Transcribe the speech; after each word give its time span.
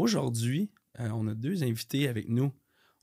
aujourd'hui, 0.00 0.70
euh, 0.98 1.08
on 1.10 1.26
a 1.28 1.34
deux 1.34 1.62
invités 1.62 2.08
avec 2.08 2.28
nous. 2.28 2.52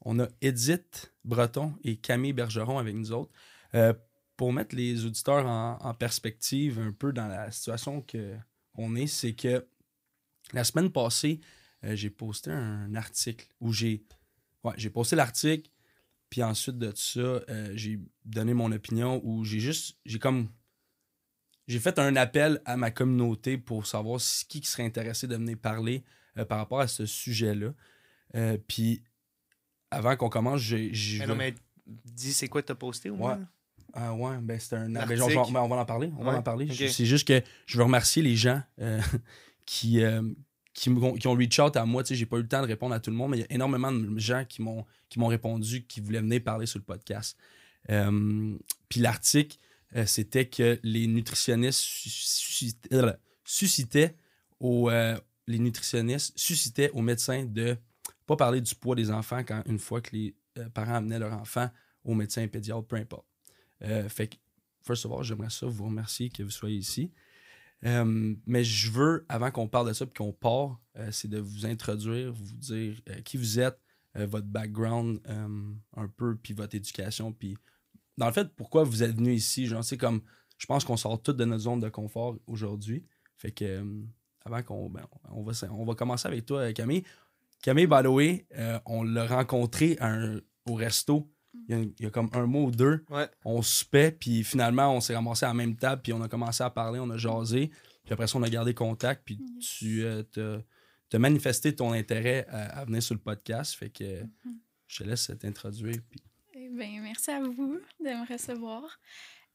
On 0.01 0.19
a 0.19 0.27
Edith 0.41 1.13
Breton 1.23 1.75
et 1.83 1.97
Camille 1.97 2.33
Bergeron 2.33 2.77
avec 2.77 2.95
nous 2.95 3.11
autres. 3.11 3.31
Euh, 3.75 3.93
pour 4.35 4.53
mettre 4.53 4.75
les 4.75 5.05
auditeurs 5.05 5.47
en, 5.47 5.93
perspective 5.95 6.79
un 6.79 6.91
peu 6.91 7.11
dans 7.11 7.27
la 7.27 7.49
situation 7.49 8.05
qu'on 8.05 8.95
est, 8.95 9.07
c'est 9.07 9.33
que 9.33 9.67
la 10.53 10.63
semaine 10.63 10.91
passée, 10.91 11.39
euh, 11.83 11.95
j'ai 11.95 12.11
posté 12.11 12.51
un 12.51 12.93
article 12.93 13.47
où 13.59 13.73
j'ai 13.73 14.05
ouais, 14.63 14.73
j'ai 14.77 14.91
posté 14.91 15.15
l'article, 15.15 15.71
puis 16.29 16.43
ensuite 16.43 16.77
de 16.77 16.93
ça, 16.95 17.41
j'ai 17.73 17.99
donné 18.25 18.53
mon 18.53 18.71
opinion 18.71 19.21
où 19.23 19.43
j'ai 19.43 19.59
juste, 19.59 19.97
j'ai 20.05 20.19
comme, 20.19 20.49
j'ai 21.67 21.79
fait 21.79 21.97
un 21.97 22.15
appel 22.15 22.61
à 22.65 22.77
ma 22.77 22.91
communauté 22.91 23.57
pour 23.57 23.87
savoir 23.87 24.21
qui 24.47 24.61
serait 24.63 24.85
intéressé 24.85 25.25
de 25.25 25.35
venir 25.35 25.57
parler 25.57 26.03
euh, 26.37 26.45
par 26.45 26.57
rapport 26.57 26.79
à 26.79 26.87
ce 26.87 27.05
sujet-là. 27.05 27.73
Euh, 28.35 28.57
puis, 28.67 29.03
avant 29.91 30.15
qu'on 30.15 30.29
commence, 30.29 30.61
j'ai. 30.61 30.91
Mais 31.19 31.27
non, 31.27 31.35
mais 31.35 31.55
dis, 31.85 32.33
c'est 32.33 32.47
quoi 32.47 32.61
tu 32.61 32.71
as 32.71 32.75
posté 32.75 33.09
au 33.09 33.15
moins? 33.15 33.39
Ah 33.93 34.13
ouais, 34.13 34.37
ben 34.41 34.59
c'est 34.59 34.75
un. 34.75 34.89
Ben, 34.89 35.21
on, 35.21 35.51
va 35.51 35.61
en 35.61 35.85
parler. 35.85 36.11
On 36.19 36.23
va 36.23 36.37
en 36.37 36.43
parler. 36.43 36.67
C'est 36.71 37.05
juste 37.05 37.27
que 37.27 37.41
je 37.65 37.77
veux 37.77 37.83
remercier 37.83 38.21
les 38.21 38.35
gens 38.35 38.61
euh, 38.79 39.01
qui, 39.65 40.01
qui, 40.73 40.93
qui, 41.19 41.27
ont 41.27 41.33
reach 41.33 41.59
out 41.59 41.75
à 41.77 41.85
moi. 41.85 42.03
Tu 42.03 42.09
sais, 42.09 42.15
j'ai 42.15 42.25
pas 42.25 42.37
eu 42.37 42.41
le 42.41 42.47
temps 42.47 42.61
de 42.61 42.67
répondre 42.67 42.93
à 42.93 42.99
tout 42.99 43.09
le 43.09 43.15
monde, 43.15 43.31
mais 43.31 43.37
il 43.37 43.41
y 43.41 43.43
a 43.43 43.51
énormément 43.53 43.91
de 43.91 44.19
gens 44.19 44.43
qui 44.47 44.61
m'ont 44.61 44.85
répondu, 45.27 45.85
qui 45.85 46.01
voulaient 46.01 46.21
venir 46.21 46.43
parler 46.43 46.65
sur 46.65 46.79
le 46.79 46.85
podcast. 46.85 47.37
puis 47.87 48.99
l'article, 48.99 49.57
c'était 50.05 50.47
que 50.47 50.79
les 50.83 51.07
nutritionnistes 51.07 51.81
suscitaient, 53.45 54.15
au, 54.59 54.89
les 55.47 55.59
nutritionnistes 55.59 56.37
suscitaient 56.37 56.91
aux 56.91 57.01
médecins 57.01 57.45
de 57.45 57.77
pas 58.25 58.35
parler 58.35 58.61
du 58.61 58.75
poids 58.75 58.95
des 58.95 59.09
enfants 59.09 59.43
quand 59.43 59.63
une 59.65 59.79
fois 59.79 60.01
que 60.01 60.15
les 60.15 60.35
euh, 60.57 60.69
parents 60.69 60.95
amenaient 60.95 61.19
leur 61.19 61.33
enfant 61.33 61.69
au 62.03 62.13
médecin 62.13 62.47
pédiatre, 62.47 62.85
peu 62.85 62.97
importe. 62.97 63.25
Euh, 63.83 64.07
fait 64.09 64.27
que, 64.27 64.35
first 64.81 65.05
of 65.05 65.13
all, 65.13 65.23
j'aimerais 65.23 65.49
ça 65.49 65.65
vous 65.65 65.85
remercier 65.85 66.29
que 66.29 66.43
vous 66.43 66.51
soyez 66.51 66.77
ici. 66.77 67.11
Euh, 67.85 68.35
mais 68.45 68.63
je 68.63 68.91
veux, 68.91 69.25
avant 69.29 69.51
qu'on 69.51 69.67
parle 69.67 69.87
de 69.87 69.93
ça 69.93 70.05
et 70.05 70.17
qu'on 70.17 70.33
part, 70.33 70.79
c'est 71.11 71.27
de 71.27 71.39
vous 71.39 71.65
introduire, 71.65 72.33
vous 72.33 72.53
dire 72.53 72.99
qui 73.23 73.37
vous 73.37 73.59
êtes, 73.59 73.79
votre 74.15 74.47
background 74.47 75.21
un 75.27 76.07
peu, 76.07 76.35
puis 76.35 76.55
votre 76.55 76.73
éducation, 76.73 77.31
puis 77.31 77.55
dans 78.17 78.25
le 78.25 78.33
fait, 78.33 78.47
pourquoi 78.55 78.83
vous 78.83 79.03
êtes 79.03 79.15
venu 79.15 79.31
ici. 79.31 79.69
Comme, 79.99 80.21
je 80.57 80.65
pense 80.65 80.83
qu'on 80.85 80.97
sort 80.97 81.21
tous 81.21 81.33
de 81.33 81.45
notre 81.45 81.63
zone 81.63 81.79
de 81.79 81.89
confort 81.89 82.35
aujourd'hui. 82.47 83.05
Fait 83.35 83.51
que 83.51 83.83
avant 84.47 84.63
qu'on 84.63 84.89
ben, 84.89 85.05
on 85.31 85.43
va, 85.43 85.53
on 85.71 85.85
va 85.85 85.95
commencer 85.95 86.27
avec 86.27 86.45
toi, 86.45 86.71
Camille. 86.73 87.03
Camille, 87.61 87.87
by 87.87 88.03
the 88.03 88.07
way, 88.07 88.45
euh, 88.57 88.79
on 88.85 89.03
l'a 89.03 89.25
rencontré 89.25 89.97
au 90.65 90.75
resto. 90.75 91.29
Il 91.69 91.93
y, 91.99 92.05
a, 92.05 92.09
comme 92.11 92.29
un 92.33 92.45
mois 92.45 92.63
ou 92.63 92.71
deux. 92.71 93.03
On 93.43 93.61
soupait, 93.61 94.11
puis 94.11 94.43
finalement, 94.43 94.95
on 94.95 95.01
s'est 95.01 95.15
ramassé 95.15 95.45
à 95.45 95.49
la 95.49 95.53
même 95.53 95.75
table, 95.75 96.01
puis 96.01 96.13
on 96.13 96.21
a 96.21 96.29
commencé 96.29 96.63
à 96.63 96.69
parler, 96.69 96.99
on 96.99 97.09
a 97.09 97.17
jasé. 97.17 97.71
Puis 98.03 98.13
après 98.13 98.27
ça, 98.27 98.37
on 98.37 98.43
a 98.43 98.49
gardé 98.49 98.73
contact, 98.73 99.23
puis 99.25 99.39
tu 99.59 100.03
euh, 100.05 100.23
as 101.11 101.19
manifesté 101.19 101.75
ton 101.75 101.91
intérêt 101.91 102.45
à, 102.49 102.85
venir 102.85 103.01
sur 103.03 103.15
le 103.15 103.19
podcast. 103.19 103.73
Fait 103.73 103.89
que 103.89 104.03
mm-hmm. 104.03 104.57
je 104.87 105.03
te 105.03 105.09
laisse 105.09 105.31
t'introduire. 105.39 105.97
Puis... 106.09 106.21
Eh 106.53 106.69
ben, 106.69 107.01
merci 107.01 107.31
à 107.31 107.41
vous 107.41 107.79
de 107.99 108.05
me 108.05 108.31
recevoir. 108.31 108.99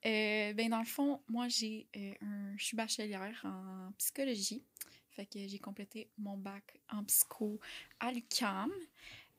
Euh, 0.05 0.53
ben 0.55 0.69
dans 0.71 0.81
le 0.81 0.85
fond, 0.85 1.21
moi, 1.29 1.49
j'ai 1.49 1.87
un, 1.95 2.57
je 2.57 2.65
suis 2.65 2.77
bachelière 2.77 3.41
en 3.45 3.93
psychologie. 3.99 4.63
Fait 5.11 5.27
que 5.27 5.47
j'ai 5.47 5.59
complété 5.59 6.09
mon 6.19 6.37
bac 6.37 6.81
en 6.91 7.05
psycho 7.05 7.61
à 8.01 8.13
l'UQAM. 8.13 8.73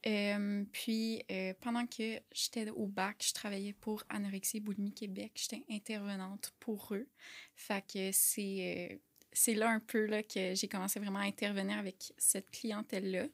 Euh, 0.05 0.66
puis, 0.72 1.23
euh, 1.31 1.53
pendant 1.61 1.86
que 1.88 2.20
j'étais 2.33 2.70
au 2.70 2.88
bac, 2.88 3.23
je 3.25 3.33
travaillais 3.33 3.73
pour 3.73 4.03
Anorexie 4.09 4.59
Boulimie 4.59 4.94
Québec. 4.94 5.31
J'étais 5.36 5.64
intervenante 5.70 6.54
pour 6.60 6.93
eux. 6.93 7.08
Fait 7.55 7.83
que 7.86 8.11
c'est, 8.11 8.92
euh, 8.92 8.98
c'est 9.32 9.55
là 9.55 9.70
un 9.70 9.80
peu 9.80 10.05
là, 10.05 10.21
que 10.21 10.54
j'ai 10.55 10.67
commencé 10.67 10.99
vraiment 10.99 11.20
à 11.20 11.23
intervenir 11.23 11.77
avec 11.77 12.14
cette 12.17 12.52
clientèle-là. 12.52 13.27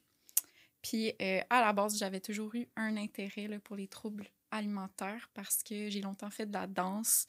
Puis, 0.82 1.12
à 1.20 1.60
la 1.60 1.72
base, 1.74 1.98
j'avais 1.98 2.20
toujours 2.20 2.54
eu 2.54 2.66
un 2.74 2.96
intérêt 2.96 3.48
là, 3.48 3.60
pour 3.60 3.76
les 3.76 3.86
troubles 3.86 4.30
alimentaires 4.50 5.30
parce 5.34 5.62
que 5.62 5.90
j'ai 5.90 6.00
longtemps 6.00 6.30
fait 6.30 6.46
de 6.46 6.52
la 6.52 6.66
danse 6.66 7.26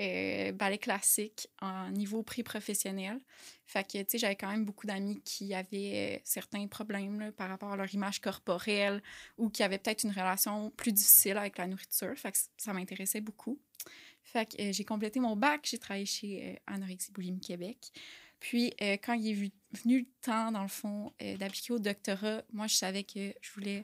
euh, 0.00 0.52
ballet 0.52 0.78
classique 0.78 1.48
en 1.60 1.90
niveau 1.90 2.22
pré-professionnel. 2.22 3.18
Fait 3.66 3.82
que, 3.82 3.98
tu 3.98 4.04
sais, 4.10 4.18
j'avais 4.18 4.36
quand 4.36 4.48
même 4.48 4.64
beaucoup 4.64 4.86
d'amis 4.86 5.20
qui 5.24 5.54
avaient 5.54 6.18
euh, 6.18 6.20
certains 6.22 6.68
problèmes 6.68 7.32
par 7.32 7.48
rapport 7.48 7.72
à 7.72 7.76
leur 7.76 7.92
image 7.92 8.20
corporelle 8.20 9.02
ou 9.38 9.50
qui 9.50 9.64
avaient 9.64 9.78
peut-être 9.78 10.04
une 10.04 10.12
relation 10.12 10.70
plus 10.70 10.92
difficile 10.92 11.36
avec 11.36 11.58
la 11.58 11.66
nourriture. 11.66 12.16
Fait 12.16 12.30
que 12.30 12.38
ça 12.56 12.72
m'intéressait 12.72 13.20
beaucoup. 13.20 13.58
Fait 14.22 14.46
que 14.46 14.62
euh, 14.62 14.72
j'ai 14.72 14.84
complété 14.84 15.18
mon 15.18 15.34
bac, 15.34 15.66
j'ai 15.68 15.78
travaillé 15.78 16.06
chez 16.06 16.60
Anorexie 16.68 17.10
Boulimie 17.10 17.40
Québec. 17.40 17.90
Puis, 18.38 18.72
quand 19.02 19.14
il 19.14 19.30
est 19.30 19.52
venu 19.72 19.98
le 19.98 20.06
temps, 20.20 20.52
dans 20.52 20.62
le 20.62 20.68
fond, 20.68 21.12
d'appliquer 21.40 21.72
au 21.72 21.80
doctorat, 21.80 22.44
moi, 22.52 22.68
je 22.68 22.76
savais 22.76 23.02
que 23.02 23.34
je 23.40 23.52
voulais 23.52 23.82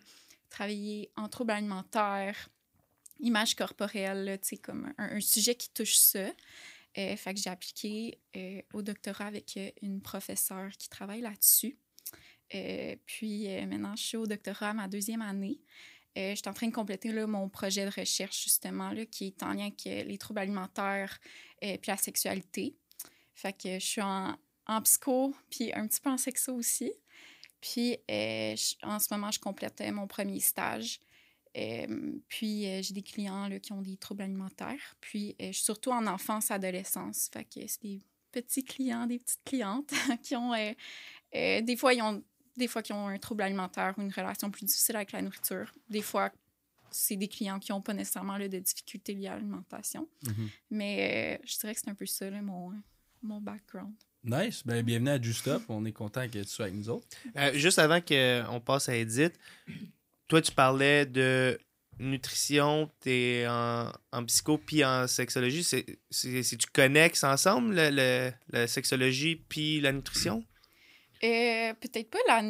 travailler 0.48 1.10
en 1.16 1.28
troubles 1.28 1.50
alimentaires, 1.50 2.48
image 3.20 3.54
corporelle, 3.54 4.38
sais, 4.42 4.56
comme 4.56 4.92
un, 4.98 5.20
sujet 5.20 5.54
qui 5.54 5.70
touche 5.70 5.96
ça. 5.96 6.30
Euh, 6.96 7.16
fait 7.16 7.34
que 7.34 7.40
j'ai 7.40 7.50
appliqué 7.50 8.18
euh, 8.36 8.62
au 8.72 8.82
doctorat 8.82 9.26
avec 9.26 9.56
euh, 9.56 9.70
une 9.82 10.00
professeure 10.00 10.70
qui 10.78 10.88
travaille 10.88 11.22
là-dessus. 11.22 11.76
puis 13.06 13.48
maintenant, 13.66 13.96
je 13.96 14.02
suis 14.02 14.16
au 14.16 14.26
doctorat 14.26 14.74
ma 14.74 14.86
deuxième 14.86 15.22
année. 15.22 15.58
je 16.14 16.36
suis 16.36 16.48
en 16.48 16.52
train 16.52 16.68
de 16.68 16.72
compléter 16.72 17.10
là, 17.10 17.26
mon 17.26 17.48
projet 17.48 17.84
de 17.84 17.90
recherche, 17.90 18.44
justement, 18.44 18.92
là, 18.92 19.06
qui 19.06 19.26
est 19.26 19.42
en 19.42 19.54
lien 19.54 19.66
avec 19.66 19.84
les 19.84 20.18
troubles 20.18 20.38
alimentaires 20.38 21.18
et 21.60 21.78
puis 21.78 21.90
la 21.90 21.96
sexualité. 21.96 22.76
Fait 23.34 23.52
que 23.52 23.80
je 23.80 23.84
suis 23.84 24.02
en, 24.02 24.36
en 24.66 24.82
psycho, 24.82 25.34
puis 25.50 25.72
un 25.72 25.88
petit 25.88 26.00
peu 26.00 26.10
en 26.10 26.18
sexo 26.18 26.54
aussi. 26.54 26.92
Puis 27.60 27.96
en 28.82 28.98
ce 29.00 29.12
moment, 29.12 29.32
je 29.32 29.40
complète 29.40 29.82
mon 29.90 30.06
premier 30.06 30.38
stage 30.38 31.00
puis, 32.28 32.66
euh, 32.66 32.82
j'ai 32.82 32.94
des 32.94 33.02
clients 33.02 33.46
là, 33.48 33.60
qui 33.60 33.72
ont 33.72 33.82
des 33.82 33.96
troubles 33.96 34.22
alimentaires. 34.22 34.96
Puis, 35.00 35.36
euh, 35.40 35.48
je 35.48 35.52
suis 35.52 35.64
surtout 35.64 35.90
en 35.90 36.06
enfance-adolescence. 36.06 37.30
Fait 37.32 37.44
que 37.44 37.60
c'est 37.66 37.82
des 37.82 38.00
petits 38.32 38.64
clients, 38.64 39.06
des 39.06 39.18
petites 39.18 39.44
clientes 39.44 39.92
qui 40.22 40.34
ont... 40.34 40.52
Euh, 40.54 41.60
des 41.62 41.76
fois, 41.76 41.94
ils 41.94 42.02
ont 42.02 42.22
des 42.56 42.68
fois 42.68 42.82
qui 42.82 42.92
ont 42.92 43.08
un 43.08 43.18
trouble 43.18 43.42
alimentaire 43.42 43.94
ou 43.96 44.02
une 44.02 44.12
relation 44.12 44.48
plus 44.50 44.64
difficile 44.64 44.94
avec 44.94 45.10
la 45.10 45.22
nourriture. 45.22 45.72
Des 45.88 46.02
fois, 46.02 46.30
c'est 46.90 47.16
des 47.16 47.26
clients 47.26 47.58
qui 47.58 47.72
n'ont 47.72 47.80
pas 47.80 47.94
nécessairement 47.94 48.36
là, 48.36 48.46
de 48.48 48.58
difficultés 48.60 49.14
liées 49.14 49.26
à 49.26 49.34
l'alimentation. 49.34 50.08
Mm-hmm. 50.22 50.48
Mais 50.70 51.40
je 51.44 51.58
dirais 51.58 51.74
que 51.74 51.80
c'est 51.80 51.90
un 51.90 51.96
peu 51.96 52.06
ça, 52.06 52.30
mon, 52.30 52.72
mon 53.22 53.40
background. 53.40 53.94
Nice. 54.22 54.62
Ben, 54.64 54.84
bienvenue 54.84 55.10
à 55.10 55.20
Just 55.20 55.48
Up. 55.48 55.62
On 55.68 55.84
est 55.84 55.92
content 55.92 56.28
que 56.28 56.38
tu 56.38 56.48
sois 56.48 56.66
avec 56.66 56.76
nous 56.76 56.88
autres. 56.88 57.08
juste 57.54 57.80
avant 57.80 58.00
qu'on 58.00 58.60
passe 58.60 58.88
à 58.88 58.94
Edith, 58.94 59.36
toi, 60.28 60.40
tu 60.40 60.52
parlais 60.52 61.06
de 61.06 61.58
nutrition, 61.98 62.90
tu 63.00 63.10
es 63.10 63.46
en, 63.46 63.90
en, 64.12 64.24
psycho 64.24 64.58
puis 64.58 64.84
en 64.84 65.06
sexologie. 65.06 65.64
C'est, 65.64 65.86
c'est, 66.10 66.42
tu 66.56 66.66
connexes 66.72 67.24
ensemble 67.24 67.74
le, 67.76 68.32
la 68.48 68.66
sexologie 68.66 69.36
puis 69.36 69.80
la 69.80 69.92
nutrition? 69.92 70.44
Euh, 71.22 71.72
peut-être 71.74 72.10
pas 72.10 72.18
la. 72.26 72.42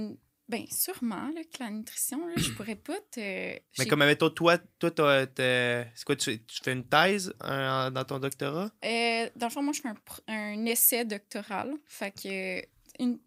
Ben, 0.47 0.67
sûrement 0.71 1.31
là, 1.35 1.41
que 1.43 1.59
la 1.61 1.71
nutrition, 1.71 2.27
là, 2.27 2.35
je 2.37 2.51
pourrais 2.51 2.77
pas 2.77 2.99
te. 3.11 3.59
Mais 3.79 3.87
comme 3.89 4.03
avec 4.03 4.19
toi, 4.19 4.31
toi, 4.31 4.59
toi 4.91 5.27
c'est 5.37 6.05
quoi, 6.05 6.17
tu, 6.17 6.45
tu, 6.45 6.63
fais 6.63 6.73
une 6.73 6.87
thèse 6.87 7.33
dans 7.41 8.05
ton 8.07 8.19
doctorat? 8.19 8.71
Euh, 8.85 9.31
dans 9.37 9.47
le 9.47 9.51
fond, 9.51 9.63
moi, 9.63 9.73
je 9.73 9.81
fais 9.81 9.89
un, 9.89 9.97
un 10.29 10.67
essai 10.67 11.07
doctoral. 11.07 11.73
Fait 11.87 12.11
que 12.11 12.63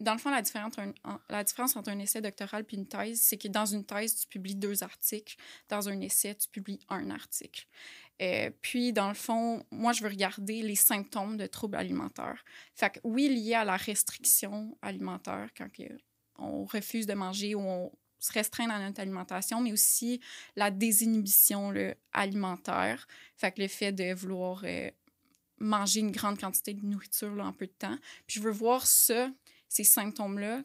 dans 0.00 0.12
le 0.12 0.18
fond, 0.18 0.30
la 0.30 0.42
différence, 0.42 1.76
entre 1.76 1.90
un 1.90 1.98
essai 1.98 2.20
doctoral 2.20 2.64
et 2.70 2.76
une 2.76 2.86
thèse, 2.86 3.20
c'est 3.20 3.36
que 3.36 3.48
dans 3.48 3.66
une 3.66 3.84
thèse, 3.84 4.16
tu 4.16 4.26
publies 4.26 4.54
deux 4.54 4.82
articles. 4.82 5.36
Dans 5.68 5.88
un 5.88 6.00
essai, 6.00 6.34
tu 6.34 6.48
publies 6.48 6.80
un 6.88 7.10
article. 7.10 7.66
Euh, 8.20 8.50
puis, 8.62 8.92
dans 8.92 9.08
le 9.08 9.14
fond, 9.14 9.64
moi, 9.70 9.92
je 9.92 10.02
veux 10.02 10.08
regarder 10.08 10.62
les 10.62 10.74
symptômes 10.74 11.36
de 11.36 11.46
troubles 11.46 11.76
alimentaires. 11.76 12.44
Fait 12.74 12.90
que, 12.90 13.00
oui, 13.04 13.28
lié 13.28 13.54
à 13.54 13.64
la 13.64 13.76
restriction 13.76 14.76
alimentaire, 14.82 15.50
quand 15.56 15.68
on 16.38 16.64
refuse 16.64 17.06
de 17.06 17.14
manger 17.14 17.54
ou 17.54 17.60
on 17.60 17.92
se 18.18 18.32
restreint 18.32 18.66
dans 18.66 18.78
notre 18.78 19.00
alimentation, 19.00 19.60
mais 19.60 19.72
aussi 19.72 20.20
la 20.56 20.70
désinhibition 20.70 21.72
alimentaire. 22.12 23.06
Fait 23.36 23.52
que 23.52 23.62
le 23.62 23.68
fait 23.68 23.92
de 23.92 24.12
vouloir 24.12 24.62
euh, 24.64 24.90
manger 25.60 26.00
une 26.00 26.10
grande 26.10 26.38
quantité 26.38 26.74
de 26.74 26.84
nourriture 26.84 27.32
en 27.40 27.52
peu 27.52 27.66
de 27.66 27.72
temps. 27.72 27.96
Puis 28.26 28.38
je 28.38 28.42
veux 28.42 28.52
voir 28.52 28.86
ça 28.86 29.30
ces 29.68 29.84
symptômes-là, 29.84 30.62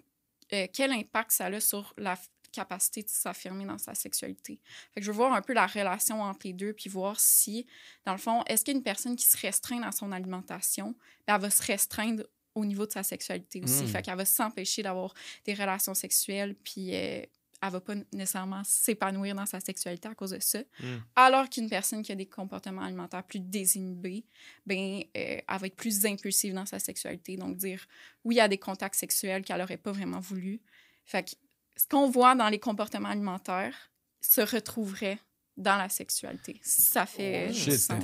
euh, 0.54 0.68
quel 0.74 0.92
impact 0.92 1.32
ça 1.32 1.46
a 1.46 1.60
sur 1.60 1.94
la 1.98 2.18
capacité 2.52 3.02
de 3.02 3.10
s'affirmer 3.10 3.66
dans 3.66 3.78
sa 3.78 3.96
sexualité? 3.96 4.60
Fait 4.94 5.00
que 5.00 5.06
je 5.06 5.12
veux 5.12 5.18
voir 5.18 5.34
un 5.34 5.42
peu 5.42 5.54
la 5.54 5.68
relation 5.68 6.22
entre 6.22 6.46
les 6.46 6.54
deux, 6.54 6.74
puis 6.74 6.90
voir 6.90 7.20
si, 7.20 7.66
dans 8.06 8.12
le 8.12 8.18
fond, 8.20 8.44
est-ce 8.46 8.66
qu'une 8.66 8.84
personne 8.84 9.16
qui 9.16 9.26
se 9.26 9.38
restreint 9.38 9.80
dans 9.80 9.92
son 9.92 10.12
alimentation, 10.12 10.96
elle 11.26 11.40
va 11.40 11.50
se 11.50 11.64
restreindre 11.64 12.24
au 12.56 12.66
niveau 12.66 12.86
de 12.86 12.92
sa 12.92 13.04
sexualité 13.04 13.62
aussi. 13.64 13.84
Mm. 13.84 13.88
Fait 13.88 14.02
qu'elle 14.02 14.18
va 14.18 14.26
s'empêcher 14.26 14.84
d'avoir 14.84 15.14
des 15.46 15.54
relations 15.54 15.94
sexuelles, 15.94 16.56
puis 16.64 16.96
euh, 16.96 17.24
elle 17.65 17.71
va 17.71 17.80
pas 17.80 17.95
nécessairement 18.12 18.62
s'épanouir 18.65 19.36
dans 19.36 19.45
sa 19.45 19.60
sexualité 19.62 20.10
à 20.10 20.15
cause 20.15 20.31
de 20.31 20.39
ça. 20.42 20.60
Mm. 20.81 20.86
Alors 21.15 21.50
qu'une 21.50 21.69
personne 21.69 22.01
qui 22.04 22.12
a 22.12 22.15
des 22.15 22.25
comportements 22.25 22.81
alimentaires 22.81 23.24
plus 23.24 23.39
désinhibés, 23.39 24.25
ben, 24.65 25.01
euh, 25.15 25.38
elle 25.48 25.60
va 25.60 25.68
être 25.68 25.75
plus 25.77 26.06
impulsive 26.06 26.54
dans 26.54 26.65
sa 26.65 26.80
sexualité. 26.80 27.38
Donc, 27.38 27.56
dire 27.56 27.86
oui 28.25 28.39
à 28.42 28.48
des 28.50 28.57
contacts 28.57 28.95
sexuels 28.95 29.44
qu'elle 29.44 29.60
n'aurait 29.60 29.77
pas 29.77 29.94
vraiment 29.94 30.19
voulu. 30.19 30.60
Fait 31.06 31.24
que 31.24 31.31
ce 31.77 31.88
qu'on 31.88 32.10
voit 32.10 32.36
dans 32.36 32.50
les 32.50 32.60
comportements 32.60 33.10
alimentaires 33.10 33.75
se 34.19 34.42
retrouverait 34.42 35.19
dans 35.56 35.77
la 35.77 35.88
sexualité. 35.88 36.59
Ça 36.63 37.06
fait 37.06 37.48
Oh, 37.50 37.54
shit, 37.54 37.74
sens. 37.74 37.81
c'est 37.88 37.94
Hey, 37.94 37.98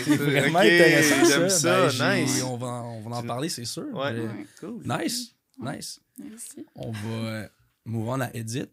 intéressant. 0.00 0.04
C'est 0.10 0.16
vraiment 0.16 0.58
ok, 0.58 0.64
intéressant, 0.64 1.24
j'aime 1.24 1.48
ça. 1.48 1.90
ça, 1.90 1.98
Ben, 1.98 2.22
nice. 2.24 2.42
On 2.42 2.56
va, 2.56 2.66
en- 2.66 2.94
on 2.96 3.08
va 3.08 3.16
en 3.16 3.22
parler, 3.22 3.48
c'est 3.48 3.64
sûr. 3.64 3.86
Ouais. 3.94 4.12
Mais- 4.12 4.20
Ouais, 4.20 4.46
Cool. 4.58 4.82
Nice, 4.84 5.34
nice. 5.58 6.00
merci. 6.18 6.66
On 6.74 6.90
va 6.90 7.48
move 7.84 8.08
on 8.08 8.20
à 8.20 8.30
Edith. 8.34 8.70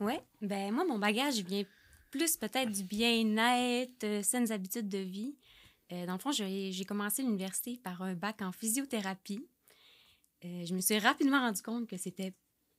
Ouais, 0.00 0.20
ben 0.40 0.72
moi, 0.72 0.84
mon 0.84 0.98
bagage 0.98 1.42
vient 1.42 1.64
plus 2.10 2.36
peut-être 2.36 2.70
du 2.70 2.84
bien-être, 2.84 4.04
euh, 4.04 4.22
saines 4.22 4.50
habitudes 4.52 4.88
de 4.88 4.98
vie. 4.98 5.36
Euh, 5.92 6.06
dans 6.06 6.14
le 6.14 6.18
fond, 6.18 6.32
j'ai 6.32 6.84
commencé 6.86 7.22
l'université 7.22 7.78
par 7.82 8.02
un 8.02 8.14
bac 8.14 8.42
en 8.42 8.52
physiothérapie. 8.52 9.46
Euh, 10.44 10.64
je 10.64 10.74
me 10.74 10.80
suis 10.80 10.98
rapidement 10.98 11.40
rendu 11.40 11.62
compte 11.62 11.88
que 11.88 11.96
c'était 11.96 12.34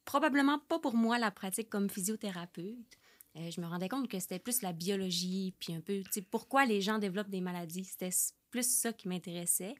probablement 0.05 0.59
pas 0.59 0.79
pour 0.79 0.95
moi 0.95 1.19
la 1.19 1.31
pratique 1.31 1.69
comme 1.69 1.89
physiothérapeute. 1.89 2.97
Je 3.35 3.61
me 3.61 3.67
rendais 3.67 3.87
compte 3.87 4.09
que 4.09 4.19
c'était 4.19 4.39
plus 4.39 4.61
la 4.61 4.73
biologie, 4.73 5.53
puis 5.59 5.73
un 5.73 5.79
peu, 5.79 6.01
tu 6.03 6.11
sais, 6.11 6.21
pourquoi 6.21 6.65
les 6.65 6.81
gens 6.81 6.97
développent 6.97 7.29
des 7.29 7.39
maladies. 7.39 7.85
C'était 7.85 8.09
plus 8.49 8.67
ça 8.67 8.91
qui 8.91 9.07
m'intéressait. 9.07 9.75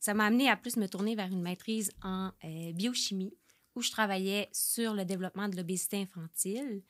Ça 0.00 0.14
m'a 0.14 0.24
amené 0.24 0.48
à 0.48 0.56
plus 0.56 0.76
me 0.76 0.88
tourner 0.88 1.14
vers 1.14 1.30
une 1.30 1.42
maîtrise 1.42 1.90
en 2.02 2.30
biochimie, 2.72 3.36
où 3.74 3.82
je 3.82 3.90
travaillais 3.90 4.48
sur 4.52 4.94
le 4.94 5.04
développement 5.04 5.48
de 5.48 5.56
l'obésité 5.56 6.00
infantile. 6.00 6.82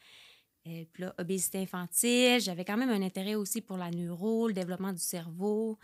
Euh, 0.67 0.85
puis 0.93 1.03
là, 1.03 1.15
obésité 1.19 1.59
infantile, 1.59 2.41
j'avais 2.41 2.65
quand 2.65 2.77
même 2.77 2.91
un 2.91 3.03
intérêt 3.03 3.35
aussi 3.35 3.61
pour 3.61 3.77
la 3.77 3.91
neuro, 3.91 4.49
le 4.49 4.55
développement 4.55 4.93
du 4.93 5.03
cerveau. 5.03 5.79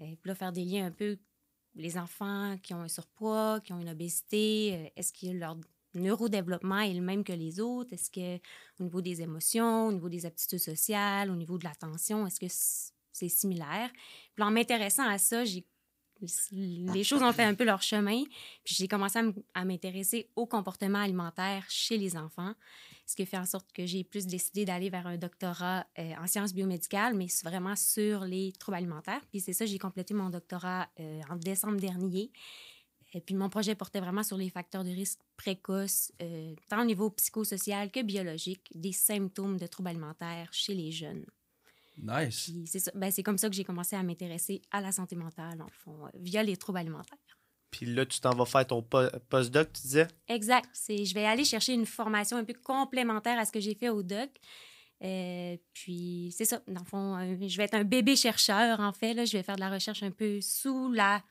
Euh, 0.00 0.16
puis 0.20 0.28
là, 0.28 0.34
faire 0.34 0.52
des 0.52 0.64
liens 0.64 0.86
un 0.86 0.90
peu, 0.90 1.18
les 1.74 1.98
enfants 1.98 2.56
qui 2.62 2.72
ont 2.74 2.80
un 2.80 2.88
surpoids, 2.88 3.60
qui 3.60 3.72
ont 3.72 3.80
une 3.80 3.90
obésité, 3.90 4.74
euh, 4.74 4.88
est-ce 4.96 5.12
que 5.12 5.32
leur 5.32 5.56
neurodéveloppement 5.94 6.80
est 6.80 6.94
le 6.94 7.02
même 7.02 7.24
que 7.24 7.32
les 7.32 7.60
autres? 7.60 7.92
Est-ce 7.92 8.10
que 8.10 8.36
au 8.80 8.84
niveau 8.84 9.02
des 9.02 9.20
émotions, 9.20 9.88
au 9.88 9.92
niveau 9.92 10.08
des 10.08 10.24
aptitudes 10.24 10.58
sociales, 10.58 11.30
au 11.30 11.36
niveau 11.36 11.58
de 11.58 11.64
l'attention, 11.64 12.26
est-ce 12.26 12.40
que 12.40 12.46
c'est 13.12 13.28
similaire? 13.28 13.90
Puis 14.34 14.42
en 14.42 14.50
m'intéressant 14.50 15.06
à 15.06 15.18
ça, 15.18 15.44
j'ai 15.44 15.66
les 16.52 17.04
choses 17.04 17.22
ont 17.22 17.32
fait 17.32 17.44
un 17.44 17.54
peu 17.54 17.64
leur 17.64 17.82
chemin. 17.82 18.22
Puis 18.64 18.74
j'ai 18.78 18.88
commencé 18.88 19.18
à 19.54 19.64
m'intéresser 19.64 20.28
au 20.36 20.46
comportement 20.46 21.00
alimentaire 21.00 21.64
chez 21.68 21.98
les 21.98 22.16
enfants, 22.16 22.54
ce 23.06 23.16
qui 23.16 23.26
fait 23.26 23.38
en 23.38 23.44
sorte 23.44 23.72
que 23.72 23.86
j'ai 23.86 24.04
plus 24.04 24.26
décidé 24.26 24.64
d'aller 24.64 24.90
vers 24.90 25.06
un 25.06 25.16
doctorat 25.16 25.86
euh, 25.98 26.12
en 26.20 26.26
sciences 26.26 26.54
biomédicales, 26.54 27.14
mais 27.14 27.26
vraiment 27.44 27.76
sur 27.76 28.24
les 28.24 28.52
troubles 28.52 28.78
alimentaires. 28.78 29.22
Puis 29.30 29.40
c'est 29.40 29.52
ça, 29.52 29.66
j'ai 29.66 29.78
complété 29.78 30.14
mon 30.14 30.30
doctorat 30.30 30.88
euh, 31.00 31.20
en 31.30 31.36
décembre 31.36 31.80
dernier. 31.80 32.30
Et 33.14 33.20
puis 33.20 33.34
mon 33.34 33.50
projet 33.50 33.74
portait 33.74 34.00
vraiment 34.00 34.22
sur 34.22 34.38
les 34.38 34.48
facteurs 34.48 34.84
de 34.84 34.90
risque 34.90 35.20
précoces, 35.36 36.12
euh, 36.22 36.54
tant 36.68 36.82
au 36.82 36.84
niveau 36.84 37.10
psychosocial 37.10 37.90
que 37.90 38.00
biologique, 38.00 38.70
des 38.74 38.92
symptômes 38.92 39.58
de 39.58 39.66
troubles 39.66 39.90
alimentaires 39.90 40.48
chez 40.52 40.74
les 40.74 40.92
jeunes. 40.92 41.26
Nice. 41.98 42.50
C'est 42.66 42.78
ça- 42.78 42.90
ben, 42.94 43.10
c'est 43.10 43.22
comme 43.22 43.38
ça 43.38 43.48
que 43.48 43.54
j'ai 43.54 43.64
commencé 43.64 43.96
à 43.96 44.02
m'intéresser 44.02 44.62
à 44.70 44.80
la 44.80 44.92
santé 44.92 45.14
mentale, 45.16 45.60
en 45.60 45.68
fond, 45.70 46.06
euh, 46.06 46.10
via 46.14 46.42
les 46.42 46.56
troubles 46.56 46.78
alimentaires. 46.78 47.18
Puis 47.70 47.86
là, 47.86 48.04
tu 48.04 48.20
t'en 48.20 48.34
vas 48.34 48.44
faire 48.44 48.66
ton 48.66 48.82
po- 48.82 49.08
postdoc, 49.28 49.72
tu 49.72 49.82
disais? 49.82 50.08
Exact. 50.28 50.68
C'est, 50.72 51.04
je 51.04 51.14
vais 51.14 51.24
aller 51.24 51.44
chercher 51.44 51.72
une 51.72 51.86
formation 51.86 52.36
un 52.36 52.44
peu 52.44 52.54
complémentaire 52.54 53.38
à 53.38 53.44
ce 53.44 53.52
que 53.52 53.60
j'ai 53.60 53.74
fait 53.74 53.88
au 53.88 54.02
doc. 54.02 54.30
Euh, 55.02 55.56
puis 55.72 56.32
c'est 56.36 56.44
ça, 56.44 56.60
dans 56.68 56.80
le 56.80 56.86
fond, 56.86 57.16
euh, 57.16 57.48
je 57.48 57.56
vais 57.56 57.64
être 57.64 57.74
un 57.74 57.84
bébé 57.84 58.14
chercheur, 58.14 58.78
en 58.80 58.92
fait. 58.92 59.14
Là. 59.14 59.24
Je 59.24 59.36
vais 59.36 59.42
faire 59.42 59.56
de 59.56 59.60
la 59.60 59.70
recherche 59.70 60.02
un 60.02 60.10
peu 60.10 60.40
sous 60.40 60.92
la 60.92 61.22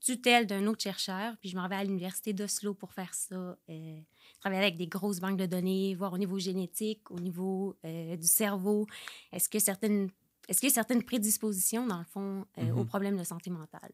tutelle 0.00 0.46
d'un 0.46 0.66
autre 0.66 0.82
chercheur. 0.82 1.36
Puis 1.40 1.48
je 1.48 1.56
m'en 1.56 1.66
vais 1.68 1.76
à 1.76 1.84
l'université 1.84 2.32
d'Oslo 2.32 2.74
pour 2.74 2.92
faire 2.92 3.12
ça. 3.14 3.58
Euh, 3.68 4.00
travailler 4.40 4.62
avec 4.62 4.76
des 4.76 4.86
grosses 4.86 5.20
banques 5.20 5.38
de 5.38 5.46
données, 5.46 5.94
voir 5.94 6.12
au 6.12 6.18
niveau 6.18 6.38
génétique, 6.38 7.10
au 7.10 7.18
niveau 7.20 7.76
euh, 7.84 8.16
du 8.16 8.26
cerveau. 8.26 8.86
Est-ce 9.32 9.48
que 9.48 9.58
certaines... 9.58 10.10
Est-ce 10.48 10.60
qu'il 10.60 10.68
y 10.70 10.72
a 10.72 10.74
certaines 10.74 11.02
prédispositions, 11.02 11.86
dans 11.86 11.98
le 11.98 12.04
fond, 12.04 12.46
euh, 12.58 12.62
Mhm. 12.62 12.78
aux 12.78 12.84
problèmes 12.84 13.16
de 13.18 13.24
santé 13.24 13.50
mentale? 13.50 13.92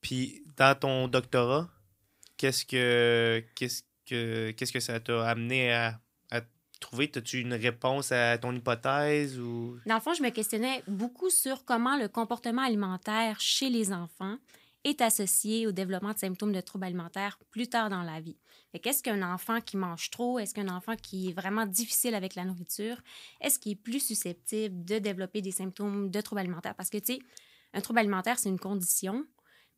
Puis 0.00 0.42
dans 0.56 0.78
ton 0.78 1.08
doctorat, 1.08 1.68
qu'est-ce 2.36 2.64
que 2.64 3.44
qu'est-ce 3.54 3.82
que 4.06 4.50
qu'est-ce 4.52 4.72
que 4.72 4.80
ça 4.80 4.98
t'a 4.98 5.28
amené 5.28 5.72
à, 5.72 6.00
à 6.30 6.40
trouver? 6.80 7.10
As-tu 7.14 7.40
une 7.40 7.54
réponse 7.54 8.10
à 8.12 8.36
ton 8.38 8.52
hypothèse 8.54 9.38
ou? 9.38 9.78
Dans 9.86 9.94
le 9.96 10.00
fond, 10.00 10.14
je 10.14 10.22
me 10.22 10.30
questionnais 10.30 10.82
beaucoup 10.88 11.30
sur 11.30 11.64
comment 11.64 11.96
le 11.96 12.08
comportement 12.08 12.62
alimentaire 12.62 13.38
chez 13.38 13.70
les 13.70 13.92
enfants 13.92 14.38
est 14.84 15.00
associé 15.00 15.66
au 15.66 15.72
développement 15.72 16.12
de 16.12 16.18
symptômes 16.18 16.52
de 16.52 16.60
troubles 16.60 16.84
alimentaires 16.84 17.38
plus 17.50 17.68
tard 17.68 17.88
dans 17.88 18.02
la 18.02 18.20
vie. 18.20 18.38
Qu'est-ce 18.82 19.02
qu'un 19.02 19.22
enfant 19.22 19.60
qui 19.60 19.76
mange 19.76 20.10
trop? 20.10 20.38
Est-ce 20.38 20.54
qu'un 20.54 20.68
enfant 20.68 20.96
qui 20.96 21.28
est 21.28 21.32
vraiment 21.32 21.66
difficile 21.66 22.14
avec 22.14 22.34
la 22.34 22.44
nourriture? 22.44 23.00
Est-ce 23.40 23.58
qu'il 23.58 23.72
est 23.72 23.76
plus 23.76 24.00
susceptible 24.00 24.84
de 24.84 24.98
développer 24.98 25.40
des 25.40 25.52
symptômes 25.52 26.10
de 26.10 26.20
troubles 26.20 26.40
alimentaires? 26.40 26.74
Parce 26.74 26.90
que, 26.90 26.98
tu 26.98 27.14
sais, 27.14 27.18
un 27.74 27.80
trouble 27.80 28.00
alimentaire, 28.00 28.38
c'est 28.38 28.48
une 28.48 28.58
condition, 28.58 29.24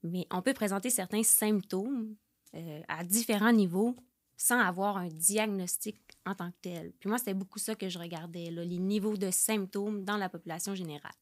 mais 0.02 0.26
on 0.30 0.42
peut 0.42 0.54
présenter 0.54 0.90
certains 0.90 1.22
symptômes 1.22 2.16
euh, 2.54 2.80
à 2.88 3.04
différents 3.04 3.52
niveaux 3.52 3.96
sans 4.36 4.58
avoir 4.58 4.96
un 4.96 5.08
diagnostic 5.08 6.00
en 6.26 6.34
tant 6.34 6.50
que 6.50 6.56
tel. 6.62 6.92
Puis 6.98 7.08
moi, 7.08 7.18
c'était 7.18 7.34
beaucoup 7.34 7.58
ça 7.58 7.74
que 7.74 7.88
je 7.88 7.98
regardais, 7.98 8.50
là, 8.50 8.64
les 8.64 8.78
niveaux 8.78 9.16
de 9.16 9.30
symptômes 9.30 10.04
dans 10.04 10.16
la 10.16 10.28
population 10.28 10.74
générale. 10.74 11.12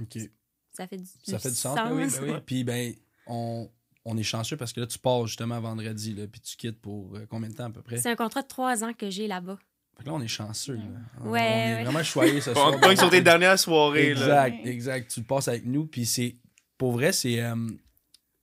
OK. 0.00 0.30
Ça 0.78 0.86
fait 0.86 0.96
du, 0.96 1.04
Ça 1.24 1.38
fait 1.38 1.50
du 1.50 1.54
sens, 1.56 1.74
ben 1.76 1.92
oui, 1.92 2.06
ben 2.10 2.22
oui. 2.34 2.40
Puis 2.46 2.64
ben, 2.64 2.94
on, 3.26 3.68
on 4.04 4.16
est 4.16 4.22
chanceux 4.22 4.56
parce 4.56 4.72
que 4.72 4.80
là, 4.80 4.86
tu 4.86 4.98
pars 4.98 5.26
justement 5.26 5.60
vendredi, 5.60 6.14
là, 6.14 6.26
puis 6.26 6.40
tu 6.40 6.56
quittes 6.56 6.80
pour 6.80 7.14
euh, 7.16 7.26
combien 7.28 7.48
de 7.50 7.54
temps 7.54 7.64
à 7.66 7.70
peu 7.70 7.82
près? 7.82 7.98
C'est 7.98 8.10
un 8.10 8.16
contrat 8.16 8.42
de 8.42 8.46
trois 8.48 8.84
ans 8.84 8.92
que 8.92 9.10
j'ai 9.10 9.26
là-bas. 9.26 9.58
Fait 9.96 10.04
que 10.04 10.08
là, 10.08 10.14
on 10.14 10.20
est 10.22 10.28
chanceux. 10.28 10.76
Là. 10.76 10.82
On- 11.20 11.30
Ouais, 11.30 11.40
on 11.40 11.44
est 11.44 11.74
ouais. 11.74 11.82
vraiment 11.84 12.02
choyés 12.04 12.40
ce 12.40 12.52
soir. 12.54 12.72
On 12.82 12.96
sur 12.96 13.10
tes 13.10 13.20
dernières 13.20 13.58
soirées, 13.58 14.14
là. 14.14 14.46
Exact, 14.48 14.66
exact. 14.66 15.10
Tu 15.10 15.20
le 15.20 15.26
passes 15.26 15.48
avec 15.48 15.64
nous. 15.66 15.86
Puis 15.86 16.06
c'est. 16.06 16.36
Pour 16.78 16.92
vrai, 16.92 17.12
c'est. 17.12 17.40
euh, 17.42 17.56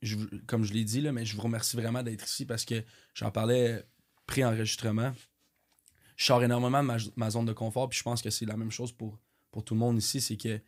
je 0.01 0.17
comme 0.45 0.65
je 0.65 0.73
l'ai 0.73 0.83
dit, 0.83 0.99
là, 1.01 1.13
mais 1.13 1.23
je 1.25 1.35
vous 1.37 1.41
remercie 1.41 1.77
vraiment 1.77 2.03
d'être 2.03 2.25
ici 2.25 2.45
parce 2.45 2.65
que 2.65 2.83
j'en 3.13 3.31
parlais 3.31 3.85
pré-enregistrement. 4.27 5.13
Je 6.17 6.25
sors 6.25 6.43
énormément 6.43 6.81
de 6.81 6.87
ma, 6.87 6.97
ma 7.15 7.29
zone 7.29 7.45
de 7.45 7.53
confort. 7.53 7.89
Puis 7.89 7.99
je 7.99 8.03
pense 8.03 8.21
que 8.21 8.29
c'est 8.29 8.45
la 8.45 8.57
même 8.57 8.71
chose 8.71 8.91
pour, 8.91 9.17
pour 9.51 9.63
tout 9.63 9.73
le 9.73 9.79
monde 9.79 9.97
ici. 9.97 10.19
C'est 10.19 10.37
que. 10.37 10.59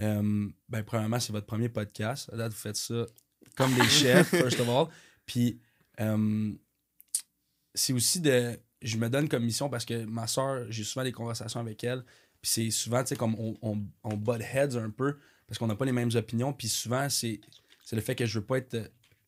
Euh, 0.00 0.48
ben, 0.68 0.82
premièrement, 0.82 1.20
c'est 1.20 1.32
votre 1.32 1.46
premier 1.46 1.68
podcast. 1.68 2.30
À 2.32 2.36
date, 2.36 2.52
vous 2.52 2.58
faites 2.58 2.76
ça 2.76 3.06
comme 3.56 3.74
des 3.74 3.88
chefs, 3.88 4.28
first 4.30 4.60
of 4.60 4.68
all. 4.68 4.86
Puis. 5.26 5.60
euh, 6.00 6.52
c'est 7.78 7.92
aussi 7.92 8.20
de. 8.20 8.58
Je 8.82 8.96
me 8.96 9.08
donne 9.08 9.28
comme 9.28 9.44
mission 9.44 9.68
parce 9.68 9.84
que 9.84 10.04
ma 10.04 10.26
soeur, 10.26 10.66
j'ai 10.70 10.84
souvent 10.84 11.04
des 11.04 11.12
conversations 11.12 11.60
avec 11.60 11.82
elle. 11.82 12.04
Puis 12.40 12.50
c'est 12.50 12.70
souvent, 12.70 13.02
tu 13.02 13.08
sais, 13.08 13.16
comme 13.16 13.34
on, 13.36 13.56
on, 13.62 13.82
on 14.04 14.16
butt 14.16 14.40
heads 14.40 14.76
un 14.76 14.90
peu 14.90 15.16
parce 15.46 15.58
qu'on 15.58 15.66
n'a 15.66 15.74
pas 15.74 15.84
les 15.84 15.92
mêmes 15.92 16.10
opinions. 16.14 16.52
Puis 16.52 16.68
souvent, 16.68 17.08
c'est 17.08 17.40
c'est 17.84 17.96
le 17.96 18.02
fait 18.02 18.14
que 18.14 18.26
je 18.26 18.38
veux 18.38 18.44
pas 18.44 18.58
être 18.58 18.74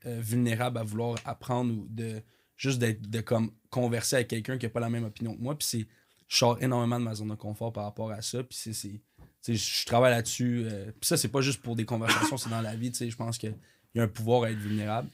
euh, 0.07 0.21
vulnérable 0.21 0.79
à 0.79 0.85
vouloir 0.85 1.19
apprendre 1.25 1.73
ou 1.73 1.87
de 1.89 2.23
juste 2.57 2.79
d'être 2.79 3.09
de 3.09 3.21
comme 3.21 3.51
converser 3.71 4.17
avec 4.17 4.29
quelqu'un 4.29 4.59
qui 4.59 4.67
a 4.67 4.71
pas 4.71 4.81
la 4.81 4.91
même 4.91 5.05
opinion 5.05 5.35
que 5.35 5.41
moi. 5.43 5.57
Puis 5.57 5.69
c'est. 5.69 5.87
Je 6.29 6.37
sors 6.37 6.63
énormément 6.63 7.01
de 7.01 7.05
ma 7.05 7.15
zone 7.17 7.31
de 7.31 7.35
confort 7.35 7.73
par 7.73 7.83
rapport 7.85 8.13
à 8.13 8.23
ça. 8.23 8.45
Puis 8.45 8.57
c'est. 8.73 9.01
Je 9.47 9.87
travaille 9.87 10.11
là-dessus. 10.13 10.65
euh, 10.67 10.87
puis 10.93 11.07
ça, 11.07 11.17
c'est 11.17 11.29
pas 11.29 11.41
juste 11.41 11.63
pour 11.63 11.77
des 11.77 11.85
conversations, 11.85 12.37
c'est 12.37 12.51
dans 12.51 12.61
la 12.61 12.77
vie. 12.77 12.93
Je 12.95 13.17
pense 13.17 13.39
qu'il 13.39 13.55
y 13.95 14.01
a 14.01 14.03
un 14.03 14.09
pouvoir 14.09 14.45
à 14.45 14.51
être 14.51 14.59
vulnérable. 14.59 15.09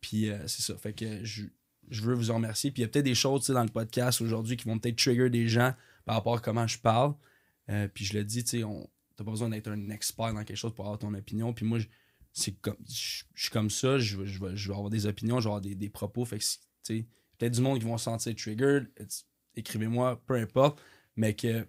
Puis 0.00 0.30
euh, 0.30 0.46
c'est 0.46 0.62
ça. 0.62 0.76
Fait 0.76 0.92
que 0.92 1.24
je, 1.24 1.44
je 1.90 2.02
veux 2.02 2.14
vous 2.14 2.30
en 2.30 2.34
remercier. 2.36 2.70
Puis 2.70 2.82
il 2.82 2.84
y 2.84 2.86
a 2.86 2.88
peut-être 2.88 3.04
des 3.04 3.14
choses 3.14 3.46
dans 3.48 3.62
le 3.62 3.68
podcast 3.68 4.20
aujourd'hui 4.20 4.56
qui 4.56 4.66
vont 4.66 4.78
peut-être 4.78 4.96
trigger 4.98 5.30
des 5.30 5.48
gens 5.48 5.74
par 6.04 6.16
rapport 6.16 6.36
à 6.36 6.40
comment 6.40 6.66
je 6.66 6.78
parle. 6.78 7.14
Euh, 7.70 7.86
puis 7.92 8.04
je 8.04 8.14
le 8.16 8.24
dis, 8.24 8.42
tu 8.44 8.62
on- 8.64 8.88
t'as 9.16 9.24
pas 9.24 9.30
besoin 9.30 9.48
d'être 9.50 9.68
un 9.68 9.90
expert 9.90 10.32
dans 10.34 10.42
quelque 10.44 10.56
chose 10.56 10.74
pour 10.74 10.84
avoir 10.86 10.98
ton 10.98 11.12
opinion. 11.14 11.52
Puis 11.52 11.64
moi, 11.66 11.78
je- 11.78 11.86
c'est 12.32 12.52
comme, 12.60 12.76
je 12.88 13.24
suis 13.36 13.50
comme 13.52 13.68
ça, 13.70 13.98
je, 13.98 14.24
je, 14.24 14.40
vais, 14.44 14.56
je 14.56 14.68
vais 14.68 14.74
avoir 14.74 14.90
des 14.90 15.06
opinions, 15.06 15.38
je 15.38 15.44
vais 15.44 15.50
avoir 15.50 15.60
des, 15.60 15.74
des 15.74 15.90
propos. 15.90 16.24
Fait 16.24 16.38
que, 16.38 16.44
tu 16.84 17.06
peut-être 17.38 17.52
du 17.54 17.60
monde 17.60 17.78
qui 17.78 17.84
vont 17.84 17.98
se 17.98 18.04
sentir 18.04 18.34
triggered. 18.34 18.88
Écrivez-moi, 19.54 20.20
peu 20.26 20.34
importe. 20.34 20.80
Mais 21.14 21.34
que 21.34 21.66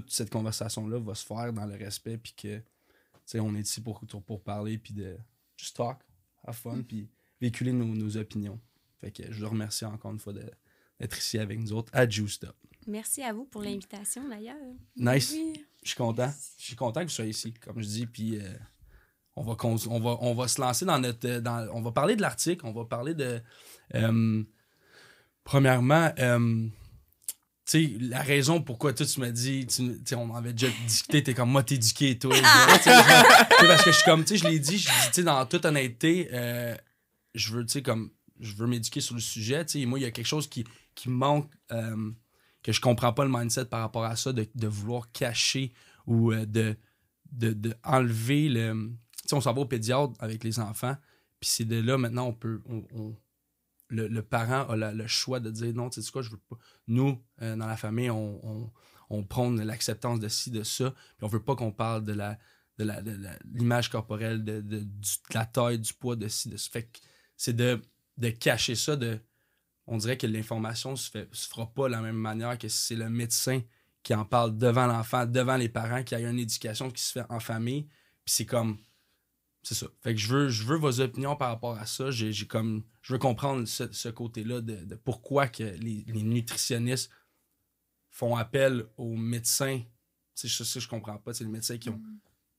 toute 0.00 0.10
cette 0.10 0.30
conversation-là 0.30 0.98
va 0.98 1.14
se 1.14 1.26
faire 1.26 1.52
dans 1.52 1.66
le 1.66 1.74
respect. 1.76 2.16
Puis 2.16 2.32
que, 2.34 2.56
tu 2.58 2.64
sais, 3.26 3.40
on 3.40 3.54
est 3.54 3.60
ici 3.60 3.80
pour, 3.82 4.00
pour 4.26 4.42
parler. 4.42 4.78
Puis 4.78 4.94
de 4.94 5.18
just 5.56 5.76
talk, 5.76 5.98
have 6.44 6.54
fun. 6.54 6.82
Puis 6.82 7.10
véhiculer 7.40 7.72
nos, 7.72 7.84
nos 7.84 8.16
opinions. 8.16 8.58
Fait 9.00 9.10
que 9.10 9.30
je 9.30 9.44
vous 9.44 9.50
remercie 9.50 9.84
encore 9.84 10.12
une 10.12 10.18
fois 10.18 10.32
d'être 10.32 11.18
ici 11.18 11.38
avec 11.38 11.58
nous 11.58 11.72
autres 11.72 11.90
à 11.94 12.08
Juiced 12.08 12.44
Up. 12.44 12.56
Merci 12.86 13.22
à 13.22 13.32
vous 13.32 13.44
pour 13.44 13.62
l'invitation, 13.62 14.28
d'ailleurs. 14.28 14.56
Nice. 14.96 15.32
Oui. 15.32 15.64
Je 15.82 15.88
suis 15.88 15.96
content. 15.96 16.32
Je 16.58 16.64
suis 16.64 16.76
content 16.76 17.00
que 17.00 17.06
vous 17.06 17.10
soyez 17.12 17.30
ici, 17.30 17.52
comme 17.54 17.80
je 17.82 17.86
dis. 17.86 18.06
Puis 18.06 18.38
euh, 18.38 18.48
on 19.36 19.42
va, 19.42 19.56
on 19.62 20.00
va, 20.00 20.16
on 20.20 20.34
va 20.34 20.48
se 20.48 20.60
lancer 20.60 20.84
dans 20.84 20.98
notre. 20.98 21.28
euh, 21.28 21.40
Dans, 21.40 21.68
on 21.74 21.82
va 21.82 21.92
parler 21.92 22.16
de 22.16 22.22
l'article, 22.22 22.64
on 22.66 22.72
va 22.72 22.84
parler 22.86 23.14
de. 23.14 23.42
euh, 23.94 24.42
premièrement, 25.44 26.12
euh, 26.18 26.66
sais, 27.64 27.92
la 28.00 28.22
raison 28.22 28.60
pourquoi 28.60 28.92
tu 28.92 29.04
m'as 29.20 29.30
dit, 29.30 29.66
tu 29.66 30.00
sais, 30.04 30.14
on 30.14 30.34
avait 30.34 30.52
déjà 30.52 30.72
discuté, 30.86 31.22
t'es 31.22 31.34
comme 31.34 31.50
moi, 31.50 31.62
t'es 31.62 31.76
éduqué, 31.76 32.18
toi. 32.18 32.34
Tu 32.36 32.42
sais, 32.42 32.44
je- 32.44 33.44
tu 33.44 33.60
sais, 33.60 33.66
parce 33.66 33.84
que 33.84 33.90
je 33.92 33.96
suis 33.96 34.04
comme, 34.04 34.24
tu 34.24 34.28
sais, 34.36 34.36
je 34.38 34.48
l'ai 34.48 34.58
dit, 34.58 34.78
je 34.78 34.88
dis, 34.88 35.06
tu 35.08 35.12
sais, 35.14 35.22
dans 35.22 35.44
toute 35.46 35.64
honnêteté, 35.64 36.28
euh, 36.32 36.74
je 37.34 37.52
veux, 37.52 37.64
tu 37.64 37.72
sais, 37.74 37.82
comme, 37.82 38.10
je 38.40 38.54
veux 38.54 38.66
m'éduquer 38.66 39.00
sur 39.00 39.14
le 39.14 39.20
sujet, 39.20 39.64
tu 39.64 39.72
sais, 39.72 39.80
et 39.80 39.86
moi, 39.86 39.98
il 39.98 40.02
y 40.02 40.06
a 40.06 40.10
quelque 40.10 40.26
chose 40.26 40.48
qui, 40.48 40.64
qui 40.94 41.08
manque, 41.08 41.50
euh, 41.70 42.10
que 42.62 42.72
je 42.72 42.80
comprends 42.80 43.12
pas 43.12 43.24
le 43.24 43.30
mindset 43.30 43.66
par 43.66 43.80
rapport 43.80 44.04
à 44.04 44.16
ça, 44.16 44.32
de, 44.32 44.46
de 44.54 44.66
vouloir 44.68 45.10
cacher 45.12 45.72
ou 46.06 46.32
euh, 46.32 46.44
de, 46.46 46.76
de, 47.32 47.52
de 47.52 47.74
enlever 47.84 48.48
le. 48.48 48.90
Tu 49.22 49.28
sais, 49.28 49.34
on 49.36 49.40
s'en 49.40 49.52
va 49.52 49.60
au 49.60 49.66
pédiatre 49.66 50.12
avec 50.18 50.42
les 50.44 50.58
enfants, 50.58 50.96
puis 51.40 51.48
c'est 51.48 51.64
de 51.64 51.80
là, 51.80 51.96
maintenant, 51.96 52.26
on 52.26 52.32
peut. 52.32 52.60
on- 52.68 53.16
le, 53.92 54.08
le 54.08 54.22
parent 54.22 54.66
a 54.68 54.76
le 54.92 55.06
choix 55.06 55.40
de 55.40 55.50
dire 55.50 55.72
non, 55.74 55.90
tu 55.90 56.02
sais 56.02 56.10
quoi, 56.10 56.22
je 56.22 56.30
veux 56.30 56.38
pas. 56.38 56.56
Nous, 56.88 57.22
euh, 57.42 57.56
dans 57.56 57.66
la 57.66 57.76
famille, 57.76 58.10
on, 58.10 58.40
on, 58.44 58.72
on 59.10 59.24
prône 59.24 59.62
l'acceptance 59.62 60.18
de 60.20 60.28
ci, 60.28 60.50
de 60.50 60.62
ça, 60.62 60.90
puis 60.90 61.24
on 61.24 61.28
veut 61.28 61.42
pas 61.42 61.54
qu'on 61.56 61.72
parle 61.72 62.04
de 62.04 62.12
la 62.12 62.38
de 62.78 62.90
l'image 63.54 63.90
corporelle, 63.90 64.42
de, 64.44 64.60
de- 64.60 64.86
la 65.34 65.44
taille, 65.44 65.78
du 65.78 65.92
poids, 65.92 66.16
de 66.16 66.26
ci, 66.26 66.48
de 66.48 66.56
ça. 66.56 66.70
Fait 66.72 66.90
c'est 67.36 67.52
de, 67.54 67.80
de 68.16 68.30
cacher 68.30 68.74
ça, 68.74 68.96
de. 68.96 69.20
On 69.86 69.98
dirait 69.98 70.16
que 70.16 70.26
l'information 70.26 70.96
se, 70.96 71.10
fait, 71.10 71.28
se 71.32 71.48
fera 71.48 71.72
pas 71.72 71.86
de 71.88 71.92
la 71.92 72.00
même 72.00 72.16
manière 72.16 72.56
que 72.58 72.68
si 72.68 72.78
c'est 72.78 72.96
le 72.96 73.10
médecin 73.10 73.60
qui 74.02 74.14
en 74.14 74.24
parle 74.24 74.56
devant 74.56 74.86
l'enfant, 74.86 75.26
devant 75.26 75.56
les 75.56 75.68
parents, 75.68 76.02
qui 76.02 76.14
a 76.14 76.20
une 76.20 76.38
éducation 76.38 76.90
qui 76.90 77.02
se 77.02 77.12
fait 77.12 77.24
en 77.28 77.40
famille. 77.40 77.84
Puis 78.24 78.34
c'est 78.34 78.46
comme. 78.46 78.78
C'est 79.62 79.74
ça. 79.74 79.86
Fait 80.00 80.14
que 80.14 80.20
je 80.20 80.28
veux, 80.28 80.48
je 80.48 80.64
veux 80.64 80.76
vos 80.76 81.00
opinions 81.00 81.36
par 81.36 81.48
rapport 81.48 81.78
à 81.78 81.86
ça. 81.86 82.10
J'ai 82.10 82.32
j'ai 82.32 82.46
comme. 82.46 82.82
Je 83.00 83.12
veux 83.12 83.18
comprendre 83.18 83.66
ce, 83.66 83.92
ce 83.92 84.08
côté-là 84.08 84.60
de, 84.60 84.76
de 84.84 84.94
pourquoi 84.96 85.48
que 85.48 85.62
les, 85.62 86.04
les 86.08 86.22
nutritionnistes 86.22 87.10
font 88.10 88.36
appel 88.36 88.86
aux 88.96 89.16
médecins. 89.16 89.80
C'est 90.34 90.48
ça, 90.48 90.64
ça, 90.64 90.80
je 90.80 90.88
comprends 90.88 91.18
pas. 91.18 91.32
C'est 91.32 91.44
les 91.44 91.50
médecins 91.50 91.78
qui 91.78 91.90
ont, 91.90 92.00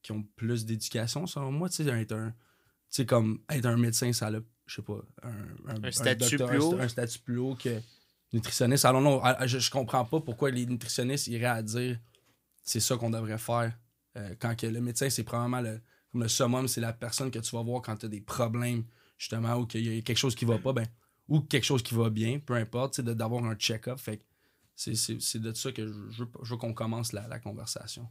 qui 0.02 0.12
ont 0.14 0.24
plus 0.36 0.66
d'éducation, 0.66 1.28
selon 1.28 1.52
moi. 1.52 1.70
Tu 1.70 1.84
sais, 1.84 1.90
être 1.90 2.14
un. 2.14 2.30
Tu 2.30 2.36
sais, 2.90 3.06
comme 3.06 3.42
être 3.50 3.66
un 3.66 3.78
médecin, 3.78 4.14
ça 4.14 4.28
a, 4.28 4.32
je 4.66 4.76
sais 4.76 4.82
pas, 4.82 5.02
un, 5.24 5.84
Un 5.84 5.92
statut 5.92 6.38
plus 6.38 6.60
haut. 6.60 6.80
Un, 6.80 6.88
statut 6.88 7.20
plus 7.20 7.38
haut 7.38 7.56
que 7.56 7.82
nutritionniste. 8.32 8.86
Alors 8.86 9.02
non, 9.02 9.22
je, 9.46 9.60
je 9.60 9.72
comprends 9.72 10.06
pas 10.06 10.22
pourquoi 10.22 10.52
les 10.52 10.66
nutritionnistes 10.66 11.28
iraient 11.28 11.46
à 11.48 11.62
dire 11.62 12.00
c'est 12.64 12.80
ça 12.80 12.96
qu'on 12.96 13.10
devrait 13.10 13.38
faire. 13.38 13.78
Euh, 14.16 14.36
quand 14.40 14.56
que 14.56 14.68
le 14.68 14.80
médecin, 14.80 15.10
c'est 15.10 15.24
probablement 15.24 15.62
le, 15.62 15.82
comme 16.14 16.22
le 16.24 16.30
summum, 16.30 16.68
c'est 16.70 16.80
la 16.80 16.94
personne 16.94 17.30
que 17.32 17.40
tu 17.40 17.54
vas 17.56 17.62
voir 17.64 17.82
quand 17.82 17.98
tu 17.98 18.06
as 18.06 18.10
des 18.10 18.22
problèmes, 18.22 18.86
justement, 19.18 19.56
ou 19.56 19.66
qu'il 19.66 19.86
y 19.94 19.98
a 19.98 20.02
quelque 20.02 20.18
chose 20.18 20.36
qui 20.36 20.46
va 20.46 20.58
pas, 20.60 20.72
ben, 20.72 20.86
ou 21.28 21.42
quelque 21.42 21.64
chose 21.66 21.84
qui 21.84 21.94
va 21.96 22.10
bien, 22.10 22.40
peu 22.40 22.54
importe, 22.54 23.02
de- 23.02 23.14
d'avoir 23.14 23.44
un 23.46 23.56
check-up. 23.56 23.98
Fait 24.00 24.22
c'est- 24.76 24.96
c'est 24.96 25.20
c'est 25.22 25.40
de 25.40 25.52
ça 25.54 25.72
que 25.72 25.86
je, 25.88 25.94
je 26.12 26.24
veux, 26.24 26.30
je 26.44 26.50
veux 26.52 26.58
qu'on 26.58 26.74
commence 26.74 27.12
la, 27.14 27.28
la 27.28 27.40
conversation. 27.40 28.08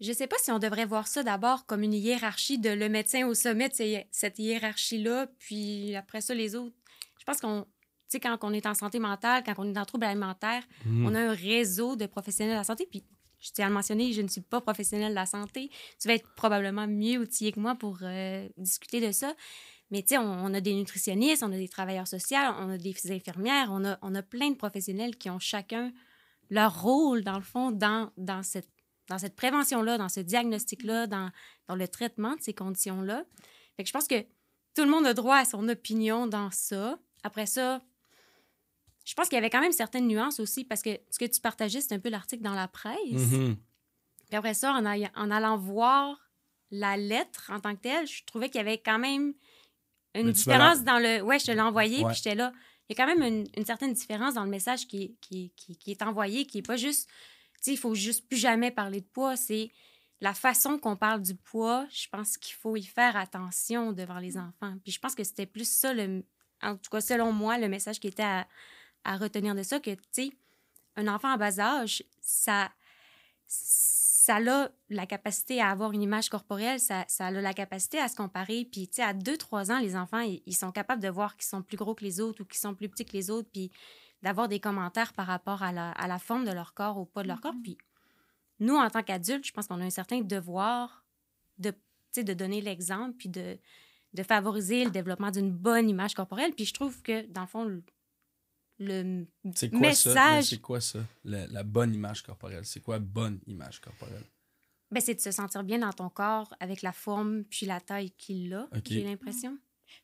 Je 0.00 0.12
sais 0.12 0.26
pas 0.26 0.36
si 0.40 0.50
on 0.50 0.58
devrait 0.58 0.86
voir 0.86 1.06
ça 1.06 1.22
d'abord 1.22 1.66
comme 1.66 1.82
une 1.82 1.94
hiérarchie 1.94 2.58
de 2.58 2.70
le 2.70 2.88
médecin 2.88 3.26
au 3.26 3.34
sommet 3.34 3.68
de 3.68 3.74
cette 4.10 4.38
hiérarchie-là, 4.38 5.28
puis 5.38 5.94
après 5.94 6.20
ça, 6.20 6.34
les 6.34 6.56
autres. 6.56 6.74
Je 7.18 7.24
pense 7.24 7.40
qu'on, 7.40 7.62
tu 7.62 7.68
sais, 8.08 8.20
quand 8.20 8.36
on 8.42 8.52
est 8.52 8.66
en 8.66 8.74
santé 8.74 8.98
mentale, 8.98 9.42
quand 9.46 9.54
on 9.58 9.72
est 9.72 9.78
en 9.78 9.84
trouble 9.84 10.04
alimentaire, 10.04 10.62
Mm. 10.84 11.06
on 11.06 11.14
a 11.14 11.20
un 11.20 11.32
réseau 11.32 11.96
de 11.96 12.06
professionnels 12.06 12.54
de 12.54 12.58
la 12.58 12.64
santé, 12.64 12.86
puis 12.90 13.04
je 13.44 13.52
tiens 13.52 13.66
à 13.66 13.68
le 13.68 13.74
mentionner, 13.74 14.12
je 14.12 14.22
ne 14.22 14.28
suis 14.28 14.40
pas 14.40 14.60
professionnelle 14.60 15.10
de 15.10 15.14
la 15.14 15.26
santé. 15.26 15.70
Tu 16.00 16.08
vas 16.08 16.14
être 16.14 16.34
probablement 16.34 16.86
mieux 16.86 17.18
outillé 17.18 17.52
que 17.52 17.60
moi 17.60 17.74
pour 17.74 17.98
euh, 18.02 18.48
discuter 18.56 19.06
de 19.06 19.12
ça. 19.12 19.34
Mais 19.90 20.02
tu 20.02 20.08
sais, 20.08 20.18
on, 20.18 20.54
a 20.54 20.60
des 20.60 20.72
nutritionnistes, 20.72 21.42
on 21.42 21.52
a 21.52 21.58
des 21.58 21.68
travailleurs 21.68 22.08
sociaux, 22.08 22.38
on 22.58 22.70
a 22.70 22.78
des 22.78 22.94
infirmières, 23.12 23.68
on 23.70 23.84
a, 23.84 23.98
on 24.00 24.14
a 24.14 24.22
plein 24.22 24.50
de 24.50 24.56
professionnels 24.56 25.16
qui 25.16 25.28
ont 25.28 25.38
chacun 25.38 25.92
leur 26.48 26.82
rôle, 26.82 27.22
dans 27.22 27.36
le 27.36 27.44
fond, 27.44 27.70
dans, 27.70 28.10
dans 28.16 28.42
cette, 28.42 28.70
dans 29.08 29.18
cette 29.18 29.36
prévention-là, 29.36 29.98
dans 29.98 30.08
ce 30.08 30.20
diagnostic-là, 30.20 31.06
dans, 31.06 31.30
dans 31.68 31.76
le 31.76 31.86
traitement 31.86 32.34
de 32.34 32.40
ces 32.40 32.54
conditions-là. 32.54 33.24
Fait 33.76 33.82
que 33.82 33.88
je 33.88 33.92
pense 33.92 34.08
que 34.08 34.22
tout 34.74 34.84
le 34.84 34.90
monde 34.90 35.06
a 35.06 35.12
droit 35.12 35.36
à 35.36 35.44
son 35.44 35.68
opinion 35.68 36.26
dans 36.26 36.50
ça. 36.50 36.98
Après 37.22 37.46
ça, 37.46 37.82
je 39.04 39.14
pense 39.14 39.28
qu'il 39.28 39.36
y 39.36 39.38
avait 39.38 39.50
quand 39.50 39.60
même 39.60 39.72
certaines 39.72 40.06
nuances 40.08 40.40
aussi, 40.40 40.64
parce 40.64 40.82
que 40.82 40.98
ce 41.10 41.18
que 41.18 41.24
tu 41.26 41.40
partageais, 41.40 41.80
c'est 41.80 41.94
un 41.94 41.98
peu 41.98 42.08
l'article 42.08 42.42
dans 42.42 42.54
la 42.54 42.68
presse. 42.68 42.96
Mhm. 43.12 43.56
Puis 44.28 44.36
après 44.36 44.54
ça, 44.54 44.72
en, 44.72 44.84
aille- 44.86 45.10
en 45.14 45.30
allant 45.30 45.56
voir 45.58 46.18
la 46.70 46.96
lettre 46.96 47.50
en 47.52 47.60
tant 47.60 47.74
que 47.76 47.80
telle, 47.82 48.06
je 48.06 48.24
trouvais 48.24 48.48
qu'il 48.48 48.58
y 48.58 48.60
avait 48.62 48.78
quand 48.78 48.98
même 48.98 49.34
une 50.14 50.26
Mais 50.26 50.32
différence 50.32 50.82
dans 50.82 50.98
le... 50.98 51.20
Ouais, 51.22 51.38
je 51.38 51.46
te 51.46 51.50
l'ai 51.50 51.60
envoyé, 51.60 51.98
Ouais. 51.98 52.06
puis 52.12 52.16
j'étais 52.16 52.34
là. 52.34 52.52
Il 52.88 52.96
y 52.96 53.00
a 53.00 53.04
quand 53.06 53.14
même 53.14 53.22
une, 53.22 53.46
une 53.56 53.64
certaine 53.64 53.92
différence 53.92 54.34
dans 54.34 54.44
le 54.44 54.50
message 54.50 54.86
qui, 54.86 55.02
est- 55.04 55.14
qui, 55.20 55.52
qui, 55.56 55.76
qui 55.76 55.90
est 55.90 56.02
envoyé, 56.02 56.46
qui 56.46 56.58
est 56.58 56.62
pas 56.66 56.76
juste... 56.76 57.08
Tu 57.56 57.70
sais, 57.70 57.72
il 57.72 57.78
faut 57.78 57.94
juste 57.94 58.28
plus 58.28 58.36
jamais 58.38 58.70
parler 58.70 59.00
de 59.00 59.06
poids. 59.06 59.36
C'est 59.36 59.70
la 60.20 60.34
façon 60.34 60.78
qu'on 60.78 60.96
parle 60.96 61.20
du 61.22 61.34
poids, 61.34 61.86
je 61.90 62.06
pense 62.10 62.36
qu'il 62.38 62.54
faut 62.54 62.76
y 62.76 62.82
faire 62.84 63.16
attention 63.16 63.92
devant 63.92 64.18
les 64.18 64.36
enfants. 64.38 64.74
Puis 64.82 64.92
je 64.92 64.98
pense 65.00 65.14
que 65.14 65.24
c'était 65.24 65.46
plus 65.46 65.68
ça, 65.68 65.92
le, 65.92 66.24
en 66.62 66.76
tout 66.76 66.90
cas 66.90 67.00
selon 67.00 67.32
moi, 67.32 67.58
le 67.58 67.68
message 67.68 67.98
qui 68.00 68.06
était 68.08 68.22
à, 68.22 68.46
à 69.04 69.16
retenir 69.16 69.54
de 69.54 69.62
ça, 69.62 69.80
que, 69.80 69.90
tu 69.90 70.00
sais, 70.12 70.30
un 70.96 71.08
enfant 71.08 71.34
en 71.34 71.36
bas 71.36 71.58
âge, 71.58 72.04
ça, 72.20 72.70
ça 73.46 74.36
a 74.36 74.68
la 74.88 75.06
capacité 75.06 75.60
à 75.60 75.68
avoir 75.68 75.92
une 75.92 76.02
image 76.02 76.28
corporelle, 76.28 76.80
ça, 76.80 77.04
ça 77.08 77.26
a 77.26 77.30
la 77.30 77.52
capacité 77.52 77.98
à 77.98 78.08
se 78.08 78.16
comparer. 78.16 78.66
Puis, 78.70 78.88
tu 78.88 78.96
sais, 78.96 79.02
à 79.02 79.12
2-3 79.12 79.72
ans, 79.72 79.80
les 79.80 79.96
enfants, 79.96 80.20
ils, 80.20 80.42
ils 80.46 80.56
sont 80.56 80.72
capables 80.72 81.02
de 81.02 81.08
voir 81.08 81.36
qu'ils 81.36 81.46
sont 81.46 81.62
plus 81.62 81.76
gros 81.76 81.94
que 81.94 82.04
les 82.04 82.20
autres 82.20 82.42
ou 82.42 82.44
qu'ils 82.44 82.60
sont 82.60 82.74
plus 82.74 82.88
petits 82.88 83.04
que 83.04 83.12
les 83.12 83.30
autres, 83.30 83.48
puis 83.52 83.70
d'avoir 84.22 84.48
des 84.48 84.60
commentaires 84.60 85.12
par 85.12 85.26
rapport 85.26 85.62
à 85.62 85.72
la, 85.72 85.90
à 85.92 86.08
la 86.08 86.18
forme 86.18 86.46
de 86.46 86.52
leur 86.52 86.72
corps, 86.72 86.96
au 86.96 87.04
poids 87.04 87.22
de 87.22 87.28
leur 87.28 87.40
corps. 87.40 87.54
Puis, 87.62 87.76
nous, 88.60 88.76
en 88.76 88.88
tant 88.88 89.02
qu'adultes, 89.02 89.46
je 89.46 89.52
pense 89.52 89.66
qu'on 89.66 89.80
a 89.80 89.84
un 89.84 89.90
certain 89.90 90.22
devoir 90.22 91.04
de, 91.58 91.70
tu 91.70 91.76
sais, 92.12 92.24
de 92.24 92.32
donner 92.32 92.62
l'exemple, 92.62 93.14
puis 93.18 93.28
de, 93.28 93.58
de 94.14 94.22
favoriser 94.22 94.84
le 94.84 94.90
développement 94.90 95.30
d'une 95.30 95.50
bonne 95.50 95.90
image 95.90 96.14
corporelle. 96.14 96.54
Puis, 96.54 96.64
je 96.64 96.72
trouve 96.72 97.02
que, 97.02 97.26
dans 97.26 97.42
le 97.42 97.46
fond, 97.46 97.82
le, 98.78 99.26
le 99.44 99.52
C'est 99.54 99.70
quoi 99.70 99.92
ça? 99.92 100.14
Mais 100.14 100.20
message, 100.20 100.44
C'est 100.50 100.60
quoi 100.60 100.80
ça? 100.80 100.98
La, 101.24 101.46
la 101.46 101.62
bonne 101.62 101.94
image 101.94 102.22
corporelle. 102.22 102.64
C'est 102.64 102.80
quoi 102.80 102.98
bonne 102.98 103.40
image 103.46 103.80
corporelle? 103.80 104.24
ben, 104.90 105.00
c'est 105.00 105.14
de 105.14 105.20
se 105.20 105.32
sentir 105.32 105.64
bien 105.64 105.78
dans 105.80 105.92
ton 105.92 106.08
corps 106.08 106.54
avec 106.60 106.82
la 106.82 106.92
forme 106.92 107.42
puis 107.44 107.66
la 107.66 107.80
taille 107.80 108.12
qu'il 108.12 108.54
a, 108.54 108.68
Ok. 108.76 108.82
j'ai 108.86 109.02
l'impression. 109.02 109.58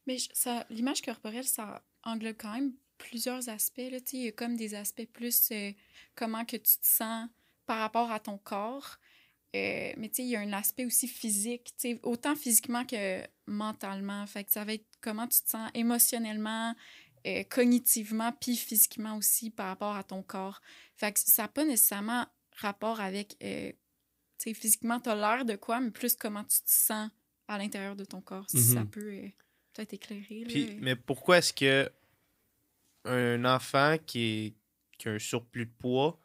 Mais 0.07 0.17
ça, 0.33 0.67
l'image 0.71 1.01
corporelle, 1.03 1.47
ça 1.47 1.83
englobe 2.03 2.37
quand 2.39 2.53
même 2.55 2.73
plusieurs 2.99 3.49
aspects. 3.49 3.79
Là, 3.91 4.01
Tu 4.01 4.07
sais, 4.11 4.17
il 4.17 4.23
y 4.25 4.29
a 4.29 4.33
comme 4.33 4.57
des 4.57 4.75
aspects 4.75 5.07
plus 5.13 5.51
euh, 5.53 5.71
comment 6.17 6.45
que 6.45 6.57
tu 6.57 6.79
te 6.79 6.87
sens 6.91 7.29
par 7.67 7.79
rapport 7.79 8.11
à 8.11 8.19
ton 8.19 8.37
corps. 8.39 8.99
Euh, 9.55 9.93
mais 9.97 10.09
tu 10.09 10.17
sais, 10.17 10.23
il 10.25 10.29
y 10.31 10.37
a 10.37 10.41
un 10.41 10.53
aspect 10.53 10.85
aussi 10.85 11.07
physique, 11.09 11.73
tu 11.79 11.91
sais, 11.91 12.01
autant 12.03 12.35
physiquement 12.37 12.85
que 12.85 13.23
mentalement. 13.47 14.27
Fait 14.27 14.45
que 14.45 14.51
ça 14.53 14.65
va 14.65 14.75
être 14.75 14.87
comment 15.01 15.27
tu 15.29 15.41
te 15.43 15.51
sens 15.51 15.71
émotionnellement, 15.75 16.75
euh, 17.27 17.43
cognitivement, 17.45 18.33
puis 18.41 18.57
physiquement 18.57 19.17
aussi 19.17 19.51
par 19.51 19.67
rapport 19.69 19.95
à 19.97 20.05
ton 20.05 20.23
corps. 20.23 20.61
Fait 20.97 21.13
que 21.13 21.21
ça 21.21 21.43
n'a 21.43 21.49
pas 21.49 21.65
nécessairement 21.65 22.27
rapport 22.57 23.01
avec, 23.01 23.37
euh, 23.43 23.71
tu 24.39 24.51
sais, 24.51 24.55
physiquement, 24.55 25.01
tu 25.01 25.09
as 25.11 25.15
l'air 25.15 25.45
de 25.45 25.57
quoi, 25.57 25.81
mais 25.81 25.91
plus 25.91 26.15
comment 26.17 26.45
tu 26.45 26.59
te 26.63 26.71
sens 26.73 27.11
à 27.49 27.59
l'intérieur 27.59 27.97
de 27.97 28.05
ton 28.05 28.21
corps, 28.21 28.49
si 28.49 28.57
Mhm. 28.59 28.75
ça 28.75 28.85
peut 28.85 29.13
euh, 29.13 29.29
peut-être 29.75 29.93
éclairer. 29.95 30.45
là. 30.45 30.75
Mais 30.81 30.97
pourquoi 30.97 31.39
est-ce 31.39 31.53
que 31.53 31.91
un 33.05 33.45
enfant 33.45 33.97
qui, 34.07 34.21
est, 34.23 34.55
qui 34.99 35.09
a 35.09 35.13
un 35.13 35.19
surplus 35.19 35.67
de 35.67 35.73
poids 35.79 36.19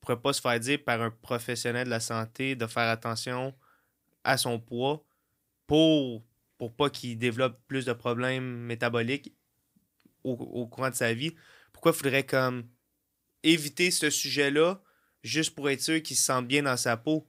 pourrait 0.00 0.20
pas 0.20 0.32
se 0.32 0.40
faire 0.40 0.58
dire 0.58 0.82
par 0.84 1.00
un 1.02 1.10
professionnel 1.10 1.84
de 1.84 1.90
la 1.90 2.00
santé 2.00 2.56
de 2.56 2.66
faire 2.66 2.88
attention 2.88 3.54
à 4.24 4.36
son 4.36 4.58
poids 4.58 5.04
pour, 5.66 6.24
pour 6.58 6.74
pas 6.74 6.90
qu'il 6.90 7.16
développe 7.18 7.58
plus 7.68 7.84
de 7.84 7.92
problèmes 7.92 8.44
métaboliques 8.64 9.34
au, 10.24 10.66
courant 10.66 10.90
de 10.90 10.94
sa 10.94 11.12
vie? 11.12 11.34
Pourquoi 11.72 11.92
il 11.92 11.98
faudrait 11.98 12.26
comme 12.26 12.68
éviter 13.42 13.90
ce 13.90 14.10
sujet-là 14.10 14.82
juste 15.22 15.54
pour 15.54 15.70
être 15.70 15.82
sûr 15.82 16.02
qu'il 16.02 16.16
se 16.16 16.24
sente 16.24 16.46
bien 16.46 16.62
dans 16.62 16.76
sa 16.76 16.96
peau? 16.96 17.26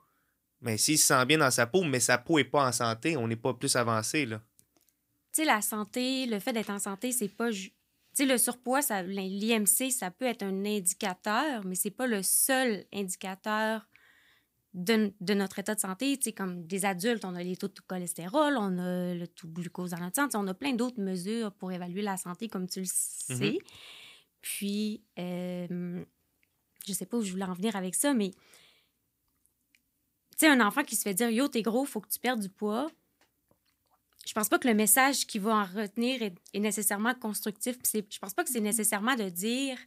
Mais 0.61 0.77
s'il 0.77 0.97
se 0.97 1.07
sent 1.07 1.25
bien 1.25 1.39
dans 1.39 1.51
sa 1.51 1.65
peau, 1.65 1.83
mais 1.83 1.99
sa 1.99 2.17
peau 2.17 2.37
est 2.37 2.43
pas 2.43 2.67
en 2.67 2.71
santé, 2.71 3.17
on 3.17 3.27
n'est 3.27 3.35
pas 3.35 3.53
plus 3.53 3.75
avancé, 3.75 4.25
là. 4.25 4.41
Tu 5.33 5.41
sais, 5.41 5.45
la 5.45 5.61
santé, 5.61 6.25
le 6.25 6.39
fait 6.39 6.53
d'être 6.53 6.69
en 6.69 6.79
santé, 6.79 7.11
c'est 7.11 7.29
pas. 7.29 7.49
Tu 7.51 7.71
sais, 8.13 8.25
le 8.25 8.37
surpoids, 8.37 8.81
l'IMC, 9.03 9.89
ça 9.89 10.11
peut 10.11 10.25
être 10.25 10.43
un 10.43 10.65
indicateur, 10.65 11.65
mais 11.65 11.75
c'est 11.75 11.89
pas 11.89 12.05
le 12.05 12.21
seul 12.21 12.85
indicateur 12.93 13.87
de, 14.73 15.13
de 15.19 15.33
notre 15.33 15.59
état 15.59 15.75
de 15.75 15.79
santé. 15.79 16.17
Tu 16.17 16.25
sais, 16.25 16.31
comme 16.31 16.65
des 16.65 16.85
adultes, 16.85 17.25
on 17.25 17.35
a 17.35 17.43
les 17.43 17.57
taux 17.57 17.67
de 17.67 17.79
cholestérol, 17.87 18.55
on 18.57 18.77
a 18.77 19.13
le 19.13 19.27
taux 19.27 19.47
de 19.47 19.53
glucose 19.53 19.91
dans 19.91 19.99
notre 19.99 20.15
sang. 20.15 20.25
Tu 20.25 20.31
sais, 20.31 20.37
on 20.37 20.47
a 20.47 20.53
plein 20.53 20.73
d'autres 20.73 21.01
mesures 21.01 21.51
pour 21.53 21.71
évaluer 21.71 22.01
la 22.01 22.17
santé, 22.17 22.47
comme 22.47 22.67
tu 22.67 22.79
le 22.79 22.85
sais. 22.87 23.57
Puis, 24.41 25.03
euh, 25.19 26.03
je 26.87 26.93
sais 26.93 27.05
pas 27.05 27.17
où 27.17 27.21
je 27.21 27.31
voulais 27.31 27.45
en 27.45 27.53
venir 27.53 27.75
avec 27.75 27.95
ça, 27.95 28.13
mais 28.13 28.31
tu 30.31 30.47
sais, 30.47 30.47
un 30.47 30.65
enfant 30.65 30.83
qui 30.83 30.95
se 30.95 31.03
fait 31.03 31.13
dire 31.13 31.29
Yo, 31.29 31.47
t'es 31.47 31.61
gros, 31.61 31.85
faut 31.85 32.01
que 32.01 32.09
tu 32.09 32.19
perdes 32.19 32.39
du 32.39 32.49
poids. 32.49 32.89
je 34.25 34.33
pense 34.33 34.49
pas 34.49 34.57
que 34.57 34.67
le 34.67 34.73
message 34.73 35.27
qu'il 35.27 35.41
va 35.41 35.55
en 35.57 35.65
retenir 35.65 36.23
est, 36.23 36.35
est 36.53 36.59
nécessairement 36.59 37.13
constructif. 37.13 37.77
Je 37.93 38.19
pense 38.19 38.33
pas 38.33 38.43
que 38.43 38.49
c'est 38.49 38.61
nécessairement 38.61 39.15
de 39.15 39.29
dire 39.29 39.77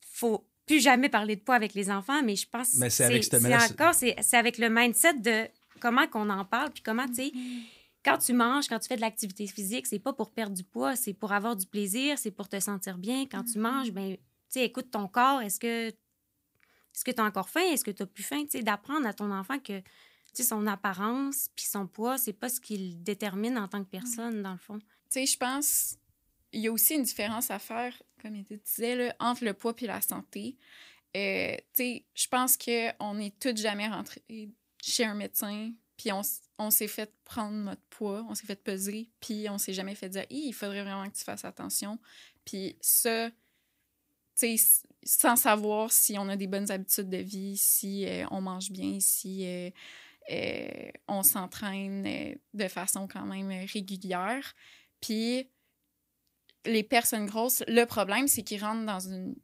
faut 0.00 0.46
plus 0.66 0.80
jamais 0.80 1.08
parler 1.08 1.36
de 1.36 1.40
poids 1.40 1.54
avec 1.54 1.74
les 1.74 1.90
enfants, 1.90 2.22
mais 2.22 2.36
je 2.36 2.48
pense 2.48 2.74
Mais 2.74 2.88
que 2.88 2.92
c'est 2.92 3.04
avec 3.04 3.24
cette- 3.24 3.72
encore 3.72 3.94
c'est 3.94 4.16
c'est 4.20 4.36
avec 4.36 4.58
le 4.58 4.68
mindset 4.68 5.14
de 5.20 5.46
comment 5.80 6.06
qu'on 6.08 6.28
en 6.30 6.44
parle 6.44 6.70
puis 6.70 6.82
comment 6.82 7.06
tu 7.06 7.14
sais 7.14 7.32
quand 8.04 8.18
tu 8.18 8.32
manges, 8.34 8.68
quand 8.68 8.78
tu 8.78 8.86
fais 8.86 8.94
de 8.96 9.00
l'activité 9.00 9.48
physique, 9.48 9.84
c'est 9.86 9.98
pas 9.98 10.12
pour 10.12 10.30
perdre 10.30 10.54
du 10.54 10.62
poids, 10.62 10.94
c'est 10.94 11.12
pour 11.12 11.32
avoir 11.32 11.56
du 11.56 11.66
plaisir, 11.66 12.16
c'est 12.20 12.30
pour 12.30 12.48
te 12.48 12.60
sentir 12.60 12.98
bien. 12.98 13.26
Quand 13.26 13.42
tu 13.42 13.58
manges, 13.58 13.90
ben 13.90 14.14
tu 14.14 14.20
sais 14.48 14.64
écoute 14.64 14.90
ton 14.92 15.08
corps, 15.08 15.42
est-ce 15.42 15.58
que 15.58 15.88
est-ce 15.88 17.04
que 17.04 17.10
tu 17.10 17.20
as 17.20 17.24
encore 17.24 17.48
faim, 17.48 17.62
est-ce 17.72 17.84
que 17.84 17.90
tu 17.90 18.02
as 18.02 18.06
plus 18.06 18.22
faim, 18.22 18.42
tu 18.44 18.58
sais 18.58 18.62
d'apprendre 18.62 19.06
à 19.06 19.12
ton 19.12 19.30
enfant 19.32 19.58
que 19.58 19.80
tu 19.80 19.84
sais 20.34 20.44
son 20.44 20.66
apparence 20.66 21.48
puis 21.56 21.66
son 21.66 21.86
poids, 21.86 22.16
c'est 22.16 22.32
pas 22.32 22.48
ce 22.48 22.60
qui 22.60 22.76
le 22.78 22.94
détermine 22.94 23.58
en 23.58 23.66
tant 23.68 23.82
que 23.84 23.90
personne 23.90 24.42
dans 24.42 24.52
le 24.52 24.58
fond. 24.58 24.78
Tu 24.78 24.86
sais, 25.10 25.26
je 25.26 25.36
pense 25.36 25.96
il 26.52 26.60
y 26.60 26.68
a 26.68 26.72
aussi 26.72 26.94
une 26.94 27.02
différence 27.02 27.50
à 27.50 27.58
faire, 27.58 28.00
comme 28.20 28.42
tu 28.44 28.56
disais, 28.56 28.96
là, 28.96 29.16
entre 29.20 29.44
le 29.44 29.54
poids 29.54 29.74
et 29.80 29.86
la 29.86 30.00
santé. 30.00 30.56
Euh, 31.16 31.56
je 31.78 32.28
pense 32.28 32.56
qu'on 32.56 33.18
est 33.18 33.38
toutes 33.38 33.56
jamais 33.56 33.88
rentrées 33.88 34.50
chez 34.82 35.04
un 35.04 35.14
médecin, 35.14 35.72
puis 35.96 36.12
on, 36.12 36.20
on 36.58 36.70
s'est 36.70 36.88
fait 36.88 37.12
prendre 37.24 37.56
notre 37.56 37.82
poids, 37.88 38.26
on 38.28 38.34
s'est 38.34 38.46
fait 38.46 38.62
peser, 38.62 39.08
puis 39.20 39.48
on 39.48 39.58
s'est 39.58 39.72
jamais 39.72 39.94
fait 39.94 40.08
dire 40.08 40.26
il 40.30 40.52
faudrait 40.52 40.82
vraiment 40.82 41.08
que 41.08 41.16
tu 41.16 41.24
fasses 41.24 41.44
attention. 41.44 41.98
Puis 42.44 42.76
ça, 42.80 43.30
tu 43.30 44.56
sais, 44.58 44.82
sans 45.02 45.36
savoir 45.36 45.90
si 45.90 46.18
on 46.18 46.28
a 46.28 46.36
des 46.36 46.46
bonnes 46.46 46.70
habitudes 46.70 47.08
de 47.08 47.16
vie, 47.16 47.56
si 47.56 48.06
euh, 48.06 48.26
on 48.30 48.40
mange 48.40 48.70
bien, 48.70 49.00
si 49.00 49.46
euh, 50.28 50.90
on 51.08 51.22
s'entraîne 51.22 52.36
de 52.52 52.68
façon 52.68 53.08
quand 53.08 53.24
même 53.24 53.48
régulière. 53.66 54.54
Puis 55.00 55.48
les 56.66 56.82
personnes 56.82 57.26
grosses, 57.26 57.62
le 57.68 57.84
problème, 57.84 58.28
c'est 58.28 58.42
qu'ils 58.42 58.62
rentrent 58.62 58.86
dans 58.86 59.00
une 59.00 59.34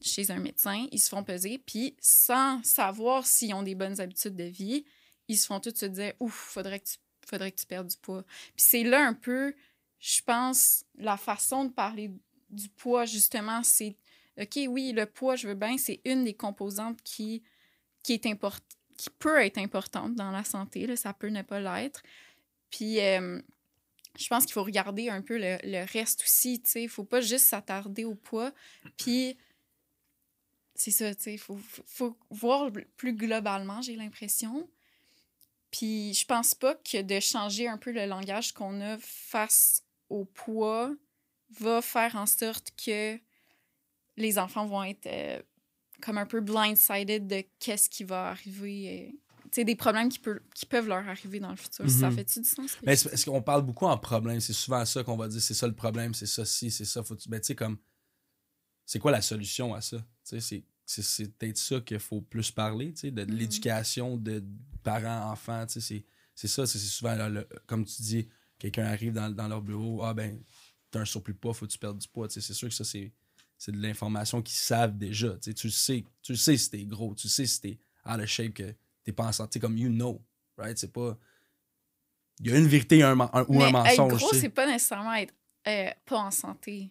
chez 0.00 0.30
un 0.30 0.38
médecin, 0.38 0.86
ils 0.92 0.98
se 0.98 1.08
font 1.08 1.24
peser, 1.24 1.58
puis 1.58 1.96
sans 2.00 2.62
savoir 2.62 3.26
s'ils 3.26 3.54
ont 3.54 3.62
des 3.62 3.74
bonnes 3.74 4.00
habitudes 4.00 4.36
de 4.36 4.44
vie, 4.44 4.84
ils 5.28 5.36
se 5.36 5.46
font 5.46 5.60
tout 5.60 5.72
se 5.74 5.86
dire 5.86 6.12
Ouf, 6.20 6.34
faudrait 6.34 6.80
que 6.80 6.86
tu, 6.86 6.96
faudrait 7.26 7.52
que 7.52 7.60
tu 7.60 7.66
perdes 7.66 7.88
du 7.88 7.96
poids. 7.96 8.22
Puis 8.22 8.64
c'est 8.64 8.84
là 8.84 9.06
un 9.06 9.14
peu, 9.14 9.54
je 9.98 10.20
pense, 10.22 10.84
la 10.96 11.16
façon 11.16 11.64
de 11.64 11.70
parler 11.70 12.10
du 12.50 12.68
poids, 12.68 13.06
justement, 13.06 13.62
c'est 13.62 13.96
OK, 14.40 14.58
oui, 14.68 14.92
le 14.92 15.06
poids, 15.06 15.36
je 15.36 15.48
veux 15.48 15.54
bien, 15.54 15.76
c'est 15.78 16.00
une 16.04 16.24
des 16.24 16.34
composantes 16.34 17.02
qui, 17.02 17.42
qui 18.02 18.18
peut 19.18 19.40
être 19.40 19.58
importante 19.58 20.14
dans 20.14 20.30
la 20.30 20.44
santé, 20.44 20.86
là, 20.86 20.96
ça 20.96 21.12
peut 21.12 21.28
ne 21.28 21.42
pas 21.42 21.60
l'être. 21.60 22.02
Puis 22.70 23.00
euh, 23.00 23.40
je 24.18 24.28
pense 24.28 24.44
qu'il 24.44 24.52
faut 24.52 24.62
regarder 24.62 25.08
un 25.08 25.22
peu 25.22 25.38
le, 25.38 25.58
le 25.64 25.84
reste 25.90 26.22
aussi, 26.22 26.60
tu 26.60 26.70
sais. 26.70 26.82
Il 26.82 26.88
faut 26.88 27.04
pas 27.04 27.20
juste 27.20 27.46
s'attarder 27.46 28.04
au 28.04 28.14
poids. 28.14 28.52
Puis 28.98 29.36
c'est 30.74 30.90
ça, 30.90 31.14
tu 31.14 31.22
sais. 31.22 31.34
Il 31.34 31.38
faut, 31.38 31.58
faut, 31.86 32.16
voir 32.30 32.70
plus 32.96 33.14
globalement, 33.14 33.80
j'ai 33.82 33.96
l'impression. 33.96 34.68
Puis 35.70 36.12
je 36.14 36.26
pense 36.26 36.54
pas 36.54 36.74
que 36.74 37.00
de 37.00 37.20
changer 37.20 37.68
un 37.68 37.78
peu 37.78 37.92
le 37.92 38.04
langage 38.06 38.52
qu'on 38.52 38.80
a 38.80 38.98
face 38.98 39.82
au 40.10 40.24
poids 40.24 40.94
va 41.60 41.80
faire 41.80 42.16
en 42.16 42.26
sorte 42.26 42.72
que 42.76 43.18
les 44.16 44.38
enfants 44.38 44.66
vont 44.66 44.84
être 44.84 45.06
euh, 45.06 45.42
comme 46.02 46.18
un 46.18 46.26
peu 46.26 46.40
blindsided 46.40 47.26
de 47.26 47.44
qu'est-ce 47.58 47.88
qui 47.88 48.04
va 48.04 48.28
arriver. 48.28 49.14
Des 49.60 49.76
problèmes 49.76 50.08
qui, 50.08 50.18
peut- 50.18 50.42
qui 50.54 50.64
peuvent 50.66 50.88
leur 50.88 51.06
arriver 51.06 51.38
dans 51.38 51.50
le 51.50 51.56
futur. 51.56 51.88
Ça 51.88 52.08
Mhm. 52.08 52.16
fait-tu 52.16 52.40
du 52.40 52.48
sens? 52.48 52.78
Mais 52.84 52.96
c'est 52.96 53.10
parce 53.10 53.24
qu'on 53.24 53.42
parle 53.42 53.62
beaucoup 53.62 53.86
en 53.86 53.98
problème. 53.98 54.40
C'est 54.40 54.52
souvent 54.54 54.84
ça 54.84 55.04
qu'on 55.04 55.16
va 55.16 55.28
dire, 55.28 55.40
c'est 55.42 55.54
ça 55.54 55.66
le 55.66 55.74
problème, 55.74 56.14
c'est 56.14 56.26
ça, 56.26 56.44
si, 56.44 56.70
c'est 56.70 56.84
ça. 56.86 57.02
Faut 57.02 57.14
tu... 57.16 57.28
Ben, 57.28 57.40
tu 57.40 57.48
sais, 57.48 57.54
comme, 57.54 57.76
c'est 58.84 58.98
quoi 58.98 59.10
la 59.12 59.22
solution 59.22 59.74
à 59.74 59.80
ça? 59.80 60.04
C'est- 60.22 60.64
peut-être 61.38 61.56
ça 61.58 61.80
qu'il 61.80 61.98
faut 62.00 62.20
plus 62.20 62.50
parler, 62.50 62.92
de, 62.92 63.24
Mhm. 63.24 63.30
l'éducation 63.30 64.16
de 64.16 64.42
parents, 64.82 65.30
enfants, 65.30 65.64
tu 65.66 65.74
sais, 65.74 65.80
c'est- 65.80 66.04
c'est 66.34 66.48
ça, 66.48 66.66
c'est 66.66 66.78
souvent, 66.78 67.14
là, 67.14 67.28
le- 67.28 67.48
comme 67.66 67.84
tu 67.84 68.02
dis, 68.02 68.28
quelqu'un 68.58 68.84
arrive 68.86 69.12
dans, 69.12 69.30
dans 69.30 69.48
leur 69.48 69.62
bureau, 69.62 70.02
ah 70.02 70.12
ben, 70.14 70.42
t'as 70.90 71.00
un 71.00 71.04
surplus 71.04 71.34
de 71.34 71.38
poids, 71.38 71.54
faut 71.54 71.66
que 71.66 71.72
tu 71.72 71.78
perdes 71.78 71.98
du 71.98 72.08
poids, 72.08 72.28
c'est 72.28 72.40
sûr 72.40 72.68
que 72.68 72.74
ça, 72.74 72.84
c'est 72.84 73.12
c'est 73.58 73.70
de 73.70 73.80
l'information 73.80 74.42
qu'ils 74.42 74.56
savent 74.56 74.98
déjà, 74.98 75.34
tu 75.34 75.38
sais, 75.50 75.54
tu 75.54 75.68
le 75.68 75.72
sais, 75.72 76.04
tu 76.20 76.34
sais 76.36 76.56
si 76.56 76.68
t'es 76.68 76.84
gros, 76.84 77.14
tu 77.14 77.28
sais 77.28 77.46
si 77.46 77.60
t'es 77.60 77.78
out 78.04 78.18
of 78.20 78.26
shape, 78.26 78.54
que 78.54 78.74
t'es 79.04 79.12
pas 79.12 79.24
en 79.24 79.32
santé, 79.32 79.58
comme 79.60 79.76
you 79.76 79.88
know, 79.88 80.20
right? 80.56 80.78
C'est 80.78 80.92
pas... 80.92 81.16
Il 82.40 82.50
y 82.50 82.54
a 82.54 82.58
une 82.58 82.66
vérité 82.66 82.98
et 82.98 83.02
un, 83.02 83.14
ou 83.14 83.58
Mais 83.58 83.64
un 83.64 83.66
être 83.66 83.72
mensonge, 83.72 84.14
gros, 84.14 84.30
tu 84.30 84.34
sais. 84.34 84.40
c'est 84.42 84.48
pas 84.48 84.66
nécessairement 84.66 85.14
être 85.14 85.34
euh, 85.68 85.90
pas 86.04 86.18
en 86.18 86.30
santé. 86.30 86.90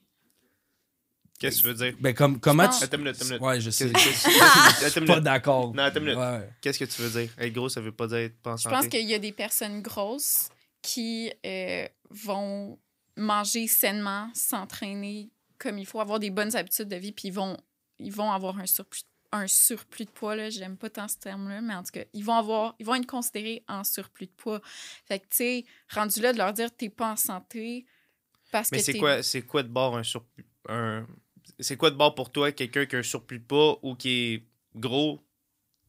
Qu'est-ce 1.40 1.58
que 1.58 1.62
tu 1.62 1.68
veux 1.70 1.74
dire? 1.74 1.98
Ben, 2.00 2.14
comme, 2.14 2.40
comment 2.40 2.68
tu... 2.70 2.84
Attends 2.84 2.98
une 2.98 3.04
minute, 3.04 3.16
attends 3.16 3.26
une 3.26 3.32
minute. 3.32 3.42
Ouais, 3.42 3.60
je 3.60 3.70
sais. 3.72 3.92
Je 3.98 4.90
suis 4.90 5.02
pas 5.02 5.20
d'accord. 5.20 5.74
Non, 5.74 5.84
attends 5.84 6.00
une 6.00 6.06
minute. 6.06 6.20
Ouais, 6.20 6.38
ouais. 6.38 6.50
Qu'est-ce 6.62 6.78
que 6.78 6.86
tu 6.86 7.02
veux 7.02 7.22
dire? 7.22 7.32
Être 7.38 7.54
gros, 7.54 7.68
ça 7.68 7.82
veut 7.82 7.92
pas 7.92 8.08
dire 8.08 8.18
être 8.18 8.38
pas 8.38 8.54
en 8.54 8.58
Je 8.58 8.64
santé. 8.64 8.76
pense 8.76 8.88
qu'il 8.88 9.10
y 9.10 9.14
a 9.16 9.20
des 9.20 9.32
personnes 9.32 9.82
grosses 9.82 10.50
qui 10.84 11.34
euh, 11.46 11.88
vont 12.12 12.78
manger 13.18 13.68
sainement, 13.68 14.30
s'entraîner 14.36 15.32
comme 15.62 15.78
il 15.78 15.86
faut, 15.86 16.00
avoir 16.00 16.20
des 16.20 16.32
bonnes 16.32 16.56
habitudes 16.56 16.88
de 16.88 16.96
vie, 16.96 17.12
puis 17.12 17.28
ils 17.28 17.34
vont, 17.34 17.56
ils 18.00 18.12
vont 18.12 18.32
avoir 18.32 18.58
un 18.58 18.66
surplus, 18.66 19.04
un 19.32 19.48
surplus 19.48 20.06
de 20.06 20.10
poids. 20.12 20.36
Là. 20.36 20.50
J'aime 20.50 20.78
pas 20.78 20.90
tant 20.90 21.08
ce 21.08 21.18
terme-là, 21.18 21.62
mais 21.62 21.74
en 21.76 21.84
tout 21.84 21.92
cas, 21.92 22.04
ils 22.14 22.24
vont, 22.24 22.36
avoir, 22.36 22.76
ils 22.80 22.86
vont 22.86 22.96
être 22.96 23.08
considérés 23.08 23.64
en 23.68 23.84
surplus 23.84 24.28
de 24.28 24.32
poids. 24.32 24.62
Fait 25.06 25.20
que, 25.20 25.26
tu 25.26 25.38
sais, 25.38 25.66
rendu 25.90 26.22
là, 26.22 26.34
de 26.34 26.38
leur 26.38 26.54
dire 26.54 26.70
t'es 26.76 26.90
pas 26.90 27.12
en 27.12 27.16
santé 27.16 27.86
parce 28.52 28.70
Mais 28.72 28.80
que 28.80 28.84
c'est 28.84 28.94
t'es- 28.94 29.00
quoi, 29.00 29.24
c'est 29.24 29.42
quoi 29.44 29.64
de 29.64 29.70
bord 29.70 29.98
un 29.98 30.04
surplus? 30.04 30.46
Un... 30.68 31.08
C'est 31.60 31.78
quoi 31.78 31.92
de 31.92 31.96
bord 31.96 32.16
pour 32.16 32.32
toi, 32.32 32.52
quelqu'un 32.52 32.86
qui 32.86 32.96
a 32.96 33.00
un 33.00 33.04
surplus 33.04 33.40
de 33.40 33.46
poids 33.46 33.80
ou 33.84 33.96
qui 33.96 34.10
est 34.10 34.44
gros? 34.76 35.22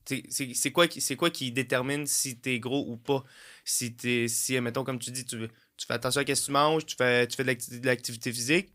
C'est- 0.04 0.24
C'est 0.30 0.54
c'est 0.54 0.72
quoi, 0.72 0.88
qui- 0.88 1.00
c'est 1.00 1.16
quoi 1.16 1.30
qui 1.30 1.52
détermine 1.52 2.06
si 2.06 2.38
t'es 2.38 2.58
gros 2.58 2.84
ou 2.88 2.96
pas? 2.96 3.24
Si, 3.64 3.94
t'es, 3.94 4.28
si 4.28 4.60
mettons, 4.60 4.84
comme 4.84 4.98
tu 4.98 5.10
dis, 5.10 5.24
tu, 5.24 5.38
tu 5.76 5.86
fais 5.86 5.94
attention 5.94 6.20
à 6.20 6.24
ce 6.26 6.32
que 6.32 6.46
tu 6.46 6.50
manges, 6.52 6.86
tu 6.86 6.96
fais, 6.96 7.26
tu 7.26 7.36
fais 7.36 7.44
de 7.44 7.48
l'acti- 7.48 7.80
de 7.80 7.86
l'activité 7.86 8.32
physique, 8.32 8.72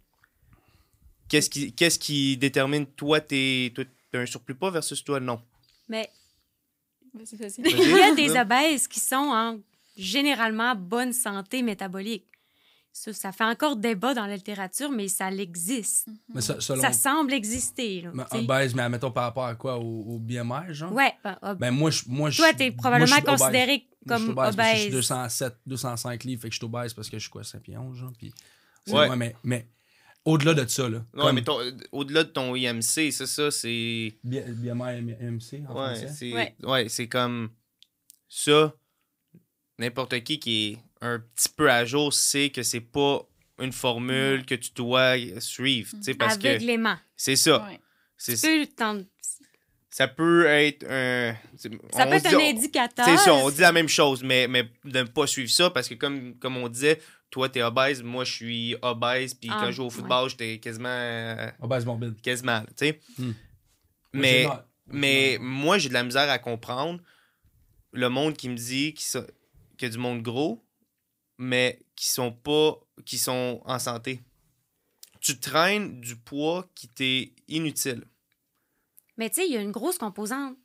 qu'est-ce 1.30 1.50
qui, 1.50 1.74
qui 1.74 2.38
détermine 2.38 2.86
toi, 2.86 3.20
t'es, 3.22 3.72
toi, 3.76 3.84
t'as 4.12 4.20
un 4.20 4.26
surplus 4.26 4.56
poids 4.56 4.72
versus 4.72 5.04
toi, 5.04 5.20
non? 5.20 5.41
Mais 5.89 6.10
Vas-y, 7.13 7.36
vas-y. 7.36 7.62
Vas-y. 7.62 7.89
il 7.89 7.98
y 7.98 8.02
a 8.02 8.13
des 8.15 8.38
obèses 8.39 8.88
qui 8.88 9.00
sont 9.00 9.15
en 9.15 9.60
généralement 9.96 10.76
bonne 10.76 11.13
santé 11.13 11.62
métabolique. 11.63 12.26
Ça, 12.91 13.13
ça 13.13 13.32
fait 13.32 13.43
encore 13.43 13.76
débat 13.76 14.13
dans 14.15 14.26
la 14.26 14.36
littérature, 14.36 14.89
mais 14.91 15.08
ça 15.08 15.30
l'existe. 15.30 16.08
Mais 16.34 16.41
ça, 16.41 16.60
selon... 16.60 16.82
Ça 16.82 16.91
semble 16.93 17.32
exister. 17.34 18.02
là, 18.02 18.12
Mais 18.13 18.24
obèse, 18.32 18.74
mais 18.74 18.82
admettons 18.84 19.12
par 19.12 19.24
rapport 19.26 19.46
à 19.46 19.56
quoi? 19.56 19.78
Au, 19.78 19.84
au 20.15 20.20
BMI, 20.20 20.74
genre? 20.74 20.91
Ouais, 20.91 21.13
ben, 21.24 21.38
ob- 21.43 21.60
Ben 21.60 21.72
moi, 21.72 21.91
je, 21.91 22.04
moi, 22.08 22.30
je 22.32 22.38
toi, 22.38 22.54
t'es 22.54 22.70
moi, 22.72 22.78
probablement 22.78 23.15
je 23.15 23.22
obèse. 23.22 23.39
considéré 23.39 23.88
Moi, 24.06 24.17
je 24.17 24.26
comme 24.26 24.38
obèse 24.38 24.56
que 24.56 24.62
Je 24.63 24.76
suis 24.78 24.88
obèse. 24.88 24.91
207, 24.91 25.54
205 25.67 26.24
livres, 26.24 26.41
fait 26.41 26.50
que 26.50 26.54
je 26.54 26.60
suis 26.60 26.65
obèse 26.65 26.93
parce 26.93 27.10
que 27.10 27.17
je 27.17 27.22
suis 27.22 27.30
quoi, 27.32 27.43
5 27.43 27.62
pieds 27.62 27.78
11, 27.78 27.96
genre. 27.98 28.12
Puis, 28.17 28.34
Ouais. 28.88 29.15
mais 29.43 29.67
au-delà 30.28 30.54
de 30.54 30.66
ça, 30.68 30.90
là. 30.90 31.04
Non, 31.13 31.24
comme 31.26 31.36
mais 31.36 31.44
au-delà 31.92 32.24
de 32.24 32.30
ton 32.30 32.56
IMC, 32.56 32.82
c'est 33.12 33.12
ça, 33.12 33.50
c'est. 33.52 34.16
BMI 34.24 35.16
MC 35.20 35.63
en 35.68 35.74
Ouais, 35.74 35.96
français? 35.96 36.10
c'est 36.16 36.34
Ouais. 36.34 36.56
ouais, 36.63 36.90
c'est 36.90 37.08
comme 37.08 37.50
ça. 38.30 38.74
N'importe 39.80 40.24
qui 40.24 40.40
qui 40.40 40.72
est 40.74 40.78
un 41.06 41.20
petit 41.20 41.50
peu 41.56 41.70
à 41.72 41.86
jour 41.86 42.13
sait 42.13 42.50
que 42.50 42.63
c'est 42.63 42.82
pas 42.82 43.22
une 43.60 43.72
formule 43.72 44.46
que 44.46 44.56
tu 44.56 44.72
dois 44.76 45.16
suivre, 45.40 45.92
tu 45.92 46.04
sais, 46.04 46.13
parce 46.16 46.38
que 46.38 46.48
Aveuglément. 46.48 46.96
c'est 47.16 47.36
ça. 47.36 47.66
Ouais. 47.68 47.80
C'est 48.18 48.36
Tu 48.36 48.48
peux 48.66 48.68
t'en- 48.76 49.02
ça 49.90 50.08
peut 50.08 50.46
être 50.48 50.84
un 50.90 51.36
Ça 51.92 52.06
peut 52.08 52.13
être 52.13 52.30
dit- 52.30 52.36
un 52.36 52.40
on- 52.40 52.50
indicateur. 52.50 53.06
C'est 53.06 53.18
ça, 53.18 53.34
on 53.34 53.50
dit 53.52 53.62
la 53.62 53.72
même 53.72 53.88
chose, 53.90 54.24
mais, 54.24 54.48
mais 54.48 54.63
de 54.86 55.00
ne 55.00 55.04
pas 55.04 55.28
suivre 55.28 55.52
ça 55.52 55.70
parce 55.70 55.88
que 55.88 55.94
comme, 55.96 56.36
comme 56.40 56.58
on 56.58 56.68
disait, 56.70 57.00
toi 57.30 57.50
t'es 57.50 57.62
obèse, 57.62 58.02
moi 58.04 58.24
je 58.24 58.34
suis 58.34 58.76
obèse, 58.82 59.34
puis 59.34 59.50
Ah, 59.52 59.58
quand 59.60 59.68
je 59.68 59.72
joue 59.74 59.84
au 59.84 59.90
football, 59.90 60.30
j'étais 60.30 60.60
quasiment 60.60 60.88
euh, 60.90 61.52
Obèse 61.62 61.86
morbide. 61.86 62.20
quasiment, 62.22 62.62
tu 62.62 62.74
sais. 62.78 63.00
Hmm. 63.18 63.24
Moi, 63.26 63.34
Mais 64.13 64.48
mal. 64.48 64.66
Mais 64.90 65.38
moi, 65.42 65.78
j'ai 65.78 65.90
de 65.90 65.94
la 65.94 66.04
misère 66.04 66.30
à 66.30 66.40
comprendre 66.40 67.02
le 67.92 68.08
monde 68.10 68.38
qui 68.38 68.48
me 68.48 68.56
dit 68.56 68.94
qu'il 68.94 69.22
y 69.82 69.86
a 69.86 69.90
du 69.90 69.98
monde 69.98 70.22
gros, 70.22 70.63
mais 71.38 71.82
qui 71.96 72.08
sont 72.08 72.32
pas 72.32 72.80
qui 73.06 73.18
sont 73.18 73.62
en 73.66 73.80
santé. 73.80 74.22
Tu 75.20 75.40
traînes 75.40 76.00
du 76.00 76.16
poids 76.16 76.70
qui 76.74 76.88
t'est 76.88 77.34
inutile. 77.50 78.06
Mais 79.18 79.30
tu 79.30 79.42
sais, 79.42 79.48
il 79.48 79.54
y 79.54 79.58
a 79.58 79.62
une 79.62 79.72
grosse 79.72 79.98
composante 79.98 80.56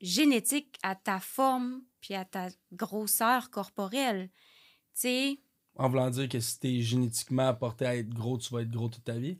génétique 0.00 0.76
à 0.82 0.94
ta 0.94 1.20
forme 1.20 1.82
puis 2.00 2.14
à 2.14 2.24
ta 2.26 2.48
grosseur 2.72 3.50
corporelle. 3.50 4.28
Tu 4.94 5.00
sais, 5.00 5.38
En 5.76 5.88
voulant 5.88 6.10
dire 6.10 6.28
que 6.28 6.38
si 6.40 6.58
t'es 6.60 6.80
génétiquement 6.80 7.48
apporté 7.48 7.84
à 7.86 7.96
être 7.96 8.08
gros, 8.10 8.38
tu 8.38 8.52
vas 8.54 8.60
être 8.62 8.70
gros 8.70 8.88
toute 8.88 9.04
ta 9.04 9.14
vie? 9.14 9.38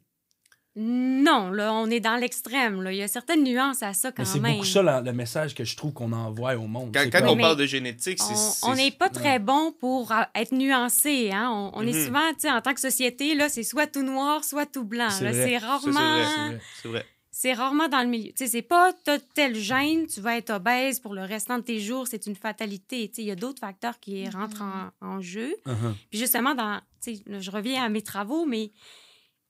Non, 0.76 1.50
là, 1.52 1.72
on 1.72 1.88
est 1.88 2.00
dans 2.00 2.16
l'extrême. 2.16 2.82
là. 2.82 2.90
Il 2.92 2.96
y 2.98 3.02
a 3.02 3.06
certaines 3.06 3.44
nuances 3.44 3.84
à 3.84 3.92
ça 3.94 4.10
quand 4.10 4.24
Mais 4.24 4.28
c'est 4.28 4.40
même. 4.40 4.54
beaucoup 4.54 4.64
ça 4.64 4.82
la- 4.82 5.00
le 5.00 5.12
message 5.12 5.54
que 5.54 5.62
je 5.62 5.76
trouve 5.76 5.92
qu'on 5.92 6.12
envoie 6.12 6.56
au 6.56 6.66
monde. 6.66 6.90
Quand, 6.92 7.02
C'est 7.04 7.10
quand 7.10 7.20
comme- 7.20 7.28
on 7.28 7.36
parle 7.36 7.56
de 7.56 7.66
génétique, 7.66 8.18
c'est. 8.20 8.32
On- 8.32 8.36
c'est- 8.36 8.66
On 8.66 8.74
n'est 8.74 8.90
pas 8.90 9.08
très 9.08 9.38
bon 9.38 9.70
pour 9.78 10.10
euh, 10.10 10.22
être 10.34 10.50
nuancé. 10.52 11.30
Hein? 11.32 11.48
On, 11.52 11.70
on 11.74 11.86
est 11.86 11.92
Mhm. 11.92 12.06
souvent, 12.06 12.28
tu 12.32 12.40
sais, 12.40 12.50
en 12.50 12.60
tant 12.60 12.74
que 12.74 12.80
société, 12.80 13.36
là, 13.36 13.48
c'est 13.48 13.62
soit 13.62 13.86
tout 13.86 14.02
noir, 14.02 14.42
soit 14.42 14.66
tout 14.66 14.82
blanc. 14.84 15.10
C'est 15.10 15.22
là. 15.24 15.30
vrai. 15.30 15.44
C'est 15.44 15.52
Ça, 15.54 15.60
c'est 15.60 15.66
rarement, 15.66 16.24
c'est 16.34 16.48
vrai. 16.48 16.60
C'est 16.82 16.88
vrai. 16.88 17.06
C'est 17.36 17.52
rarement 17.52 17.88
dans 17.88 18.00
le 18.00 18.06
milieu. 18.06 18.28
Tu 18.28 18.44
sais, 18.44 18.46
c'est 18.46 18.62
pas 18.62 18.92
t'as 18.92 19.18
tel 19.18 19.56
gène, 19.56 20.06
tu 20.06 20.20
vas 20.20 20.36
être 20.36 20.50
obèse 20.50 21.00
pour 21.00 21.14
le 21.14 21.22
restant 21.22 21.58
de 21.58 21.64
tes 21.64 21.80
jours, 21.80 22.06
c'est 22.06 22.26
une 22.28 22.36
fatalité. 22.36 23.08
Tu 23.08 23.16
sais, 23.16 23.22
il 23.22 23.26
y 23.26 23.32
a 23.32 23.34
d'autres 23.34 23.58
facteurs 23.58 23.98
qui 23.98 24.28
rentrent 24.28 24.62
en, 24.62 24.92
en 25.00 25.20
jeu. 25.20 25.56
Uh-huh. 25.66 25.94
Puis 26.10 26.20
justement, 26.20 26.54
dans, 26.54 26.80
tu 27.02 27.16
sais, 27.16 27.22
là, 27.26 27.40
je 27.40 27.50
reviens 27.50 27.82
à 27.82 27.88
mes 27.88 28.02
travaux, 28.02 28.46
mais 28.46 28.70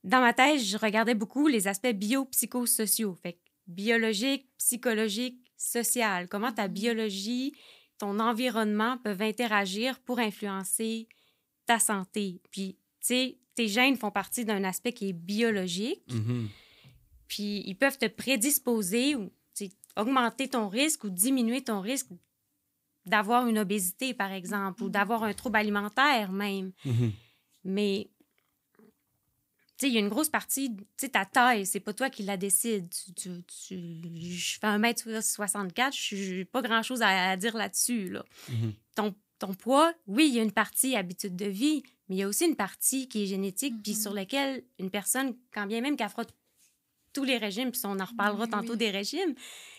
dans 0.02 0.20
ma 0.22 0.32
thèse, 0.32 0.64
je 0.66 0.78
regardais 0.78 1.14
beaucoup 1.14 1.46
les 1.46 1.68
aspects 1.68 1.92
biopsychosociaux. 1.92 3.16
Fait 3.16 3.34
que 3.34 3.38
biologique, 3.66 4.48
psychologique, 4.56 5.44
social. 5.58 6.26
Comment 6.30 6.52
ta 6.52 6.68
biologie, 6.68 7.52
ton 7.98 8.18
environnement 8.18 8.96
peuvent 8.96 9.20
interagir 9.20 10.00
pour 10.00 10.20
influencer 10.20 11.06
ta 11.66 11.78
santé. 11.78 12.40
Puis, 12.50 12.78
tu 13.00 13.08
sais, 13.08 13.38
tes 13.54 13.68
gènes 13.68 13.98
font 13.98 14.10
partie 14.10 14.46
d'un 14.46 14.64
aspect 14.64 14.94
qui 14.94 15.10
est 15.10 15.12
biologique. 15.12 16.10
Mhm. 16.10 16.48
Puis 17.28 17.62
ils 17.66 17.74
peuvent 17.76 17.98
te 17.98 18.06
prédisposer 18.06 19.14
ou 19.16 19.30
augmenter 19.96 20.48
ton 20.48 20.68
risque 20.68 21.04
ou 21.04 21.10
diminuer 21.10 21.62
ton 21.62 21.80
risque 21.80 22.08
d'avoir 23.06 23.46
une 23.46 23.58
obésité, 23.58 24.12
par 24.14 24.32
exemple, 24.32 24.82
ou 24.82 24.88
d'avoir 24.88 25.22
un 25.22 25.32
trouble 25.34 25.56
alimentaire 25.56 26.32
même. 26.32 26.72
Mhm. 26.84 27.12
Mais 27.64 28.08
il 29.82 29.88
y 29.92 29.96
a 29.98 30.00
une 30.00 30.08
grosse 30.08 30.30
partie, 30.30 30.74
tu 30.74 30.82
sais, 30.96 31.08
ta 31.10 31.26
taille, 31.26 31.66
c'est 31.66 31.80
pas 31.80 31.92
toi 31.92 32.08
qui 32.08 32.22
la 32.22 32.36
décide. 32.38 32.88
Tu, 32.88 33.12
tu, 33.12 33.30
tu- 33.44 34.00
je 34.30 34.58
fais 34.58 34.66
1m64, 34.66 35.92
je 35.92 36.34
n'ai 36.38 36.44
pas 36.46 36.62
grand-chose 36.62 37.02
à, 37.02 37.30
à 37.30 37.36
dire 37.36 37.54
là-dessus. 37.56 38.08
Là. 38.08 38.24
Mhm. 38.48 38.72
Ton, 38.94 39.14
ton 39.38 39.52
poids, 39.52 39.92
oui, 40.06 40.26
il 40.28 40.34
y 40.34 40.38
a 40.40 40.42
une 40.42 40.52
partie 40.52 40.96
habitude 40.96 41.36
de 41.36 41.46
vie, 41.46 41.82
mais 42.08 42.16
il 42.16 42.18
y 42.18 42.22
a 42.22 42.28
aussi 42.28 42.46
une 42.46 42.56
partie 42.56 43.08
qui 43.08 43.24
est 43.24 43.26
génétique, 43.26 43.74
puis 43.82 43.92
Mhm. 43.92 43.98
sur 44.00 44.14
laquelle 44.14 44.64
une 44.78 44.90
personne, 44.90 45.36
quand 45.52 45.66
bien 45.66 45.82
même 45.82 45.96
qu'elle 45.96 46.08
fera 46.08 46.24
tous 47.14 47.24
les 47.24 47.38
régimes, 47.38 47.70
puis 47.70 47.80
on 47.84 47.98
en 47.98 48.04
reparlera 48.04 48.44
Oui, 48.44 48.50
tantôt 48.50 48.72
oui. 48.72 48.78
des 48.78 48.90
régimes, 48.90 49.34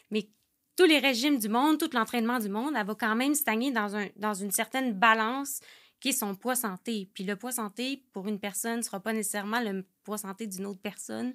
mais 0.09 0.27
tous 0.75 0.85
les 0.85 0.99
régimes 0.99 1.39
du 1.39 1.49
monde, 1.49 1.77
tout 1.77 1.89
l'entraînement 1.93 2.39
du 2.39 2.49
monde, 2.49 2.73
elle 2.77 2.85
va 2.85 2.95
quand 2.95 3.15
même 3.15 3.35
stagner 3.35 3.71
dans, 3.71 3.95
un, 3.95 4.07
dans 4.15 4.33
une 4.33 4.51
certaine 4.51 4.93
balance 4.93 5.59
qui 5.99 6.09
est 6.09 6.19
son 6.19 6.35
poids 6.35 6.55
santé. 6.55 7.09
Puis 7.13 7.23
le 7.23 7.35
poids 7.35 7.51
santé, 7.51 8.03
pour 8.11 8.27
une 8.27 8.39
personne, 8.39 8.77
ne 8.77 8.81
sera 8.81 8.99
pas 8.99 9.13
nécessairement 9.13 9.61
le 9.61 9.87
poids 10.03 10.17
santé 10.17 10.47
d'une 10.47 10.65
autre 10.65 10.81
personne. 10.81 11.33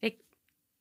Fait 0.00 0.12
que, 0.12 0.22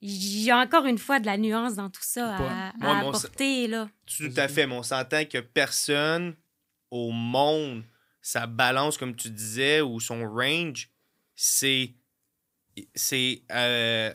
il 0.02 0.44
y 0.44 0.52
a 0.52 0.60
encore 0.60 0.86
une 0.86 0.98
fois 0.98 1.20
de 1.20 1.26
la 1.26 1.38
nuance 1.38 1.76
dans 1.76 1.90
tout 1.90 2.04
ça 2.04 2.36
à, 2.36 2.74
Moi, 2.78 2.98
apporter, 2.98 3.68
là. 3.68 3.90
Tout 4.06 4.32
à 4.38 4.48
fait, 4.48 4.68
mais 4.68 4.76
on 4.76 4.84
s'entend 4.84 5.26
que 5.26 5.40
personne 5.40 6.36
au 6.92 7.12
monde, 7.12 7.84
sa 8.22 8.48
balance, 8.48 8.98
comme 8.98 9.16
tu 9.16 9.30
disais, 9.30 9.82
ou 9.82 10.00
son 10.00 10.28
range, 10.30 10.90
c'est. 11.36 11.94
C'est 12.96 13.42
euh, 13.52 14.14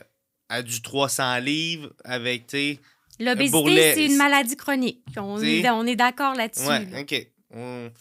à 0.49 0.61
du 0.61 0.81
300 0.81 1.39
livres 1.39 1.91
avec, 2.03 2.47
tu 2.47 2.57
sais. 2.57 2.79
L'obésité, 3.19 3.51
bourrelet, 3.51 3.93
c'est 3.93 4.05
une 4.05 4.17
maladie 4.17 4.55
chronique. 4.57 5.03
On, 5.17 5.37
T'sais? 5.37 5.59
est, 5.59 5.69
on 5.69 5.85
est 5.85 5.95
d'accord 5.95 6.33
là-dessus. 6.35 6.65
Ouais, 6.65 6.85
là. 6.85 7.01
ok. 7.01 7.27
On- 7.51 7.91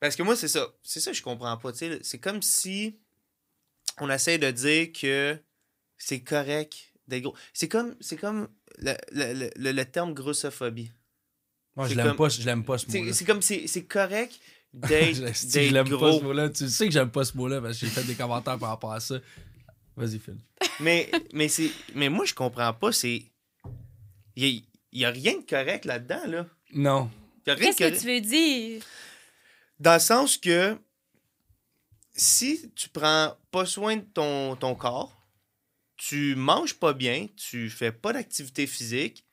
Parce 0.00 0.14
que 0.16 0.22
moi, 0.22 0.36
c'est 0.36 0.48
ça. 0.48 0.66
C'est 0.82 1.00
ça 1.00 1.10
que 1.10 1.16
je 1.16 1.22
comprends 1.22 1.56
pas. 1.56 1.72
tu 1.72 1.78
sais. 1.78 1.98
C'est 2.02 2.18
comme 2.18 2.40
si 2.42 2.96
on 4.00 4.08
essaie 4.10 4.38
de 4.38 4.50
dire 4.50 4.92
que 4.92 5.36
c'est 5.98 6.20
correct 6.20 6.92
d'être 7.08 7.22
gros. 7.24 7.34
C'est 7.52 7.68
comme, 7.68 7.94
c'est 8.00 8.16
comme 8.16 8.48
le, 8.78 8.92
le- 9.12 9.50
le- 9.56 9.72
le- 9.72 9.84
terme 9.84 10.14
grossophobie. 10.14 10.90
Moi, 11.76 11.88
je 11.88 11.94
l'aime 11.94 12.08
comme- 12.08 12.16
pas, 12.16 12.28
je 12.28 12.42
l'aime 12.42 12.64
pas 12.64 12.78
ce 12.78 12.86
C'est 12.88 13.00
mot-là. 13.00 13.12
c'est 13.12 13.24
comme 13.24 13.42
c'est 13.42 13.66
c'est 13.66 13.84
correct 13.84 14.38
d'être 14.72 15.14
Je- 15.16 15.32
si, 15.32 15.70
l'aime 15.70 15.88
pas 15.88 15.96
gros. 15.96 16.18
ce 16.18 16.22
mot-là. 16.24 16.48
Tu 16.50 16.68
sais 16.68 16.86
que 16.86 16.92
j'aime 16.92 17.10
pas 17.10 17.24
ce 17.24 17.36
mot-là 17.36 17.60
parce 17.60 17.78
que 17.78 17.86
j'ai 17.86 17.92
fait 17.92 18.04
des 18.04 18.14
commentaires 18.14 18.58
par 18.58 18.68
rapport 18.70 18.92
à 18.92 19.00
ça. 19.00 19.16
Vas-y, 19.96 20.18
Phil. 20.18 20.36
mais 20.80 21.10
mais 21.32 21.48
c'est 21.48 21.70
mais 21.94 22.08
moi 22.08 22.24
je 22.24 22.34
comprends 22.34 22.72
pas 22.72 22.92
c'est 22.92 23.22
il 24.36 24.64
y, 24.92 25.04
a- 25.04 25.10
rien 25.10 25.38
de 25.38 25.44
correct 25.44 25.84
là-dedans 25.84 26.26
là. 26.26 26.46
Non. 26.72 27.10
Y 27.46 27.50
a 27.50 27.54
rien 27.54 27.70
de 27.70 27.76
Qu'est-ce 27.76 27.94
que 27.96 28.00
tu 28.00 28.06
veux 28.06 28.20
dire? 28.20 28.82
Dans 29.78 29.94
le 29.94 30.00
sens 30.00 30.38
que 30.38 30.78
si 32.14 32.70
tu 32.74 32.88
prends 32.88 33.36
pas 33.50 33.66
soin 33.66 33.96
de 33.96 34.02
ton, 34.02 34.56
ton 34.56 34.74
corps, 34.74 35.22
tu 35.96 36.34
manges 36.34 36.74
pas 36.74 36.92
bien, 36.92 37.28
tu 37.36 37.68
fais 37.70 37.92
pas 37.92 38.12
d'activité 38.12 38.66
physique, 38.66 39.26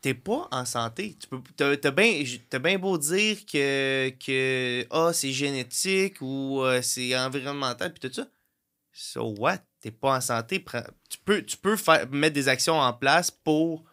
t'es 0.00 0.14
pas 0.14 0.48
en 0.50 0.64
santé. 0.64 1.16
Tu 1.18 1.26
peux, 1.28 1.40
t'as, 1.56 1.76
t'as 1.76 1.90
bien 1.90 2.22
t'as 2.48 2.58
bien 2.58 2.78
beau 2.78 2.98
dire 2.98 3.44
que, 3.46 4.10
que 4.10 4.86
ah, 4.90 5.12
c'est 5.12 5.32
génétique 5.32 6.20
ou 6.20 6.62
euh, 6.62 6.82
c'est 6.82 7.16
environnemental 7.16 7.92
puis 7.92 8.08
tout 8.08 8.14
ça. 8.14 8.28
So 8.98 9.34
what? 9.38 9.58
T'es 9.80 9.90
pas 9.90 10.16
en 10.16 10.20
santé. 10.22 10.64
Tu 11.10 11.18
peux, 11.18 11.44
tu 11.44 11.58
peux 11.58 11.76
faire, 11.76 12.08
mettre 12.10 12.34
des 12.34 12.48
actions 12.48 12.78
en 12.80 12.92
place 12.94 13.30
pour, 13.30 13.84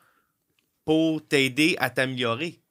pour 0.85 1.27
t'aider 1.27 1.75
à 1.79 1.89
t'améliorer. 1.89 2.61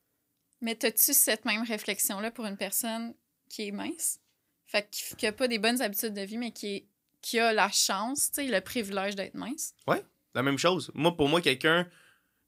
Mais 0.63 0.83
as-tu 0.83 1.13
cette 1.13 1.45
même 1.45 1.63
réflexion-là 1.63 2.31
pour 2.31 2.47
une 2.47 2.57
personne 2.57 3.15
qui 3.51 3.69
est 3.69 3.71
mince? 3.71 4.19
Fait 4.65 4.83
que- 4.91 5.15
qui 5.17 5.27
n'a 5.27 5.33
pas 5.33 5.47
des 5.47 5.59
bonnes 5.59 5.83
habitudes 5.83 6.15
de 6.15 6.23
vie, 6.23 6.39
mais 6.39 6.53
qui, 6.53 6.77
est- 6.77 6.87
qui 7.21 7.39
a 7.39 7.53
la 7.53 7.71
chance, 7.71 8.31
tu 8.33 8.43
sais, 8.43 8.49
le 8.49 8.61
privilège 8.63 9.15
d'être 9.15 9.35
mince? 9.35 9.75
La 10.35 10.43
même 10.43 10.57
chose. 10.57 10.91
Moi, 10.95 11.15
pour 11.15 11.29
moi, 11.29 11.43
quelqu'un 11.43 11.87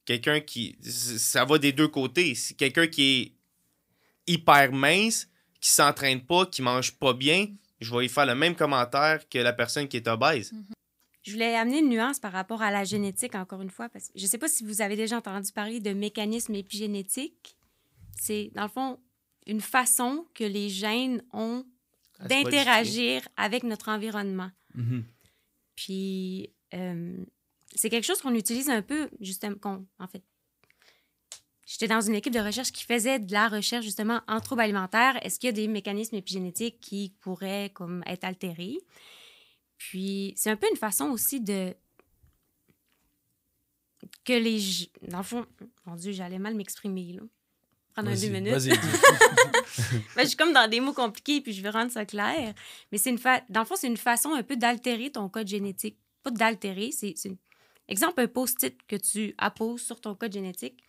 quelqu'un 0.07 0.41
qui. 0.41 0.79
Ça 0.83 1.45
va 1.45 1.59
des 1.59 1.73
deux 1.73 1.89
côtés. 1.89 2.33
Quelqu'un 2.57 2.87
qui 2.87 3.03
est 3.21 4.33
hyper 4.33 4.73
mince, 4.73 5.29
qui 5.61 5.69
s'entraîne 5.69 6.25
pas, 6.25 6.47
qui 6.47 6.63
mange 6.63 6.93
pas 6.93 7.13
bien, 7.13 7.49
je 7.85 7.95
vais 7.95 8.07
y 8.07 8.09
faire 8.09 8.27
le 8.27 8.35
même 8.35 8.57
commentaire 8.57 9.29
que 9.29 9.39
la 9.39 9.53
personne 9.53 9.87
qui 9.89 9.97
est 9.99 10.09
obèse. 10.09 10.53
Je 11.23 11.33
voulais 11.33 11.55
amener 11.55 11.79
une 11.79 11.89
nuance 11.89 12.19
par 12.21 12.33
rapport 12.33 12.61
à 12.63 12.71
la 12.71 12.85
génétique, 12.85 13.35
encore 13.35 13.63
une 13.63 13.71
fois, 13.71 13.89
parce 13.89 14.09
que 14.09 14.13
je 14.17 14.23
ne 14.25 14.29
sais 14.29 14.37
pas 14.39 14.49
si 14.49 14.65
vous 14.65 14.83
avez 14.83 14.97
déjà 14.97 15.17
entendu 15.19 15.53
parler 15.53 15.81
de 15.81 15.93
mécanismes 15.93 16.55
épigénétiques. 16.55 17.57
C'est, 18.21 18.51
dans 18.55 18.65
le 18.65 18.69
fond, 18.69 18.99
une 19.47 19.61
façon 19.61 20.27
que 20.35 20.45
les 20.45 20.69
gènes 20.69 21.23
ont 21.33 21.65
d'interagir 22.29 23.27
avec 23.37 23.63
notre 23.65 23.89
environnement. 23.89 24.51
Mhm. 24.75 25.05
Puis, 25.77 26.51
euh, 26.75 27.25
c'est 27.75 27.91
quelque 27.91 28.05
chose 28.05 28.21
qu'on 28.21 28.35
utilise 28.35 28.69
un 28.69 28.83
peu, 28.83 29.09
justement, 29.21 29.57
qu'on- 29.57 29.87
en 29.99 30.07
fait. 30.07 30.23
J'étais 31.67 31.89
dans 31.89 32.01
une 32.01 32.15
équipe 32.15 32.33
de 32.33 32.41
recherche 32.41 32.73
qui 32.73 32.85
faisait 32.85 33.19
de 33.19 33.33
la 33.33 33.49
recherche, 33.49 33.85
justement, 33.85 34.21
en 34.29 34.41
troubles 34.41 34.61
alimentaires. 34.63 35.19
Est-ce 35.25 35.39
qu'il 35.39 35.49
y 35.49 35.51
a 35.51 35.53
des 35.53 35.67
mécanismes 35.69 36.17
épigénétiques 36.17 36.79
qui 36.81 37.15
pourraient, 37.21 37.71
comme, 37.75 38.03
être 38.07 38.25
altérés? 38.25 38.79
Puis, 39.79 40.35
c'est 40.37 40.51
un 40.51 40.57
peu 40.57 40.69
une 40.71 40.77
façon 40.77 41.07
aussi 41.07 41.41
de... 41.41 41.75
que 44.25 44.35
les... 44.35 44.91
Dans 45.09 45.19
le 45.19 45.25
fond, 45.25 45.47
mon 45.87 45.97
Dieu, 45.97 46.13
j'allais 46.13 46.39
mal 46.39 46.55
m'exprimer, 46.55 47.15
là. 47.15 47.23
Prendre 47.95 48.11
un 48.11 48.15
deux 48.15 48.29
minutes. 48.29 48.53
Vas-y. 48.53 48.73
Ben, 50.17 50.23
je 50.23 50.29
suis 50.29 50.37
comme 50.37 50.53
dans 50.53 50.69
des 50.71 50.79
mots 50.79 50.93
compliqués, 50.93 51.41
puis 51.41 51.53
je 51.53 51.63
veux 51.63 51.71
rendre 51.71 51.91
ça 51.91 52.05
clair. 52.05 52.55
Mais 52.93 52.99
c'est 52.99 53.11
une 53.11 53.19
fa... 53.19 53.43
dans 53.49 53.61
le 53.61 53.67
fond, 53.67 53.75
c'est 53.77 53.87
une 53.89 53.97
façon 53.97 54.33
un 54.33 54.43
peu 54.43 54.57
d'altérer 54.57 55.11
ton 55.11 55.29
code 55.29 55.49
génétique. 55.49 55.99
Pas 56.23 56.31
d'altérer, 56.31 56.91
c'est, 56.93 57.15
c'est 57.17 57.31
une- 57.31 57.39
exemple 57.89 58.21
un 58.21 58.29
post-it 58.29 58.77
que 58.87 58.97
tu 58.97 59.35
apposes 59.39 59.83
sur 59.83 60.01
ton 60.01 60.15
code 60.15 60.33
génétique 60.33 60.83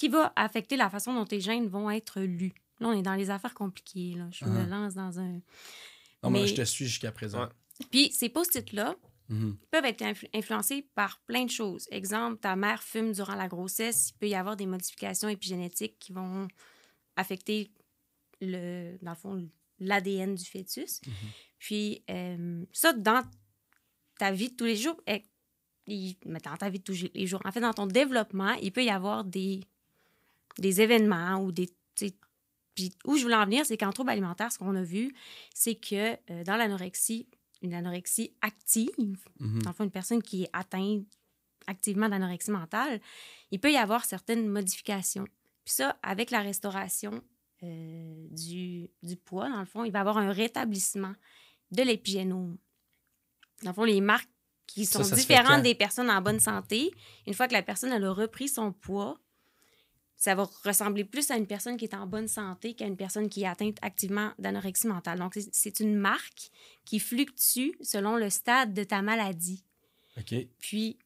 qui 0.00 0.08
va 0.08 0.32
affecter 0.34 0.76
la 0.78 0.88
façon 0.88 1.12
dont 1.12 1.26
tes 1.26 1.40
gènes 1.40 1.68
vont 1.68 1.90
être 1.90 2.22
lus. 2.22 2.54
Là, 2.78 2.88
on 2.88 2.92
est 2.92 3.02
dans 3.02 3.14
les 3.14 3.28
affaires 3.28 3.52
compliquées. 3.52 4.14
Là. 4.16 4.28
Je 4.32 4.46
me 4.46 4.60
Ah. 4.60 4.66
lance 4.66 4.94
dans 4.94 5.20
un. 5.20 5.40
Non, 6.22 6.30
mais 6.30 6.40
Mais- 6.40 6.46
je 6.46 6.54
te 6.54 6.62
suis 6.62 6.86
jusqu'à 6.86 7.12
présent. 7.12 7.42
Ouais. 7.42 7.48
Puis 7.90 8.10
ces 8.12 8.30
post-it-là 8.30 8.96
Mhm. 9.28 9.58
peuvent 9.70 9.84
être 9.84 10.00
influ- 10.02 10.28
influencés 10.34 10.88
par 10.94 11.20
plein 11.26 11.44
de 11.44 11.50
choses. 11.50 11.86
Exemple, 11.90 12.38
ta 12.40 12.56
mère 12.56 12.82
fume 12.82 13.12
durant 13.12 13.34
la 13.34 13.46
grossesse, 13.46 14.10
il 14.10 14.18
peut 14.18 14.28
y 14.28 14.34
avoir 14.34 14.56
des 14.56 14.64
modifications 14.66 15.28
épigénétiques 15.28 15.98
qui 15.98 16.12
vont 16.12 16.48
affecter 17.16 17.70
le, 18.40 18.96
dans 19.02 19.10
le 19.10 19.16
fond, 19.16 19.48
l'ADN 19.80 20.34
du 20.34 20.44
fœtus. 20.46 21.00
Puis 21.58 22.02
euh, 22.10 22.64
ça, 22.72 22.94
dans 22.94 23.22
ta 24.18 24.32
vie 24.32 24.48
de 24.48 24.56
tous 24.56 24.64
les 24.64 24.76
jours, 24.76 25.00
eh, 25.06 25.26
il- 25.86 26.16
mais 26.24 26.40
dans 26.40 26.56
ta 26.56 26.70
vie 26.70 26.78
de 26.78 26.84
tous 26.84 27.06
les 27.14 27.26
jours, 27.26 27.42
en 27.44 27.52
fait, 27.52 27.60
dans 27.60 27.74
ton 27.74 27.86
développement, 27.86 28.52
il 28.62 28.72
peut 28.72 28.84
y 28.84 28.90
avoir 28.90 29.24
des, 29.24 29.60
des 30.58 30.80
événements 30.80 31.36
ou 31.42 31.52
des... 31.52 31.68
Puis 32.74 32.92
où 33.04 33.16
je 33.16 33.22
voulais 33.24 33.34
en 33.36 33.44
venir, 33.44 33.66
c'est 33.66 33.76
qu'en 33.76 33.90
trouble 33.92 34.10
alimentaire, 34.10 34.50
ce 34.52 34.58
qu'on 34.58 34.76
a 34.76 34.82
vu, 34.82 35.14
c'est 35.52 35.74
que 35.74 36.12
euh, 36.30 36.44
dans 36.44 36.56
l'anorexie, 36.56 37.28
une 37.62 37.74
anorexie 37.74 38.32
active, 38.42 39.18
Mhm. 39.40 39.62
dans 39.62 39.70
le 39.70 39.74
fond, 39.74 39.84
une 39.84 39.90
personne 39.90 40.22
qui 40.22 40.44
est 40.44 40.50
atteinte 40.52 41.04
activement 41.66 42.08
d'anorexie 42.08 42.50
mentale, 42.52 43.00
il 43.50 43.60
peut 43.60 43.72
y 43.72 43.76
avoir 43.76 44.04
certaines 44.04 44.48
modifications. 44.48 45.24
Puis 45.64 45.74
ça, 45.74 45.98
avec 46.02 46.30
la 46.30 46.40
restauration 46.40 47.22
euh, 47.62 48.26
du, 48.30 48.88
du 49.02 49.16
poids, 49.16 49.50
dans 49.50 49.60
le 49.60 49.66
fond, 49.66 49.84
il 49.84 49.90
va 49.92 49.98
y 49.98 50.00
avoir 50.00 50.16
un 50.18 50.32
rétablissement 50.32 51.14
de 51.72 51.82
l'épigénome. 51.82 52.56
dans 53.62 53.70
le 53.70 53.74
fond, 53.74 53.84
les 53.84 54.00
marques 54.00 54.30
qui 54.66 54.86
sont 54.86 55.02
ça 55.04 55.16
différentes 55.16 55.62
des 55.64 55.74
personnes 55.74 56.08
en 56.10 56.22
bonne 56.22 56.40
santé, 56.40 56.92
une 57.26 57.34
fois 57.34 57.48
que 57.48 57.52
la 57.52 57.62
personne 57.62 57.90
elle 57.92 58.04
a 58.04 58.12
repris 58.12 58.48
son 58.48 58.72
poids, 58.72 59.18
ça 60.20 60.34
va 60.34 60.46
ressembler 60.64 61.04
plus 61.06 61.30
à 61.30 61.38
une 61.38 61.46
personne 61.46 61.78
qui 61.78 61.86
est 61.86 61.94
en 61.94 62.06
bonne 62.06 62.28
santé 62.28 62.74
qu'à 62.74 62.84
une 62.86 62.98
personne 62.98 63.30
qui 63.30 63.42
est 63.42 63.46
atteinte 63.46 63.78
activement 63.80 64.32
d'anorexie 64.38 64.86
mentale. 64.86 65.18
Donc, 65.18 65.34
c'est- 65.34 65.80
une 65.80 65.96
marque 65.96 66.50
qui 66.84 66.98
fluctue 67.00 67.70
selon 67.80 68.16
le 68.16 68.28
stade 68.28 68.74
de 68.74 68.84
ta 68.84 69.00
maladie. 69.00 69.64
OK. 70.18 70.34
Puis, 70.58 70.98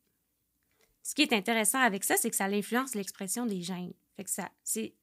ce 1.05 1.15
qui 1.15 1.23
est 1.23 1.33
intéressant 1.33 1.79
avec 1.79 2.03
ça, 2.03 2.17
c'est 2.17 2.29
que 2.29 2.35
ça 2.35 2.47
influence 2.47 2.97
l'expression 2.97 3.47
des 3.47 3.63
gènes. 3.63 3.93
Fait 4.17 4.25
que 4.25 4.31
ça, 4.31 4.51
c'est. 4.65 4.95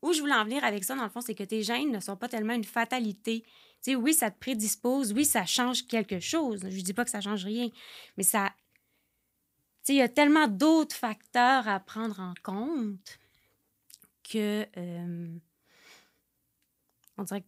Où 0.00 0.12
je 0.12 0.20
voulais 0.20 0.34
en 0.34 0.44
venir 0.44 0.62
avec 0.62 0.84
ça, 0.84 0.94
dans 0.94 1.02
le 1.02 1.10
fond, 1.10 1.22
c'est 1.22 1.34
que 1.34 1.42
tes 1.42 1.64
gènes 1.64 1.90
ne 1.90 1.98
sont 1.98 2.16
pas 2.16 2.28
tellement 2.28 2.54
une 2.54 2.62
fatalité. 2.62 3.42
Tu 3.82 3.90
sais, 3.90 3.96
oui, 3.96 4.14
ça 4.14 4.30
te 4.30 4.38
prédispose, 4.38 5.12
oui, 5.12 5.24
ça 5.24 5.44
change 5.44 5.88
quelque 5.88 6.20
chose. 6.20 6.60
Je 6.62 6.80
dis 6.82 6.94
pas 6.94 7.04
que 7.04 7.10
ça 7.10 7.20
change 7.20 7.44
rien, 7.44 7.68
mais 8.16 8.22
ça. 8.22 8.52
Tu 9.84 9.92
sais, 9.92 9.96
il 9.96 9.98
y 9.98 10.02
a 10.02 10.08
tellement 10.08 10.48
d'autres 10.48 10.96
facteurs 10.96 11.68
à 11.68 11.78
prendre 11.78 12.18
en 12.20 12.32
compte 12.42 13.18
que. 14.30 14.66
euh, 14.78 15.28
on, 17.18 17.22
dirait, 17.22 17.42
que- 17.42 17.46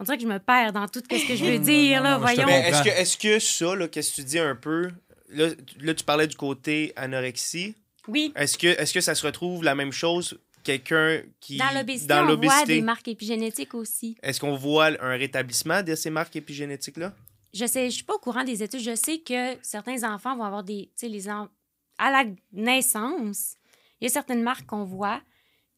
on 0.00 0.04
dirait 0.04 0.16
que 0.16 0.22
je 0.24 0.28
me 0.28 0.38
perds 0.38 0.72
dans 0.72 0.88
tout 0.88 1.00
ce 1.08 1.28
que 1.28 1.36
je 1.36 1.44
veux 1.44 1.58
dire, 1.60 1.98
non, 1.98 2.04
là, 2.04 2.14
non, 2.14 2.20
voyons. 2.20 2.48
Est-ce 2.48 2.82
que, 2.82 2.88
est-ce 2.88 3.16
que 3.16 3.38
ça, 3.38 3.76
là, 3.76 3.88
qu'est-ce 3.88 4.10
que 4.10 4.16
tu 4.16 4.24
dis 4.24 4.38
un 4.38 4.56
peu, 4.56 4.90
là, 5.28 5.54
tu- 5.54 5.78
là, 5.78 5.94
tu 5.94 6.04
parlais 6.04 6.26
du 6.26 6.36
côté 6.36 6.92
anorexie, 6.96 7.74
Oui. 8.08 8.32
est-ce 8.36 8.58
que, 8.58 8.66
est-ce 8.66 8.92
que 8.92 9.00
ça 9.00 9.14
se 9.14 9.24
retrouve 9.24 9.62
la 9.62 9.74
même 9.76 9.92
chose, 9.92 10.38
quelqu'un 10.64 11.22
qui... 11.40 11.56
Dans 11.56 11.70
l'obésité, 11.72 12.08
dans 12.08 12.22
on 12.22 12.26
voit 12.26 12.30
l'obésité? 12.34 12.66
des 12.66 12.82
marques 12.82 13.06
épigénétiques 13.08 13.74
aussi. 13.74 14.16
Est-ce 14.22 14.40
qu'on 14.40 14.56
voit 14.56 14.88
un 15.00 15.16
rétablissement 15.16 15.82
de 15.84 15.94
ces 15.94 16.10
marques 16.10 16.34
épigénétiques-là? 16.34 17.14
Je 17.54 17.64
sais, 17.66 17.88
je 17.88 17.94
suis 17.94 18.04
pas 18.04 18.14
au 18.14 18.18
courant 18.18 18.44
des 18.44 18.62
études. 18.62 18.80
Je 18.80 18.94
sais 18.94 19.20
que 19.20 19.56
certains 19.62 20.02
enfants 20.12 20.36
vont 20.36 20.42
avoir 20.44 20.62
des, 20.64 20.90
tu 20.94 21.06
sais, 21.06 21.08
les 21.08 21.30
en- 21.30 21.48
à 21.98 22.10
la 22.10 22.24
naissance, 22.52 23.56
il 24.00 24.04
y 24.04 24.06
a 24.06 24.10
certaines 24.10 24.42
marques 24.42 24.66
qu'on 24.66 24.84
voit 24.84 25.20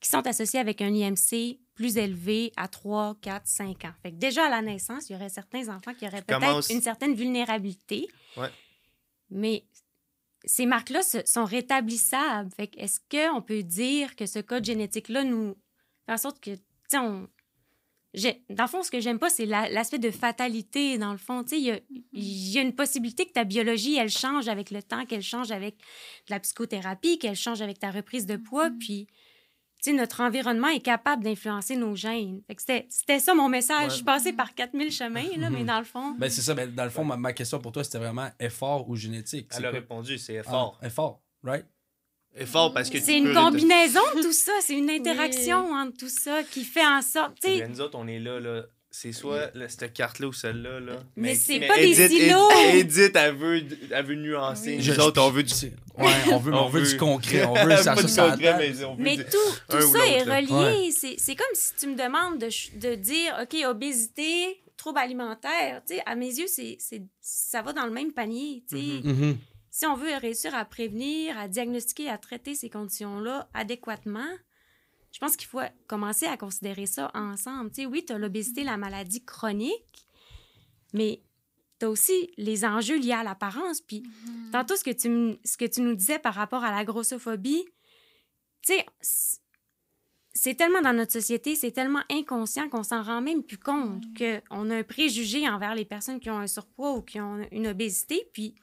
qui 0.00 0.08
sont 0.08 0.26
associées 0.26 0.60
avec 0.60 0.80
un 0.80 0.92
IMC 0.94 1.58
plus 1.74 1.96
élevé 1.96 2.52
à 2.56 2.68
3, 2.68 3.16
4, 3.20 3.46
5 3.46 3.84
ans. 3.84 3.92
Fait 4.02 4.10
que 4.12 4.16
déjà 4.16 4.46
à 4.46 4.48
la 4.48 4.62
naissance, 4.62 5.08
il 5.08 5.12
y 5.12 5.16
aurait 5.16 5.28
certains 5.28 5.68
enfants 5.68 5.94
qui 5.94 6.06
auraient 6.06 6.22
peut-être 6.22 6.40
Commence- 6.40 6.70
une 6.70 6.82
certaine 6.82 7.14
vulnérabilité. 7.14 8.08
Ouais. 8.36 8.50
Mais 9.30 9.64
ces 10.44 10.66
marques-là 10.66 11.02
sont 11.02 11.44
rétablissables. 11.44 12.50
Fait 12.54 12.68
que 12.68 12.78
est-ce 12.78 13.00
qu'on 13.10 13.42
peut 13.42 13.62
dire 13.62 14.14
que 14.16 14.26
ce 14.26 14.38
code 14.40 14.64
génétique-là 14.64 15.24
nous 15.24 15.56
fait 16.06 16.12
en 16.12 16.16
sorte 16.16 16.40
que, 16.40 16.50
on, 16.94 17.28
dans 18.50 18.64
le 18.64 18.68
fond, 18.68 18.82
ce 18.82 18.90
que 18.90 19.00
j'aime 19.00 19.18
pas, 19.18 19.30
c'est 19.30 19.46
la- 19.46 19.68
l'aspect 19.68 19.98
de 19.98 20.10
fatalité, 20.10 20.98
dans 20.98 21.12
le 21.12 21.18
fond. 21.18 21.42
Tu 21.44 21.50
sais, 21.50 21.58
il 21.58 21.64
y 21.66 21.70
a, 21.70 21.78
il 22.12 22.48
y 22.52 22.58
a 22.58 22.62
une 22.62 22.74
possibilité 22.74 23.26
que 23.26 23.32
ta 23.32 23.44
biologie, 23.44 23.96
elle 23.96 24.08
change 24.10 24.48
avec 24.48 24.70
le 24.70 24.82
temps, 24.82 25.04
qu'elle 25.06 25.22
change 25.22 25.50
avec 25.52 25.76
de 25.76 26.30
la 26.30 26.40
psychothérapie, 26.40 27.18
qu'elle 27.18 27.36
change 27.36 27.60
avec 27.62 27.78
ta 27.78 27.90
reprise 27.90 28.26
de 28.26 28.36
poids, 28.36 28.70
puis... 28.78 29.06
Tu 29.80 29.92
sais, 29.92 29.96
notre 29.96 30.22
environnement 30.22 30.66
est 30.66 30.80
capable 30.80 31.22
d'influencer 31.22 31.76
nos 31.76 31.94
gènes. 31.94 32.42
C'était- 32.58 32.86
C'était 32.90 33.20
ça 33.20 33.32
mon 33.36 33.48
message. 33.48 33.84
Ouais. 33.84 33.90
Je 33.90 33.94
suis 33.94 34.04
passée 34.04 34.32
par 34.32 34.52
4000 34.52 34.90
chemins, 34.90 35.28
là, 35.36 35.50
mais 35.50 35.62
dans 35.62 35.78
le 35.78 35.84
fond... 35.84 36.16
Ben, 36.18 36.28
c'est 36.28 36.40
ça. 36.42 36.52
Ben, 36.52 36.74
dans 36.74 36.82
le 36.82 36.90
fond, 36.90 37.04
ma, 37.04 37.16
ma 37.16 37.32
question 37.32 37.60
pour 37.60 37.70
toi, 37.70 37.84
c'était 37.84 37.98
vraiment 37.98 38.28
effort 38.40 38.88
ou 38.88 38.96
génétique? 38.96 39.46
Elle 39.56 39.66
a 39.66 39.70
quoi? 39.70 39.78
répondu, 39.78 40.18
c'est 40.18 40.36
Ah, 40.38 40.40
effort. 40.40 40.80
effort, 40.82 41.22
parce 42.46 42.90
que 42.90 43.00
C'est 43.00 43.18
une 43.18 43.24
peux- 43.28 43.34
combinaison 43.34 44.00
de 44.16 44.22
tout 44.22 44.32
ça. 44.32 44.52
C'est 44.62 44.74
une 44.76 44.90
interaction 44.90 45.72
entre 45.72 45.96
tout 45.96 46.08
ça 46.08 46.42
qui 46.50 46.64
fait 46.64 46.86
en 46.86 47.02
sorte... 47.02 47.36
tu 47.42 47.48
sais, 47.48 47.58
Ben, 47.60 47.70
nous 47.70 47.80
autres, 47.80 47.98
on 47.98 48.06
est 48.06 48.18
là, 48.20 48.40
là. 48.40 48.62
C'est 48.90 49.12
soit 49.12 49.54
là, 49.54 49.68
cette 49.68 49.92
carte-là 49.92 50.28
ou 50.28 50.32
celle-là. 50.32 50.80
Là. 50.80 50.94
Mais 51.14 51.34
c'est 51.34 51.60
pas 51.60 51.76
des 51.76 52.00
Edith, 52.00 52.18
silos. 52.22 52.50
Edith, 52.72 52.98
Edith, 52.98 53.16
elle 53.16 53.34
veut, 53.34 53.62
elle 53.90 54.04
veut 54.06 54.14
nuancer. 54.14 54.78
Oui. 54.80 54.88
Nous 54.88 55.00
autres, 55.00 55.20
on 55.22 55.30
veut 55.30 55.42
du... 55.42 55.52
c'est- 55.52 55.72
Ouais, 55.98 56.06
on 56.32 56.38
veut, 56.38 56.54
on 56.54 56.68
veut 56.68 56.82
du 56.82 56.96
concret. 56.96 57.44
On 57.44 57.52
veut 57.54 57.76
ça 57.76 57.94
concret, 57.94 58.56
mais 58.56 58.84
on 58.84 58.94
veut 58.96 59.02
Mais 59.02 59.16
du- 59.18 59.24
tout, 59.24 59.52
ça 59.68 60.06
est 60.06 60.22
relié. 60.22 60.90
C'est 60.90 61.16
C'est 61.18 61.34
comme 61.36 61.46
si 61.52 61.72
tu 61.78 61.86
me 61.86 61.96
demandes 61.96 62.38
de, 62.38 62.48
de 62.78 62.94
dire, 62.94 63.36
OK, 63.42 63.56
obésité, 63.68 64.58
trouble 64.78 64.98
alimentaire. 65.00 65.82
Tu 65.86 65.96
sais, 65.96 66.02
à 66.06 66.14
mes 66.14 66.28
yeux, 66.38 66.46
c'est 66.48 66.76
c'est- 66.80 67.02
ça 67.20 67.60
va 67.60 67.74
dans 67.74 67.84
le 67.84 67.92
même 67.92 68.12
panier. 68.12 68.62
tu 68.68 68.76
sais. 68.78 68.82
Mhm. 69.04 69.12
Mhm. 69.12 69.36
Si 69.78 69.86
on 69.86 69.94
veut 69.94 70.16
réussir 70.16 70.56
à 70.56 70.64
prévenir, 70.64 71.38
à 71.38 71.46
diagnostiquer, 71.46 72.08
à 72.08 72.18
traiter 72.18 72.56
ces 72.56 72.68
conditions-là 72.68 73.48
adéquatement, 73.54 74.26
je 75.12 75.20
pense 75.20 75.36
qu'il 75.36 75.46
faut 75.46 75.60
commencer 75.86 76.26
à 76.26 76.36
considérer 76.36 76.86
ça 76.86 77.12
ensemble. 77.14 77.70
Tu 77.70 77.82
sais, 77.82 77.86
oui, 77.86 78.04
tu 78.04 78.12
as 78.12 78.18
l'obésité, 78.18 78.64
la 78.64 78.76
maladie 78.76 79.24
chronique, 79.24 80.08
mais 80.94 81.22
tu 81.78 81.86
as 81.86 81.90
aussi 81.90 82.32
les 82.36 82.64
enjeux 82.64 82.98
liés 82.98 83.12
à 83.12 83.22
l'apparence. 83.22 83.80
Puis 83.80 84.02
tantôt, 84.50 84.74
ce 84.74 84.82
que, 84.82 84.90
tu, 84.90 85.06
m- 85.06 85.36
ce 85.44 85.56
que 85.56 85.66
tu 85.66 85.80
nous 85.80 85.94
disais 85.94 86.18
par 86.18 86.34
rapport 86.34 86.64
à 86.64 86.72
la 86.72 86.84
grossophobie, 86.84 87.64
tu 88.62 88.72
sais, 88.72 88.84
c'est 90.32 90.56
tellement 90.56 90.82
dans 90.82 90.92
notre 90.92 91.12
société, 91.12 91.54
c'est 91.54 91.70
tellement 91.70 92.02
inconscient 92.10 92.68
qu'on 92.68 92.82
s'en 92.82 93.04
rend 93.04 93.20
même 93.20 93.44
plus 93.44 93.58
compte 93.58 94.02
qu'on 94.18 94.70
a 94.70 94.76
un 94.76 94.82
préjugé 94.82 95.48
envers 95.48 95.76
les 95.76 95.84
personnes 95.84 96.18
qui 96.18 96.30
ont 96.30 96.38
un 96.38 96.48
surpoids 96.48 96.94
ou 96.94 97.02
qui 97.02 97.20
ont 97.20 97.46
une 97.52 97.68
obésité. 97.68 98.28
Puis 98.32 98.56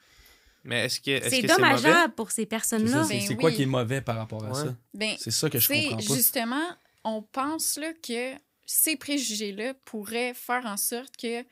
Mais 0.65 0.85
est-ce 0.85 0.99
que 0.99 1.11
est-ce 1.11 1.29
c'est 1.29 1.41
que 1.41 1.47
c'est 1.47 1.55
dommageable 1.55 2.13
pour 2.15 2.31
ces 2.31 2.41
C'est 2.41 2.45
personnes-là. 2.47 2.91
ça, 2.91 3.03
c'est 3.05 3.13
Ben 3.19 3.21
c'est 3.27 3.35
quoi 3.35 3.49
oui. 3.51 3.55
qui 3.55 3.61
est 3.63 3.67
mauvais 3.67 4.01
par 4.01 4.17
rapport 4.17 4.43
à 4.43 4.49
Ouais. 4.49 4.53
ça? 4.65 4.75
Ben, 4.93 5.15
C'est 5.19 5.31
ça 5.31 5.49
que 5.49 5.59
je 5.59 5.67
comprends 5.67 5.97
pas. 5.97 6.01
justement, 6.15 6.65
on 7.03 7.21
pense 7.21 7.77
là, 7.77 7.93
que 7.93 8.33
ces 8.65 8.95
préjugés-là 8.95 9.75
pourraient 9.85 10.33
faire 10.33 10.65
en 10.65 10.75
sorte 10.77 11.15
que 11.17 11.45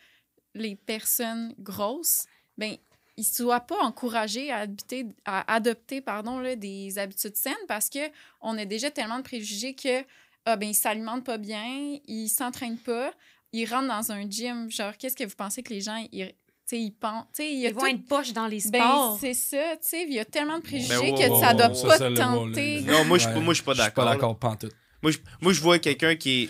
les 0.56 0.76
personnes 0.76 1.54
grosses, 1.60 2.26
ben, 2.58 2.76
ils 3.16 3.22
ne 3.22 3.26
soient 3.26 3.60
pas 3.60 3.80
encouragés 3.84 4.52
à, 4.52 4.58
habiter, 4.60 5.06
à 5.26 5.54
adopter 5.54 6.02
pardon, 6.02 6.40
là, 6.40 6.56
des 6.56 6.98
habitudes 6.98 7.36
saines 7.36 7.54
parce 7.68 7.90
que 7.90 8.00
on 8.42 8.58
a 8.58 8.66
déjà 8.66 8.90
tellement 8.90 9.18
de 9.20 9.24
préjugés 9.24 9.76
que 9.76 10.04
ah, 10.46 10.56
ben, 10.58 10.70
ils 10.70 10.74
s'alimentent 10.76 11.24
pas 11.26 11.38
bien, 11.38 12.00
ils 12.08 12.28
s'entraînent 12.30 12.80
pas, 12.80 13.14
ils 13.54 13.66
rentrent 13.66 13.88
dans 13.88 14.12
un 14.12 14.28
gym. 14.30 14.70
Genre, 14.72 14.98
qu'est-ce 14.98 15.16
que 15.16 15.24
vous 15.24 15.36
pensez 15.36 15.62
que 15.64 15.72
les 15.72 15.82
gens, 15.82 16.04
ils, 16.12 16.34
tu 16.68 16.76
sais, 16.78 16.82
ils 16.82 16.92
pensent... 16.92 17.26
tu 17.36 17.44
sais, 17.44 17.52
il 17.54 17.60
y 17.60 17.66
a 17.66 17.70
Ils 17.70 17.76
vont 17.76 17.82
tout- 17.82 17.88
être 17.88 18.06
poches 18.08 18.34
dans 18.34 18.48
les 18.48 18.62
ben, 18.72 18.80
sports. 18.82 19.18
c'est 19.20 19.34
ça, 19.34 19.76
tu 19.82 19.88
sais, 19.90 20.04
il 20.04 20.14
y 20.14 20.20
a 20.20 20.26
tellement 20.26 20.58
de 20.60 20.64
préjugés 20.64 20.90
Ben, 20.90 21.10
wow, 21.10 21.16
que 21.18 21.30
wow, 21.30 21.40
ça 21.42 21.52
wow, 21.52 21.58
doit 21.58 21.68
wow, 21.70 21.88
pas 21.88 21.98
ça, 21.98 22.06
te 22.06 22.10
le- 22.12 22.18
tenter. 22.18 22.82
Non, 22.82 23.06
moi, 23.06 23.18
je 23.18 23.28
Ouais. 23.28 23.34
pas- 23.34 23.40
je 23.50 23.54
suis 23.54 23.64
pas 23.64 23.72
Je 23.74 23.78
suis 23.82 23.86
d'accord. 23.86 24.06
pas 24.06 24.14
d'accord, 24.14 24.40
pantoute. 24.40 24.72
Moi, 25.02 25.12
je, 25.12 25.18
moi, 25.42 25.52
je 25.54 25.62
vois 25.62 25.80
quelqu'un 25.80 26.16
qui, 26.16 26.44
est, 26.44 26.50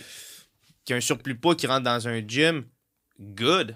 qui 0.86 0.94
a 0.94 0.98
un 0.98 1.02
surplus 1.02 1.36
poids 1.36 1.56
qui 1.56 1.66
rentre 1.68 1.84
dans 1.84 2.08
un 2.08 2.22
gym, 2.28 2.66
good. 3.20 3.76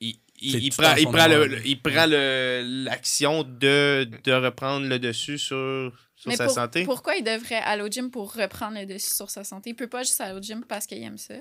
Il, 0.00 0.16
il, 0.64 0.70
prend, 0.70 0.92
en 0.92 0.96
il 0.96 1.06
prend, 1.08 1.28
le, 1.28 1.66
il 1.66 1.80
prend 1.80 2.04
le- 2.06 2.62
l'action 2.84 3.42
de, 3.42 4.06
de 4.22 4.32
reprendre 4.32 4.86
le 4.86 4.98
dessus 4.98 5.38
sur, 5.38 5.90
sur 6.14 6.28
Mais 6.30 6.36
sa 6.36 6.44
pour- 6.44 6.54
santé. 6.54 6.84
pourquoi 6.84 7.14
il 7.16 7.24
devrait 7.24 7.54
aller 7.54 7.80
au 7.82 7.88
gym 7.88 8.10
pour 8.10 8.34
reprendre 8.34 8.78
le 8.78 8.84
dessus 8.84 9.14
sur 9.14 9.30
sa 9.30 9.44
santé? 9.44 9.70
Il 9.70 9.76
peut 9.76 9.86
pas 9.88 10.02
juste 10.02 10.20
aller 10.20 10.36
au 10.38 10.42
gym 10.42 10.62
parce 10.68 10.86
qu'il 10.86 11.02
aime 11.02 11.16
ça. 11.16 11.36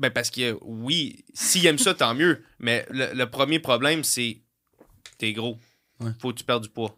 Ben 0.00 0.10
parce 0.10 0.30
que 0.30 0.58
oui, 0.62 1.24
s'il 1.34 1.64
aime 1.66 1.78
ça, 1.78 1.94
tant 1.94 2.14
mieux. 2.14 2.42
Mais 2.58 2.86
le, 2.90 3.12
le 3.14 3.30
premier 3.30 3.58
problème, 3.60 4.02
c'est 4.02 4.40
t'es 5.18 5.32
gros. 5.32 5.58
Ouais. 6.00 6.10
Faut 6.20 6.32
que 6.32 6.38
tu 6.38 6.44
perdes 6.44 6.62
du 6.64 6.70
poids. 6.70 6.96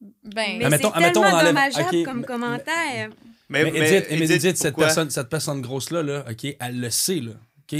Ben, 0.00 0.58
Mais 0.58 0.64
Admettons- 0.66 0.90
c'est 0.90 0.96
admettons, 0.96 1.22
tellement 1.22 1.36
on 1.36 1.40
enlève- 1.40 1.54
dommageable 1.54 1.96
ok, 1.96 2.04
comme 2.04 2.20
mais- 2.20 2.26
commentaire. 2.26 3.10
Mais, 3.48 3.64
Mais, 3.64 3.68
Edith, 3.94 4.06
mais 4.10 4.30
Edith, 4.34 4.56
cette, 4.56 4.72
pourquoi? 4.74 4.86
personne, 4.86 5.10
cette 5.10 5.28
personne 5.28 5.60
grosse-là, 5.62 6.02
là, 6.02 6.24
OK, 6.30 6.46
elle 6.58 6.80
le 6.80 6.90
sait, 6.90 7.20
là, 7.20 7.32
OK? 7.60 7.78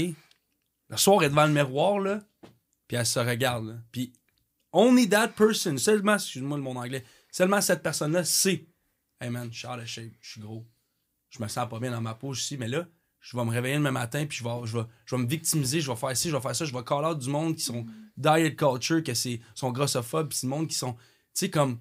Le 0.89 0.97
soir, 0.97 1.21
elle 1.21 1.27
est 1.27 1.29
devant 1.29 1.45
le 1.47 1.53
miroir, 1.53 1.99
là, 1.99 2.21
puis 2.87 2.97
elle 2.97 3.05
se 3.05 3.19
regarde, 3.19 3.67
là. 3.67 3.73
Puis, 3.91 4.13
only 4.71 5.07
that 5.09 5.29
person, 5.29 5.77
seulement, 5.77 6.15
excuse-moi 6.15 6.57
le 6.57 6.63
mon 6.63 6.75
anglais, 6.75 7.03
seulement 7.31 7.59
cette 7.61 7.81
personne-là 7.83 8.23
sait, 8.23 8.65
hey 9.21 9.29
man, 9.29 9.49
je 9.51 9.57
suis 9.59 9.67
out 9.67 9.79
of 9.79 9.85
shape, 9.85 10.11
je 10.21 10.31
suis 10.31 10.41
gros, 10.41 10.65
je 11.29 11.41
me 11.41 11.47
sens 11.47 11.67
pas 11.69 11.79
bien 11.79 11.91
dans 11.91 12.01
ma 12.01 12.13
peau 12.13 12.33
ici, 12.33 12.55
mais 12.57 12.67
là, 12.67 12.85
je 13.23 13.37
vais 13.37 13.45
me 13.45 13.51
réveiller 13.51 13.79
le 13.79 13.91
matin, 13.91 14.25
puis 14.25 14.37
je 14.39 14.43
vais, 14.43 14.49
je, 14.65 14.77
vais, 14.77 14.83
je 15.05 15.15
vais 15.15 15.21
me 15.21 15.27
victimiser, 15.27 15.79
je 15.79 15.89
vais 15.89 15.95
faire 15.95 16.15
ci, 16.15 16.29
je 16.29 16.35
vais 16.35 16.41
faire 16.41 16.55
ça, 16.55 16.65
je 16.65 16.73
vais 16.73 16.83
call 16.83 17.05
out 17.05 17.17
du 17.17 17.29
monde 17.29 17.55
qui 17.55 17.63
sont 17.63 17.85
diet 18.17 18.55
culture, 18.57 19.01
que 19.01 19.13
c'est 19.13 19.39
sont 19.55 19.71
grossophobes, 19.71 20.27
puis 20.27 20.39
du 20.41 20.47
monde 20.47 20.67
qui 20.67 20.75
sont, 20.75 20.93
tu 20.93 20.99
sais, 21.33 21.49
comme, 21.49 21.79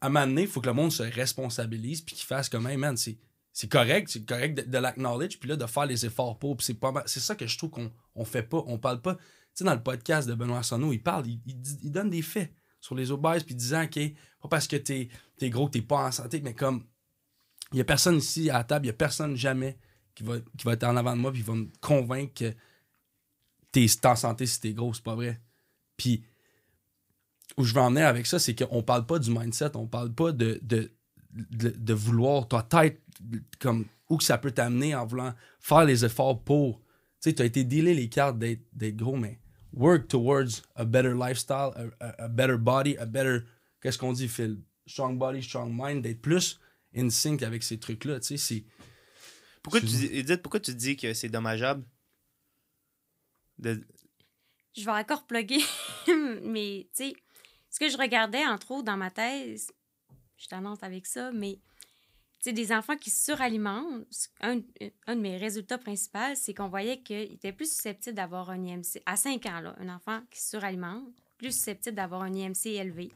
à 0.00 0.06
un 0.06 0.08
moment 0.08 0.26
donné, 0.26 0.42
il 0.42 0.48
faut 0.48 0.60
que 0.60 0.66
le 0.66 0.74
monde 0.74 0.90
se 0.90 1.04
responsabilise 1.04 2.00
puis 2.00 2.16
qu'il 2.16 2.26
fasse 2.26 2.48
comme, 2.48 2.66
hey 2.66 2.76
man, 2.76 2.96
c'est, 2.96 3.16
c'est 3.52 3.70
correct, 3.70 4.08
c'est 4.10 4.26
correct 4.26 4.54
de, 4.56 4.62
de 4.62 4.78
l'acknowledge, 4.78 5.38
puis 5.38 5.48
là, 5.48 5.54
de 5.54 5.66
faire 5.66 5.86
les 5.86 6.04
efforts 6.04 6.36
pour. 6.38 6.56
Puis 6.56 6.66
c'est, 6.66 6.74
pas 6.74 6.90
mal- 6.90 7.04
c'est 7.06 7.20
ça 7.20 7.36
que 7.36 7.46
je 7.46 7.56
trouve 7.56 7.70
qu'on 7.70 7.92
on 8.16 8.24
fait 8.24 8.42
pas. 8.42 8.64
On 8.66 8.78
parle 8.78 9.00
pas. 9.00 9.14
Tu 9.14 9.20
sais, 9.54 9.64
dans 9.64 9.74
le 9.74 9.82
podcast 9.82 10.28
de 10.28 10.34
Benoît 10.34 10.58
Arsenault, 10.58 10.92
il 10.92 11.02
parle, 11.02 11.26
il, 11.28 11.92
donne 11.92 12.10
des 12.10 12.22
faits 12.22 12.52
sur 12.80 12.96
les 12.96 13.12
obèses, 13.12 13.44
puis 13.44 13.54
disant, 13.54 13.84
OK, 13.84 14.00
pas 14.40 14.48
parce 14.48 14.66
que 14.66 14.76
t'es, 14.76 15.08
t'es 15.38 15.50
gros 15.50 15.66
que 15.66 15.72
t'es 15.72 15.82
pas 15.82 16.06
en 16.08 16.10
santé, 16.10 16.40
mais 16.40 16.54
comme, 16.54 16.84
il 17.70 17.78
y 17.78 17.80
a 17.80 17.84
personne 17.84 18.16
ici 18.16 18.50
à 18.50 18.64
table, 18.64 18.86
il 18.86 18.88
y 18.88 18.90
a 18.90 18.94
personne 18.94 19.36
jamais 19.36 19.78
qui 20.14 20.22
va, 20.22 20.38
qui 20.56 20.64
va 20.64 20.72
être 20.72 20.84
en 20.84 20.96
avant 20.96 21.16
de 21.16 21.20
moi, 21.20 21.32
puis 21.32 21.40
il 21.40 21.46
va 21.46 21.54
me 21.54 21.68
convaincre 21.80 22.34
que 22.34 22.54
t'es, 23.72 23.86
en 24.04 24.16
santé 24.16 24.46
si 24.46 24.60
t'es 24.60 24.72
gros, 24.72 24.92
c'est 24.94 25.02
pas 25.02 25.14
vrai. 25.14 25.40
Puis, 25.96 26.24
où 27.56 27.64
je 27.64 27.74
veux 27.74 27.80
en 27.80 27.90
venir 27.90 28.06
avec 28.06 28.26
ça, 28.26 28.38
c'est 28.38 28.54
qu'on 28.54 28.82
parle 28.82 29.06
pas 29.06 29.18
du 29.18 29.30
mindset, 29.30 29.76
on 29.76 29.86
parle 29.86 30.12
pas 30.12 30.32
de, 30.32 30.58
de, 30.62 30.90
de, 31.32 31.94
vouloir 31.94 32.48
ta 32.48 32.62
tête, 32.62 33.00
comme 33.58 33.86
où 34.08 34.16
que 34.16 34.24
ça 34.24 34.38
peut 34.38 34.50
t'amener 34.50 34.94
en 34.94 35.06
voulant 35.06 35.34
faire 35.60 35.84
les 35.84 36.04
efforts 36.04 36.42
pour. 36.42 36.78
Tu 37.20 37.30
sais, 37.30 37.34
tu 37.34 37.42
as 37.42 37.44
été 37.44 37.64
dealé 37.64 37.94
les 37.94 38.08
cartes 38.08 38.38
d'être 38.38 38.96
gros, 38.96 39.16
mais 39.16 39.38
work 39.72 40.08
towards 40.08 40.62
a 40.74 40.84
better 40.84 41.14
lifestyle, 41.14 41.70
a, 42.00 42.06
a- 42.06 42.24
a 42.24 42.28
better 42.28 42.58
body, 42.58 42.96
a 42.98 43.06
better. 43.06 43.40
Qu'est-ce 43.80 43.98
qu'on 43.98 44.12
dit, 44.12 44.28
Phil? 44.28 44.58
Strong 44.86 45.18
body, 45.18 45.42
strong 45.42 45.72
mind, 45.74 46.02
d'être 46.02 46.20
plus 46.20 46.58
in 46.94 47.08
sync 47.10 47.42
avec 47.42 47.62
ces 47.62 47.78
trucs-là. 47.78 48.20
Tu 48.20 48.26
sais, 48.26 48.36
c'est. 48.36 48.64
Pourquoi 49.62 49.80
tu, 49.80 49.86
dis- 49.86 50.06
Edith, 50.12 50.42
pourquoi 50.42 50.60
tu 50.60 50.74
dis 50.74 50.96
que 50.96 51.14
c'est 51.14 51.28
dommageable? 51.28 51.84
De... 53.58 53.80
je 54.76 54.84
vais 54.84 54.90
encore 54.90 55.24
plugger, 55.26 55.60
mais 56.42 56.88
tu 56.96 57.04
sais, 57.10 57.14
ce 57.70 57.78
que 57.78 57.88
je 57.88 57.96
regardais 57.96 58.44
entre 58.46 58.72
autres 58.72 58.84
dans 58.84 58.96
ma 58.96 59.10
thèse, 59.10 59.70
je 60.36 60.48
t'annonce 60.48 60.82
avec 60.82 61.06
ça, 61.06 61.30
mais 61.30 61.54
tu 62.40 62.50
sais, 62.50 62.52
des 62.52 62.72
enfants 62.72 62.96
qui 62.96 63.10
suralimentent, 63.10 64.04
un, 64.40 64.60
un 65.06 65.14
de 65.16 65.20
mes 65.20 65.36
résultats 65.36 65.78
principaux, 65.78 66.34
c'est 66.34 66.54
qu'on 66.54 66.68
voyait 66.68 67.00
qu'ils 67.02 67.32
étaient 67.34 67.52
plus 67.52 67.70
susceptibles 67.72 68.16
d'avoir 68.16 68.50
un 68.50 68.64
IMC. 68.64 69.00
À 69.06 69.16
5 69.16 69.46
ans, 69.46 69.60
là, 69.60 69.76
un 69.78 69.88
enfant 69.94 70.22
qui 70.28 70.42
suralimente, 70.42 71.06
plus 71.38 71.52
susceptible 71.52 71.94
d'avoir 71.94 72.22
un 72.22 72.34
IMC 72.34 72.66
élevé, 72.66 73.12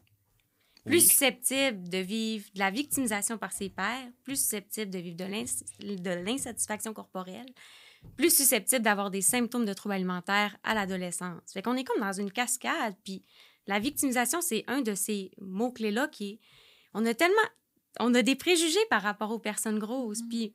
plus 0.86 0.96
Oui. 0.96 1.00
susceptible 1.02 1.88
de 1.88 1.98
vivre 1.98 2.46
de 2.54 2.58
la 2.58 2.70
victimisation 2.70 3.36
par 3.36 3.52
ses 3.52 3.68
pairs, 3.68 4.08
plus 4.24 4.36
susceptible 4.36 4.90
de 4.90 4.98
vivre 4.98 5.16
de 5.16 5.24
l'ins- 5.24 5.44
de 5.80 6.24
l'insatisfaction 6.24 6.94
corporelle, 6.94 7.46
plus 8.16 8.34
susceptible 8.34 8.82
d'avoir 8.82 9.10
des 9.10 9.22
symptômes 9.22 9.64
de 9.64 9.72
troubles 9.72 9.96
alimentaires 9.96 10.56
à 10.62 10.74
l'adolescence. 10.74 11.52
Fait 11.52 11.60
qu'on 11.62 11.76
est 11.76 11.84
comme 11.84 12.00
dans 12.00 12.12
une 12.12 12.30
cascade, 12.30 12.94
puis 13.04 13.24
la 13.66 13.80
victimisation, 13.80 14.40
c'est 14.40 14.64
un 14.68 14.80
de 14.80 14.94
ces 14.94 15.32
mots-clés-là 15.40 16.08
qui 16.08 16.30
est... 16.30 16.40
On 16.94 17.04
a 17.04 17.14
tellement... 17.14 17.34
On 17.98 18.14
a 18.14 18.22
des 18.22 18.36
préjugés 18.36 18.84
par 18.90 19.02
rapport 19.02 19.30
aux 19.32 19.38
personnes 19.40 19.78
grosses, 19.78 20.22
puis... 20.28 20.54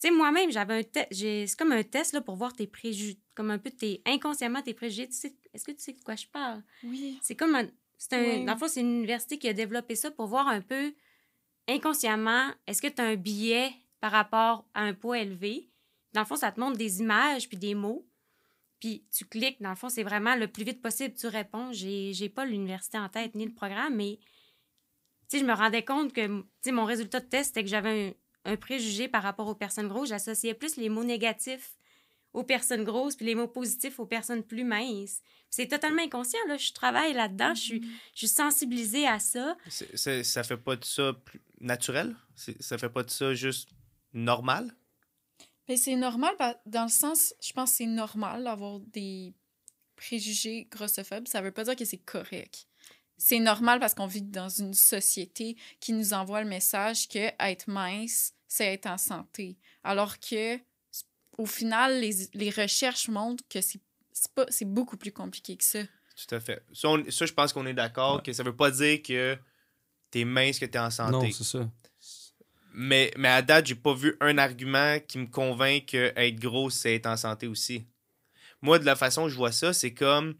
Tu 0.00 0.08
sais, 0.08 0.14
moi-même, 0.14 0.50
j'avais 0.50 0.74
un 0.74 0.82
test... 0.82 1.08
C'est 1.12 1.56
comme 1.56 1.72
un 1.72 1.84
test, 1.84 2.12
là, 2.12 2.20
pour 2.20 2.36
voir 2.36 2.52
tes 2.52 2.66
préjugés, 2.66 3.18
comme 3.34 3.50
un 3.50 3.58
peu 3.58 3.70
tes... 3.70 4.02
inconsciemment 4.04 4.60
tes 4.60 4.74
préjugés. 4.74 5.08
Tu 5.08 5.14
sais... 5.14 5.34
Est-ce 5.54 5.64
que 5.64 5.72
tu 5.72 5.80
sais 5.80 5.92
de 5.92 6.02
quoi 6.02 6.16
je 6.16 6.26
parle? 6.26 6.62
Oui. 6.82 7.18
C'est 7.22 7.36
comme 7.36 7.54
un. 7.54 7.66
Un. 8.12 8.44
Dans 8.44 8.52
le 8.52 8.58
fond, 8.58 8.68
c'est 8.68 8.80
une 8.80 8.98
université 8.98 9.38
qui 9.38 9.48
a 9.48 9.52
développé 9.52 9.94
ça 9.94 10.10
pour 10.10 10.26
voir 10.26 10.48
un 10.48 10.60
peu 10.60 10.94
inconsciemment, 11.68 12.50
est-ce 12.66 12.82
que 12.82 12.88
tu 12.88 13.00
as 13.00 13.06
un 13.06 13.16
billet 13.16 13.72
par 14.00 14.12
rapport 14.12 14.68
à 14.74 14.82
un 14.82 14.94
poids 14.94 15.18
élevé? 15.18 15.70
Dans 16.12 16.20
le 16.20 16.26
fond, 16.26 16.36
ça 16.36 16.52
te 16.52 16.60
montre 16.60 16.76
des 16.76 17.00
images 17.00 17.48
puis 17.48 17.56
des 17.56 17.74
mots. 17.74 18.06
Puis 18.80 19.06
tu 19.10 19.24
cliques, 19.24 19.62
dans 19.62 19.70
le 19.70 19.76
fond, 19.76 19.88
c'est 19.88 20.02
vraiment 20.02 20.36
le 20.36 20.46
plus 20.46 20.64
vite 20.64 20.82
possible, 20.82 21.14
tu 21.14 21.26
réponds. 21.26 21.72
J'ai 21.72 22.12
j'ai 22.12 22.28
pas 22.28 22.44
l'université 22.44 22.98
en 22.98 23.08
tête 23.08 23.34
ni 23.34 23.46
le 23.46 23.54
programme, 23.54 23.94
mais 23.96 24.18
je 25.32 25.44
me 25.44 25.54
rendais 25.54 25.84
compte 25.84 26.12
que 26.12 26.44
mon 26.70 26.84
résultat 26.84 27.20
de 27.20 27.26
test, 27.26 27.48
c'était 27.48 27.64
que 27.64 27.70
j'avais 27.70 28.14
un, 28.44 28.52
un 28.52 28.56
préjugé 28.56 29.08
par 29.08 29.22
rapport 29.22 29.48
aux 29.48 29.54
personnes 29.54 29.88
grosses. 29.88 30.10
J'associais 30.10 30.54
plus 30.54 30.76
les 30.76 30.88
mots 30.88 31.04
négatifs 31.04 31.76
aux 32.34 32.44
personnes 32.44 32.84
grosses 32.84 33.16
puis 33.16 33.24
les 33.24 33.34
mots 33.34 33.48
positifs 33.48 33.98
aux 33.98 34.06
personnes 34.06 34.42
plus 34.42 34.64
minces. 34.64 35.22
C'est 35.48 35.68
totalement 35.68 36.02
inconscient, 36.02 36.40
là. 36.48 36.56
Je 36.56 36.72
travaille 36.72 37.14
là-dedans, 37.14 37.54
je 37.54 37.60
suis, 37.60 37.80
je 38.12 38.18
suis 38.18 38.28
sensibilisée 38.28 39.06
à 39.06 39.18
ça. 39.20 39.56
ça 39.68 40.42
fait 40.42 40.56
pas 40.56 40.76
de 40.76 40.84
ça 40.84 41.12
plus 41.24 41.40
naturel? 41.60 42.14
Ça 42.34 42.76
fait 42.76 42.88
pas 42.88 43.04
de 43.04 43.10
ça 43.10 43.32
juste 43.34 43.70
normal? 44.12 44.74
Ben, 45.66 45.76
c'est 45.76 45.96
normal, 45.96 46.34
dans 46.66 46.82
le 46.82 46.90
sens, 46.90 47.34
je 47.40 47.52
pense 47.52 47.70
que 47.70 47.76
c'est 47.78 47.86
normal 47.86 48.44
d'avoir 48.44 48.80
des 48.80 49.32
préjugés 49.96 50.68
grossophobes. 50.70 51.28
Ça 51.28 51.40
veut 51.40 51.52
pas 51.52 51.64
dire 51.64 51.76
que 51.76 51.84
c'est 51.84 51.98
correct. 51.98 52.66
C'est 53.16 53.38
normal 53.38 53.78
parce 53.78 53.94
qu'on 53.94 54.06
vit 54.06 54.22
dans 54.22 54.48
une 54.48 54.74
société 54.74 55.56
qui 55.80 55.92
nous 55.92 56.12
envoie 56.12 56.42
le 56.42 56.48
message 56.48 57.08
que 57.08 57.30
être 57.40 57.68
mince, 57.68 58.34
c'est 58.48 58.74
être 58.74 58.86
en 58.86 58.98
santé. 58.98 59.56
Alors 59.84 60.18
que, 60.18 60.58
au 61.38 61.46
final, 61.46 62.00
les, 62.00 62.28
les 62.34 62.50
recherches 62.50 63.08
montrent 63.08 63.44
que 63.48 63.60
c'est 63.60 63.80
c'est 64.12 64.32
pas- 64.32 64.46
c'est 64.48 64.64
beaucoup 64.64 64.96
plus 64.96 65.10
compliqué 65.12 65.56
que 65.56 65.64
ça. 65.64 65.80
Tout 66.16 66.34
à 66.36 66.38
fait. 66.40 66.62
Ça, 66.72 66.88
on- 66.88 67.10
ça, 67.10 67.26
je 67.26 67.32
pense 67.32 67.52
qu'on 67.52 67.66
est 67.66 67.74
d'accord 67.74 68.16
Ouais. 68.16 68.22
que 68.22 68.32
ça 68.32 68.44
veut 68.44 68.54
pas 68.54 68.70
dire 68.70 69.02
que 69.02 69.36
t'es 70.12 70.24
mince, 70.24 70.60
que 70.60 70.66
t'es 70.66 70.78
en 70.78 70.90
santé. 70.90 71.12
Non, 71.12 71.30
c'est 71.32 71.42
ça. 71.44 71.68
Mais, 72.72 73.12
mais 73.16 73.28
à 73.28 73.42
date, 73.42 73.66
j'ai 73.66 73.74
pas 73.74 73.94
vu 73.94 74.16
un 74.20 74.38
argument 74.38 74.98
qui 75.06 75.18
me 75.18 75.26
convainc 75.26 75.86
que 75.86 76.12
être 76.16 76.36
gros, 76.40 76.70
c'est 76.70 76.94
être 76.96 77.06
en 77.06 77.16
santé 77.16 77.46
aussi. 77.46 77.86
Moi, 78.62 78.78
de 78.78 78.84
la 78.84 78.96
façon 78.96 79.24
que 79.24 79.30
je 79.30 79.36
vois 79.36 79.52
ça, 79.52 79.72
c'est 79.72 79.94
comme, 79.94 80.34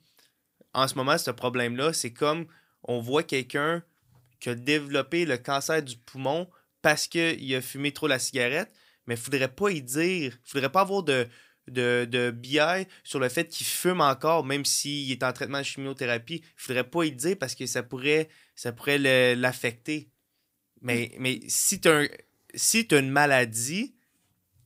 en 0.72 0.88
ce 0.88 0.94
moment, 0.96 1.16
ce 1.18 1.30
problème-là, 1.30 1.92
c'est 1.92 2.12
comme 2.12 2.46
on 2.85 3.00
voit 3.00 3.22
quelqu'un 3.22 3.83
qui 4.40 4.48
a 4.50 4.54
développé 4.54 5.24
le 5.26 5.38
cancer 5.38 5.83
du 5.83 5.96
poumon 5.96 6.48
parce 6.83 7.07
qu'il 7.07 7.54
a 7.54 7.61
fumé 7.62 7.92
trop 7.92 8.07
la 8.09 8.18
cigarette, 8.18 8.72
mais 9.07 9.14
il 9.14 9.21
faudrait 9.21 9.49
pas 9.49 9.71
y 9.71 9.83
dire, 9.83 10.38
il 10.45 10.51
faudrait 10.51 10.73
pas 10.73 10.83
avoir 10.83 11.03
de, 11.03 11.27
de, 11.69 12.07
de 12.11 12.31
biais 12.31 12.87
sur 13.03 13.21
le 13.21 13.29
fait 13.29 13.49
qu'il 13.49 13.67
fume 13.67 14.01
encore, 14.01 14.45
même 14.45 14.64
s'il 14.64 15.11
est 15.11 15.23
en 15.23 15.33
traitement 15.33 15.59
de 15.59 15.64
chimiothérapie. 15.64 16.43
Il 16.45 16.53
faudrait 16.57 16.88
pas 16.88 17.05
y 17.05 17.12
dire 17.12 17.37
parce 17.38 17.55
que 17.55 17.67
ça 17.67 17.83
pourrait, 17.83 18.29
ça 18.55 18.73
pourrait 18.73 18.99
l'affecter. 19.35 20.11
Mais, 20.81 21.12
mais 21.19 21.40
si 21.49 21.81
tu 21.81 21.88
as, 21.88 22.09
si 22.55 22.87
t'as 22.87 23.01
une 23.01 23.11
maladie, 23.11 23.95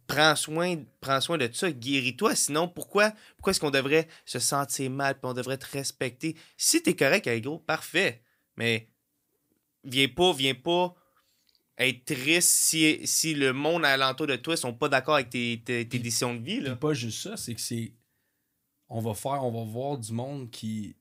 prends 0.07 0.35
soin, 0.35 0.77
prends 1.01 1.21
soin 1.21 1.39
de 1.39 1.49
ça, 1.53 1.71
guéris-toi. 1.71 2.35
Sinon, 2.35 2.69
pourquoi, 2.69 3.13
pourquoi 3.37 3.53
est-ce 3.53 3.61
qu'on 3.61 3.71
devrait 3.71 4.09
se 4.25 4.39
sentir 4.39 4.91
mal 4.91 5.15
puis 5.15 5.31
on 5.31 5.35
devrait 5.35 5.59
te 5.59 5.67
respecter? 5.71 6.37
Si 6.57 6.83
tu 6.83 6.91
es 6.91 6.97
correct 6.97 7.27
avec 7.27 7.45
gros, 7.45 7.59
parfait. 7.59 8.23
Mais 8.57 8.89
viens 9.85 10.09
pas, 10.09 10.33
viens 10.33 10.55
pas 10.55 10.95
être 11.79 12.05
triste 12.05 12.49
si, 12.49 13.01
si 13.07 13.35
le 13.35 13.53
monde 13.53 13.85
alentour 13.85 14.27
de 14.27 14.37
toi 14.37 14.57
sont 14.57 14.75
pas 14.75 14.89
d'accord 14.89 15.15
avec 15.15 15.31
tes, 15.31 15.63
tes, 15.65 15.85
tes 15.85 15.85
Puis- 15.87 16.01
décisions 16.01 16.35
de 16.35 16.41
vie. 16.43 16.61
Là. 16.61 16.77
pas 16.77 16.93
juste 16.95 17.23
ça, 17.23 17.37
c'est 17.37 17.55
que 17.55 17.61
c'est. 17.61 17.93
On 18.89 19.01
va 19.01 19.15
faire, 19.15 19.45
on 19.45 19.51
va 19.53 19.71
voir 19.71 19.99
du 19.99 20.13
monde 20.13 20.51
qui 20.51 20.97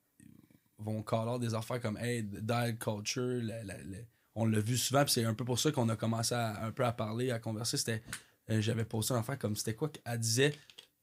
vont 0.78 1.02
caler 1.02 1.38
des 1.40 1.54
affaires 1.54 1.80
comme 1.80 1.96
Hey, 1.96 2.22
diet 2.22 2.78
culture, 2.78 3.40
la- 3.42 3.64
la- 3.64 3.82
la- 3.82 3.98
on 4.34 4.44
l'a 4.44 4.60
vu 4.60 4.76
souvent, 4.76 5.02
puis 5.04 5.12
c'est 5.14 5.24
un 5.24 5.34
peu 5.34 5.44
pour 5.44 5.58
ça 5.58 5.72
qu'on 5.72 5.88
a 5.88 5.96
commencé 5.96 6.34
à, 6.34 6.64
un 6.64 6.70
peu 6.70 6.84
à 6.84 6.92
parler, 6.92 7.30
à 7.32 7.38
converser. 7.40 7.76
C'était. 7.76 8.02
euh, 8.50 8.60
J'avais 8.60 8.84
posté 8.84 9.12
une 9.14 9.20
affaire 9.20 9.38
comme 9.38 9.56
c'était 9.56 9.74
quoi 9.74 9.88
qu'elle 9.88 10.18
disait 10.18 10.54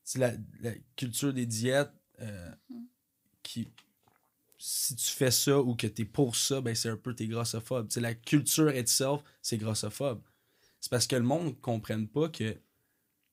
c'est 0.03 0.19
la, 0.19 0.31
la 0.61 0.71
culture 0.95 1.33
des 1.33 1.45
diètes 1.45 1.91
euh, 2.21 2.51
qui. 3.43 3.67
Si 4.67 4.95
tu 4.95 5.12
fais 5.12 5.30
ça 5.30 5.60
ou 5.62 5.75
que 5.75 5.86
t'es 5.86 6.06
pour 6.06 6.36
ça, 6.36 6.60
ben 6.60 6.73
c'est 6.73 6.89
un 6.89 6.97
peu 6.97 7.13
t'es 7.13 7.28
grossophobe. 7.28 7.86
C'est 7.91 8.01
la 8.01 8.15
culture 8.15 8.75
itself, 8.75 9.21
c'est 9.43 9.58
grossophobe. 9.58 10.23
C'est 10.82 10.89
parce 10.89 11.06
que 11.06 11.15
le 11.15 11.21
monde 11.21 11.45
ne 11.45 11.51
comprenne 11.51 12.08
pas 12.08 12.30
que 12.30 12.58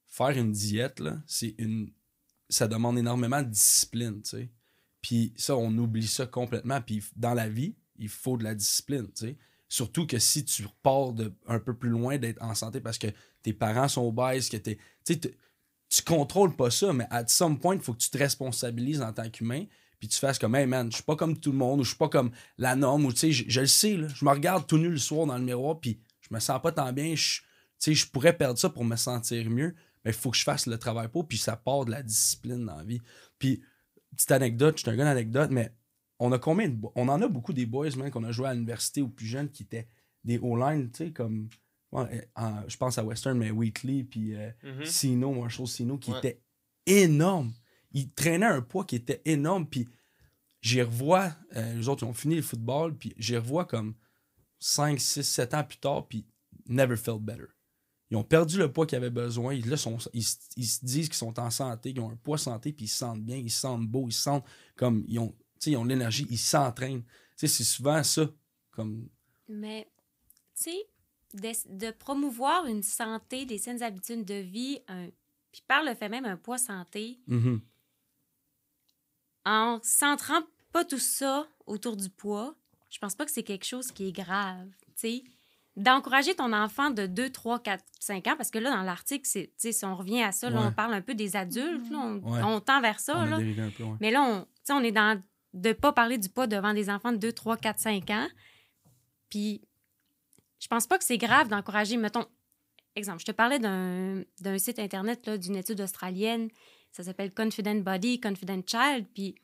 faire 0.06 0.36
une 0.36 0.52
diète, 0.52 1.02
c'est 1.26 1.54
une. 1.56 1.90
Ça 2.50 2.68
demande 2.68 2.98
énormément 2.98 3.40
de 3.40 3.48
discipline, 3.48 4.20
tu 4.22 4.28
sais. 4.28 4.50
Puis 5.00 5.32
ça, 5.36 5.56
on 5.56 5.74
oublie 5.78 6.06
ça 6.06 6.26
complètement. 6.26 6.82
Puis 6.82 7.02
dans 7.16 7.32
la 7.32 7.48
vie, 7.48 7.74
il 7.96 8.10
faut 8.10 8.36
de 8.36 8.44
la 8.44 8.54
discipline, 8.54 9.06
tu 9.06 9.28
sais. 9.28 9.38
Surtout 9.70 10.06
que 10.06 10.18
si 10.18 10.44
tu 10.44 10.66
repars 10.66 11.14
de, 11.14 11.32
un 11.46 11.60
peu 11.60 11.74
plus 11.74 11.88
loin 11.88 12.18
d'être 12.18 12.42
en 12.42 12.54
santé 12.54 12.82
parce 12.82 12.98
que 12.98 13.06
tes 13.42 13.54
parents 13.54 13.88
sont 13.88 14.06
obèses, 14.06 14.50
que 14.50 14.58
t'es. 14.58 14.76
Tu 15.06 15.14
sais, 15.14 15.20
tu 15.88 16.02
contrôles 16.02 16.56
pas 16.56 16.70
ça, 16.70 16.92
mais 16.92 17.06
à 17.08 17.26
some 17.26 17.58
point, 17.58 17.74
il 17.74 17.80
faut 17.80 17.94
que 17.94 18.02
tu 18.02 18.10
te 18.10 18.18
responsabilises 18.18 19.00
en 19.00 19.14
tant 19.14 19.30
qu'humain. 19.30 19.64
Puis 20.02 20.08
tu 20.08 20.18
fasses 20.18 20.36
comme, 20.40 20.56
hey 20.56 20.66
man, 20.66 20.90
je 20.90 20.96
suis 20.96 21.04
pas 21.04 21.14
comme 21.14 21.38
tout 21.38 21.52
le 21.52 21.58
monde, 21.58 21.78
ou 21.78 21.84
je 21.84 21.90
suis 21.90 21.96
pas 21.96 22.08
comme 22.08 22.32
la 22.58 22.74
norme, 22.74 23.04
ou 23.04 23.12
tu 23.12 23.20
sais, 23.20 23.30
je, 23.30 23.44
je 23.46 23.60
le 23.60 23.68
sais, 23.68 23.96
là. 23.96 24.08
Je 24.08 24.24
me 24.24 24.30
regarde 24.32 24.66
tout 24.66 24.76
nu 24.76 24.88
le 24.90 24.98
soir 24.98 25.26
dans 25.28 25.38
le 25.38 25.44
miroir, 25.44 25.78
puis 25.78 26.00
je 26.22 26.34
me 26.34 26.40
sens 26.40 26.60
pas 26.60 26.72
tant 26.72 26.92
bien. 26.92 27.14
Je, 27.14 27.38
tu 27.38 27.44
sais, 27.78 27.94
je 27.94 28.08
pourrais 28.08 28.36
perdre 28.36 28.58
ça 28.58 28.68
pour 28.68 28.84
me 28.84 28.96
sentir 28.96 29.48
mieux, 29.48 29.76
mais 30.04 30.10
il 30.10 30.16
faut 30.16 30.32
que 30.32 30.36
je 30.36 30.42
fasse 30.42 30.66
le 30.66 30.76
travail 30.76 31.06
pour, 31.06 31.28
puis 31.28 31.38
ça 31.38 31.54
part 31.54 31.84
de 31.84 31.92
la 31.92 32.02
discipline 32.02 32.66
dans 32.66 32.78
la 32.78 32.82
vie. 32.82 33.00
Puis, 33.38 33.62
petite 34.16 34.32
anecdote, 34.32 34.76
je 34.78 34.82
suis 34.82 34.90
un 34.90 34.96
gars 34.96 35.04
d'anecdote, 35.04 35.50
mais 35.52 35.72
on 36.18 36.32
a 36.32 36.38
combien 36.40 36.68
de 36.68 36.76
On 36.96 37.08
en 37.08 37.22
a 37.22 37.28
beaucoup 37.28 37.52
des 37.52 37.66
boys, 37.66 37.94
man, 37.96 38.10
qu'on 38.10 38.24
a 38.24 38.32
joué 38.32 38.48
à 38.48 38.54
l'université 38.54 39.02
ou 39.02 39.08
plus 39.08 39.26
jeunes 39.26 39.50
qui 39.50 39.62
étaient 39.62 39.86
des 40.24 40.38
O-line, 40.38 40.90
tu 40.90 41.04
sais, 41.06 41.12
comme. 41.12 41.48
ouais, 41.92 42.28
en- 42.34 42.68
je 42.68 42.76
pense 42.76 42.98
à 42.98 43.04
Western, 43.04 43.38
mais 43.38 43.52
Wheatley, 43.52 44.02
puis 44.02 44.34
euh, 44.34 44.50
Mhm. 44.64 44.84
Sino, 44.84 45.32
Marshall 45.32 45.68
Sino, 45.68 45.96
qui 45.96 46.10
Ouais. 46.10 46.18
était 46.18 46.42
énorme. 46.86 47.52
Il 47.94 48.10
traînait 48.10 48.46
un 48.46 48.62
poids 48.62 48.84
qui 48.84 48.96
était 48.96 49.22
énorme, 49.24 49.66
puis 49.66 49.88
j'y 50.60 50.82
revois, 50.82 51.32
euh, 51.56 51.74
les 51.74 51.88
autres, 51.88 52.04
ils 52.04 52.08
ont 52.08 52.14
fini 52.14 52.36
le 52.36 52.42
football, 52.42 52.96
puis 52.96 53.14
j'y 53.16 53.36
revois 53.36 53.64
comme 53.64 53.94
5, 54.58 55.00
6, 55.00 55.22
7 55.22 55.54
ans 55.54 55.64
plus 55.64 55.78
tard, 55.78 56.06
puis 56.06 56.26
never 56.68 56.96
felt 56.96 57.20
better. 57.20 57.46
Ils 58.10 58.16
ont 58.16 58.24
perdu 58.24 58.58
le 58.58 58.70
poids 58.70 58.86
qu'ils 58.86 58.96
avaient 58.96 59.10
besoin. 59.10 59.54
Ils, 59.54 59.68
là, 59.68 59.76
sont, 59.76 59.96
ils, 60.12 60.22
se- 60.22 60.36
ils 60.56 60.66
se 60.66 60.84
disent 60.84 61.08
qu'ils 61.08 61.16
sont 61.16 61.40
en 61.40 61.50
santé, 61.50 61.92
qu'ils 61.94 62.02
ont 62.02 62.10
un 62.10 62.16
poids 62.16 62.36
santé, 62.36 62.72
puis 62.72 62.84
ils 62.84 62.88
se 62.88 62.98
sentent 62.98 63.22
bien, 63.22 63.36
ils 63.36 63.50
se 63.50 63.60
sentent 63.60 63.86
beaux, 63.88 64.06
ils 64.08 64.12
se 64.12 64.22
sentent 64.22 64.44
comme. 64.76 65.02
Ils 65.08 65.18
ont, 65.18 65.34
ils 65.64 65.76
ont 65.76 65.84
l'énergie, 65.84 66.26
ils 66.28 66.38
s'entraînent. 66.38 67.04
C'est 67.36 67.48
souvent 67.48 68.02
ça. 68.02 68.30
Comme, 68.70 69.08
Mais, 69.48 69.88
tu 70.54 70.64
sais, 70.64 70.86
de, 71.34 71.86
de 71.86 71.90
promouvoir 71.90 72.66
une 72.66 72.82
santé, 72.82 73.46
des 73.46 73.58
saines 73.58 73.82
habitudes 73.82 74.24
de 74.24 74.34
vie, 74.34 74.80
un, 74.88 75.08
puis 75.50 75.62
par 75.66 75.82
le 75.82 75.94
fait 75.94 76.08
même 76.08 76.24
un 76.26 76.36
poids 76.36 76.58
santé, 76.58 77.18
mhm. 77.26 77.60
En 79.44 79.78
centrant 79.82 80.40
pas 80.72 80.84
tout 80.84 80.98
ça 80.98 81.46
autour 81.66 81.96
du 81.96 82.08
poids, 82.08 82.54
je 82.90 82.98
pense 82.98 83.14
pas 83.14 83.24
que 83.24 83.30
c'est 83.30 83.42
quelque 83.42 83.64
chose 83.64 83.90
qui 83.92 84.08
est 84.08 84.12
grave, 84.12 84.68
tu 84.86 84.92
sais. 84.96 85.24
D'encourager 85.76 86.34
ton 86.34 86.52
enfant 86.52 86.90
de 86.90 87.06
2, 87.06 87.30
3, 87.30 87.58
4, 87.60 87.82
5 87.98 88.26
ans, 88.26 88.36
parce 88.36 88.50
que 88.50 88.58
là, 88.58 88.70
dans 88.70 88.82
l'article, 88.82 89.26
si 89.26 89.84
on 89.84 89.96
revient 89.96 90.22
à 90.22 90.30
ça, 90.30 90.50
là, 90.50 90.60
Ouais. 90.60 90.66
on 90.66 90.72
parle 90.72 90.92
un 90.92 91.00
peu 91.00 91.14
des 91.14 91.34
adultes, 91.34 91.90
là, 91.90 91.98
on, 91.98 92.14
Ouais. 92.30 92.42
on 92.42 92.60
tend 92.60 92.82
vers 92.82 93.00
ça, 93.00 93.18
on 93.18 93.24
là. 93.24 93.38
peu, 93.38 93.84
ouais. 93.84 93.96
Mais 94.00 94.10
là, 94.10 94.22
on- 94.22 94.46
on 94.74 94.82
est 94.84 94.92
dans 94.92 95.20
de 95.54 95.72
pas 95.72 95.92
parler 95.92 96.18
du 96.18 96.28
poids 96.28 96.46
devant 96.46 96.72
des 96.74 96.88
enfants 96.90 97.12
de 97.12 97.16
2, 97.16 97.32
3, 97.32 97.56
4, 97.56 97.78
5 97.78 98.10
ans. 98.10 98.28
Puis, 99.30 99.62
je 100.60 100.66
pense 100.68 100.86
pas 100.86 100.98
que 100.98 101.04
c'est 101.04 101.18
grave 101.18 101.48
d'encourager, 101.48 101.96
mettons, 101.96 102.26
exemple, 102.94 103.20
je 103.20 103.24
te 103.26 103.32
parlais 103.32 103.58
d'un 103.58 104.58
site 104.58 104.78
Internet, 104.78 105.28
d'une 105.30 105.56
étude 105.56 105.80
australienne, 105.80 106.48
ça 106.92 107.02
s'appelle 107.02 107.32
Confident 107.32 107.76
Body, 107.76 108.20
Confident 108.20 108.62
Child, 108.66 109.06
puis 109.14 109.34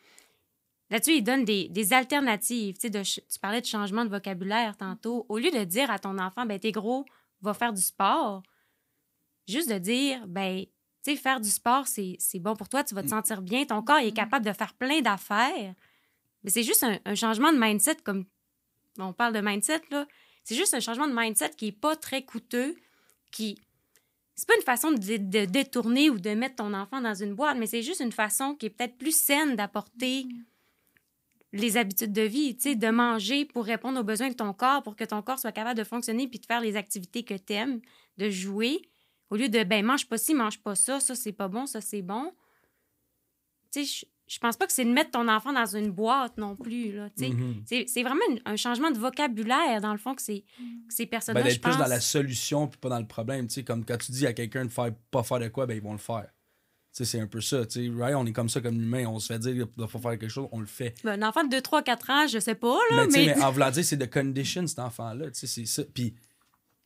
là-dessus, 0.91 1.17
ils 1.17 1.23
donnent 1.23 1.45
des, 1.45 1.93
alternatives. 1.93 2.79
Tu 2.79 2.91
tu 2.91 3.39
parlais 3.41 3.61
de 3.61 3.67
changement 3.67 4.05
de 4.05 4.11
vocabulaire 4.11 4.77
tantôt. 4.77 5.27
Au 5.29 5.39
lieu 5.39 5.51
de 5.51 5.65
dire 5.65 5.91
à 5.91 5.99
ton 5.99 6.19
enfant, 6.19 6.47
ben 6.47 6.59
t'es 6.59 6.73
gros, 6.73 7.05
va 7.41 7.55
faire 7.55 7.73
du 7.73 7.83
sport, 7.83 8.43
juste 9.47 9.71
de 9.71 9.79
dire, 9.79 10.27
ben, 10.27 10.65
tu 11.05 11.13
sais, 11.13 11.17
faire 11.17 11.41
du 11.41 11.49
sport, 11.51 11.87
c'est 11.87 12.19
bon 12.35 12.55
pour 12.55 12.69
toi, 12.69 12.85
tu 12.85 12.95
vas 12.95 13.03
te 13.03 13.09
sentir 13.09 13.43
bien, 13.43 13.65
ton 13.65 13.83
corps 13.83 14.01
il 14.01 14.09
est 14.09 14.13
capable 14.13 14.45
de 14.45 14.53
faire 14.53 14.75
plein 14.75 15.01
d'affaires. 15.01 15.75
Mais 16.45 16.51
c'est 16.51 16.63
juste 16.63 16.85
un, 16.85 16.99
un 17.05 17.15
changement 17.15 17.53
de 17.53 17.59
mindset, 17.59 17.97
comme 18.05 18.27
on 18.99 19.13
parle 19.13 19.33
de 19.33 19.41
mindset, 19.41 19.83
là. 19.91 20.07
C'est 20.45 20.55
juste 20.55 20.73
un 20.73 20.81
changement 20.81 21.07
de 21.07 21.15
mindset 21.15 21.51
qui 21.51 21.67
est 21.69 21.73
pas 21.73 21.95
très 21.97 22.23
coûteux, 22.23 22.77
qui. 23.31 23.61
C'est 24.39 24.47
pas 24.47 24.55
une 24.57 24.62
façon 24.62 24.93
de, 24.93 25.16
de 25.16 25.47
détourner 25.47 26.11
ou 26.11 26.20
de 26.20 26.30
mettre 26.30 26.55
ton 26.55 26.72
enfant 26.72 27.01
dans 27.01 27.12
une 27.12 27.34
boîte, 27.34 27.59
mais 27.59 27.66
c'est 27.66 27.82
juste 27.82 27.99
une 27.99 28.12
façon 28.12 28.55
qui 28.55 28.66
est 28.66 28.70
peut-être 28.70 28.97
plus 28.97 29.16
saine 29.16 29.57
d'apporter 29.57 30.26
les 31.53 31.76
habitudes 31.76 32.12
de 32.12 32.22
vie, 32.22 32.55
tu 32.55 32.62
sais, 32.62 32.74
de 32.76 32.89
manger 32.89 33.47
pour 33.47 33.64
répondre 33.64 33.99
aux 33.99 34.05
besoins 34.05 34.28
de 34.28 34.34
ton 34.34 34.53
corps, 34.53 34.84
pour 34.84 34.95
que 34.95 35.03
ton 35.03 35.22
corps 35.22 35.41
soit 35.41 35.51
capable 35.51 35.76
de 35.76 35.82
fonctionner 35.82 36.28
puis 36.28 36.39
de 36.39 36.47
faire 36.47 36.61
les 36.61 36.76
activités 36.76 37.24
que 37.24 37.34
t'aimes, 37.34 37.80
de 38.16 38.30
jouer, 38.30 38.80
au 39.30 39.34
lieu 39.34 39.49
de, 39.49 39.64
ben, 39.64 39.84
mange 39.84 40.07
pas 40.07 40.18
ci, 40.18 40.34
mange 40.34 40.61
pas 40.61 40.76
ça, 40.76 41.01
ça 41.01 41.16
c'est 41.16 41.32
pas 41.32 41.49
bon, 41.49 41.66
ça 41.66 41.80
c'est 41.80 42.03
bon. 42.03 42.32
Tu 43.72 43.84
sais, 43.84 44.07
je- 44.29 44.39
pense 44.39 44.57
pas 44.57 44.66
que 44.66 44.72
c'est 44.72 44.85
de 44.85 44.91
mettre 44.93 45.11
ton 45.12 45.26
enfant 45.29 45.53
dans 45.53 45.66
une 45.76 45.91
boîte 45.91 46.37
non 46.39 46.55
plus, 46.57 46.93
là. 46.93 47.09
Mhm. 47.18 47.62
C'est- 47.66 47.85
C'est 47.89 48.03
vraiment 48.03 48.20
une- 48.31 48.41
un 48.45 48.57
changement 48.57 48.91
de 48.91 48.99
vocabulaire, 48.99 49.81
dans 49.81 49.93
le 49.93 49.99
fond, 49.99 50.14
que, 50.14 50.22
c'est- 50.22 50.45
ces 50.89 51.05
Ben, 51.05 51.11
personnes-là, 51.11 51.43
je 51.45 51.49
d'être 51.55 51.62
plus 51.62 51.76
dans 51.79 51.87
la 51.87 52.01
solution 52.01 52.66
puis 52.68 52.79
pas 52.79 52.89
dans 52.89 52.99
le 53.01 53.07
problème. 53.07 53.47
Tu 53.49 53.55
sais, 53.55 53.64
comme 53.64 53.85
quand 53.85 53.97
tu 53.99 54.12
dis 54.12 54.26
à 54.26 54.33
quelqu'un 54.33 54.64
de 54.64 54.70
faire 54.70 54.91
pas 55.11 55.22
faire 55.22 55.41
de 55.41 55.49
quoi, 55.49 55.66
ben 55.66 55.74
ils 55.76 55.83
vont 55.83 55.93
le 55.93 55.99
faire. 55.99 56.29
C'est 56.91 57.20
un 57.20 57.29
peu 57.29 57.41
ça. 57.41 57.59
Right? 57.97 58.16
On 58.16 58.26
est 58.26 58.33
comme 58.33 58.49
ça 58.49 58.61
comme 58.61 58.74
humain. 58.83 59.05
On 59.07 59.20
se 59.20 59.33
fait 59.33 59.39
dire 59.39 59.55
de 59.55 59.64
pas 59.64 59.87
faire 59.87 60.11
quelque 60.18 60.29
chose, 60.29 60.49
on 60.51 60.59
le 60.59 60.66
fait. 60.66 60.95
Ben, 61.05 61.22
un 61.22 61.29
enfant 61.29 61.45
de 61.45 61.49
2, 61.51 61.61
3, 61.61 61.83
4 61.83 62.11
ans, 62.11 62.26
je 62.26 62.41
sais 62.41 62.57
pas, 62.57 62.76
là, 62.91 63.03
mais, 63.03 63.07
tu 63.07 63.12
sais, 63.12 63.26
mais... 63.26 63.35
mais 63.37 63.43
en 63.45 63.53
voulant 63.53 63.70
dire, 63.70 63.85
c'est 63.85 63.97
de 63.97 64.05
condition 64.07 64.66
cet 64.66 64.81
enfant-là. 64.81 65.26
C'est 65.33 65.47
ça. 65.66 65.83
Puis 65.95 66.14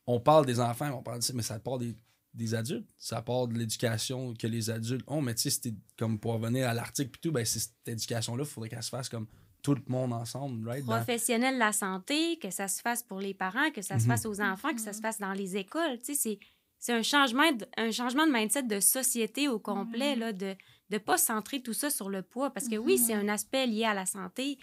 on 0.05 0.19
parle 0.19 0.45
des 0.45 0.59
enfants, 0.59 0.89
on 0.93 1.01
parle 1.01 1.19
de 1.19 1.23
ça, 1.23 1.33
mais 1.33 1.41
ça 1.41 1.57
part 1.57 1.79
des, 1.79 1.95
des 2.33 2.55
adultes. 2.55 2.87
Ça 2.97 3.21
part 3.21 3.47
de 3.47 3.57
l'éducation 3.57 4.33
que 4.33 4.47
les 4.47 4.69
adultes 4.69 5.03
ont. 5.07 5.21
Mais 5.21 5.35
tu 5.35 5.43
sais, 5.43 5.49
c'était 5.49 5.73
comme 5.97 6.19
pour 6.19 6.33
revenir 6.33 6.67
à 6.67 6.73
l'article 6.73 7.11
puis 7.11 7.21
tout, 7.21 7.31
ben 7.31 7.45
c'est 7.45 7.59
cette 7.59 7.87
éducation-là, 7.87 8.43
il 8.43 8.49
faudrait 8.49 8.69
qu'elle 8.69 8.83
se 8.83 8.89
fasse 8.89 9.09
comme 9.09 9.27
tout 9.61 9.75
le 9.75 9.83
monde 9.87 10.11
ensemble, 10.13 10.67
right? 10.67 10.83
Professionnels 10.85 11.53
de 11.55 11.59
la 11.59 11.71
santé, 11.71 12.37
que 12.39 12.49
ça 12.49 12.67
se 12.67 12.81
fasse 12.81 13.01
pour 13.03 13.19
les 13.19 13.33
parents, 13.33 13.71
que 13.71 13.81
ça 13.81 13.97
se 13.99 14.03
Mhm. 14.03 14.09
fasse 14.11 14.25
aux 14.25 14.41
enfants, 14.41 14.73
que 14.73 14.81
ça 14.81 14.91
se 14.93 14.99
fasse 14.99 15.19
dans 15.19 15.31
les 15.33 15.55
écoles. 15.55 15.99
Tu 15.99 16.13
sais, 16.13 16.15
c'est, 16.15 16.39
c'est 16.79 16.91
un 16.93 17.01
changement, 17.03 17.49
de, 17.51 17.65
un 17.77 17.91
changement 17.91 18.27
de 18.27 18.31
mindset 18.33 18.63
de 18.63 18.79
société 18.81 19.47
au 19.47 19.59
complet, 19.59 20.15
là, 20.17 20.33
de 20.33 20.55
ne 20.89 20.97
pas 20.97 21.17
centrer 21.17 21.61
tout 21.61 21.71
ça 21.73 21.89
sur 21.89 22.09
le 22.09 22.23
poids. 22.23 22.49
Parce 22.51 22.67
que 22.67 22.75
oui, 22.75 22.97
c'est 22.97 23.13
un 23.13 23.29
aspect 23.29 23.65
lié 23.67 23.85
à 23.85 23.93
la 23.93 24.05
santé, 24.05 24.57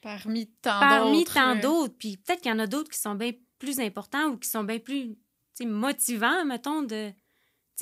Parmi 0.00 0.46
tant 0.62 0.78
parmi 0.80 1.18
d'autres. 1.18 1.34
tant 1.34 1.56
euh, 1.56 1.60
d'autres. 1.60 1.94
Puis 1.98 2.16
peut-être 2.16 2.40
qu'il 2.40 2.50
y 2.50 2.54
en 2.54 2.58
a 2.60 2.66
d'autres 2.66 2.90
qui 2.90 2.98
sont 2.98 3.14
bien 3.14 3.32
plus 3.58 3.80
importants 3.80 4.28
ou 4.28 4.36
qui 4.38 4.48
sont 4.48 4.62
bien 4.64 4.78
plus 4.78 5.16
tu 5.56 5.64
sais, 5.64 5.68
motivants, 5.70 6.44
mettons, 6.44 6.82
de 6.82 7.12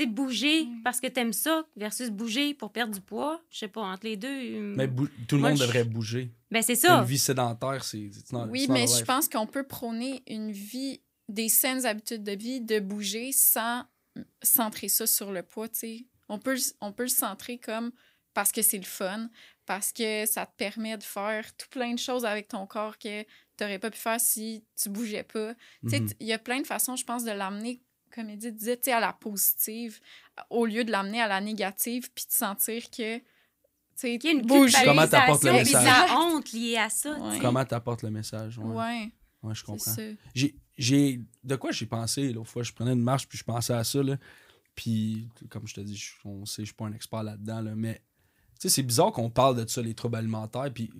bouger 0.06 0.64
Mm. 0.64 0.82
parce 0.82 1.00
que 1.00 1.06
t'aimes 1.06 1.32
ça 1.32 1.64
versus 1.76 2.10
bouger 2.10 2.52
pour 2.54 2.72
perdre 2.72 2.92
du 2.94 3.00
poids. 3.00 3.40
Je 3.50 3.58
sais 3.58 3.68
pas, 3.68 3.82
entre 3.82 4.06
les 4.06 4.16
deux. 4.16 4.28
euh, 4.28 4.74
Mais 4.76 4.88
tout 5.28 5.36
le 5.36 5.40
Moi, 5.40 5.50
monde 5.50 5.58
je- 5.58 5.62
devrait 5.64 5.84
bouger. 5.84 6.32
ben 6.50 6.62
c'est 6.62 6.72
Une 6.74 6.78
ça. 6.80 7.02
vie 7.02 7.18
sédentaire, 7.18 7.84
c'est. 7.84 8.10
Oui, 8.48 8.66
mais 8.68 8.86
je 8.86 9.04
pense 9.04 9.28
qu'on 9.28 9.46
peut 9.46 9.62
prôner 9.66 10.22
une 10.28 10.50
vie, 10.50 11.00
des 11.28 11.48
saines 11.48 11.86
habitudes 11.86 12.24
de 12.24 12.32
vie, 12.32 12.60
de 12.60 12.80
bouger 12.80 13.30
sans 13.32 13.84
centrer 14.42 14.88
ça 14.88 15.06
sur 15.06 15.30
le 15.32 15.42
poids, 15.42 15.68
tu 15.68 15.78
sais. 15.78 16.06
On 16.28 16.38
peut, 16.38 16.54
le- 16.54 16.72
on 16.80 16.92
peut 16.92 17.04
le 17.04 17.08
centrer 17.08 17.58
comme 17.58 17.92
parce 18.32 18.50
que 18.50 18.62
c'est 18.62 18.78
le 18.78 18.84
fun, 18.84 19.30
parce 19.66 19.92
que 19.92 20.26
ça 20.26 20.44
te 20.46 20.52
permet 20.56 20.96
de 20.98 21.02
faire 21.04 21.54
tout 21.56 21.68
plein 21.70 21.92
de 21.94 21.98
choses 21.98 22.24
avec 22.24 22.48
ton 22.48 22.66
corps 22.66 22.98
que 22.98 23.24
tu 23.56 23.64
n'aurais 23.64 23.78
pas 23.78 23.90
pu 23.90 23.98
faire 23.98 24.20
si 24.20 24.64
tu 24.80 24.88
bougeais 24.88 25.22
pas. 25.24 25.54
Tu 25.82 25.90
sais, 25.90 26.00
Mhm. 26.00 26.08
il 26.20 26.26
y 26.26 26.32
a 26.32 26.38
plein 26.38 26.60
de 26.60 26.66
façons, 26.66 26.96
je 26.96 27.04
pense, 27.04 27.24
de 27.24 27.30
l'amener, 27.32 27.80
comme 28.14 28.28
Edith 28.30 28.56
disait, 28.56 28.76
tu 28.76 28.84
sais, 28.84 28.92
à 28.92 29.00
la 29.00 29.12
positive, 29.12 30.00
au 30.50 30.66
lieu 30.66 30.84
de 30.84 30.90
l'amener 30.90 31.20
à 31.20 31.28
la 31.28 31.40
négative, 31.40 32.10
puis 32.14 32.24
de 32.26 32.32
sentir 32.32 32.90
que, 32.90 33.18
tu 33.18 33.24
sais, 33.96 34.14
Il 34.16 34.24
y 34.24 34.28
a 34.28 34.30
une 34.32 34.42
bouger. 34.42 34.76
Comment 34.84 35.06
t'apportes 35.06 35.44
le 35.44 35.52
message? 35.52 35.84
la 35.84 36.16
honte 36.18 36.52
liée 36.52 36.76
à 36.76 36.90
ça. 36.90 37.18
Ouais. 37.18 37.38
Comment 37.40 37.64
t'apportes 37.64 38.02
le 38.02 38.10
message? 38.10 38.58
Ouais, 38.58 38.64
Ouais, 38.64 39.12
Ouais, 39.42 39.54
je 39.54 39.60
c'est 39.60 39.66
comprends. 39.66 39.92
ça. 39.92 40.02
J'ai, 40.34 40.54
j'ai- 40.78 41.20
de 41.44 41.56
quoi 41.56 41.70
j'ai 41.70 41.86
pensé 41.86 42.32
l'autre 42.32 42.50
fois? 42.50 42.62
Je 42.62 42.72
prenais 42.72 42.92
une 42.92 43.02
marche 43.02 43.28
puis 43.28 43.36
je 43.38 43.44
pensais 43.44 43.72
à 43.74 43.84
ça. 43.84 44.02
Là. 44.02 44.16
Puis, 44.74 45.28
comme 45.50 45.66
je 45.68 45.74
te 45.74 45.80
dis, 45.80 45.96
je, 45.96 46.12
on 46.24 46.46
sait, 46.46 46.62
je 46.62 46.66
suis 46.66 46.74
pas 46.74 46.86
un 46.86 46.92
expert 46.92 47.22
là-dedans. 47.22 47.60
Là, 47.60 47.74
mais 47.76 48.02
tu 48.58 48.62
sais, 48.62 48.68
c'est 48.70 48.82
bizarre 48.82 49.12
qu'on 49.12 49.30
parle 49.30 49.62
de 49.62 49.68
ça, 49.68 49.82
les 49.82 49.94
troubles 49.94 50.16
alimentaires. 50.16 50.72
Puis, 50.74 50.90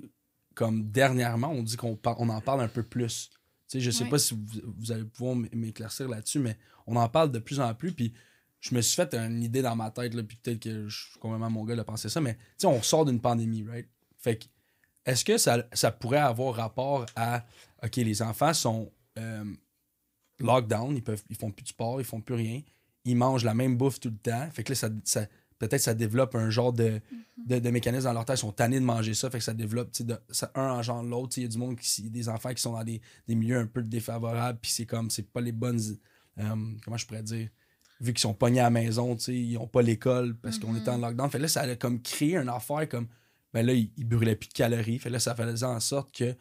comme 0.54 0.90
dernièrement, 0.90 1.48
on 1.50 1.62
dit 1.62 1.76
qu'on 1.76 1.96
par- 1.96 2.20
on 2.20 2.28
en 2.28 2.40
parle 2.40 2.62
un 2.62 2.68
peu 2.68 2.82
plus. 2.82 3.30
Tu 3.68 3.78
sais, 3.78 3.80
je 3.80 3.90
sais 3.90 4.04
pas 4.10 4.18
si 4.18 4.34
vous, 4.34 4.44
vous 4.78 4.92
allez 4.92 5.04
pouvoir 5.04 5.36
m'éclaircir 5.52 6.08
là-dessus, 6.08 6.38
mais 6.38 6.56
on 6.86 6.96
en 6.96 7.08
parle 7.08 7.30
de 7.32 7.38
plus 7.38 7.60
en 7.60 7.74
plus. 7.74 7.92
Puis, 7.92 8.12
je 8.60 8.74
me 8.74 8.80
suis 8.80 8.96
fait 8.96 9.14
une 9.14 9.42
idée 9.42 9.62
dans 9.62 9.76
ma 9.76 9.90
tête, 9.90 10.14
là, 10.14 10.22
puis 10.22 10.36
peut-être 10.36 10.60
que 10.60 10.88
je 10.88 11.04
suis 11.10 11.18
complètement 11.18 11.50
mon 11.50 11.64
gars 11.64 11.76
de 11.76 11.82
penser 11.82 12.08
ça, 12.08 12.20
mais 12.20 12.38
on 12.64 12.80
sort 12.82 13.04
d'une 13.04 13.20
pandémie, 13.20 13.64
right? 13.68 13.88
Fait 14.18 14.36
que, 14.38 14.44
est-ce 15.04 15.24
que 15.24 15.36
ça, 15.36 15.66
ça 15.72 15.90
pourrait 15.90 16.18
avoir 16.18 16.54
rapport 16.54 17.04
à, 17.14 17.44
OK, 17.82 17.96
les 17.96 18.22
enfants 18.22 18.54
sont 18.54 18.90
euh, 19.18 19.44
lockdown, 20.38 20.96
ils, 20.96 21.02
peuvent, 21.02 21.22
ils 21.30 21.36
font 21.36 21.50
plus 21.50 21.62
de 21.64 21.68
sport, 21.68 22.00
ils 22.00 22.04
font 22.06 22.20
plus 22.20 22.34
rien, 22.34 22.62
ils 23.04 23.16
mangent 23.16 23.44
la 23.44 23.54
même 23.54 23.76
bouffe 23.76 24.00
tout 24.00 24.08
le 24.10 24.16
temps, 24.16 24.48
fait 24.50 24.64
que 24.64 24.72
là, 24.72 24.76
ça, 24.76 24.88
ça- 25.04 25.26
peut-être 25.58 25.80
ça 25.80 25.94
développe 25.94 26.34
un 26.34 26.50
genre 26.50 26.72
de, 26.72 27.00
de, 27.46 27.58
de 27.58 27.70
mécanisme 27.70 28.04
dans 28.04 28.12
leur 28.12 28.24
tête, 28.24 28.36
ils 28.38 28.40
sont 28.40 28.52
tannés 28.52 28.80
de 28.80 28.84
manger 28.84 29.14
ça, 29.14 29.30
fait 29.30 29.38
que 29.38 29.44
ça 29.44 29.54
développe, 29.54 29.92
tu 29.92 29.98
sais, 29.98 30.04
de- 30.04 30.18
ça, 30.30 30.50
un 30.54 30.70
engendre 30.70 31.08
l'autre, 31.08 31.38
il 31.38 31.42
y 31.42 31.46
a 31.46 31.48
du 31.48 31.58
monde, 31.58 31.76
qui, 31.78 32.02
des 32.10 32.28
enfants 32.28 32.52
qui 32.52 32.60
sont 32.62 32.72
dans 32.72 32.84
des, 32.84 33.00
des 33.28 33.34
milieux 33.34 33.58
un 33.58 33.66
peu 33.66 33.82
défavorables, 33.82 34.58
puis 34.60 34.70
c'est 34.70 34.86
comme, 34.86 35.10
c'est 35.10 35.30
pas 35.30 35.40
les 35.40 35.52
bonnes, 35.52 35.80
euh, 36.38 36.54
comment 36.84 36.96
je 36.96 37.06
pourrais 37.06 37.22
dire, 37.22 37.48
vu 38.00 38.12
qu'ils 38.12 38.20
sont 38.20 38.34
pognés 38.34 38.60
à 38.60 38.64
la 38.64 38.70
maison, 38.70 39.16
ils 39.28 39.56
ont 39.56 39.68
pas 39.68 39.80
l'école 39.82 40.36
parce 40.36 40.58
qu'on 40.58 40.72
Mhm. 40.72 40.78
était 40.78 40.90
en 40.90 40.98
lockdown. 40.98 41.30
Fait 41.30 41.38
là, 41.38 41.48
ça 41.48 41.62
a 41.62 41.76
comme 41.76 42.02
créé 42.02 42.36
une 42.36 42.48
affaire 42.48 42.88
comme, 42.88 43.06
ben 43.52 43.64
là, 43.64 43.72
ils, 43.72 43.90
ils 43.96 44.04
brûlaient 44.06 44.34
plus 44.36 44.48
de 44.48 44.52
calories. 44.52 44.98
Fait 44.98 45.10
là, 45.10 45.20
ça 45.20 45.34
faisait 45.34 45.64
en 45.64 45.78
sorte 45.78 46.12
que 46.14 46.34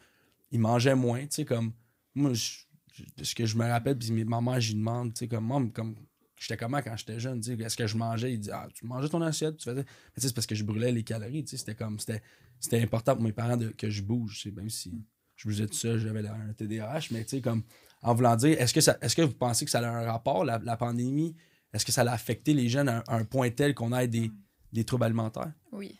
ils 0.50 0.58
mangeaient 0.58 0.96
moins, 0.96 1.20
tu 1.22 1.28
sais, 1.30 1.44
comme, 1.44 1.72
moi, 2.14 2.32
je- 2.34 2.58
je- 2.92 3.24
ce 3.24 3.34
que 3.36 3.46
je 3.46 3.56
me 3.56 3.64
rappelle, 3.66 3.96
puis 3.96 4.10
mes 4.12 4.24
mamans, 4.24 4.58
j'y 4.58 4.74
demande, 4.74 5.14
tu 5.14 5.20
sais, 5.20 5.28
comme, 5.28 5.44
moi, 5.44 5.62
comme, 5.72 5.94
j'étais 6.36 6.56
comment 6.56 6.80
quand 6.82 6.96
j'étais 6.96 7.18
jeune, 7.20 7.40
tu 7.40 7.56
sais, 7.56 7.62
est-ce 7.62 7.76
que 7.76 7.86
je 7.86 7.96
mangeais? 7.96 8.32
Il 8.32 8.40
dit, 8.40 8.50
ah, 8.52 8.68
tu 8.74 8.86
mangeais 8.86 9.08
ton 9.08 9.22
assiette, 9.22 9.56
tu 9.56 9.64
faisais. 9.64 9.82
Mais 9.82 9.84
tu 10.16 10.20
sais, 10.20 10.28
c'est 10.28 10.34
parce 10.34 10.46
que 10.46 10.54
je 10.54 10.64
brûlais 10.64 10.92
les 10.92 11.02
calories, 11.04 11.44
tu 11.44 11.50
sais, 11.50 11.56
c'était 11.56 11.74
comme, 11.74 11.98
c'était, 11.98 12.22
c'était 12.60 12.80
important 12.82 13.14
pour 13.14 13.24
mes 13.24 13.32
parents 13.32 13.56
de, 13.56 13.68
que 13.68 13.90
je 13.90 14.02
bouge, 14.02 14.46
même 14.54 14.70
si 14.70 14.92
je 15.36 15.48
bougeais 15.48 15.66
tout 15.66 15.74
ça, 15.76 15.96
j'avais 15.98 16.26
un 16.26 16.52
TDAH, 16.52 17.08
mais 17.10 17.24
tu 17.24 17.30
sais, 17.36 17.40
comme, 17.40 17.62
en 18.02 18.14
voulant 18.14 18.36
dire, 18.36 18.60
est-ce 18.60 18.74
que, 18.74 18.80
ça, 18.80 18.98
est-ce 19.00 19.16
que 19.16 19.22
vous 19.22 19.32
pensez 19.34 19.64
que 19.64 19.70
ça 19.70 19.78
a 19.80 19.90
un 19.90 20.04
rapport, 20.10 20.44
la, 20.44 20.58
la 20.58 20.76
pandémie? 20.76 21.34
Est-ce 21.72 21.84
que 21.84 21.90
ça 21.92 22.02
a 22.02 22.12
affecté 22.12 22.54
les 22.54 22.68
jeunes 22.68 22.88
à, 22.88 22.98
un- 22.98 23.04
à 23.08 23.16
un 23.16 23.24
point 23.24 23.50
tel 23.50 23.74
qu'on 23.74 23.92
ait 23.96 24.06
des, 24.06 24.30
des 24.72 24.84
troubles 24.84 25.04
alimentaires? 25.04 25.52
Oui. 25.72 25.98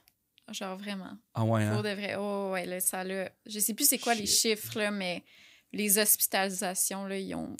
Genre 0.53 0.76
vraiment. 0.76 1.16
Ah 1.32 1.43
ouais, 1.45 1.66
Pour 1.66 1.78
hein? 1.78 1.82
de 1.82 1.89
vrai. 1.89 2.16
Oh, 2.18 2.51
ouais, 2.53 2.66
là, 2.66 2.78
ça 2.78 3.03
là. 3.03 3.30
Je 3.47 3.59
sais 3.59 3.72
plus 3.74 3.89
c'est 3.89 3.99
quoi 3.99 4.14
les 4.14 4.26
chiffres, 4.26 4.78
là, 4.78 4.91
mais 4.91 5.24
les 5.72 5.99
hospitalisations, 5.99 7.07
là, 7.07 7.18
ils 7.18 7.35
ont. 7.35 7.57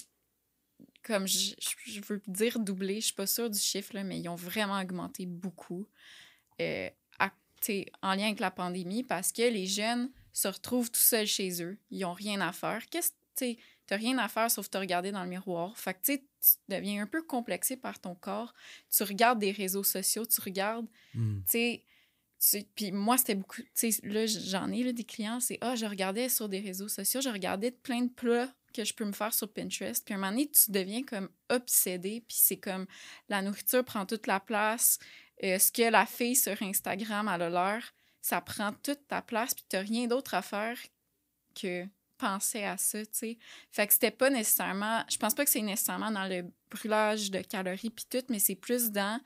Comme 1.05 1.27
je, 1.29 1.53
je- 1.59 2.01
veux 2.01 2.21
dire 2.27 2.59
doublé, 2.59 2.97
je 3.01 3.07
suis 3.07 3.15
pas 3.15 3.27
sûre 3.27 3.51
du 3.51 3.59
chiffre, 3.59 3.95
là, 3.95 4.03
mais 4.05 4.19
ils 4.19 4.29
ont 4.29 4.35
vraiment 4.37 4.81
augmenté 4.81 5.27
beaucoup 5.27 5.87
euh, 6.61 6.89
à- 7.19 7.33
tu 7.61 7.85
en 8.03 8.15
lien 8.15 8.27
avec 8.27 8.41
la 8.41 8.51
pandémie 8.51 9.03
parce 9.05 9.31
que 9.33 9.43
les 9.43 9.67
jeunes 9.67 10.11
se 10.33 10.49
retrouvent 10.49 10.91
tout 10.91 11.01
seuls 11.01 11.27
chez 11.27 11.63
eux. 11.63 11.79
Ils 11.91 12.05
ont 12.05 12.13
rien 12.13 12.41
à 12.41 12.53
faire. 12.53 12.87
Qu'est-ce 12.91 13.11
tu 13.37 13.57
n'as 13.91 13.97
rien 13.97 14.17
à 14.19 14.29
faire 14.29 14.49
sauf 14.51 14.71
te 14.71 14.79
regarder 14.79 15.11
dans 15.11 15.25
le 15.25 15.29
miroir. 15.29 15.77
Fait 15.77 15.95
que 15.95 15.99
tu 16.05 16.19
tu 16.19 16.53
deviens 16.69 17.03
un 17.03 17.07
peu 17.07 17.23
complexé 17.23 17.77
par 17.77 17.99
ton 17.99 18.15
corps. 18.15 18.55
Tu 18.95 19.03
regardes 19.03 19.39
des 19.41 19.51
réseaux 19.51 19.83
sociaux, 19.83 20.25
tu 20.27 20.41
regardes 20.41 20.87
Hmm. 21.15 21.41
tu 21.41 21.51
sais, 21.51 21.85
tu- 22.39 22.65
puis 22.77 22.93
moi, 22.93 23.17
c'était 23.19 23.35
beaucoup. 23.35 23.63
Tu 23.75 23.91
sais, 23.93 24.01
là, 24.05 24.27
j'en 24.27 24.71
ai 24.71 24.83
là, 24.85 24.93
des 24.93 25.05
clients, 25.05 25.41
c'est 25.41 25.59
Ah, 25.63 25.75
je 25.75 25.87
regardais 25.87 26.29
sur 26.29 26.49
des 26.49 26.61
réseaux 26.61 26.87
sociaux, 26.89 27.21
je 27.21 27.29
regardais 27.31 27.71
plein 27.73 28.03
de 28.03 28.11
plats 28.11 28.55
que 28.75 28.85
je 28.85 28.93
peux 28.93 29.05
me 29.05 29.13
faire 29.13 29.33
sur 29.33 29.51
Pinterest. 29.51 30.05
Puis 30.05 30.15
un 30.15 30.19
moment 30.19 30.33
donné, 30.33 30.51
tu 30.51 30.71
deviens 30.71 31.03
comme 31.03 31.29
obsédé, 31.49 32.25
puis 32.27 32.37
c'est 32.41 32.59
comme 32.59 32.87
la 33.29 33.43
nourriture 33.43 33.85
prend 33.85 34.05
toute 34.05 34.27
la 34.27 34.41
place. 34.41 34.99
Euh, 35.43 35.59
ce 35.59 35.73
que 35.73 35.91
la 35.91 36.07
fille 36.07 36.37
sur 36.37 36.61
Instagram 36.63 37.29
a 37.29 37.39
l'heure, 37.39 37.95
ça 38.21 38.41
prend 38.41 38.73
toute 38.73 39.07
ta 39.07 39.23
place, 39.23 39.55
puis 39.55 39.65
t'as 39.69 39.81
rien 39.81 40.07
d'autre 40.07 40.35
à 40.35 40.43
faire 40.43 40.77
que 41.55 41.87
penser 42.19 42.65
à 42.65 42.77
ça, 42.77 43.05
tu 43.05 43.13
sais. 43.13 43.39
Fait 43.71 43.87
que 43.87 43.93
c'était 43.93 44.11
pas 44.11 44.31
nécessairement. 44.31 45.05
Je 45.11 45.17
pense 45.17 45.35
pas 45.35 45.45
que 45.45 45.51
c'est 45.51 45.63
nécessairement 45.63 46.11
dans 46.11 46.27
le 46.27 46.45
brûlage 46.71 47.31
de 47.31 47.41
calories, 47.41 47.91
puis 47.91 48.07
tout, 48.09 48.25
mais 48.31 48.39
c'est 48.39 48.55
plus 48.55 48.91
dans. 48.91 49.21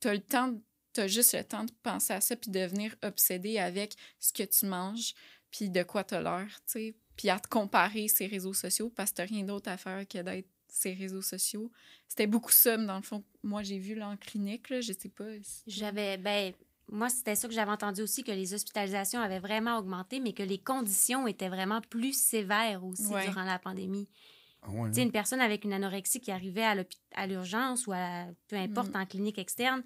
T'as 0.00 0.12
le 0.12 0.20
temps 0.20 0.48
de 0.48 0.60
as 0.96 1.08
juste 1.08 1.34
le 1.34 1.44
temps 1.44 1.64
de 1.64 1.72
penser 1.82 2.12
à 2.12 2.20
ça 2.20 2.36
puis 2.36 2.50
de 2.50 2.60
devenir 2.60 2.94
obsédé 3.02 3.58
avec 3.58 3.94
ce 4.20 4.32
que 4.32 4.44
tu 4.44 4.66
manges 4.66 5.14
puis 5.50 5.70
de 5.70 5.82
quoi 5.82 6.04
tu 6.04 6.14
as 6.14 6.22
l'air, 6.22 6.48
tu 6.66 6.72
sais. 6.72 6.94
Puis 7.16 7.30
à 7.30 7.38
te 7.38 7.48
comparer 7.48 8.08
ces 8.08 8.26
réseaux 8.26 8.54
sociaux 8.54 8.90
parce 8.94 9.12
que 9.12 9.22
tu 9.22 9.32
rien 9.34 9.44
d'autre 9.44 9.70
à 9.70 9.76
faire 9.76 10.06
que 10.08 10.18
d'être 10.22 10.48
ces 10.68 10.92
réseaux 10.92 11.22
sociaux. 11.22 11.70
C'était 12.08 12.26
beaucoup 12.26 12.50
ça, 12.50 12.76
mais 12.76 12.86
dans 12.86 12.96
le 12.96 13.02
fond, 13.02 13.22
moi, 13.44 13.62
j'ai 13.62 13.78
vu 13.78 13.94
là, 13.94 14.08
en 14.08 14.16
clinique, 14.16 14.70
là, 14.70 14.80
je 14.80 14.92
sais 14.92 15.08
pas. 15.08 15.24
J'avais, 15.68 16.16
ben, 16.18 16.52
moi, 16.90 17.08
c'était 17.08 17.36
ça 17.36 17.46
que 17.46 17.54
j'avais 17.54 17.70
entendu 17.70 18.02
aussi, 18.02 18.24
que 18.24 18.32
les 18.32 18.52
hospitalisations 18.54 19.20
avaient 19.20 19.38
vraiment 19.38 19.78
augmenté, 19.78 20.18
mais 20.18 20.32
que 20.32 20.42
les 20.42 20.58
conditions 20.58 21.28
étaient 21.28 21.48
vraiment 21.48 21.80
plus 21.80 22.12
sévères 22.20 22.84
aussi 22.84 23.06
Ouais. 23.06 23.24
durant 23.28 23.44
la 23.44 23.58
pandémie. 23.60 24.08
Ah 24.62 24.70
ouais, 24.70 24.88
Tu 24.88 24.94
sais, 24.96 25.02
une 25.02 25.12
personne 25.12 25.40
avec 25.40 25.64
une 25.64 25.72
anorexie 25.72 26.20
qui 26.20 26.32
arrivait 26.32 26.64
à 27.14 27.26
l'urgence 27.28 27.86
ou 27.86 27.92
à 27.92 27.98
la- 27.98 28.28
peu 28.48 28.56
importe 28.56 28.92
Mm. 28.94 28.96
en 28.96 29.06
clinique 29.06 29.38
externe, 29.38 29.84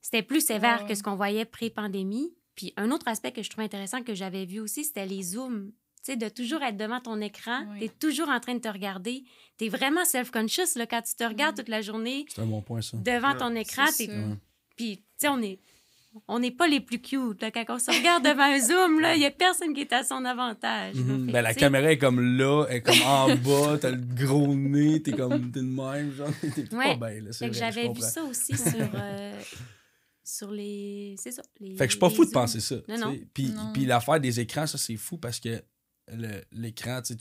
c'était 0.00 0.22
plus 0.22 0.40
sévère 0.46 0.82
Ouais. 0.82 0.88
que 0.88 0.94
ce 0.94 1.02
qu'on 1.02 1.16
voyait 1.16 1.44
pré-pandémie. 1.44 2.32
Puis 2.54 2.72
un 2.76 2.90
autre 2.90 3.06
aspect 3.08 3.32
que 3.32 3.42
je 3.42 3.50
trouvais 3.50 3.64
intéressant 3.66 4.02
que 4.02 4.14
j'avais 4.14 4.46
vu 4.46 4.60
aussi, 4.60 4.84
c'était 4.84 5.04
les 5.06 5.22
zooms. 5.22 5.72
Tu 6.06 6.12
sais, 6.12 6.16
de 6.16 6.28
toujours 6.28 6.62
être 6.62 6.76
devant 6.76 7.00
ton 7.00 7.20
écran, 7.20 7.66
Oui. 7.72 7.78
tu 7.80 7.84
es 7.86 7.88
toujours 7.88 8.28
en 8.28 8.38
train 8.38 8.54
de 8.54 8.60
te 8.60 8.68
regarder. 8.68 9.24
Tu 9.58 9.64
es 9.64 9.68
vraiment 9.68 10.04
self-conscious 10.04 10.74
quand 10.88 11.02
tu 11.02 11.16
te 11.16 11.24
regardes 11.24 11.54
Mm. 11.56 11.58
toute 11.58 11.68
la 11.68 11.82
journée 11.82 12.26
C'est 12.28 12.42
un 12.42 12.46
bon 12.46 12.62
point, 12.62 12.80
ça. 12.80 12.96
devant 12.98 13.32
Ouais, 13.32 13.38
ton 13.38 13.54
écran. 13.56 13.86
t'es-. 13.96 14.08
Puis, 14.76 14.98
tu 14.98 15.02
sais, 15.18 15.28
on 15.28 15.42
est... 15.42 15.58
On 16.28 16.38
n'est 16.38 16.50
pas 16.52 16.66
les 16.66 16.80
plus 16.80 16.98
cute. 16.98 17.42
Là. 17.42 17.50
Quand 17.50 17.64
on 17.68 17.78
se 17.78 17.90
regarde 17.90 18.24
devant 18.24 18.44
un 18.44 18.58
zoom, 18.58 19.02
il 19.14 19.18
n'y 19.18 19.26
a 19.26 19.30
personne 19.30 19.74
qui 19.74 19.82
est 19.82 19.92
à 19.92 20.02
son 20.04 20.24
avantage. 20.24 20.94
là. 20.94 21.02
Mhm. 21.02 21.26
Fait 21.26 21.32
Ben, 21.32 21.42
la 21.42 21.52
caméra 21.54 21.90
est 21.92 21.98
comme 21.98 22.38
là, 22.38 22.64
elle 22.70 22.76
est 22.76 22.80
comme 22.82 23.02
en 23.04 23.26
bas, 23.36 23.76
t'as 23.78 23.90
le 23.90 23.98
gros 23.98 24.54
nez, 24.54 25.02
t'es 25.02 25.12
comme 25.12 25.50
t'es 25.50 25.60
de 25.60 25.64
même, 25.66 26.12
genre, 26.14 26.30
t'es 26.54 26.74
Ouais. 26.74 26.96
pas 26.96 27.10
bien, 27.10 27.20
là, 27.22 27.30
j'avais 27.50 27.88
vu 27.90 28.00
ça 28.00 28.22
aussi 28.22 28.56
sur, 28.56 28.88
euh, 28.94 29.38
sur 30.24 30.50
les. 30.52 31.16
C'est 31.18 31.32
ça. 31.32 31.42
Les, 31.60 31.72
Fait 31.76 31.84
que 31.84 31.84
je 31.84 31.90
suis 31.90 31.98
pas 31.98 32.08
fou 32.10 32.24
de 32.24 32.30
penser 32.30 32.60
ça. 32.60 32.76
Non, 32.88 32.96
non. 32.98 33.16
Puis, 33.34 33.52
puis 33.74 33.84
l'affaire 33.84 34.18
des 34.20 34.40
écrans, 34.40 34.66
ça, 34.66 34.78
c'est 34.78 34.96
fou 34.96 35.18
parce 35.18 35.38
que 35.38 35.62
l'écran, 36.52 37.02
tu 37.02 37.14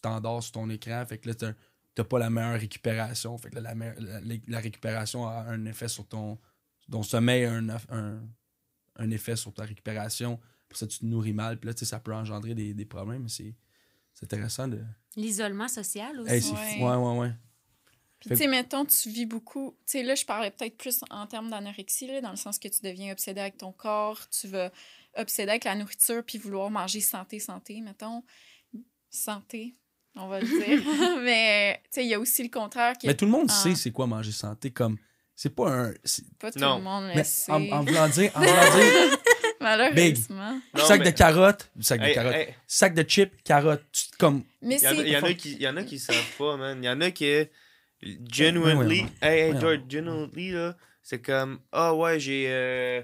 t'endors 0.00 0.42
sur 0.42 0.52
ton 0.52 0.70
écran, 0.70 1.04
fait 1.06 1.18
que 1.18 1.28
là, 1.28 1.34
t'as- 1.34 1.54
t'as 1.94 2.04
pas 2.04 2.18
la 2.18 2.30
meilleure 2.30 2.58
récupération. 2.58 3.36
Fait 3.38 3.50
que 3.50 3.56
là, 3.56 3.74
la, 3.74 3.94
la, 3.98 4.20
la 4.46 4.58
récupération 4.60 5.26
a 5.28 5.42
un 5.48 5.64
effet 5.66 5.88
sur 5.88 6.06
ton. 6.06 6.38
Ton 6.90 7.02
sommeil 7.02 7.44
a 7.44 7.52
un, 7.52 7.68
un, 7.90 8.22
un 8.96 9.10
effet 9.10 9.36
sur 9.36 9.52
ta 9.54 9.64
récupération. 9.64 10.40
Pour 10.68 10.78
ça, 10.78 10.86
tu 10.86 10.98
te 11.00 11.04
nourris 11.04 11.32
mal. 11.34 11.58
Puis 11.58 11.68
là, 11.70 11.76
ça 11.76 12.00
peut 12.00 12.14
engendrer 12.14 12.54
des, 12.54 12.74
des 12.74 12.84
problèmes. 12.86 13.22
mais 13.24 13.28
C'est 13.28 13.54
c'est 14.14 14.24
intéressant 14.24 14.68
de. 14.68 14.82
L'isolement 15.16 15.68
social 15.68 16.18
aussi. 16.20 16.32
Hey, 16.32 16.42
Ouais. 16.52 16.82
Ouais, 16.84 16.96
ouais, 16.96 17.18
ouais. 17.18 17.32
Puis, 18.20 18.30
tu 18.30 18.36
sais, 18.36 18.46
mettons, 18.46 18.84
tu 18.84 19.10
vis 19.10 19.26
beaucoup. 19.26 19.76
Tu 19.86 19.92
sais, 19.92 20.02
là, 20.02 20.14
je 20.14 20.24
parlais 20.24 20.50
peut-être 20.50 20.76
plus 20.78 21.00
en 21.10 21.26
termes 21.26 21.50
d'anorexie, 21.50 22.06
là, 22.06 22.20
dans 22.20 22.30
le 22.30 22.36
sens 22.36 22.58
que 22.58 22.68
tu 22.68 22.80
deviens 22.82 23.10
obsédé 23.12 23.40
avec 23.40 23.58
ton 23.58 23.72
corps, 23.72 24.28
tu 24.28 24.46
vas 24.48 24.70
obsédé 25.16 25.50
avec 25.50 25.64
la 25.64 25.74
nourriture, 25.74 26.22
puis 26.26 26.38
vouloir 26.38 26.70
manger 26.70 27.00
santé, 27.00 27.38
santé, 27.38 27.80
mettons. 27.80 28.22
Santé, 29.10 29.74
on 30.16 30.26
va 30.28 30.40
le 30.40 30.46
dire. 30.46 30.82
Mais, 31.22 31.80
tu 31.84 31.88
sais, 31.92 32.04
il 32.04 32.08
y 32.10 32.14
a 32.14 32.20
aussi 32.20 32.42
le 32.42 32.48
contraire 32.48 32.96
qui 32.96 33.06
Mais 33.06 33.14
tout 33.14 33.24
le 33.26 33.30
monde 33.30 33.46
Ah. 33.50 33.52
sait 33.52 33.74
c'est 33.74 33.90
quoi 33.90 34.06
manger 34.06 34.32
santé. 34.32 34.70
Comme. 34.70 34.96
C'est 35.34 35.54
pas 35.54 35.70
un. 35.70 35.94
pas 36.38 36.50
tout 36.52 36.58
Non. 36.58 36.76
le 36.78 36.82
monde 36.82 37.04
le 37.08 37.14
Mais 37.16 37.24
sait. 37.24 37.50
en, 37.52 37.62
en 37.70 37.82
voulant 37.84 38.08
dire. 38.08 38.30
En 38.34 38.40
voulant 38.40 38.76
dire 38.76 39.18
Malheureusement. 39.60 40.60
Non, 40.76 40.84
sac 40.84 41.00
mais- 41.00 41.12
de 41.12 41.16
carottes. 41.16 41.70
Sac 41.80 42.00
de 42.00 42.06
Hey, 42.06 42.14
carottes. 42.14 42.34
hey, 42.34 42.54
Sac 42.66 42.94
de 42.94 43.02
chips, 43.02 43.42
carottes. 43.44 43.84
Comme. 44.18 44.44
Mais 44.60 44.76
Il 44.76 44.82
y, 44.82 44.88
en 44.88 44.92
il 44.92 45.08
y 45.08 45.16
en 45.16 45.22
a 45.22 45.32
qui, 45.34 45.52
il 45.52 45.62
y 45.62 45.68
en 45.68 45.76
a 45.76 45.84
qui 45.84 45.98
savent 45.98 46.36
pas, 46.38 46.56
man. 46.56 46.78
Il 46.82 46.86
y 46.86 46.88
en 46.88 47.00
a 47.00 47.10
qui, 47.12 47.32
genuinely, 48.02 49.00
Ouais, 49.02 49.04
ouais, 49.04 49.08
hey, 49.22 49.40
hey, 49.52 49.60
George, 49.60 49.80
genuinely, 49.88 50.50
là, 50.50 50.76
c'est 51.02 51.20
comme, 51.22 51.60
ah 51.70 51.94
ouais, 51.94 52.18
j'ai, 52.20 52.46
euh, 52.48 53.02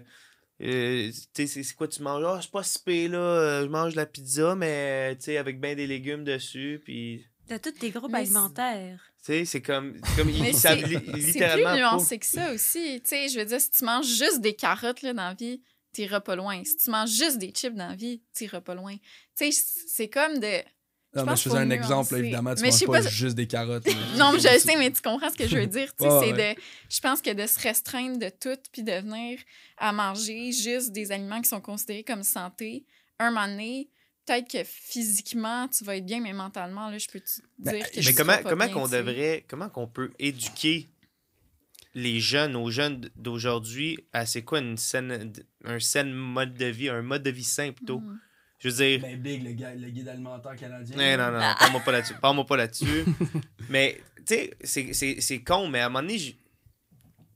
euh, 0.61 1.11
c'est 1.35 1.47
c'est 1.47 1.75
quoi 1.75 1.89
tu 1.89 2.03
manges? 2.03 2.25
Ah, 2.27 2.39
c'est 2.43 2.51
pas 2.51 2.63
si 2.63 2.79
pire, 2.83 3.11
là, 3.13 3.19
euh, 3.19 3.63
je 3.65 3.69
mange 3.69 3.95
la 3.95 4.07
pizza, 4.07 4.55
mais, 4.55 5.17
tu 5.17 5.25
sais, 5.25 5.37
avec 5.37 5.61
ben 5.61 5.77
des 5.77 5.87
légumes 5.87 6.25
dessus, 6.25 6.81
puis, 6.85 7.25
T'as 7.47 7.59
tous 7.59 7.73
tes 7.73 7.91
groupes 7.91 8.11
Mais 8.13 8.19
alimentaires. 8.19 9.01
tu 9.25 9.33
sais, 9.33 9.45
c'est 9.47 9.63
comme, 9.63 9.99
comme, 10.17 10.31
savent 10.53 10.79
c'est- 10.81 10.87
li- 10.87 10.99
C'est 11.23 11.27
littéralement 11.29 11.71
plus 11.73 11.79
nuancé 11.81 12.19
que 12.19 12.27
ça 12.27 12.53
aussi. 12.53 13.01
Tu 13.03 13.09
sais, 13.09 13.29
je 13.29 13.39
veux 13.39 13.47
dire, 13.47 13.61
si 13.61 13.71
tu 13.71 13.85
manges 13.85 14.07
juste 14.07 14.41
des 14.41 14.55
carottes 14.55 15.01
là, 15.03 15.15
dans 15.15 15.29
la 15.29 15.35
vie, 15.35 15.63
t'iras 15.93 16.21
pas 16.21 16.37
loin. 16.37 16.63
Si 16.65 16.77
tu 16.77 16.91
manges 16.91 17.11
juste 17.11 17.39
des 17.39 17.51
chips 17.51 17.75
dans 17.75 17.89
la 17.89 17.95
vie, 17.97 18.21
t'iras 18.35 18.61
pas 18.61 18.75
loin. 18.75 18.95
Tu 19.37 19.51
sais, 19.51 19.65
c'est 19.87 20.09
comme 20.11 20.39
de. 20.41 20.61
Non, 21.15 21.25
mais 21.25 21.37
je 21.37 21.43
faisais 21.43 21.57
un 21.59 21.71
exemple, 21.71 22.13
là, 22.13 22.19
évidemment. 22.19 22.55
Tu 22.55 22.63
Mais 22.63 22.69
je 22.69 22.73
manges 22.73 22.79
sais 22.81 22.87
pas, 22.87 23.03
pas- 23.03 23.09
juste 23.09 23.35
des 23.37 23.47
carottes. 23.47 23.87
Non, 24.19 24.33
mais 24.33 24.41
je 24.41 24.53
le 24.53 24.59
sais, 24.59 24.77
mais 24.77 24.91
tu 24.93 25.01
comprends 25.01 25.31
ce 25.31 25.37
que 25.37 25.49
je 25.49 25.57
veux 25.57 25.67
dire. 25.67 25.89
Tu 25.97 26.05
sais, 26.05 26.09
Ouais, 26.13 26.21
c'est 26.27 26.33
ouais. 26.35 26.55
de. 26.55 26.61
Je 26.91 27.01
pense 27.01 27.23
que 27.23 27.33
de 27.33 27.47
se 27.47 27.59
restreindre 27.61 28.19
de 28.19 28.29
tout 28.29 28.61
puis 28.73 28.83
de 28.83 28.93
venir 28.93 29.39
à 29.79 29.93
manger 29.93 30.53
juste 30.53 30.93
des 30.93 31.11
aliments 31.11 31.41
qui 31.41 31.49
sont 31.49 31.61
considérés 31.63 32.05
comme 32.05 32.23
santé, 32.23 32.85
un 33.19 33.31
moment 33.31 33.49
donné, 33.49 33.89
peut-être 34.27 34.51
que 34.51 34.63
physiquement, 34.65 35.67
tu 35.69 35.83
vas 35.85 35.97
être 35.97 36.05
bien, 36.07 36.21
mais 36.21 36.35
mentalement, 36.35 36.91
là, 36.91 36.99
je 36.99 37.09
peux 37.09 37.21
te 37.21 37.27
dire 37.27 37.43
Ben, 37.59 37.83
que 37.83 37.89
Mais 37.97 38.03
je 38.03 38.13
comment, 38.15 38.37
pas 38.37 38.43
comment 38.51 38.69
qu'on 38.69 38.87
devrait, 38.89 39.45
comment 39.49 39.71
qu'on 39.71 39.87
peut 39.89 40.11
éduquer 40.19 40.89
les 41.95 42.21
jeunes, 42.21 42.55
aux 42.55 42.71
jeunes 42.71 43.09
d'aujourd'hui, 43.17 43.99
à 44.13 44.27
c'est 44.27 44.43
quoi 44.43 44.59
une 44.61 44.77
saine, 44.77 45.33
un 45.65 45.81
saine 45.81 46.13
mode 46.13 46.55
de 46.55 46.67
vie, 46.67 46.91
un 46.91 47.03
mode 47.03 47.23
de 47.23 47.31
vie 47.31 47.45
sain 47.45 47.73
plutôt? 47.73 48.01
Mhm. 48.01 48.21
Je 48.59 48.69
veux 48.69 48.75
dire, 48.75 49.01
Ben, 49.01 49.17
Big, 49.21 49.43
le, 49.45 49.53
gui- 49.53 49.81
le 49.81 49.91
guide 49.91 50.09
alimentaire 50.09 50.57
canadien. 50.57 50.97
Eh, 50.99 51.17
non, 51.17 51.31
non, 51.31 51.39
non, 51.39 51.55
parle-moi 51.59 51.81
pas 51.85 51.93
là-dessus. 51.93 52.15
Parle-moi 52.21 52.45
pas 52.47 52.57
là-dessus. 52.57 53.05
mais, 53.69 54.01
tu 54.27 54.35
sais, 54.35 54.55
c'est- 54.65 54.93
c'est- 54.93 55.21
c'est 55.21 55.43
con, 55.43 55.69
mais 55.69 55.81
à 55.81 55.87
un 55.87 55.89
moment 55.89 56.03
donné, 56.03 56.19
je- 56.19 56.33
tu 56.33 56.39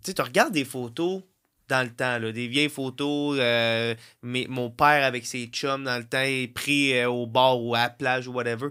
sais, 0.04 0.14
tu 0.14 0.22
regardes 0.22 0.52
des 0.52 0.64
photos 0.64 1.22
dans 1.68 1.82
le 1.86 1.94
temps, 1.94 2.18
là, 2.18 2.32
des 2.32 2.48
vieilles 2.48 2.68
photos, 2.68 3.36
euh, 3.40 3.94
mais 4.22 4.46
mon 4.48 4.68
père 4.70 5.04
avec 5.04 5.24
ses 5.24 5.46
chums 5.46 5.84
dans 5.84 5.96
le 5.96 6.04
temps 6.04 6.20
est 6.22 6.48
pris 6.52 6.92
euh, 6.94 7.08
au 7.08 7.26
bar 7.26 7.62
ou 7.62 7.74
à 7.74 7.82
la 7.82 7.90
plage 7.90 8.26
ou 8.26 8.32
whatever. 8.32 8.68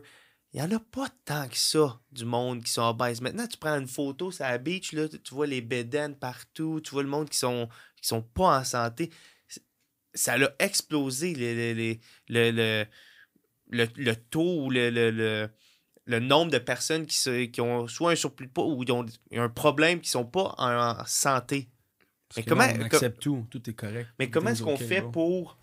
Il 0.54 0.60
y 0.60 0.64
en 0.64 0.70
a 0.72 0.80
pas 0.80 1.08
tant 1.24 1.47
que 1.47 1.56
ça 1.58 1.97
du 2.12 2.26
monde 2.26 2.62
qui 2.62 2.72
sont 2.74 2.82
obèses. 2.82 3.22
Maintenant, 3.22 3.47
tu 3.47 3.58
prends 3.58 3.80
une 3.80 3.88
photo 3.88 4.32
sur 4.32 4.43
la 4.43 4.58
beach, 4.58 4.91
là, 4.91 5.08
tu 5.08 5.18
tu 5.22 5.34
vois 5.34 5.47
les 5.47 5.62
bédaines 5.62 6.16
partout, 6.16 6.82
tu 6.84 6.91
vois 6.91 7.04
le 7.04 7.08
monde 7.10 7.30
qui 7.30 7.38
sont, 7.38 7.70
qui 8.02 8.10
sont 8.10 8.22
pas 8.22 8.60
en 8.60 8.64
santé. 8.66 9.10
Ça 10.14 10.34
a 10.36 10.49
explosé 10.59 11.34
le, 11.34 11.95
le, 12.28 12.86
le, 13.72 13.88
le 13.95 14.16
taux 14.16 14.66
ou 14.66 14.70
le, 14.70 14.89
le, 14.89 15.12
le, 15.12 15.49
le 16.05 16.20
nombre 16.20 16.51
de 16.51 16.57
personnes 16.57 17.05
qui, 17.05 17.16
se, 17.16 17.45
qui 17.45 17.62
ont 17.62 17.88
soit 17.88 18.12
un 18.12 18.16
surplus 18.16 18.47
de 18.47 18.51
poids 18.51 18.66
ou 18.66 18.84
qui 18.84 18.91
ont 18.91 19.05
un 19.34 19.49
problème 19.49 20.01
qui 20.01 20.09
sont 20.09 20.26
pas 20.26 20.53
en, 20.57 20.99
en 21.01 21.05
santé. 21.05 21.70
Parce 22.28 22.38
Mais 22.38 22.43
comment- 22.43 22.66
là, 22.66 22.74
on 22.78 22.82
accepte 22.84 23.22
tout. 23.22 23.47
Tout 23.49 23.70
est 23.70 23.74
correct. 23.74 24.07
Mais 24.20 24.30
comment 24.30 24.49
est-ce 24.49 24.64
qu'on 24.64 24.78
fait 24.88 25.01
pour 25.12 25.57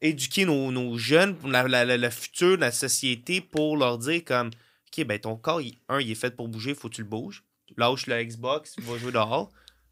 éduquer 0.00 0.44
nos, 0.44 0.70
nos 0.70 0.96
jeunes, 0.96 1.36
pour 1.36 1.48
la, 1.48 1.66
la- 1.66 1.84
la- 1.84 1.96
le 1.96 2.10
futur 2.10 2.56
de 2.56 2.60
la 2.62 2.70
société, 2.72 3.40
pour 3.40 3.76
leur 3.76 3.98
dire 3.98 4.24
comme 4.24 4.48
OK, 4.96 5.04
ben 5.04 5.18
ton 5.18 5.36
corps, 5.36 5.60
il- 5.60 5.78
un, 5.88 6.00
il 6.00 6.10
est 6.10 6.14
fait 6.14 6.34
pour 6.34 6.48
bouger, 6.48 6.74
faut 6.74 6.88
que 6.88 6.94
tu 6.94 7.02
le 7.02 7.08
bouges. 7.08 7.44
Lâche 7.76 8.06
le 8.06 8.22
Xbox, 8.22 8.74
va 8.80 8.96
jouer 8.98 9.12
dehors. 9.12 9.50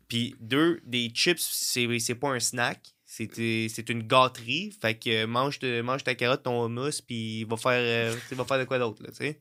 Puis 0.08 0.34
deux, 0.40 0.80
des 0.84 1.10
chips, 1.12 1.40
c'est 1.40 1.98
c'est 1.98 2.14
pas 2.14 2.28
un 2.30 2.40
snack. 2.40 2.94
C'est 3.16 3.88
une 3.88 4.02
gâterie. 4.02 4.72
Fait 4.80 4.98
que 4.98 5.10
euh, 5.10 5.26
mange, 5.26 5.58
te- 5.58 5.80
mange 5.80 6.04
ta 6.04 6.14
carotte, 6.14 6.42
ton 6.42 6.66
hummus, 6.66 7.00
puis 7.00 7.44
va 7.44 7.56
faire, 7.56 7.72
euh, 8.12 8.16
tu 8.28 8.34
va 8.34 8.44
faire 8.44 8.58
de 8.58 8.64
quoi 8.64 8.78
d'autre, 8.78 9.02
là, 9.02 9.10
tu 9.10 9.16
sais. 9.16 9.40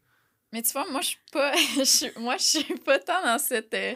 Mais 0.54 0.62
tu 0.62 0.72
vois, 0.72 0.90
moi, 0.90 1.02
je 1.02 1.08
suis 1.08 1.20
pas. 1.32 1.54
moi, 2.20 2.38
je 2.38 2.44
suis 2.44 2.76
pas 2.86 3.00
tant 3.00 3.22
dans 3.24 3.38
cette. 3.40 3.74
euh, 3.74 3.96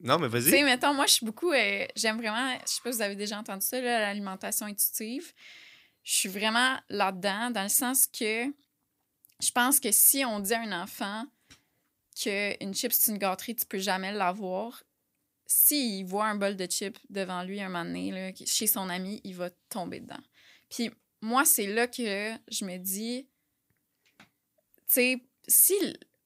Non, 0.00 0.18
mais 0.18 0.28
Tu 0.30 0.40
sais, 0.42 0.50
vas-y. 0.50 0.64
mettons, 0.64 0.94
moi, 0.94 1.06
je 1.06 1.12
suis 1.14 1.26
beaucoup. 1.26 1.52
euh, 1.52 1.86
J'aime 1.96 2.16
vraiment. 2.18 2.52
Je 2.66 2.70
sais 2.72 2.80
pas 2.82 2.90
si 2.92 2.96
vous 2.98 3.02
avez 3.02 3.16
déjà 3.16 3.38
entendu 3.38 3.66
ça, 3.66 3.80
là, 3.80 4.00
l'alimentation 4.00 4.66
intuitive. 4.66 5.32
Je 6.04 6.12
suis 6.14 6.28
vraiment 6.30 6.78
là-dedans, 6.88 7.50
dans 7.50 7.62
le 7.64 7.68
sens 7.68 8.06
que 8.06 8.46
je 9.40 9.50
pense 9.52 9.78
que 9.78 9.92
si 9.92 10.24
on 10.24 10.40
dit 10.40 10.54
à 10.54 10.60
un 10.62 10.82
enfant 10.82 11.24
qu'une 12.20 12.74
chip, 12.74 12.92
c'est 12.92 13.10
une 13.12 13.18
gâterie, 13.18 13.54
tu 13.54 13.66
peux 13.66 13.78
jamais 13.78 14.10
l'avoir, 14.12 14.82
s'il 15.48 16.04
voit 16.04 16.26
un 16.26 16.36
bol 16.36 16.56
de 16.56 16.66
chips 16.66 16.98
devant 17.08 17.42
lui 17.42 17.60
un 17.60 17.68
moment 17.68 17.84
donné, 17.86 18.12
là, 18.12 18.30
chez 18.46 18.66
son 18.66 18.90
ami, 18.90 19.20
il 19.24 19.34
va 19.34 19.48
tomber 19.70 20.00
dedans. 20.00 20.20
Puis 20.68 20.90
moi, 21.22 21.46
c'est 21.46 21.66
là 21.66 21.86
que 21.86 22.32
je 22.50 22.64
me 22.66 22.76
dis, 22.76 23.26
tu 24.20 24.24
sais, 24.88 25.22
si 25.48 25.74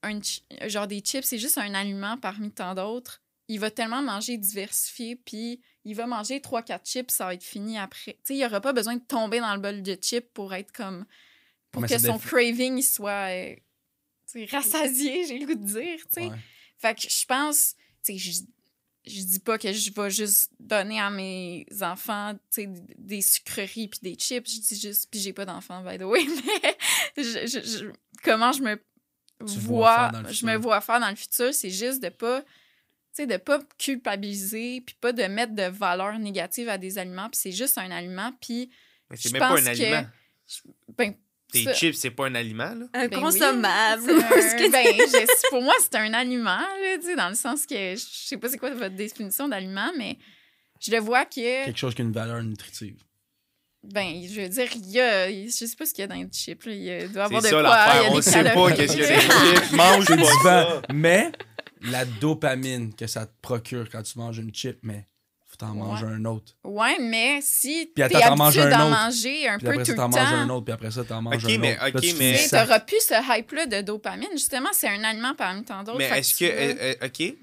un, 0.03 0.19
genre 0.69 0.89
des 0.89 0.99
chips, 0.99 1.25
c'est 1.25 1.39
juste 1.39 1.57
un 1.57 1.73
aliment 1.73 2.19
parmi 2.19 2.51
tant 2.51 2.75
d'autres, 2.75 3.23
il 3.47 3.61
va 3.61 3.71
tellement 3.71 4.03
manger 4.03 4.37
diversifié, 4.39 5.15
puis 5.15 5.61
il 5.85 5.95
va 5.95 6.09
manger 6.09 6.41
3-4 6.41 6.81
chips, 6.85 7.11
ça 7.13 7.27
va 7.27 7.35
être 7.35 7.45
fini 7.45 7.79
après. 7.79 8.15
Tu 8.15 8.21
sais, 8.25 8.37
il 8.37 8.45
aura 8.45 8.61
pas 8.61 8.73
besoin 8.73 8.97
de 8.97 9.03
tomber 9.03 9.39
dans 9.39 9.55
le 9.55 9.61
bol 9.61 9.83
de 9.83 9.95
chips 9.95 10.29
pour 10.35 10.53
être 10.53 10.73
comme. 10.73 11.07
pour 11.71 11.83
Mais 11.83 11.89
que 11.89 11.99
son 11.99 12.19
craving 12.19 12.79
il 12.79 12.83
soit 12.83 13.31
euh, 13.31 13.55
tu 14.27 14.47
sais, 14.47 14.57
rassasié, 14.57 15.27
j'ai 15.29 15.39
le 15.39 15.47
goût 15.47 15.55
de 15.55 15.65
dire, 15.65 15.99
tu 16.07 16.23
sais. 16.23 16.27
Ouais. 16.27 16.39
Fait 16.79 16.97
que 16.97 17.09
je 17.09 17.25
pense, 17.25 17.77
tu 18.05 18.19
sais, 18.19 18.45
je, 19.07 19.23
dis 19.23 19.41
pas 19.41 19.59
que 19.59 19.73
je 19.73 19.91
vais 19.93 20.11
juste 20.11 20.51
donner 20.61 21.01
à 21.01 21.11
mes 21.11 21.67
enfants, 21.81 22.35
des 22.99 23.23
sucreries 23.23 23.89
puis 23.89 24.01
des 24.03 24.15
chips. 24.15 24.49
Je 24.49 24.61
dis 24.61 24.81
juste, 24.81 25.09
puis 25.11 25.21
j'ai 25.21 25.33
pas 25.33 25.45
d'enfants, 25.45 25.83
by 25.83 25.99
the 25.99 26.03
way, 26.03 26.25
mais 27.17 27.23
je, 27.25 27.47
je- 27.47 27.67
je- 27.67 27.93
comment 28.23 28.53
je 28.53 28.63
me 28.63 28.77
Tu 29.47 29.59
vois 29.59 29.61
vois, 29.61 29.97
faire 29.97 30.13
dans 30.13 30.23
le 30.29 30.33
je 30.33 30.47
me 30.47 30.51
futur. 30.53 30.61
vois 30.63 30.81
faire 30.81 31.01
dans 31.01 31.11
le 31.11 31.17
futur, 31.17 31.53
c'est 31.55 31.71
juste 31.71 32.03
de 32.03 32.09
pas 32.09 32.45
de 33.19 33.37
pas 33.37 33.61
culpabiliser, 33.79 34.81
puis 34.81 34.97
pas 35.01 35.13
de 35.13 35.23
mettre 35.25 35.55
de 35.55 35.65
valeur 35.65 36.19
négative 36.19 36.69
à 36.69 36.79
des 36.79 36.97
aliments, 36.99 37.29
puis 37.29 37.39
c'est 37.43 37.53
juste 37.53 37.77
un 37.79 37.91
aliment, 37.91 38.33
puis 38.41 38.71
Mais 39.11 39.17
c'est 39.17 39.29
Je 39.29 39.33
même 39.35 39.41
pas 39.41 39.49
pense 39.51 39.61
un 39.67 39.75
que- 39.75 39.83
aliment. 39.83 40.07
ben, 40.97 41.15
Tes 41.53 41.65
ça- 41.65 41.75
chips, 41.75 41.95
c'est 41.97 42.11
pas 42.11 42.27
un 42.27 42.35
aliment, 42.35 42.75
là? 42.75 42.87
Un 42.95 43.09
Ben 43.09 43.21
consommable. 43.21 44.11
un- 44.11 44.69
ben, 44.71 44.87
je- 44.99 45.49
pour 45.51 45.63
moi, 45.63 45.75
c'est 45.81 45.95
un 45.97 46.13
aliment, 46.15 46.57
là, 46.57 46.97
tu 46.99 47.07
sais, 47.07 47.17
dans 47.17 47.29
le 47.29 47.35
sens 47.35 47.67
que 47.67 47.95
je 47.95 48.03
sais 48.03 48.37
pas 48.39 48.49
c'est 48.49 48.59
quoi 48.59 48.71
votre 48.75 48.95
définition 48.97 49.49
d'aliment, 49.49 49.93
mais 49.99 50.17
je 50.81 50.91
le 50.91 50.99
vois 50.99 51.25
que, 51.27 51.65
Quelque 51.67 51.79
chose 51.79 51.95
qui 51.95 52.03
a 52.03 52.05
une 52.05 52.13
valeur 52.13 52.43
nutritive. 52.43 52.97
ben, 53.85 54.23
je 54.27 54.41
veux 54.41 54.49
dire, 54.49 54.69
il 54.75 54.91
y 54.91 55.01
a, 55.01 55.31
je 55.31 55.49
sais 55.51 55.77
pas 55.77 55.85
ce 55.87 55.93
qu'il 55.93 56.03
y 56.03 56.05
a 56.05 56.07
dans 56.07 56.15
les 56.15 56.29
chips, 56.33 56.65
là, 56.65 56.73
il 56.73 57.13
doit 57.13 57.25
avoir 57.25 57.43
de 57.43 57.47
ça 57.49 57.61
quoi, 57.63 58.07
il 58.11 58.17
On 58.17 58.23
sait 58.23 58.45
pas 58.45 58.73
qu'est-ce 58.73 58.93
qu'il 58.95 59.03
y 59.03 59.07
a 59.07 59.09
dans 59.09 59.45
les 59.51 59.57
chips. 59.57 59.73
Mange 59.73 60.07
pas 60.07 60.43
ça. 60.43 60.83
Mais 60.93 61.33
la 61.83 62.05
dopamine 62.05 62.95
que 62.95 63.07
ça 63.07 63.27
te 63.27 63.33
procure 63.43 63.89
quand 63.91 64.03
tu 64.03 64.19
manges 64.19 64.39
une 64.39 64.55
chip, 64.55 64.79
mais 64.83 65.07
t'en 65.67 65.73
Ouais. 65.73 65.79
manger 65.79 66.07
un 66.07 66.25
autre. 66.25 66.53
Ouais, 66.65 66.99
mais 67.01 67.41
si 67.41 67.91
manges 68.37 68.59
habitué 68.59 68.63
un 68.75 68.79
d'en 68.79 68.89
autre. 68.91 69.05
manger 69.05 69.49
un 69.49 69.57
Puis 69.59 69.67
peu 69.67 69.73
après 69.73 69.83
tout 69.83 69.87
ça, 69.87 69.93
le 69.93 69.97
t'en 69.97 70.09
manges 70.09 70.33
un 70.33 70.47
temps, 70.49 70.55
autre, 70.57 70.65
puis 70.65 70.73
après 70.75 70.91
ça, 70.91 71.05
t'en 71.05 71.23
manges 71.23 71.45
un 71.45 71.59
mais- 71.59 71.75
autre. 71.77 71.89
Ok, 71.97 72.01
tu 72.03 72.15
mais- 72.17 72.41
tu 72.43 72.51
t'auras 72.51 72.81
plus 72.81 73.01
ce 73.01 73.15
hype-là 73.39 73.67
de 73.67 73.81
dopamine. 73.81 74.29
Justement, 74.33 74.69
c'est 74.73 74.89
un 74.89 75.03
aliment 75.05 75.35
parmi 75.35 75.65
tant 75.65 75.83
d'autres. 75.83 75.99
Mais 75.99 76.19
est-ce 76.19 76.33
que. 76.35 76.45
tu 76.45 76.45
euh, 76.45 76.95
euh, 77.03 77.07
OK. 77.07 77.37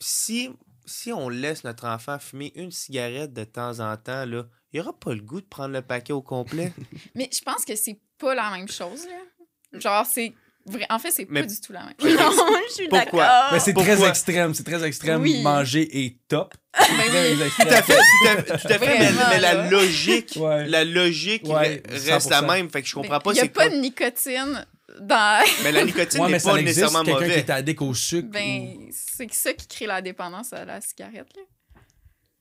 Si, 0.00 0.50
si 0.86 1.12
on 1.12 1.28
laisse 1.28 1.64
notre 1.64 1.86
enfant 1.86 2.18
fumer 2.18 2.52
une 2.54 2.70
cigarette 2.70 3.32
de 3.32 3.44
temps 3.44 3.80
en 3.80 3.96
temps, 3.96 4.24
là, 4.24 4.44
il 4.72 4.80
aura 4.80 4.92
pas 4.92 5.12
le 5.14 5.20
goût 5.20 5.40
de 5.40 5.46
prendre 5.46 5.74
le 5.74 5.82
paquet 5.82 6.12
au 6.12 6.22
complet. 6.22 6.72
Mais 7.14 7.28
je 7.32 7.40
pense 7.42 7.64
que 7.64 7.74
c'est 7.74 7.98
pas 8.18 8.34
la 8.34 8.50
même 8.50 8.68
chose, 8.68 9.06
là. 9.06 9.78
Genre, 9.80 10.06
c'est... 10.06 10.32
En 10.90 10.98
fait, 10.98 11.10
c'est 11.10 11.26
Mais- 11.30 11.40
pas 11.42 11.46
du 11.46 11.60
tout 11.60 11.72
la 11.72 11.84
même 11.84 11.94
chose. 12.00 12.14
Non, 12.18 12.30
je 12.68 12.72
suis 12.74 12.88
Pourquoi? 12.88 13.22
d'accord. 13.24 13.48
Mais 13.52 13.60
c'est 13.60 13.72
très 13.74 14.08
extrême, 14.08 14.54
c'est 14.54 14.64
très 14.64 14.84
extrême. 14.84 15.20
Oui. 15.22 15.42
Manger 15.42 16.04
est 16.04 16.16
top. 16.28 16.54
Ben 16.78 16.86
oui. 17.10 17.42
extrême. 17.44 17.68
Tout 17.68 17.74
à 17.74 17.82
fait, 17.82 17.94
tout 17.94 18.28
à 18.28 18.36
fait, 18.42 18.42
tout 18.58 18.72
à 18.72 18.78
fait, 18.78 18.86
mais, 18.98 19.10
Vraiment, 19.10 19.28
mais 19.30 19.40
la 19.40 19.68
logique, 19.70 20.34
Ouais. 20.36 20.66
la 20.66 20.84
logique 20.84 21.46
Ouais, 21.48 21.82
reste 21.88 22.30
la 22.30 22.40
100%. 22.42 22.46
même. 22.46 22.70
Fait 22.70 22.82
que 22.82 22.88
je 22.88 22.94
comprends 22.94 23.20
pas 23.20 23.32
Il 23.32 23.36
y 23.36 23.40
a 23.40 23.46
pas 23.46 23.66
quoi. 23.66 23.68
de 23.68 23.76
nicotine 23.80 24.66
dans... 25.00 25.44
Mais 25.64 25.72
la 25.72 25.84
nicotine 25.84 26.20
Ouais, 26.20 26.26
mais 26.30 26.38
n'est 26.38 26.42
pas 26.42 26.56
existe, 26.58 26.64
nécessairement 26.78 27.04
quelqu'un 27.04 27.18
qui 27.20 27.28
mauvais. 27.28 27.38
est 27.40 27.50
addict 27.50 27.82
au 27.82 27.94
sucre. 27.94 28.28
Ben, 28.30 28.88
c'est 28.90 29.32
ça 29.32 29.52
qui 29.52 29.66
crée 29.66 29.86
la 29.86 30.00
dépendance 30.02 30.52
à 30.52 30.64
la 30.64 30.80
cigarette, 30.80 31.28
là. 31.36 31.42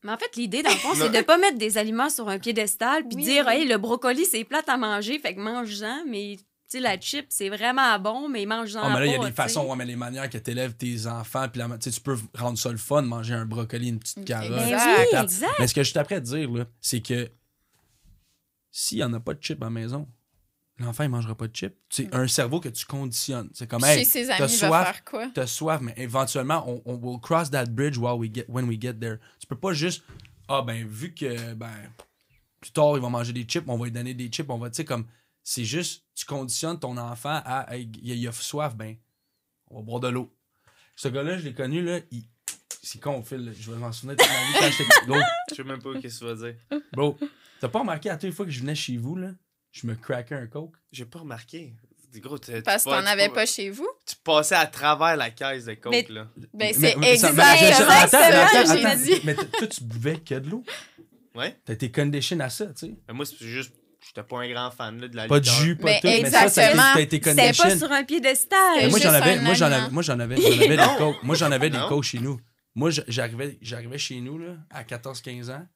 Mais 0.03 0.11
en 0.13 0.17
fait, 0.17 0.35
l'idée, 0.37 0.61
dans 0.63 0.69
le 0.69 0.75
fond, 0.77 0.93
c'est 0.95 1.09
de 1.09 1.21
pas 1.21 1.37
mettre 1.37 1.57
des 1.57 1.77
aliments 1.77 2.09
sur 2.09 2.29
un 2.29 2.37
piédestal 2.39 3.03
puis 3.07 3.17
Oui. 3.17 3.23
dire, 3.23 3.49
hey, 3.49 3.65
le 3.67 3.77
brocoli, 3.77 4.25
c'est 4.25 4.43
plate 4.43 4.69
à 4.69 4.77
manger, 4.77 5.19
fait 5.19 5.33
que 5.35 5.39
mange-en, 5.39 6.03
mais 6.07 6.37
sais, 6.69 6.79
la 6.79 6.99
chip, 6.99 7.27
c'est 7.29 7.49
vraiment 7.49 7.97
bon, 7.99 8.29
mais 8.29 8.45
mange-en. 8.45 8.81
Ah, 8.83 8.89
mais 8.93 8.99
là, 8.99 9.05
il 9.05 9.11
y 9.13 9.15
a 9.15 9.25
des 9.25 9.31
façons, 9.31 9.65
ouais, 9.65 9.75
mais 9.75 9.85
les 9.85 9.95
manières 9.95 10.29
que 10.29 10.37
tu 10.37 10.51
élèves 10.51 10.73
tes 10.75 11.07
enfants, 11.07 11.47
puis 11.47 11.61
tu 11.79 12.01
peux 12.01 12.17
rendre 12.37 12.57
ça 12.57 12.69
le 12.71 12.77
fun, 12.77 13.01
manger 13.03 13.33
un 13.33 13.45
brocoli, 13.45 13.89
une 13.89 13.99
petite 13.99 14.25
carotte. 14.25 14.51
Ben 14.51 14.67
Exact. 14.67 15.07
oui, 15.13 15.19
exact. 15.19 15.53
Mais 15.59 15.67
ce 15.67 15.73
que 15.73 15.83
je 15.83 15.91
suis 15.91 15.99
de 15.99 16.19
dire, 16.19 16.51
là, 16.51 16.65
c'est 16.81 17.01
que 17.01 17.29
s'il 18.71 18.97
n'y 18.97 19.03
en 19.03 19.13
a 19.13 19.19
pas 19.19 19.33
de 19.33 19.41
chip 19.41 19.61
à 19.61 19.65
la 19.65 19.71
maison, 19.71 20.07
l'enfant, 20.79 21.03
il 21.03 21.09
mangera 21.09 21.35
pas 21.35 21.47
de 21.47 21.55
chip. 21.55 21.75
C'est 21.89 22.13
un 22.13 22.27
cerveau 22.27 22.59
que 22.59 22.69
tu 22.69 22.85
conditionnes. 22.85 23.49
C'est 23.53 23.67
comme, 23.67 23.83
hey, 23.83 24.05
ses 24.05 24.27
t'as 24.27 24.47
soif, 24.47 24.85
faire 24.85 25.03
quoi? 25.03 25.31
t'as 25.33 25.47
soif, 25.47 25.81
mais 25.81 25.93
éventuellement, 25.97 26.63
on, 26.67 26.81
on 26.85 26.95
will 26.95 27.19
cross 27.19 27.49
that 27.51 27.65
bridge 27.65 27.97
while 27.97 28.17
we 28.17 28.29
get, 28.33 28.45
when 28.47 28.65
we 28.65 28.79
get 28.79 28.95
there. 28.95 29.17
Tu 29.39 29.47
peux 29.47 29.57
pas 29.57 29.73
juste, 29.73 30.03
ah, 30.47 30.61
ben, 30.61 30.85
vu 30.87 31.13
que, 31.13 31.53
ben, 31.53 31.71
plus 32.59 32.71
tard, 32.71 32.93
il 32.95 33.01
va 33.01 33.09
manger 33.09 33.33
des 33.33 33.43
chips, 33.43 33.65
on 33.67 33.77
va 33.77 33.85
lui 33.85 33.91
donner 33.91 34.13
des 34.13 34.27
chips, 34.27 34.49
on 34.49 34.57
va, 34.57 34.69
tu 34.69 34.75
sais, 34.77 34.85
comme, 34.85 35.05
c'est 35.49 35.63
juste, 35.63 36.03
tu 36.13 36.25
conditionnes 36.25 36.77
ton 36.77 36.97
enfant 36.97 37.41
à, 37.45 37.73
hey, 37.73 37.89
il, 38.03 38.15
il 38.19 38.27
a 38.27 38.33
soif, 38.33 38.75
ben, 38.75 38.97
on 39.69 39.77
va 39.77 39.81
boire 39.81 39.99
de 40.01 40.09
l'eau. 40.09 40.35
Ce 40.97 41.07
gars-là, 41.07 41.37
je 41.37 41.43
l'ai 41.45 41.53
connu, 41.53 41.81
là, 41.81 41.99
il. 42.11 42.23
C'est 42.83 42.99
con, 43.01 43.23
Phil, 43.23 43.45
là, 43.45 43.51
je 43.57 43.71
vais 43.71 43.77
m'en 43.77 43.91
souvenir 43.93 44.17
toute 44.17 44.27
ma 44.27 44.35
vie 44.35 44.53
quand 44.59 44.71
j'étais. 44.77 45.05
Gros, 45.07 45.19
Je 45.49 45.55
sais 45.55 45.63
même 45.63 45.81
pas 45.81 45.93
ce 45.93 45.99
que 45.99 46.07
tu 46.19 46.25
vas 46.25 46.35
dire. 46.35 46.55
Bro, 46.91 47.17
t'as 47.61 47.69
pas 47.69 47.79
remarqué 47.79 48.09
à 48.09 48.15
toutes 48.15 48.23
les 48.23 48.31
fois 48.33 48.45
que 48.45 48.51
je 48.51 48.59
venais 48.59 48.75
chez 48.75 48.97
vous, 48.97 49.15
là, 49.15 49.31
je 49.71 49.87
me 49.87 49.95
craquais 49.95 50.35
un 50.35 50.47
coke? 50.47 50.75
J'ai 50.91 51.05
pas 51.05 51.19
remarqué. 51.19 51.73
Gros, 52.15 52.37
Parce 52.65 52.83
que 52.83 52.89
t'en 52.89 53.05
avais 53.05 53.29
pas- 53.29 53.45
chez 53.45 53.69
vous? 53.69 53.87
Tu 54.05 54.15
passais 54.17 54.55
à 54.55 54.65
travers 54.67 55.15
la 55.15 55.29
caisse 55.29 55.63
de 55.65 55.75
coke, 55.75 55.91
Mais- 55.91 56.05
là. 56.09 56.27
Ben, 56.53 56.73
c'est 56.77 56.97
exactement. 57.01 57.43
Mais 59.23 59.35
toi, 59.35 59.67
tu 59.67 59.83
buvais 59.83 60.19
que 60.19 60.35
de 60.35 60.49
l'eau? 60.49 60.63
Ouais. 61.35 61.57
T'as 61.63 61.73
été 61.73 61.89
conditioned 61.89 62.41
à 62.41 62.49
ça, 62.49 62.65
tu 62.67 62.87
sais. 62.87 62.95
Mais 63.07 63.13
moi, 63.13 63.25
c'est 63.25 63.37
juste. 63.45 63.73
J'étais 64.07 64.23
pas 64.23 64.39
un 64.41 64.49
grand 64.49 64.71
fan 64.71 64.99
là, 65.01 65.07
de 65.07 65.15
la 65.15 65.27
Pas 65.27 65.39
de 65.39 65.45
jus, 65.45 65.75
pas 65.75 65.95
de 65.95 65.99
tout. 65.99 66.07
Mais 66.07 66.29
ça, 66.29 66.45
été 66.99 67.21
C'était 67.21 67.53
pas 67.53 67.77
sur 67.77 67.91
un 67.91 68.03
piédestal. 68.03 68.89
Moi, 68.89 68.99
j'en 68.99 69.13
avais, 69.13 69.39
moi, 69.41 69.53
j'en 69.53 69.65
avais, 69.65 69.89
moi, 69.89 70.01
j'en 70.03 70.19
avais, 70.19 70.37
j'en 70.37 70.61
avais 70.61 70.77
des 70.77 70.83
coke. 70.97 71.23
Moi, 71.23 71.35
j'en 71.35 71.51
avais 71.51 71.69
des 71.69 71.79
coke 71.89 72.03
chez 72.03 72.19
nous. 72.19 72.39
Moi, 72.75 72.89
j'arrivais, 73.07 73.57
j'arrivais 73.61 73.97
chez 73.97 74.21
nous, 74.21 74.37
là, 74.37 74.55
à 74.69 74.83
14-15 74.83 75.51
ans. 75.51 75.67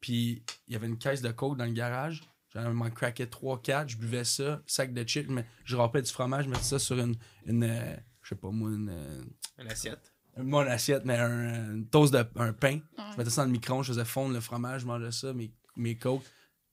Puis, 0.00 0.42
il 0.66 0.72
y 0.72 0.76
avait 0.76 0.86
une 0.86 0.98
caisse 0.98 1.22
de 1.22 1.30
coke 1.30 1.56
dans 1.56 1.64
le 1.64 1.72
garage. 1.72 2.22
J'en 2.54 2.72
m'en 2.72 2.90
craquais 2.90 3.26
3-4. 3.26 3.88
Je 3.88 3.96
buvais 3.96 4.24
ça, 4.24 4.62
sac 4.66 4.92
de 4.92 5.02
chips. 5.04 5.28
Mais 5.28 5.44
je 5.64 5.76
remplis 5.76 6.02
du 6.02 6.10
fromage, 6.10 6.44
je 6.44 6.50
mettais 6.50 6.62
ça 6.62 6.78
sur 6.78 6.98
une, 6.98 7.14
une 7.44 7.64
euh, 7.64 7.96
je 8.22 8.30
sais 8.30 8.34
pas 8.34 8.50
moi, 8.50 8.70
une, 8.70 8.88
euh, 8.90 9.22
Une 9.62 9.70
assiette. 9.70 10.12
Moi, 10.36 10.64
une 10.64 10.70
assiette, 10.70 11.04
mais 11.04 11.16
un, 11.16 11.74
une 11.74 11.88
toast 11.88 12.12
de 12.12 12.26
un 12.36 12.52
pain. 12.52 12.80
Je 13.12 13.18
mettais 13.18 13.30
ça 13.30 13.42
dans 13.42 13.46
le 13.46 13.52
micro 13.52 13.82
je 13.82 13.92
faisais 13.92 14.04
fondre 14.04 14.34
le 14.34 14.40
fromage, 14.40 14.82
je 14.82 14.86
mangeais 14.86 15.12
ça, 15.12 15.32
mes, 15.32 15.52
mes 15.76 15.96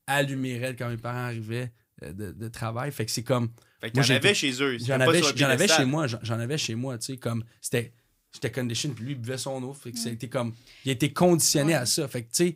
alluméraient 0.07 0.75
quand 0.75 0.89
mes 0.89 0.97
parents 0.97 1.25
arrivaient 1.25 1.71
euh, 2.03 2.13
de, 2.13 2.31
de 2.31 2.47
travail. 2.47 2.91
Fait 2.91 3.05
que 3.05 3.11
c'est 3.11 3.23
comme. 3.23 3.51
Fait 3.81 3.89
que 3.91 3.95
Moi, 3.97 4.03
t'en 4.03 4.07
j'ai 4.07 4.15
avais 4.15 4.33
chez 4.33 4.51
eux. 4.61 4.77
J'en 4.79 4.99
avais, 4.99 5.21
j'en 5.21 5.67
chez 5.67 5.85
moi, 5.85 6.07
j'en 6.07 6.19
j'en 6.21 6.39
avais 6.39 6.57
chez 6.57 6.75
moi, 6.75 6.97
tu 6.97 7.13
sais, 7.13 7.17
comme. 7.17 7.43
C'était. 7.61 7.93
J'étais 8.33 8.49
puis 8.49 8.63
lui, 9.05 9.11
il 9.11 9.15
buvait 9.19 9.37
son 9.37 9.61
eau. 9.61 9.73
Fait 9.73 9.91
que 9.91 9.97
ça 9.99 10.09
a 10.09 10.11
été 10.11 10.27
comme. 10.27 10.53
Il 10.85 10.89
a 10.89 10.93
été 10.93 11.13
conditionné 11.13 11.73
Ouais. 11.73 11.79
à 11.79 11.85
ça. 11.85 12.07
Fait 12.07 12.23
que, 12.23 12.29
tu 12.31 12.47
sais, 12.47 12.55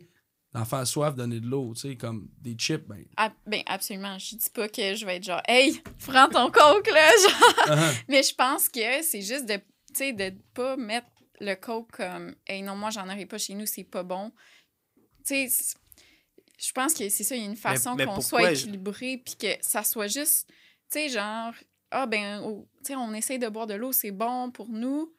l'enfant 0.52 0.78
a 0.78 0.84
soif, 0.84 1.14
donner 1.14 1.38
de 1.38 1.46
l'eau, 1.46 1.72
tu 1.74 1.82
sais, 1.90 1.96
comme 1.96 2.28
des 2.40 2.54
chips, 2.54 2.84
ben. 2.88 3.04
Ah, 3.16 3.32
ben, 3.46 3.62
absolument. 3.66 4.18
Je 4.18 4.34
dis 4.34 4.50
pas 4.52 4.68
que 4.68 4.96
je 4.96 5.06
vais 5.06 5.16
être 5.16 5.24
genre, 5.24 5.42
hey, 5.46 5.80
prends 6.04 6.28
ton 6.28 6.50
coke, 6.50 6.90
là. 6.92 7.10
Genre. 7.22 7.54
uh-huh. 7.78 8.02
Mais 8.08 8.22
je 8.24 8.34
pense 8.34 8.68
que 8.68 9.02
c'est 9.02 9.22
juste 9.22 9.46
de, 9.46 9.54
tu 9.54 9.62
sais, 9.94 10.12
de 10.12 10.32
pas 10.52 10.76
mettre 10.76 11.06
le 11.40 11.54
coke 11.54 11.92
comme, 11.92 12.34
hey, 12.48 12.62
non, 12.62 12.74
moi, 12.74 12.90
j'en 12.90 13.04
aurais 13.06 13.26
pas 13.26 13.38
chez 13.38 13.54
nous, 13.54 13.66
c'est 13.66 13.84
pas 13.84 14.02
bon. 14.02 14.32
Tu 15.24 15.34
sais, 15.34 15.48
c'est- 15.48 15.76
je 16.58 16.72
pense 16.72 16.92
que 16.94 17.08
c'est 17.08 17.24
ça, 17.24 17.34
il 17.36 17.42
y 17.42 17.46
a 17.46 17.48
une 17.48 17.56
façon 17.56 17.96
qu'on 18.06 18.20
soit 18.20 18.40
équilibré, 18.52 19.22
puis 19.24 19.36
que 19.36 19.46
ça 19.60 19.82
soit 19.84 20.08
juste, 20.08 20.48
tu 20.48 20.54
sais, 20.90 21.08
genre, 21.08 21.54
ah, 21.90 22.06
ben, 22.06 22.42
oh, 22.44 22.68
tu 22.78 22.88
sais, 22.88 22.96
on 22.96 23.12
essaye 23.14 23.38
de 23.38 23.48
boire 23.48 23.66
de 23.66 23.74
l'eau, 23.74 23.92
c'est 23.92 24.10
bon 24.10 24.50
pour 24.50 24.68
nous. 24.68 25.14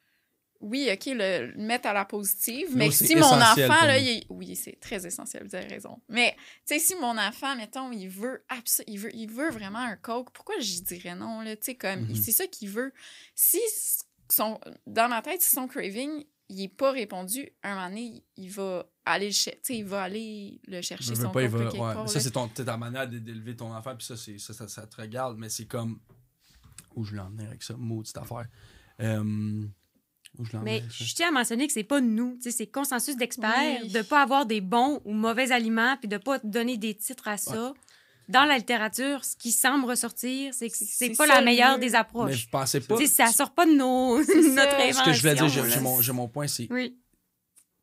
Oui, 0.61 0.89
OK, 0.91 1.05
le, 1.05 1.51
le 1.53 1.57
mettre 1.57 1.87
à 1.87 1.93
la 1.93 2.03
positive. 2.03 2.75
Mais 2.75 2.87
si 3.07 3.13
mon 3.15 3.29
enfant, 3.69 3.85
là, 3.87 3.97
il 3.97 4.07
est- 4.17 4.25
oui, 4.29 4.57
c'est 4.57 4.77
très 4.81 5.07
essentiel, 5.07 5.47
vous 5.47 5.55
avez 5.55 5.67
raison. 5.67 6.01
Mais, 6.09 6.35
tu 6.67 6.73
sais, 6.73 6.79
si 6.79 6.95
mon 6.95 7.17
enfant, 7.17 7.55
mettons, 7.55 7.89
il 7.93 8.09
veut, 8.09 8.43
il 8.87 8.99
veut, 8.99 9.15
il 9.15 9.29
veut 9.31 9.51
vraiment 9.51 9.79
un 9.79 9.95
coke, 9.95 10.31
pourquoi 10.33 10.55
j'y 10.59 10.81
dirais 10.81 11.15
non, 11.15 11.39
là? 11.41 11.55
Tu 11.55 11.63
sais, 11.67 11.75
comme, 11.75 12.01
Mhm. 12.01 12.15
c'est 12.15 12.33
ça 12.33 12.45
qu'il 12.47 12.67
veut. 12.69 12.91
Si 13.35 13.57
son, 14.29 14.59
dans 14.85 15.07
ma 15.07 15.21
tête, 15.21 15.41
si 15.41 15.55
son 15.55 15.67
craving, 15.69 16.25
il 16.49 16.57
n'est 16.57 16.67
pas 16.67 16.91
répondu, 16.91 17.47
un 17.63 17.75
moment 17.75 17.89
donné, 17.89 18.23
il 18.35 18.49
va 18.49 18.85
aller 19.05 19.27
le, 19.27 19.31
cher- 19.31 19.53
tu 19.55 19.59
sais, 19.63 19.77
il 19.77 19.85
va 19.85 20.03
aller 20.03 20.59
le 20.67 20.81
chercher, 20.81 21.03
Je 21.03 21.13
veux 21.19 21.25
son 21.25 21.31
pas, 21.31 21.43
il 21.43 21.49
coke 21.51 21.59
va- 21.59 21.65
quelque 21.71 21.81
ouais. 21.83 21.93
part, 21.93 22.09
Ça, 22.09 22.19
c'est 22.19 22.31
ta 22.65 22.77
manière 22.77 23.07
d'élever 23.07 23.55
ton 23.55 23.73
enfant, 23.73 23.95
puis 23.95 24.05
ça, 24.05 24.17
c'est, 24.17 24.37
ça, 24.39 24.53
ça, 24.53 24.67
ça 24.67 24.87
te 24.87 24.99
regarde, 25.01 25.37
mais 25.37 25.49
c'est 25.49 25.65
comme. 25.65 25.99
Où 26.95 27.03
je 27.03 27.15
l'emmenais 27.15 27.45
avec 27.45 27.61
ça, 27.63 27.75
maudite 27.77 28.17
affaire. 28.17 28.47
Euh, 28.99 29.63
Où 30.37 30.43
je 30.45 30.57
Mais 30.57 30.79
avec 30.79 30.91
ça? 30.91 31.03
je 31.05 31.13
tiens 31.15 31.27
à 31.29 31.31
mentionner 31.31 31.67
que 31.67 31.73
c'est 31.73 31.83
pas 31.83 32.01
nous, 32.01 32.37
c'est 32.41 32.67
consensus 32.67 33.15
d'experts 33.15 33.81
Oui. 33.83 33.89
de 33.91 34.01
pas 34.01 34.21
avoir 34.23 34.45
des 34.45 34.59
bons 34.59 34.99
ou 35.05 35.13
mauvais 35.13 35.51
aliments 35.51 35.95
puis 35.97 36.07
de 36.09 36.17
pas 36.17 36.39
donner 36.43 36.77
des 36.77 36.95
titres 36.95 37.27
à 37.27 37.37
ça. 37.37 37.73
Dans 38.29 38.45
la 38.45 38.57
littérature, 38.57 39.25
ce 39.25 39.35
qui 39.35 39.51
semble 39.51 39.85
ressortir, 39.85 40.53
c'est 40.53 40.69
que 40.69 40.77
C'est- 40.77 41.17
pas 41.17 41.25
ça 41.27 41.33
la 41.33 41.39
le 41.39 41.45
meilleure 41.45 41.73
mieux. 41.73 41.79
des 41.81 41.89
Mais 41.89 41.95
approches. 41.95 42.35
je 42.35 42.47
pensais 42.49 42.79
pas. 42.79 42.95
Tu 42.95 43.07
sais, 43.07 43.13
ça 43.25 43.27
sort 43.31 43.53
pas 43.53 43.65
de 43.65 43.71
nos 43.73 44.23
ça. 44.23 44.33
notre 44.35 44.93
Ce 44.93 44.99
Ce 44.99 45.03
que 45.05 45.13
je 45.13 45.19
voulais 45.21 45.33
dire, 45.35 45.47
j'ai, 45.49 45.59
invention, 45.61 46.13
mon, 46.13 46.27
point, 46.27 46.47
c'est. 46.47 46.67
Oui. 46.71 46.97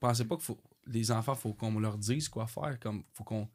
pensez 0.00 0.24
pas 0.24 0.36
que 0.36 0.42
faut, 0.44 0.58
les 0.86 1.10
enfants, 1.10 1.34
faut 1.34 1.52
qu'on 1.52 1.78
leur 1.80 1.98
dise 1.98 2.28
quoi 2.28 2.46
faire. 2.46 2.78
Comme, 2.80 3.02
faut 3.12 3.24
qu'on. 3.24 3.48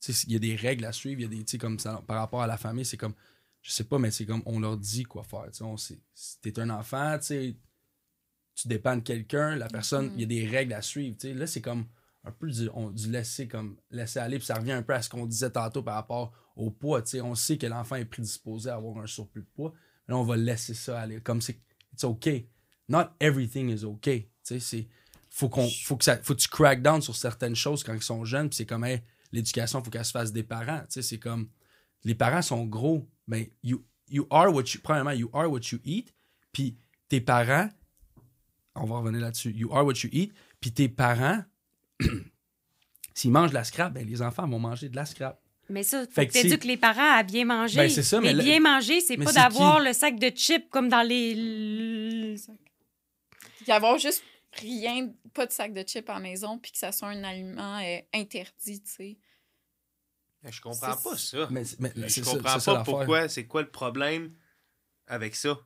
Tu 0.00 0.12
sais, 0.12 0.24
il 0.26 0.32
y 0.32 0.36
a 0.36 0.40
des 0.40 0.56
règles 0.56 0.84
à 0.84 0.90
suivre, 0.92 1.20
il 1.20 1.22
y 1.22 1.26
a 1.26 1.28
des. 1.28 1.44
Tu 1.44 1.52
sais, 1.52 1.58
comme 1.58 1.78
ça, 1.78 2.02
par 2.06 2.18
rapport 2.18 2.42
à 2.42 2.46
la 2.48 2.56
famille, 2.56 2.84
c'est 2.84 2.96
comme. 2.96 3.14
Je 3.62 3.70
sais 3.70 3.84
pas, 3.84 3.98
mais 4.00 4.10
c'est 4.10 4.26
comme 4.26 4.42
on 4.44 4.58
leur 4.58 4.76
dit 4.76 5.04
quoi 5.04 5.22
faire. 5.22 5.46
Tu 5.52 5.62
t'es 6.42 6.58
un 6.58 6.70
enfant, 6.70 7.16
tu 7.20 7.26
sais, 7.26 7.56
tu 8.56 8.66
dépends 8.66 8.96
de 8.96 9.02
quelqu'un, 9.02 9.54
la 9.54 9.68
personne, 9.68 10.06
Mhm. 10.06 10.12
il 10.16 10.20
y 10.20 10.24
a 10.24 10.26
des 10.26 10.46
règles 10.48 10.72
à 10.72 10.82
suivre. 10.82 11.16
Tu 11.16 11.28
sais, 11.28 11.34
là, 11.34 11.46
c'est 11.46 11.60
comme 11.60 11.86
un 12.24 12.30
peu 12.30 12.50
du, 12.50 12.68
on, 12.74 12.90
du 12.90 13.10
laisser 13.10 13.48
comme 13.48 13.76
laisser 13.90 14.18
aller, 14.18 14.38
puis 14.38 14.46
ça 14.46 14.54
revient 14.54 14.72
un 14.72 14.82
peu 14.82 14.94
à 14.94 15.02
ce 15.02 15.08
qu'on 15.08 15.26
disait 15.26 15.50
tantôt 15.50 15.82
par 15.82 15.94
rapport 15.94 16.32
au 16.56 16.70
poids. 16.70 17.02
On 17.22 17.34
sait 17.34 17.58
que 17.58 17.66
l'enfant 17.66 17.96
est 17.96 18.04
prédisposé 18.04 18.70
à 18.70 18.74
avoir 18.74 18.98
un 18.98 19.06
surplus 19.06 19.42
de 19.42 19.48
poids, 19.54 19.72
mais 20.06 20.14
là, 20.14 20.18
on 20.18 20.24
va 20.24 20.36
laisser 20.36 20.74
ça 20.74 21.00
aller. 21.00 21.20
Comme 21.20 21.40
c'est. 21.40 21.60
It's 21.92 22.04
okay. 22.04 22.48
Not 22.88 23.04
everything 23.20 23.68
is 23.70 23.84
sais, 24.42 24.60
c'est 24.60 24.88
faut 25.30 25.48
qu'on 25.48 25.68
faut 25.68 25.96
que 25.96 26.04
ça 26.04 26.18
faut 26.18 26.34
tu 26.34 26.48
crack 26.48 26.82
down 26.82 27.00
sur 27.00 27.16
certaines 27.16 27.56
choses 27.56 27.82
quand 27.84 27.94
ils 27.94 28.02
sont 28.02 28.24
jeunes 28.24 28.50
puis 28.50 28.56
c'est 28.56 28.66
comme 28.66 28.86
l'éducation 29.30 29.82
faut 29.82 29.90
qu'elle 29.90 30.04
se 30.04 30.10
fasse 30.10 30.30
des 30.30 30.42
parents 30.42 30.82
c'est 30.88 31.18
comme 31.18 31.48
les 32.04 32.14
parents 32.14 32.42
sont 32.42 32.66
gros 32.66 33.08
ben 33.28 33.46
you 33.62 33.82
you 34.08 34.26
are 34.30 34.52
what 34.52 34.64
you 34.74 34.80
premièrement 34.82 35.12
you 35.12 35.30
are 35.32 35.50
what 35.50 35.60
you 35.70 35.78
eat 35.84 36.12
puis 36.52 36.76
tes 37.08 37.22
parents 37.22 37.68
on 38.74 38.84
va 38.84 38.98
revenir 38.98 39.20
là-dessus. 39.20 39.52
You 39.52 39.72
are 39.72 39.84
what 39.84 39.94
you 40.02 40.08
eat. 40.12 40.32
Puis 40.60 40.72
tes 40.72 40.88
parents, 40.88 41.42
s'ils 43.14 43.30
mangent 43.30 43.50
de 43.50 43.54
la 43.54 43.64
scrap, 43.64 43.92
ben, 43.92 44.06
les 44.06 44.22
enfants 44.22 44.46
vont 44.48 44.58
manger 44.58 44.88
de 44.88 44.96
la 44.96 45.04
scrap. 45.06 45.40
Mais 45.68 45.82
ça, 45.84 46.04
Fait 46.06 46.12
fait 46.12 46.26
que 46.26 46.32
t'éduques 46.32 46.64
les 46.64 46.76
parents 46.76 47.12
à 47.14 47.22
bien 47.22 47.44
manger. 47.44 47.76
Ben, 47.76 47.88
c'est 47.90 48.02
ça, 48.02 48.20
mais 48.20 48.32
là- 48.34 48.42
bien 48.42 48.60
manger, 48.60 49.00
c'est 49.00 49.16
mais 49.16 49.24
pas 49.24 49.32
c'est 49.32 49.38
d'avoir 49.40 49.78
qui? 49.80 49.86
le 49.86 49.92
sac 49.92 50.18
de 50.18 50.28
chips 50.28 50.68
comme 50.70 50.88
dans 50.88 51.02
les. 51.06 51.32
Il 53.60 53.68
y 53.68 53.70
avoir 53.70 53.96
juste 53.98 54.22
rien, 54.54 55.08
pas 55.32 55.46
de 55.46 55.52
sac 55.52 55.72
de 55.72 55.82
chips 55.82 56.08
à 56.10 56.14
la 56.14 56.20
maison, 56.20 56.58
puis 56.58 56.72
que 56.72 56.78
ça 56.78 56.90
soit 56.92 57.08
un 57.08 57.22
aliment 57.24 57.78
euh, 57.78 57.98
interdit, 58.12 58.82
tu 58.82 58.90
sais. 58.90 59.18
Mais 60.42 60.50
Je 60.52 60.60
comprends 60.60 60.96
C'est- 60.96 61.08
pas 61.10 61.16
ça. 61.16 61.48
Mais, 61.50 61.62
mais 61.78 61.92
je 61.96 62.08
c'est 62.08 62.24
ça, 62.24 62.32
comprends 62.32 62.58
c'est 62.58 62.70
pas 62.72 62.82
pourquoi, 62.82 63.28
c'est 63.28 63.46
quoi 63.46 63.62
le 63.62 63.70
problème 63.70 64.34
avec 65.06 65.36
ça? 65.36 65.56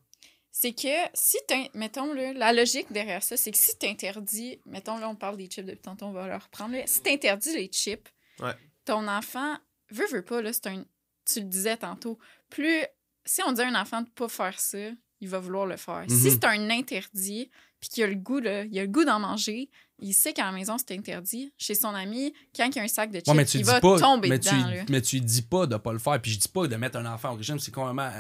C'est 0.59 0.73
que 0.73 0.89
si 1.13 1.37
t'in- 1.47 1.67
mettons 1.75 2.15
là, 2.15 2.33
la 2.33 2.51
logique 2.55 2.91
derrière 2.91 3.23
ça, 3.23 3.37
c'est 3.37 3.51
que 3.51 3.59
si 3.59 3.77
t'interdis, 3.77 4.59
mettons 4.65 4.97
là, 4.97 5.07
on 5.11 5.15
parle 5.15 5.37
des 5.37 5.49
chips 5.49 5.67
depuis 5.67 5.83
tantôt, 5.83 6.07
on 6.07 6.13
va 6.13 6.27
le 6.29 6.37
reprendre. 6.37 6.73
là. 6.75 6.83
Si 6.87 7.03
t'interdis 7.03 7.55
les 7.55 7.67
chips, 7.67 8.09
Ouais. 8.41 8.55
ton 8.87 9.07
enfant 9.07 9.57
veut, 9.91 10.07
veut 10.07 10.23
pas, 10.25 10.41
là, 10.41 10.55
c'est 10.55 10.69
un. 10.69 10.83
Tu 11.31 11.41
le 11.41 11.47
disais 11.47 11.77
tantôt. 11.77 12.19
Plus. 12.49 12.85
Si 13.27 13.43
on 13.47 13.53
dit 13.53 13.61
à 13.61 13.67
un 13.67 13.75
enfant 13.79 14.01
de 14.01 14.09
pas 14.09 14.29
faire 14.29 14.59
ça, 14.59 14.79
il 15.21 15.29
va 15.29 15.41
vouloir 15.41 15.67
le 15.67 15.77
faire. 15.77 16.05
Si 16.09 16.15
Mhm. 16.15 16.31
c'est 16.31 16.45
un 16.45 16.71
interdit, 16.71 17.51
puis 17.79 17.91
qu'il 17.91 18.05
a 18.05 18.07
le 18.07 18.15
goût, 18.15 18.39
là, 18.39 18.65
il 18.65 18.79
a 18.79 18.83
le 18.83 18.89
goût 18.89 19.05
d'en 19.05 19.19
manger, 19.19 19.69
il 19.99 20.15
sait 20.15 20.33
qu'à 20.33 20.45
la 20.47 20.53
maison, 20.53 20.77
c'est 20.79 20.93
interdit. 20.97 21.53
Chez 21.59 21.75
son 21.75 21.89
ami, 21.95 22.33
quand 22.57 22.65
il 22.67 22.77
y 22.77 22.79
a 22.79 22.83
un 22.83 22.89
sac 22.89 23.11
de 23.11 23.19
chips, 23.19 23.29
Ouais, 23.29 23.45
tu 23.45 23.59
il 23.59 23.65
va 23.67 23.79
pas, 23.81 23.99
tomber 23.99 24.31
mais 24.31 24.39
dedans. 24.39 24.51
tu, 24.53 24.75
là. 24.75 24.85
mais 24.89 25.03
tu 25.03 25.21
dis 25.21 25.43
pas 25.43 25.67
de 25.67 25.77
pas 25.77 25.93
le 25.93 25.99
faire. 25.99 26.19
Puis 26.23 26.31
je 26.31 26.39
dis 26.39 26.49
pas 26.49 26.67
de 26.67 26.77
mettre 26.77 26.97
un 26.97 27.05
enfant 27.13 27.33
au 27.33 27.37
régime, 27.37 27.59
c'est 27.59 27.73
complètement. 27.75 28.11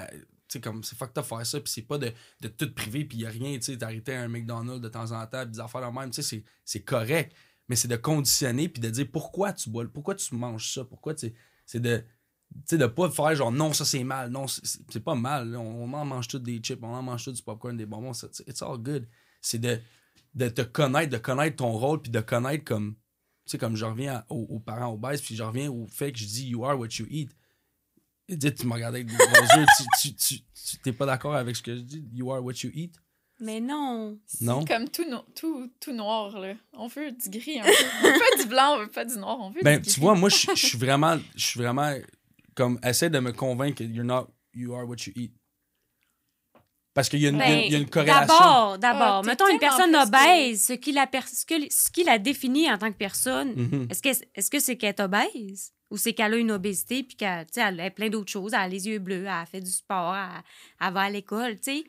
Sais, 0.56 0.60
comme 0.60 0.82
c'est 0.84 0.96
fucked 0.96 1.16
up 1.18 1.24
faire 1.24 1.46
ça. 1.46 1.60
Puis 1.60 1.72
c'est 1.72 1.82
pas 1.82 1.98
de, 1.98 2.12
de 2.40 2.48
tout 2.48 2.72
priver, 2.74 3.04
puis 3.04 3.18
y 3.18 3.26
a 3.26 3.30
rien, 3.30 3.54
tu 3.56 3.62
sais, 3.62 3.76
d'arrêter 3.76 4.14
un 4.14 4.28
McDonald's 4.28 4.80
de 4.82 4.88
temps 4.88 5.12
en 5.12 5.26
temps, 5.26 5.42
puis 5.42 5.52
des 5.52 5.60
affaires 5.60 5.90
de 5.90 5.98
même. 5.98 6.10
Tu 6.10 6.16
sais, 6.16 6.22
c'est- 6.22 6.44
c'est 6.64 6.82
correct. 6.82 7.34
Mais 7.68 7.76
c'est 7.76 7.88
de 7.88 7.96
conditionner, 7.96 8.68
puis 8.68 8.80
de 8.80 8.90
dire 8.90 9.06
pourquoi 9.12 9.52
tu 9.52 9.70
bois, 9.70 9.84
pourquoi 9.92 10.14
tu 10.14 10.34
manges 10.34 10.72
ça, 10.72 10.84
pourquoi 10.84 11.14
tu. 11.14 11.32
C'est 11.64 11.80
de. 11.80 11.98
Tu 12.54 12.60
sais, 12.66 12.78
de 12.78 12.86
pas 12.86 13.10
faire 13.10 13.34
genre 13.34 13.50
non, 13.50 13.72
ça 13.72 13.84
c'est 13.84 14.04
mal. 14.04 14.30
Non, 14.30 14.46
c'est- 14.46 14.64
c'est 14.64 14.80
c'est 14.92 15.00
pas 15.00 15.16
mal. 15.16 15.56
On, 15.56 15.92
en 15.92 16.04
mange 16.04 16.28
tous 16.28 16.38
des 16.38 16.58
chips, 16.58 16.78
on 16.82 16.94
en 16.94 17.02
mange 17.02 17.24
tous 17.24 17.32
du 17.32 17.42
popcorn, 17.42 17.76
des 17.76 17.86
bonbons. 17.86 18.12
ça, 18.12 18.28
It's 18.46 18.62
all 18.62 18.78
good. 18.78 19.08
C'est 19.40 19.58
de, 19.58 19.80
de 20.34 20.48
te 20.48 20.62
connaître, 20.62 21.10
de 21.10 21.18
connaître 21.18 21.56
ton 21.56 21.72
rôle, 21.72 22.00
puis 22.02 22.10
de 22.12 22.20
connaître 22.20 22.64
comme 22.64 22.94
tu 22.94 23.52
sais, 23.52 23.58
comme 23.58 23.76
je 23.76 23.84
reviens 23.84 24.24
aux, 24.28 24.42
aux 24.50 24.58
parents 24.60 24.92
obèses, 24.92 25.22
puis 25.22 25.34
je 25.36 25.42
reviens 25.42 25.70
au 25.70 25.86
fait 25.86 26.10
que 26.12 26.18
je 26.18 26.24
dis 26.26 26.48
you 26.48 26.64
are 26.64 26.78
what 26.78 26.88
you 26.98 27.06
eat. 27.10 27.30
Et 28.28 28.36
dis, 28.36 28.52
tu 28.54 28.66
me 28.66 28.72
regardais 28.74 28.98
avec 29.00 29.06
des 29.08 29.16
gros 29.16 29.58
yeux, 29.58 29.66
tu, 29.78 29.84
tu, 30.10 30.14
tu, 30.16 30.38
tu- 30.40 30.78
t'es 30.78 30.92
pas 30.92 31.06
d'accord 31.06 31.34
avec 31.36 31.54
ce 31.54 31.62
que 31.62 31.74
je 31.76 31.80
dis? 31.80 32.04
You 32.12 32.32
are 32.32 32.42
what 32.44 32.54
you 32.64 32.70
eat? 32.74 32.94
Mais 33.38 33.60
non. 33.60 34.18
Non? 34.40 34.60
C'est 34.66 34.74
comme 34.74 34.88
tout, 34.88 35.04
no- 35.08 35.24
tout, 35.34 35.70
tout 35.78 35.92
noir, 35.92 36.38
là. 36.38 36.54
On 36.72 36.88
veut 36.88 37.12
du 37.12 37.28
gris 37.30 37.60
un 37.60 37.64
peu. 37.64 37.70
On 38.02 38.06
veut 38.08 38.18
pas 38.18 38.42
du 38.42 38.48
blanc, 38.48 38.74
on 38.74 38.78
veut 38.80 38.88
pas 38.90 39.04
du 39.04 39.16
noir, 39.18 39.38
on 39.40 39.50
veut 39.50 39.60
Ben, 39.62 39.80
du 39.80 39.88
tu 39.92 40.00
vois, 40.00 40.14
moi, 40.14 40.28
je 40.28 40.46
je 40.54 40.66
suis 40.66 40.78
vraiment, 40.78 41.18
je 41.36 41.46
suis 41.46 41.60
vraiment, 41.60 41.92
comme, 42.54 42.80
essaie 42.82 43.10
de 43.10 43.18
me 43.20 43.32
convaincre 43.32 43.78
que 43.78 43.84
you're 43.84 44.04
not, 44.04 44.26
you 44.54 44.74
are 44.74 44.88
what 44.88 44.96
you 45.06 45.12
eat. 45.14 45.32
Parce 46.94 47.10
qu'il 47.10 47.20
y, 47.20 47.26
a 47.26 47.28
une- 47.28 47.36
il 47.36 47.40
y 47.40 47.42
a 47.42 47.52
une- 47.58 47.64
il 47.66 47.72
y 47.72 47.74
a 47.74 47.78
une 47.78 47.90
corrélation. 47.90 48.26
D'abord, 48.26 48.78
d'abord, 48.78 49.02
Ah, 49.02 49.20
t'es 49.22 49.28
mettons 49.28 49.46
une 49.48 49.58
tellement 49.58 49.76
personne 49.76 49.92
plus 49.92 50.10
que- 50.10 50.24
obèse, 50.24 50.62
ce 50.66 50.72
qui, 50.72 50.92
la 50.92 51.06
per- 51.06 51.20
ce, 51.26 51.44
que- 51.44 51.70
ce 51.70 51.90
qui 51.90 52.04
la 52.04 52.18
définit 52.18 52.70
en 52.72 52.78
tant 52.78 52.90
que 52.90 52.96
personne, 52.96 53.52
Mhm. 53.54 53.88
est-ce 53.90 54.02
que 54.02 54.08
est-ce 54.34 54.50
que 54.50 54.58
c'est 54.58 54.76
qu'elle 54.78 54.88
est 54.90 55.00
obèse? 55.00 55.72
Ou 55.90 55.96
c'est 55.96 56.12
qu'elle 56.14 56.34
a 56.34 56.36
une 56.36 56.50
obésité 56.50 57.02
puis 57.02 57.16
qu'elle 57.16 57.46
tu 57.46 57.54
sais, 57.54 57.60
elle 57.60 57.80
a 57.80 57.90
plein 57.90 58.08
d'autres 58.08 58.30
choses, 58.32 58.52
elle 58.54 58.60
a 58.60 58.68
les 58.68 58.88
yeux 58.88 58.98
bleus, 58.98 59.22
elle 59.22 59.28
a 59.28 59.46
fait 59.46 59.60
du 59.60 59.70
sport, 59.70 60.14
elle, 60.16 60.42
elle 60.86 60.92
va 60.92 61.02
à 61.02 61.10
l'école, 61.10 61.56
tu 61.56 61.62
sais, 61.78 61.84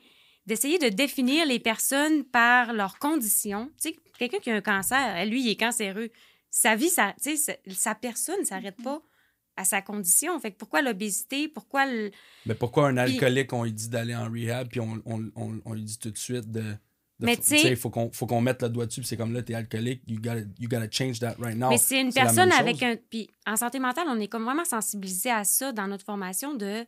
d'essayer 0.45 0.77
de 0.79 0.89
définir 0.89 1.45
les 1.45 1.59
personnes 1.59 2.23
par 2.23 2.73
leurs 2.73 2.99
conditions. 2.99 3.71
Tu 3.81 3.89
sais, 3.89 3.95
quelqu'un 4.17 4.39
qui 4.39 4.49
a 4.51 4.55
un 4.55 4.61
cancer, 4.61 5.25
lui, 5.25 5.41
il 5.43 5.49
est 5.49 5.55
cancéreux. 5.59 6.09
Sa 6.49 6.75
vie, 6.75 6.89
sais, 6.89 7.35
sa- 7.35 7.57
sa 7.69 7.95
personne 7.95 8.39
ne 8.39 8.45
s'arrête 8.45 8.81
pas 8.81 9.01
à 9.57 9.65
sa 9.65 9.81
condition. 9.81 10.39
Fait 10.39 10.51
que 10.51 10.57
pourquoi 10.57 10.81
l'obésité? 10.81 11.47
Pourquoi 11.49 11.85
le... 11.87 12.11
Mais 12.45 12.55
pourquoi 12.55 12.87
un 12.87 12.93
Puis- 13.05 13.15
alcoolique, 13.15 13.51
on 13.51 13.63
lui 13.63 13.73
dit 13.73 13.89
d'aller 13.89 14.15
en 14.15 14.31
rehab, 14.31 14.69
puis 14.69 14.79
on, 14.79 15.01
on, 15.05 15.29
on, 15.35 15.59
on 15.65 15.73
lui 15.73 15.83
dit 15.83 15.97
tout 15.99 16.11
de 16.11 16.17
suite 16.17 16.49
de. 16.51 16.75
Mais 17.19 17.35
tu 17.37 17.43
sais- 17.43 17.69
il 17.69 17.75
faut 17.75 17.89
qu'on 17.89 18.11
faut 18.11 18.27
qu'on 18.27 18.41
mette 18.41 18.61
le 18.61 18.69
doigt 18.69 18.85
dessus, 18.85 19.03
c'est 19.03 19.17
comme 19.17 19.33
là, 19.33 19.41
t'es 19.41 19.55
alcoolique, 19.55 20.03
you 20.07 20.17
gotta, 20.21 20.41
you 20.59 20.69
gotta 20.69 20.87
change 20.91 21.19
that 21.19 21.35
right 21.39 21.57
now. 21.57 21.69
Mais 21.69 21.77
c'est 21.77 21.99
une 21.99 22.13
personne 22.13 22.51
avec 22.51 22.83
un. 22.83 22.95
Puis 23.09 23.29
en 23.47 23.55
santé 23.55 23.79
mentale, 23.79 24.05
on 24.09 24.19
est 24.19 24.27
comme 24.27 24.43
vraiment 24.43 24.65
sensibilisé 24.65 25.31
à 25.31 25.43
ça 25.43 25.71
dans 25.71 25.87
notre 25.87 26.05
formation 26.05 26.53
de. 26.53 26.81
Tu 26.83 26.87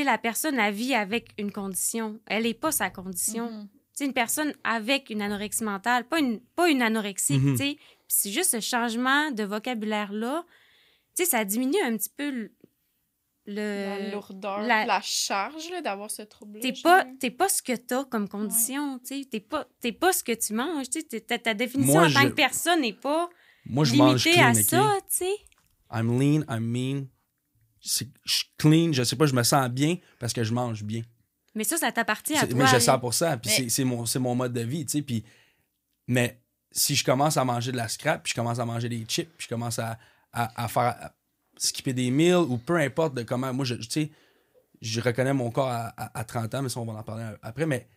sais, 0.00 0.04
la 0.04 0.18
personne, 0.18 0.58
elle 0.58 0.74
vit 0.74 0.94
avec 0.94 1.30
une 1.38 1.52
condition. 1.52 2.18
Elle 2.26 2.42
n'est 2.42 2.52
pas 2.54 2.72
sa 2.72 2.90
condition. 2.90 3.50
Mhm. 3.50 3.68
Tu 3.68 3.78
sais, 3.94 4.04
une 4.06 4.12
personne 4.12 4.52
avec 4.64 5.08
une 5.08 5.22
anorexie 5.22 5.62
mentale, 5.64 6.04
pas 6.08 6.18
une, 6.18 6.40
pas 6.56 6.68
une 6.68 6.82
anorexie, 6.82 7.38
Mhm. 7.38 7.52
tu 7.52 7.56
sais. 7.58 7.78
C'est 8.08 8.30
juste 8.30 8.50
ce 8.50 8.60
changement 8.60 9.30
de 9.30 9.44
vocabulaire-là. 9.44 10.44
Tu 11.16 11.24
sais, 11.24 11.30
ça 11.30 11.44
diminue 11.44 11.80
un 11.84 11.96
petit 11.96 12.10
peu 12.14 12.50
le. 13.46 13.98
La 14.00 14.10
lourdeur, 14.10 14.60
la- 14.62 14.86
la, 14.86 15.00
charge 15.02 15.70
là, 15.70 15.80
d'avoir 15.82 16.10
ce 16.10 16.22
trouble 16.22 16.60
T'es 16.60 16.72
pas, 16.82 17.04
t'es 17.20 17.30
pas 17.30 17.48
ce 17.48 17.62
que 17.62 17.74
t'as 17.76 18.04
comme 18.04 18.28
condition, 18.28 18.98
tu 19.00 19.22
sais. 19.22 19.28
T'es 19.30 19.40
pas, 19.40 19.66
t'es 19.80 19.92
pas 19.92 20.12
ce 20.12 20.22
que 20.24 20.32
tu 20.32 20.54
manges, 20.54 20.88
tu 20.90 21.00
sais. 21.00 21.06
T'es- 21.06 21.20
Ta, 21.20 21.38
ta 21.38 21.54
définition 21.54 21.94
Moi, 21.94 22.08
en 22.08 22.12
tant 22.12 22.28
que 22.28 22.34
personne 22.34 22.80
n'est 22.80 22.92
pas 22.92 23.28
Moi, 23.66 23.84
je 23.84 23.92
limitée 23.92 24.40
à 24.40 24.54
ça, 24.54 24.94
tu 25.10 25.16
sais. 25.18 25.34
I'm 25.92 26.18
lean, 26.18 26.44
I'm 26.48 26.64
mean. 26.64 27.06
C'est- 27.80 28.08
Je 28.24 28.32
suis 28.34 28.46
clean, 28.58 28.92
je 28.92 29.02
sais 29.02 29.16
pas, 29.16 29.26
je 29.26 29.34
me 29.34 29.42
sens 29.42 29.68
bien 29.68 29.96
parce 30.18 30.32
que 30.32 30.42
je 30.42 30.52
mange 30.54 30.82
bien. 30.82 31.02
Mais 31.54 31.64
ça, 31.64 31.76
ça 31.76 31.92
t'appartient 31.92 32.34
à 32.34 32.46
toi. 32.46 32.58
mais 32.58 32.66
je 32.66 32.72
là. 32.72 32.80
sens 32.80 32.98
pour 32.98 33.12
ça, 33.14 33.36
puis 33.36 33.50
Mais- 33.50 33.56
c'est- 33.56 33.68
c'est 33.68 33.84
mon, 33.84 34.06
c'est 34.06 34.18
mon 34.18 34.34
mode 34.34 34.52
de 34.54 34.62
vie, 34.62 34.86
tu 34.86 34.92
sais. 34.98 35.02
Puis, 35.02 35.22
mais 36.08 36.40
si 36.72 36.96
je 36.96 37.04
commence 37.04 37.36
à 37.36 37.44
manger 37.44 37.70
de 37.72 37.76
la 37.76 37.88
scrap, 37.88 38.22
puis 38.24 38.30
je 38.30 38.34
commence 38.34 38.58
à 38.58 38.64
manger 38.64 38.88
des 38.88 39.04
chips, 39.04 39.28
puis 39.36 39.44
je 39.44 39.48
commence 39.48 39.78
à, 39.78 39.98
à, 40.32 40.64
à 40.64 40.68
faire 40.68 40.96
à 41.00 41.14
skipper 41.56 41.92
des 41.92 42.10
meals 42.10 42.36
ou 42.36 42.58
peu 42.58 42.76
importe 42.76 43.14
de 43.14 43.22
comment. 43.22 43.52
Moi, 43.52 43.64
je, 43.64 43.74
tu 43.74 43.88
sais, 43.88 44.10
je 44.80 45.00
reconnais 45.00 45.32
mon 45.32 45.50
corps 45.50 45.68
à, 45.68 45.88
à- 45.96 46.18
à 46.18 46.24
30 46.24 46.54
ans, 46.54 46.62
mais 46.62 46.68
ça, 46.68 46.80
on 46.80 46.84
va 46.84 46.92
en 46.94 47.02
parler 47.02 47.24
après. 47.42 47.66
Mais 47.66 47.88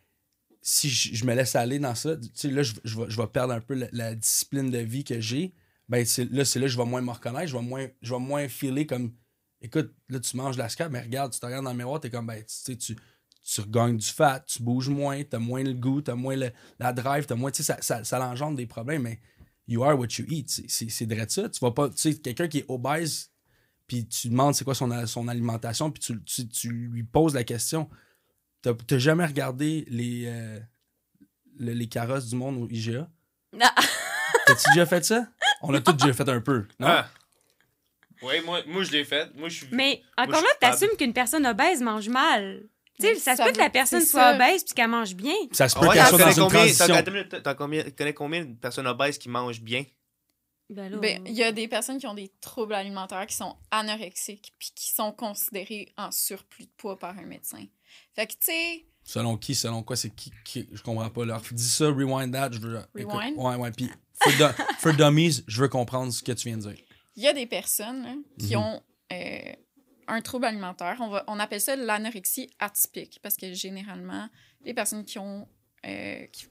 si 0.62 0.90
je, 0.90 1.26
me 1.26 1.34
laisse 1.34 1.56
aller 1.56 1.80
dans 1.80 1.96
ça, 1.96 2.16
tu 2.18 2.30
sais, 2.34 2.50
là, 2.50 2.64
je, 2.64 2.74
je 2.84 3.00
vais, 3.00 3.10
je 3.10 3.18
vais 3.18 3.28
perdre 3.28 3.54
un 3.54 3.62
peu 3.62 3.88
la, 3.92 4.16
discipline 4.16 4.70
de 4.70 4.80
vie 4.80 5.04
que 5.04 5.20
j'ai. 5.20 5.54
Ben, 5.90 6.06
là, 6.32 6.46
c'est 6.46 6.60
là 6.60 6.66
que 6.66 6.72
je 6.72 6.78
vais 6.78 6.86
moins 6.86 7.02
me 7.02 7.12
reconnaître, 7.12 7.48
je 7.48 7.56
vais 7.56 7.64
moins, 7.64 7.88
je 8.02 8.14
vais 8.14 8.20
moins 8.20 8.48
filer 8.48 8.86
comme. 8.86 9.14
Écoute, 9.62 9.94
là, 10.10 10.20
tu 10.20 10.38
manges 10.38 10.56
de 10.56 10.62
la 10.62 10.70
scrap, 10.70 10.92
mais 10.92 11.02
regarde, 11.02 11.34
tu 11.34 11.40
te 11.40 11.46
regardes 11.46 11.64
dans 11.64 11.72
le 11.72 11.78
miroir, 11.78 12.00
t'es 12.00 12.10
comme, 12.10 12.28
ben, 12.28 12.40
tu 12.40 12.46
sais, 12.48 12.76
tu 12.76 12.96
tu 13.48 13.62
regagnes 13.62 13.96
du 13.98 14.06
fat, 14.06 14.42
tu 14.46 14.62
bouges 14.62 14.90
moins, 14.90 15.24
t'as 15.24 15.40
moins 15.40 15.64
le 15.64 15.72
goût, 15.74 16.02
t'as 16.02 16.16
moins 16.16 16.36
le- 16.36 16.52
la 16.80 16.92
drive, 16.92 17.26
t'as 17.26 17.36
moins, 17.36 17.50
tu 17.50 17.64
sais, 17.64 17.74
ça, 17.74 17.78
ça, 17.82 18.04
ça 18.04 18.30
engendre 18.30 18.58
des 18.58 18.68
problèmes, 18.68 19.04
mais 19.04 19.22
you 19.70 19.84
are 19.86 19.98
what 19.98 20.08
you 20.20 20.26
eat, 20.28 20.50
c'est- 20.68 21.06
de 21.06 21.26
ça. 21.30 21.48
Tu 21.48 21.60
vas 21.62 21.72
pas, 21.72 21.90
tu 21.90 21.96
sais, 21.98 22.16
quelqu'un 22.18 22.50
qui 22.50 22.60
est 22.60 22.66
obèse, 22.68 23.32
puis 23.88 24.06
tu 24.08 24.30
demandes 24.30 24.54
c'est 24.56 24.64
quoi 24.66 24.76
son, 24.76 25.06
son 25.08 25.28
alimentation, 25.28 25.90
puis 25.92 26.02
tu, 26.02 26.22
tu, 26.24 26.48
tu 26.48 26.70
lui 26.70 27.04
poses 27.04 27.34
la 27.34 27.44
question, 27.44 27.90
t'as 28.62 28.98
jamais 28.98 29.26
regardé 29.26 29.86
les, 29.90 30.26
euh, 30.28 30.60
le- 31.60 31.74
les 31.74 31.88
carrosses 31.88 32.28
du 32.28 32.36
monde 32.36 32.58
au 32.64 32.68
IGA? 32.70 33.10
Ah. 33.62 33.74
T'as-tu 34.46 34.70
déjà 34.72 34.86
fait 34.86 35.04
ça? 35.06 35.28
On 35.62 35.74
a 35.74 35.82
tous 35.82 35.94
déjà 35.94 36.14
fait 36.14 36.28
un 36.30 36.42
peu, 36.42 36.66
non? 36.80 36.88
Ah. 36.88 37.10
Oui, 38.24 38.36
moi, 38.46 38.62
moi 38.68 38.84
je 38.84 38.92
l'ai 38.92 39.04
fait. 39.06 39.30
Moi, 39.36 39.48
je 39.50 39.58
suis. 39.58 39.68
Mais 39.72 40.02
encore 40.18 40.36
suis 40.38 40.44
là, 40.46 40.50
t'assumes 40.60 40.98
qu'une 40.98 41.14
personne 41.14 41.46
obèse 41.46 41.82
mange 41.82 42.10
mal. 42.10 42.64
Tu 43.00 43.06
sais, 43.06 43.16
ça 43.16 43.36
se 43.36 43.44
peut 43.44 43.52
que 43.52 43.60
la 43.60 43.70
personne 43.70 44.02
soit 44.02 44.22
ça. 44.32 44.36
obèse 44.36 44.64
puis 44.64 44.74
qu'elle 44.74 44.90
mange 44.90 45.14
bien. 45.16 45.36
Ça 45.52 45.70
se 45.70 45.76
Ah 45.78 45.82
peut 45.82 45.88
ouais, 45.88 45.94
qu'elle 45.94 46.04
t'en 46.06 46.10
soit 46.10 46.18
dans 46.18 46.32
une 46.32 46.44
combien, 46.44 46.60
transition. 46.62 46.88
t'en- 47.44 47.56
connais 47.96 48.14
combien 48.14 48.46
de 48.46 48.54
personnes 48.56 48.88
obèses 48.88 49.20
qui 49.20 49.30
mangent 49.30 49.62
bien? 49.62 49.84
Ben 50.70 51.00
Ben, 51.00 51.24
il 51.26 51.34
y 51.34 51.44
a 51.44 51.52
des 51.52 51.68
personnes 51.68 51.98
qui 51.98 52.08
ont 52.08 52.14
des 52.14 52.32
troubles 52.42 52.74
alimentaires 52.74 53.26
qui 53.26 53.36
sont 53.36 53.56
anorexiques 53.72 54.54
puis 54.60 54.72
qui 54.76 54.92
sont 54.92 55.12
considérées 55.12 55.94
en 55.98 56.12
surplus 56.12 56.66
de 56.66 56.72
poids 56.78 57.00
par 57.00 57.18
un 57.18 57.26
médecin. 57.26 57.66
Fait 58.16 58.28
que, 58.28 58.34
tu 58.34 58.38
sais, 58.42 58.86
Selon 59.04 59.38
qui, 59.38 59.56
selon 59.56 59.84
quoi, 59.84 59.96
c'est 59.96 60.10
qui, 60.10 60.34
qui- 60.44 60.68
Je 60.74 60.82
comprends 60.84 61.10
pas. 61.10 61.24
Leur, 61.24 61.42
dis 61.52 61.70
ça, 61.70 61.86
rewind 61.88 62.34
that, 62.34 62.52
je 62.52 62.60
veux. 62.60 62.78
écoute, 62.98 63.14
Rewind? 63.14 63.38
ouais, 63.38 63.56
ouais. 63.56 63.72
Puis, 63.72 63.90
for, 64.22 64.34
for 64.80 64.94
dummies, 64.94 65.44
je 65.48 65.62
veux 65.62 65.70
comprendre 65.70 66.12
ce 66.12 66.22
que 66.22 66.34
tu 66.34 66.50
viens 66.50 66.58
de 66.58 66.64
dire. 66.64 66.84
il 67.16 67.24
y 67.24 67.28
a 67.28 67.34
des 67.34 67.46
personnes 67.48 68.04
là, 68.04 68.14
qui 68.38 68.56
Mhm. 68.58 68.62
ont 68.62 68.84
euh, 69.14 69.54
un 70.10 70.22
trouble 70.22 70.44
alimentaire. 70.46 70.98
On, 71.00 71.08
va, 71.08 71.24
on 71.28 71.40
appelle 71.40 71.62
ça 71.62 71.78
l'anorexie 71.78 72.50
atypique 72.60 73.20
parce 73.24 73.38
que 73.38 73.54
généralement, 73.54 74.28
les 74.66 74.74
personnes 74.74 75.06
qui 75.06 75.18
ont 75.20 75.48
euh, 75.86 76.26
qui, 76.28 76.48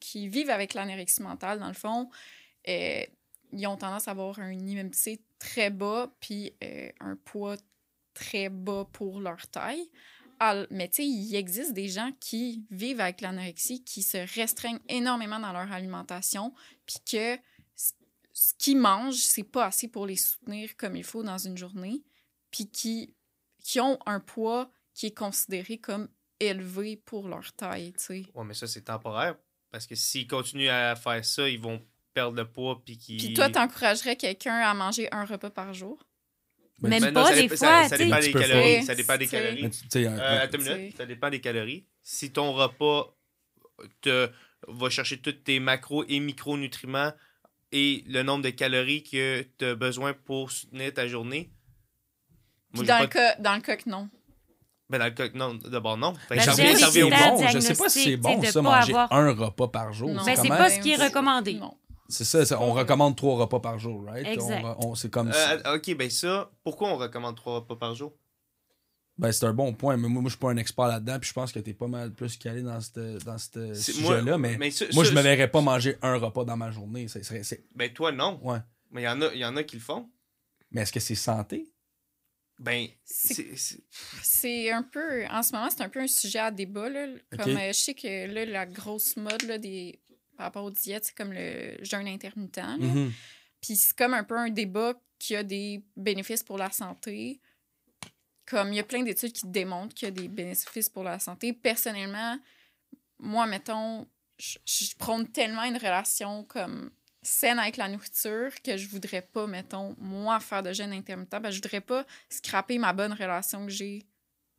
qui 0.00 0.28
vivent 0.28 0.50
avec 0.50 0.74
l'anorexie 0.74 1.22
mentale, 1.22 1.60
dans 1.60 1.68
le 1.68 1.74
fond, 1.74 2.10
euh, 2.68 3.04
ils 3.52 3.66
ont 3.66 3.76
tendance 3.76 4.08
à 4.08 4.12
avoir 4.12 4.38
un 4.38 4.52
IMC 4.52 5.20
très 5.38 5.70
bas 5.70 6.12
puis 6.20 6.52
euh, 6.62 6.90
un 7.00 7.16
poids 7.16 7.56
très 8.14 8.48
bas 8.48 8.88
pour 8.92 9.20
leur 9.20 9.46
taille. 9.48 9.90
Mais 10.70 10.88
tu 10.88 10.96
sais, 10.96 11.06
il 11.06 11.34
existe 11.36 11.72
des 11.72 11.88
gens 11.88 12.10
qui 12.20 12.66
vivent 12.70 13.00
avec 13.00 13.22
l'anorexie, 13.22 13.82
qui 13.82 14.02
se 14.02 14.18
restreignent 14.38 14.80
énormément 14.88 15.38
dans 15.38 15.52
leur 15.52 15.72
alimentation, 15.72 16.52
puis 16.84 16.96
que 17.10 17.38
ce 18.32 18.52
qu'ils 18.58 18.76
mangent, 18.76 19.14
c'est 19.14 19.44
pas 19.44 19.66
assez 19.66 19.88
pour 19.88 20.06
les 20.06 20.16
soutenir 20.16 20.76
comme 20.76 20.96
il 20.96 21.04
faut 21.04 21.22
dans 21.22 21.38
une 21.38 21.56
journée, 21.56 22.02
puis 22.50 22.68
qui, 22.68 23.14
qui 23.62 23.80
ont 23.80 23.98
un 24.04 24.20
poids 24.20 24.70
qui 24.92 25.06
est 25.06 25.16
considéré 25.16 25.78
comme 25.78 26.08
élevé 26.40 26.96
pour 26.96 27.28
leur 27.28 27.52
taille, 27.54 27.92
tu 27.94 28.04
sais. 28.04 28.26
Ouais, 28.34 28.44
mais 28.44 28.54
ça, 28.54 28.66
c'est 28.66 28.82
temporaire. 28.82 29.36
Parce 29.70 29.86
que 29.86 29.94
s'ils 29.94 30.26
continuent 30.26 30.68
à 30.68 30.94
faire 30.94 31.24
ça, 31.24 31.48
ils 31.48 31.60
vont 31.60 31.82
perdre 32.14 32.36
le 32.36 32.44
poids. 32.46 32.80
Puis, 32.84 32.96
qu'ils- 32.96 33.18
Puis 33.18 33.34
toi, 33.34 33.50
t'encouragerais 33.50 34.16
quelqu'un 34.16 34.54
à 34.54 34.72
manger 34.72 35.08
un 35.12 35.24
repas 35.24 35.50
par 35.50 35.74
jour? 35.74 35.98
Ben, 36.80 36.88
Même 36.90 37.00
Ben 37.02 37.10
non, 37.12 37.22
pas, 37.22 37.28
ça 37.28 37.34
des 37.34 37.42
dépend- 37.42 37.56
fois, 37.56 37.88
Ça, 37.88 37.98
dépend 37.98 38.18
des 38.20 38.32
calories. 38.32 38.48
faire. 38.74 38.84
Ça 38.84 38.94
dépend 38.94 39.16
des 39.16 39.26
calories. 39.28 39.64
Euh, 39.96 40.40
attends 40.42 40.58
une 40.58 40.76
minute, 40.76 40.96
ça 40.96 41.06
dépend 41.06 41.30
des 41.30 41.40
calories. 41.40 41.84
Si 42.02 42.32
ton 42.32 42.52
repas 42.52 43.14
te 44.00 44.30
va 44.68 44.90
chercher 44.90 45.18
tous 45.18 45.32
tes 45.32 45.60
macros 45.60 46.04
et 46.08 46.20
micronutriments 46.20 47.12
et 47.72 48.04
le 48.08 48.22
nombre 48.22 48.42
de 48.44 48.50
calories 48.50 49.02
que 49.02 49.46
tu 49.58 49.64
as 49.64 49.74
besoin 49.74 50.12
pour 50.14 50.50
soutenir 50.50 50.92
ta 50.94 51.06
journée. 51.06 51.50
Dans, 52.74 52.84
pas 52.86 53.00
le 53.02 53.06
cas, 53.06 53.36
dans 53.36 53.54
le 53.54 53.60
cas 53.60 53.76
que 53.76 53.88
non. 53.88 54.08
Ben, 54.90 54.98
dans 54.98 55.04
le 55.06 55.10
cas, 55.12 55.28
non, 55.34 55.54
d'abord 55.54 55.96
non. 55.96 56.14
Fait 56.28 56.36
Ben, 56.36 56.40
je 56.42 56.50
j'ai 56.50 56.56
sais 56.56 56.62
pas 56.72 56.76
si 56.76 56.84
au 56.84 56.90
c'est 56.90 57.00
bon. 57.16 57.36
bon. 57.36 57.48
Je 57.48 57.58
sais 57.60 57.74
pas 57.74 57.88
si 57.88 58.02
c'est 58.02 58.16
diagnostic, 58.16 58.20
bon, 58.20 58.40
tu 58.40 58.46
sais, 58.46 58.52
ça, 58.52 58.62
manger 58.62 58.92
avoir- 58.92 59.12
un 59.12 59.32
repas 59.32 59.68
par 59.68 59.92
jour. 59.92 60.10
Non. 60.10 60.24
Ben, 60.24 60.36
c'est 60.36 60.48
pas 60.48 60.70
ce 60.70 60.80
qui 60.80 60.90
est 60.92 60.96
recommandé. 61.04 61.54
Non. 61.54 61.76
C'est 62.08 62.24
ça, 62.24 62.44
ça, 62.44 62.60
on 62.60 62.72
recommande 62.72 63.16
trois 63.16 63.36
repas 63.36 63.60
par 63.60 63.78
jour, 63.78 64.04
right? 64.04 64.26
Exact. 64.26 64.62
On- 64.80 64.88
on- 64.90 64.94
c'est 64.94 65.10
comme 65.10 65.32
ça. 65.32 65.52
Euh, 65.52 65.76
ok, 65.76 65.96
ben 65.96 66.10
ça, 66.10 66.50
pourquoi 66.62 66.90
on 66.90 66.96
recommande 66.96 67.34
trois 67.36 67.54
repas 67.56 67.76
par 67.76 67.94
jour? 67.94 68.12
Ben, 69.16 69.30
c'est 69.32 69.46
un 69.46 69.54
bon 69.54 69.72
point, 69.72 69.96
mais 69.96 70.08
moi, 70.08 70.20
moi 70.20 70.28
je 70.28 70.34
suis 70.34 70.40
pas 70.40 70.50
un 70.50 70.56
expert 70.56 70.86
là-dedans, 70.88 71.18
puis 71.20 71.28
je 71.28 71.34
pense 71.34 71.52
que 71.52 71.60
t'es 71.60 71.72
pas 71.72 71.86
mal 71.86 72.12
plus 72.12 72.36
calé 72.36 72.62
dans 72.62 72.80
ce 72.80 73.24
dans 73.24 73.38
ce 73.38 73.72
C'est- 73.74 73.92
sujet-là, 73.92 74.36
mais, 74.38 74.56
mais 74.58 74.70
ça- 74.72 74.86
moi, 74.92 75.04
ça- 75.04 75.10
je 75.10 75.16
me 75.16 75.22
verrais 75.22 75.48
pas 75.50 75.60
manger 75.60 75.96
un 76.02 76.16
repas 76.16 76.44
dans 76.44 76.56
ma 76.56 76.70
journée. 76.72 77.06
Ça 77.08 77.22
serait- 77.22 77.44
c'est- 77.44 77.64
Ben 77.74 77.92
toi, 77.92 78.10
non. 78.12 78.40
ouais. 78.42 78.58
Mais 78.90 79.02
il 79.02 79.04
y, 79.04 79.08
en 79.08 79.22
a- 79.22 79.32
y 79.34 79.44
en 79.44 79.56
a 79.56 79.62
qui 79.62 79.76
le 79.76 79.82
font. 79.82 80.08
Mais 80.72 80.82
est-ce 80.82 80.92
que 80.92 81.00
c'est 81.00 81.14
santé? 81.14 81.68
Ben, 82.58 82.86
C'est- 83.04 83.34
c'est- 83.34 83.56
c'est- 83.56 83.84
C'est 84.22 84.70
un 84.70 84.82
peu. 84.84 85.26
En 85.26 85.42
ce 85.42 85.52
moment, 85.52 85.68
c'est 85.70 85.82
un 85.82 85.88
peu 85.88 86.00
un 86.00 86.06
sujet 86.06 86.38
à 86.38 86.50
débat. 86.52 86.88
Là. 86.88 87.06
Comme 87.38 87.56
euh, 87.56 87.68
je 87.68 87.72
sais 87.72 87.94
que 87.94 88.32
là, 88.32 88.44
la 88.44 88.66
grosse 88.66 89.16
mode 89.16 89.42
là, 89.42 89.58
des, 89.58 90.00
par 90.36 90.46
rapport 90.46 90.64
aux 90.64 90.70
diètes, 90.70 91.06
c'est 91.06 91.16
comme 91.16 91.32
le 91.32 91.76
jeûne 91.82 92.06
intermittent. 92.06 92.60
Mhm. 92.78 93.12
Puis 93.60 93.76
c'est 93.76 93.96
comme 93.96 94.14
un 94.14 94.24
peu 94.24 94.36
un 94.36 94.50
débat 94.50 94.94
qui 95.18 95.36
a 95.36 95.42
des 95.42 95.82
bénéfices 95.96 96.42
pour 96.42 96.58
la 96.58 96.70
santé. 96.70 97.40
Comme 98.46 98.72
il 98.72 98.76
y 98.76 98.80
a 98.80 98.84
plein 98.84 99.02
d'études 99.02 99.32
qui 99.32 99.46
démontrent 99.46 99.94
qu'il 99.94 100.08
y 100.08 100.10
a 100.10 100.14
des 100.14 100.28
bénéfices 100.28 100.90
pour 100.90 101.02
la 101.02 101.18
santé. 101.18 101.54
Personnellement, 101.54 102.38
moi, 103.18 103.46
mettons, 103.46 104.06
je, 104.38 104.58
je 104.66 104.94
prône 104.96 105.26
tellement 105.28 105.64
une 105.64 105.78
relation 105.78 106.44
comme 106.44 106.90
saine 107.22 107.58
avec 107.58 107.76
la 107.76 107.88
nourriture 107.88 108.50
que 108.62 108.76
je 108.76 108.88
voudrais 108.88 109.22
pas, 109.22 109.46
mettons, 109.46 109.96
moi, 109.98 110.38
faire 110.40 110.62
de 110.62 110.72
jeûne 110.72 110.92
intermittent. 110.92 111.30
Ben, 111.30 111.50
je 111.50 111.56
voudrais 111.56 111.80
pas 111.80 112.04
scraper 112.28 112.78
ma 112.78 112.92
bonne 112.92 113.12
relation 113.12 113.64
que 113.64 113.72
j'ai 113.72 114.02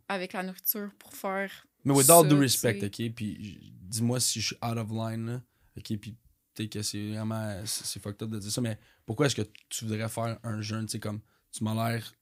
avec 0.07 0.33
la 0.33 0.43
nourriture 0.43 0.89
pour 0.99 1.13
faire 1.13 1.67
Mais 1.83 1.93
with 1.93 2.09
all 2.09 2.23
Ça, 2.23 2.29
due 2.29 2.35
tu 2.35 2.41
respect, 2.41 2.83
ok? 2.83 3.13
Puis 3.15 3.73
dis-moi 3.81 4.19
si 4.19 4.41
je 4.41 4.47
suis 4.47 4.55
out 4.63 4.77
of 4.77 4.89
line, 4.91 5.25
là. 5.27 5.41
Ok? 5.77 5.97
Puis 5.97 6.15
peut-être 6.53 6.71
que 6.71 6.81
c'est 6.81 7.09
vraiment. 7.09 7.61
C'est 7.65 7.85
c'est 7.85 8.01
fucked 8.01 8.23
up 8.23 8.29
de 8.29 8.39
dire 8.39 8.51
ça, 8.51 8.61
mais 8.61 8.77
pourquoi 9.05 9.25
est-ce 9.27 9.35
que 9.35 9.41
tu 9.69 9.85
voudrais 9.85 10.07
faire 10.09 10.37
un 10.43 10.61
jeûne? 10.61 10.85
Tu 10.85 10.93
sais, 10.93 10.99
comme 10.99 11.19
tu 11.51 11.63
m'as 11.63 11.73
l'air 11.89 12.13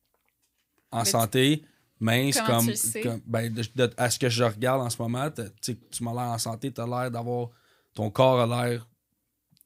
en 0.91 0.99
Mais 0.99 1.03
tu- 1.05 1.09
santé, 1.11 1.65
mince, 1.99 2.39
Comment 2.45 2.59
comme. 2.59 2.73
tu 2.73 3.21
ben, 3.25 3.53
de- 3.53 3.63
de- 3.75 3.93
à 3.97 4.09
ce 4.09 4.19
que 4.19 4.29
je 4.29 4.43
regarde 4.43 4.81
en 4.81 4.89
ce 4.89 5.01
moment, 5.01 5.29
tu 5.31 5.41
sais, 5.61 5.77
tu 5.91 6.03
m'as 6.03 6.11
l'air 6.13 6.31
en 6.31 6.37
santé, 6.37 6.71
t'as 6.71 6.85
l'air 6.87 7.09
d'avoir. 7.11 7.49
Ton 7.93 8.09
corps 8.09 8.39
a 8.41 8.47
l'air. 8.67 8.87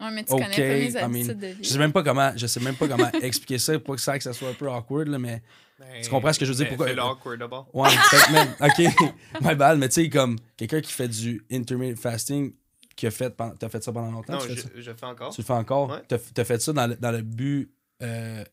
Ouais, 0.02 0.12
mais 0.12 0.24
tu 0.26 0.34
Ok, 0.34 0.42
connais 0.42 0.92
pas 0.92 1.08
mes 1.08 1.24
I 1.24 1.24
mean, 1.24 1.30
habitudes 1.30 1.40
de 1.40 1.48
Je 1.48 1.54
vie. 1.54 1.66
sais 1.70 1.78
même 1.80 1.92
pas 1.94 2.04
comment, 2.04 2.32
je 2.36 2.46
sais 2.46 2.60
même 2.60 2.76
pas 2.76 2.88
comment 2.88 3.10
expliquer 3.22 3.58
ça, 3.58 3.80
pas 3.80 3.96
que 3.96 4.02
ça, 4.02 4.18
que 4.18 4.24
ça 4.24 4.34
soit 4.34 4.50
un 4.50 4.54
peu 4.54 4.70
awkward, 4.70 5.08
là, 5.08 5.18
mais. 5.18 5.42
ben, 5.80 6.02
Tu 6.04 6.10
comprends 6.10 6.32
ce 6.34 6.38
que 6.40 6.46
je 6.46 6.52
veux 6.52 6.58
dire? 6.58 6.66
ben, 6.66 6.70
Pourquoi- 6.72 6.88
fais-le 6.88 7.02
awkward 7.02 7.40
d'abord. 7.40 7.70
Ouais, 7.74 7.90
fait 7.90 8.18
que, 8.28 8.32
man, 8.34 8.48
ok, 8.62 9.12
my 9.42 9.56
bad, 9.56 9.80
mais 9.80 9.88
tu 9.90 9.96
sais, 10.04 10.10
comme 10.10 10.38
quelqu'un 10.58 10.82
qui 10.82 10.92
fait 10.92 11.08
du 11.08 11.44
intermittent 11.50 11.98
fasting, 12.00 12.54
qui 12.98 13.08
a 13.08 13.12
fait, 13.12 13.34
t'as 13.38 13.70
fait 13.70 13.82
ça 13.82 13.94
pendant 13.94 14.12
longtemps, 14.12 14.34
Non, 14.34 14.40
tu, 14.40 14.48
fais 14.50 14.56
je, 14.56 14.62
ça? 14.62 14.70
je 14.76 14.92
fais 14.94 15.06
encore. 15.06 15.34
tu 15.34 15.40
le 15.42 15.46
fais 15.46 15.54
encore, 15.54 15.90
Ouais. 15.92 16.02
t'as, 16.08 16.18
t'as 16.18 16.44
fait 16.44 16.62
ça 16.62 16.74
dans 16.74 16.88
le, 16.88 16.96
dans 16.98 17.12
le 17.12 17.22
but 17.22 17.72
euh, 18.02 18.44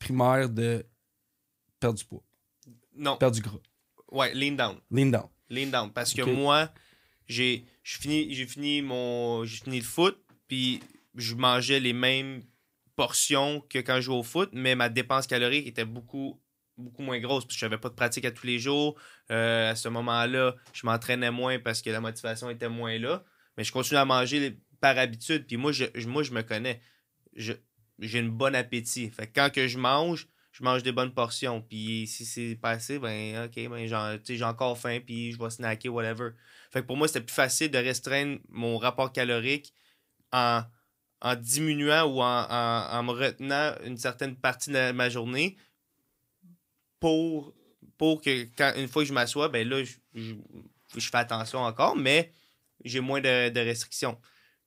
primaire 0.00 0.48
de 0.48 0.84
perdre 1.78 1.98
du 1.98 2.04
poids, 2.04 2.22
Non, 2.96 3.16
perdre 3.16 3.36
du 3.36 3.42
gras, 3.42 3.58
ouais, 4.10 4.34
lean 4.34 4.52
down. 4.56 4.78
lean 4.90 5.06
down. 5.10 5.28
Lean 5.50 5.68
down. 5.70 5.92
Parce 5.92 6.12
que 6.12 6.22
moi, 6.22 6.70
j'ai 7.26 7.64
j'ai 7.82 7.98
fini, 8.00 8.34
j'ai 8.34 8.46
fini 8.46 8.82
mon. 8.82 9.44
J'ai 9.44 9.62
fini 9.64 9.78
le 9.78 9.84
foot, 9.84 10.18
puis 10.46 10.80
je 11.14 11.34
mangeais 11.34 11.80
les 11.80 11.92
mêmes 11.94 12.42
portions 12.96 13.60
que 13.70 13.78
quand 13.78 13.96
je 13.96 14.00
jouais 14.02 14.16
au 14.16 14.22
foot, 14.22 14.50
mais 14.52 14.74
ma 14.74 14.88
dépense 14.88 15.26
calorique 15.26 15.66
était 15.66 15.84
beaucoup 15.84 16.40
beaucoup 16.76 17.02
moins 17.02 17.18
grosse 17.18 17.44
parce 17.44 17.54
que 17.54 17.60
j'avais 17.60 17.78
pas 17.78 17.88
de 17.88 17.94
pratique 17.94 18.24
à 18.24 18.30
tous 18.30 18.46
les 18.46 18.58
jours. 18.58 18.94
Euh, 19.30 19.70
à 19.70 19.74
ce 19.74 19.88
moment-là, 19.88 20.54
je 20.72 20.86
m'entraînais 20.86 21.30
moins 21.30 21.58
parce 21.58 21.82
que 21.82 21.90
la 21.90 22.00
motivation 22.00 22.50
était 22.50 22.68
moins 22.68 22.98
là. 22.98 23.24
Mais 23.58 23.64
je 23.64 23.72
continuais 23.72 24.00
à 24.00 24.04
manger 24.04 24.56
par 24.80 24.96
habitude. 24.96 25.44
Puis 25.46 25.56
moi, 25.56 25.72
je, 25.72 25.84
moi, 26.06 26.22
je 26.22 26.30
me 26.30 26.42
connais. 26.42 26.80
J'ai 27.34 27.58
une 27.98 28.30
bonne 28.30 28.54
appétit. 28.54 29.10
Fait 29.10 29.26
que 29.26 29.32
quand 29.34 29.52
que 29.52 29.66
je 29.66 29.78
mange, 29.78 30.28
je 30.52 30.62
mange 30.62 30.84
des 30.84 30.92
bonnes 30.92 31.12
portions. 31.12 31.60
Puis 31.60 32.06
si 32.06 32.24
c'est 32.24 32.54
pas 32.54 32.70
assez, 32.70 33.00
ben 33.00 33.46
ok, 33.46 33.68
ben 33.68 34.20
j'ai 34.24 34.44
encore 34.44 34.78
faim, 34.78 35.00
puis 35.04 35.32
je 35.32 35.38
vais 35.42 35.50
snacker, 35.50 35.88
whatever. 35.88 36.30
Fait 36.70 36.82
que 36.82 36.86
pour 36.86 36.96
moi, 36.96 37.08
c'était 37.08 37.20
plus 37.20 37.34
facile 37.34 37.72
de 37.72 37.78
restreindre 37.78 38.38
mon 38.48 38.78
rapport 38.78 39.12
calorique 39.12 39.74
en, 40.32 40.62
en 41.20 41.34
diminuant 41.34 42.04
ou 42.04 42.22
en, 42.22 42.46
en, 42.48 42.96
en 42.96 43.02
me 43.02 43.10
retenant 43.10 43.74
une 43.84 43.96
certaine 43.96 44.36
partie 44.36 44.70
de 44.70 44.92
ma 44.92 45.10
journée 45.10 45.56
pour, 47.00 47.52
pour 47.96 48.22
que 48.22 48.44
quand, 48.56 48.72
une 48.76 48.86
fois 48.86 49.02
que 49.02 49.08
je 49.08 49.14
m'assois, 49.14 49.48
ben 49.48 49.68
là, 49.68 49.82
je, 49.82 49.94
je, 50.14 50.34
je 50.96 51.08
fais 51.08 51.18
attention 51.18 51.58
encore, 51.58 51.96
mais 51.96 52.32
j'ai 52.84 53.00
moins 53.00 53.20
de, 53.20 53.48
de 53.48 53.60
restrictions. 53.60 54.18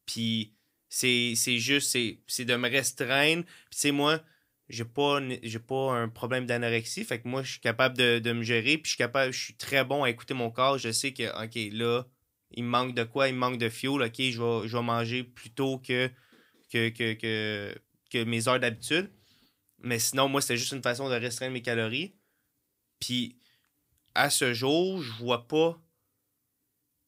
Puis 0.06 0.54
c'est 0.90 1.34
c'est 1.36 1.58
juste, 1.58 1.90
c'est 1.92 2.20
c'est 2.28 2.46
de 2.46 2.56
me 2.56 2.70
restreindre. 2.70 3.44
Puis 3.70 3.80
sais, 3.80 3.92
moi, 3.92 4.22
j'ai 4.70 4.86
pas, 4.86 5.20
pas 5.68 5.94
un 5.94 6.10
problème 6.10 6.46
d'anorexie. 6.46 7.04
Fait 7.04 7.22
que 7.22 7.28
moi, 7.28 7.44
je 7.44 7.52
suis 7.52 7.60
capable 7.60 7.98
de, 7.98 8.20
de 8.20 8.32
me 8.32 8.44
gérer. 8.44 8.78
Puis 8.78 8.86
je 8.86 8.90
suis 8.90 8.98
capable, 8.98 9.34
je 9.34 9.40
suis 9.40 9.56
très 9.56 9.84
bon 9.84 10.04
à 10.04 10.10
écouter 10.10 10.34
mon 10.34 10.50
corps. 10.50 10.78
Je 10.78 10.92
sais 10.92 11.14
que, 11.14 11.24
OK, 11.44 11.74
là, 11.74 12.04
il 12.52 12.64
me 12.64 12.70
manque 12.70 12.96
de 12.96 13.04
quoi? 13.04 13.28
Il 13.28 13.36
me 13.36 13.40
manque 13.40 13.58
de 13.58 13.70
fuel. 13.70 14.02
OK, 14.02 14.16
je 14.18 14.42
vais, 14.42 14.68
je 14.68 14.78
vais 14.78 14.84
manger 14.84 15.24
plus 15.24 15.52
tôt 15.52 15.80
que, 15.80 16.10
que, 16.72 16.90
que, 16.90 17.14
que, 17.14 17.76
que 18.10 18.24
mes 18.24 18.48
heures 18.48 18.60
d'habitude. 18.60 19.12
Mais 19.80 20.00
sinon, 20.00 20.30
moi, 20.30 20.42
c'était 20.42 20.58
juste 20.58 20.74
une 20.74 20.84
façon 20.84 21.10
de 21.10 21.16
restreindre 21.16 21.54
mes 21.54 21.62
calories. 21.62 22.16
Puis 23.00 23.38
à 24.16 24.30
ce 24.30 24.54
jour, 24.54 25.02
je 25.02 25.12
vois 25.14 25.48
pas 25.48 25.82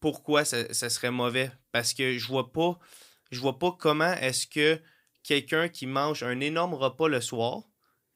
pourquoi 0.04 0.44
ça, 0.44 0.90
serait 0.90 1.12
mauvais. 1.12 1.50
Parce 1.72 1.94
que 1.94 2.18
je 2.18 2.28
vois 2.28 2.52
pas 2.52 2.78
je 3.32 3.40
vois 3.40 3.58
pas 3.58 3.72
comment 3.72 4.12
est-ce 4.16 4.46
que 4.46 4.78
quelqu'un 5.24 5.70
qui 5.70 5.88
mange 5.88 6.24
un 6.24 6.42
énorme 6.42 6.74
repas 6.74 7.08
le 7.08 7.22
soir, 7.22 7.64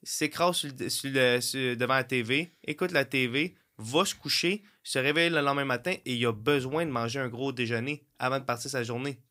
s'écrase 0.04 0.64
devant 0.66 1.94
la 1.94 2.04
TV, 2.04 2.52
écoute 2.66 2.92
la 2.92 3.06
TV, 3.06 3.56
va 3.78 4.04
se 4.04 4.16
coucher, 4.16 4.64
se 4.84 5.00
réveille 5.00 5.30
le 5.30 5.40
lendemain 5.40 5.64
matin 5.64 5.94
et 6.04 6.14
il 6.14 6.26
a 6.26 6.34
besoin 6.34 6.86
de 6.86 6.92
manger 6.92 7.20
un 7.20 7.30
gros 7.30 7.54
déjeuner 7.54 8.06
avant 8.20 8.40
de 8.40 8.44
partir 8.44 8.70
sa 8.70 8.84
journée. 8.84 9.22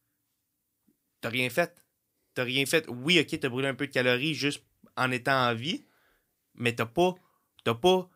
T'as 1.21 1.29
rien 1.29 1.51
fait. 1.51 1.85
T'as 2.33 2.45
rien 2.45 2.65
fait. 2.65 2.89
Oui, 2.89 3.21
ok, 3.21 3.39
t'as 3.39 3.51
brûlé 3.51 3.69
un 3.69 3.75
peu 3.75 3.87
de 3.87 3.93
calories 3.93 4.33
juste 4.33 4.65
en 4.97 5.11
étant 5.11 5.47
en 5.51 5.55
vie, 5.55 5.85
mais 6.55 6.75
t'as 6.75 6.87
pas, 6.87 7.17
t'as 7.65 7.75
pas 7.75 8.09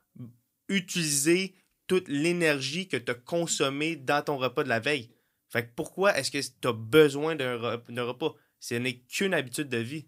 utilisé 0.68 1.54
toute 1.90 2.06
l'énergie 2.06 2.86
que 2.86 2.96
t'as 2.96 3.14
consommée 3.14 3.96
dans 3.96 4.22
ton 4.22 4.36
repas 4.38 4.62
de 4.62 4.68
la 4.68 4.78
veille. 4.78 5.10
Fait 5.48 5.64
que 5.66 5.72
pourquoi 5.74 6.16
est-ce 6.16 6.30
que 6.30 6.38
t'as 6.60 6.72
besoin 6.72 7.34
d'un 7.34 7.56
re- 7.56 7.92
d'un 7.92 8.04
repas? 8.04 8.32
Ce 8.60 8.76
n'est 8.76 9.00
qu'une 9.00 9.34
habitude 9.34 9.68
de 9.68 9.78
vie. 9.78 10.06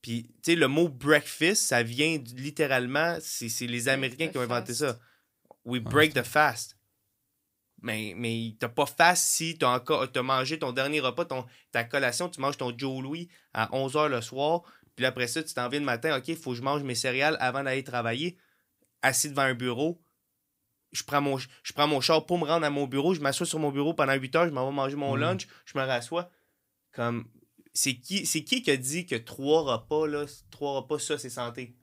Puis, 0.00 0.28
tu 0.42 0.52
sais, 0.52 0.56
le 0.56 0.66
mot 0.66 0.88
breakfast, 0.88 1.62
ça 1.64 1.82
vient 1.82 2.16
littéralement, 2.36 3.18
c'est 3.20 3.50
c'est 3.50 3.66
les 3.66 3.90
Américains 3.90 4.28
qui 4.28 4.38
ont 4.38 4.40
inventé 4.40 4.72
fast. 4.72 4.78
ça. 4.80 4.98
We 5.66 5.78
break 5.82 6.14
the 6.14 6.22
fast. 6.22 6.78
Mais, 7.82 8.14
mais 8.16 8.56
t'as 8.58 8.70
pas 8.70 8.86
fast 8.86 9.22
si 9.26 9.58
t'as 9.58 9.74
encore 9.76 10.10
t'as 10.10 10.22
mangé 10.22 10.58
ton 10.58 10.72
dernier 10.72 11.00
repas, 11.00 11.26
ton, 11.26 11.44
ta 11.70 11.84
collation, 11.84 12.30
tu 12.30 12.40
manges 12.40 12.56
ton 12.56 12.72
Joe 12.74 13.02
Louis 13.02 13.28
à 13.52 13.66
11h 13.76 14.08
le 14.08 14.22
soir, 14.22 14.62
puis 14.96 15.04
après 15.04 15.26
ça, 15.26 15.42
tu 15.42 15.52
t'en 15.52 15.68
viens 15.68 15.80
le 15.80 15.84
matin, 15.84 16.16
ok, 16.16 16.28
il 16.28 16.36
faut 16.36 16.52
que 16.52 16.56
je 16.56 16.62
mange 16.62 16.82
mes 16.82 16.94
céréales 16.94 17.36
avant 17.40 17.62
d'aller 17.62 17.84
travailler, 17.84 18.38
assis 19.02 19.28
devant 19.28 19.42
un 19.42 19.54
bureau. 19.54 20.02
Je 20.92 21.02
prends, 21.04 21.20
mon, 21.20 21.38
je 21.38 21.72
prends 21.72 21.86
mon 21.86 22.00
char 22.00 22.26
pour 22.26 22.38
me 22.38 22.44
rendre 22.44 22.66
à 22.66 22.70
mon 22.70 22.86
bureau, 22.86 23.14
je 23.14 23.20
m'assois 23.20 23.46
sur 23.46 23.58
mon 23.60 23.70
bureau 23.70 23.94
pendant 23.94 24.14
8 24.14 24.34
heures, 24.36 24.46
je 24.48 24.52
m'en 24.52 24.68
vais 24.68 24.74
manger 24.74 24.96
mon 24.96 25.16
Mm. 25.16 25.20
lunch, 25.20 25.48
je 25.64 25.78
me 25.78 25.84
rassois. 25.84 26.30
Comme, 26.92 27.28
c'est 27.72 27.94
qui, 27.96 28.26
c'est 28.26 28.42
qui 28.42 28.62
qui 28.62 28.70
a 28.72 28.76
dit 28.76 29.06
que 29.06 29.14
trois 29.14 29.62
repas, 29.62 30.06
là, 30.08 30.24
trois 30.50 30.80
repas, 30.80 30.98
ça, 30.98 31.16
c'est 31.18 31.30
santé? 31.30 31.76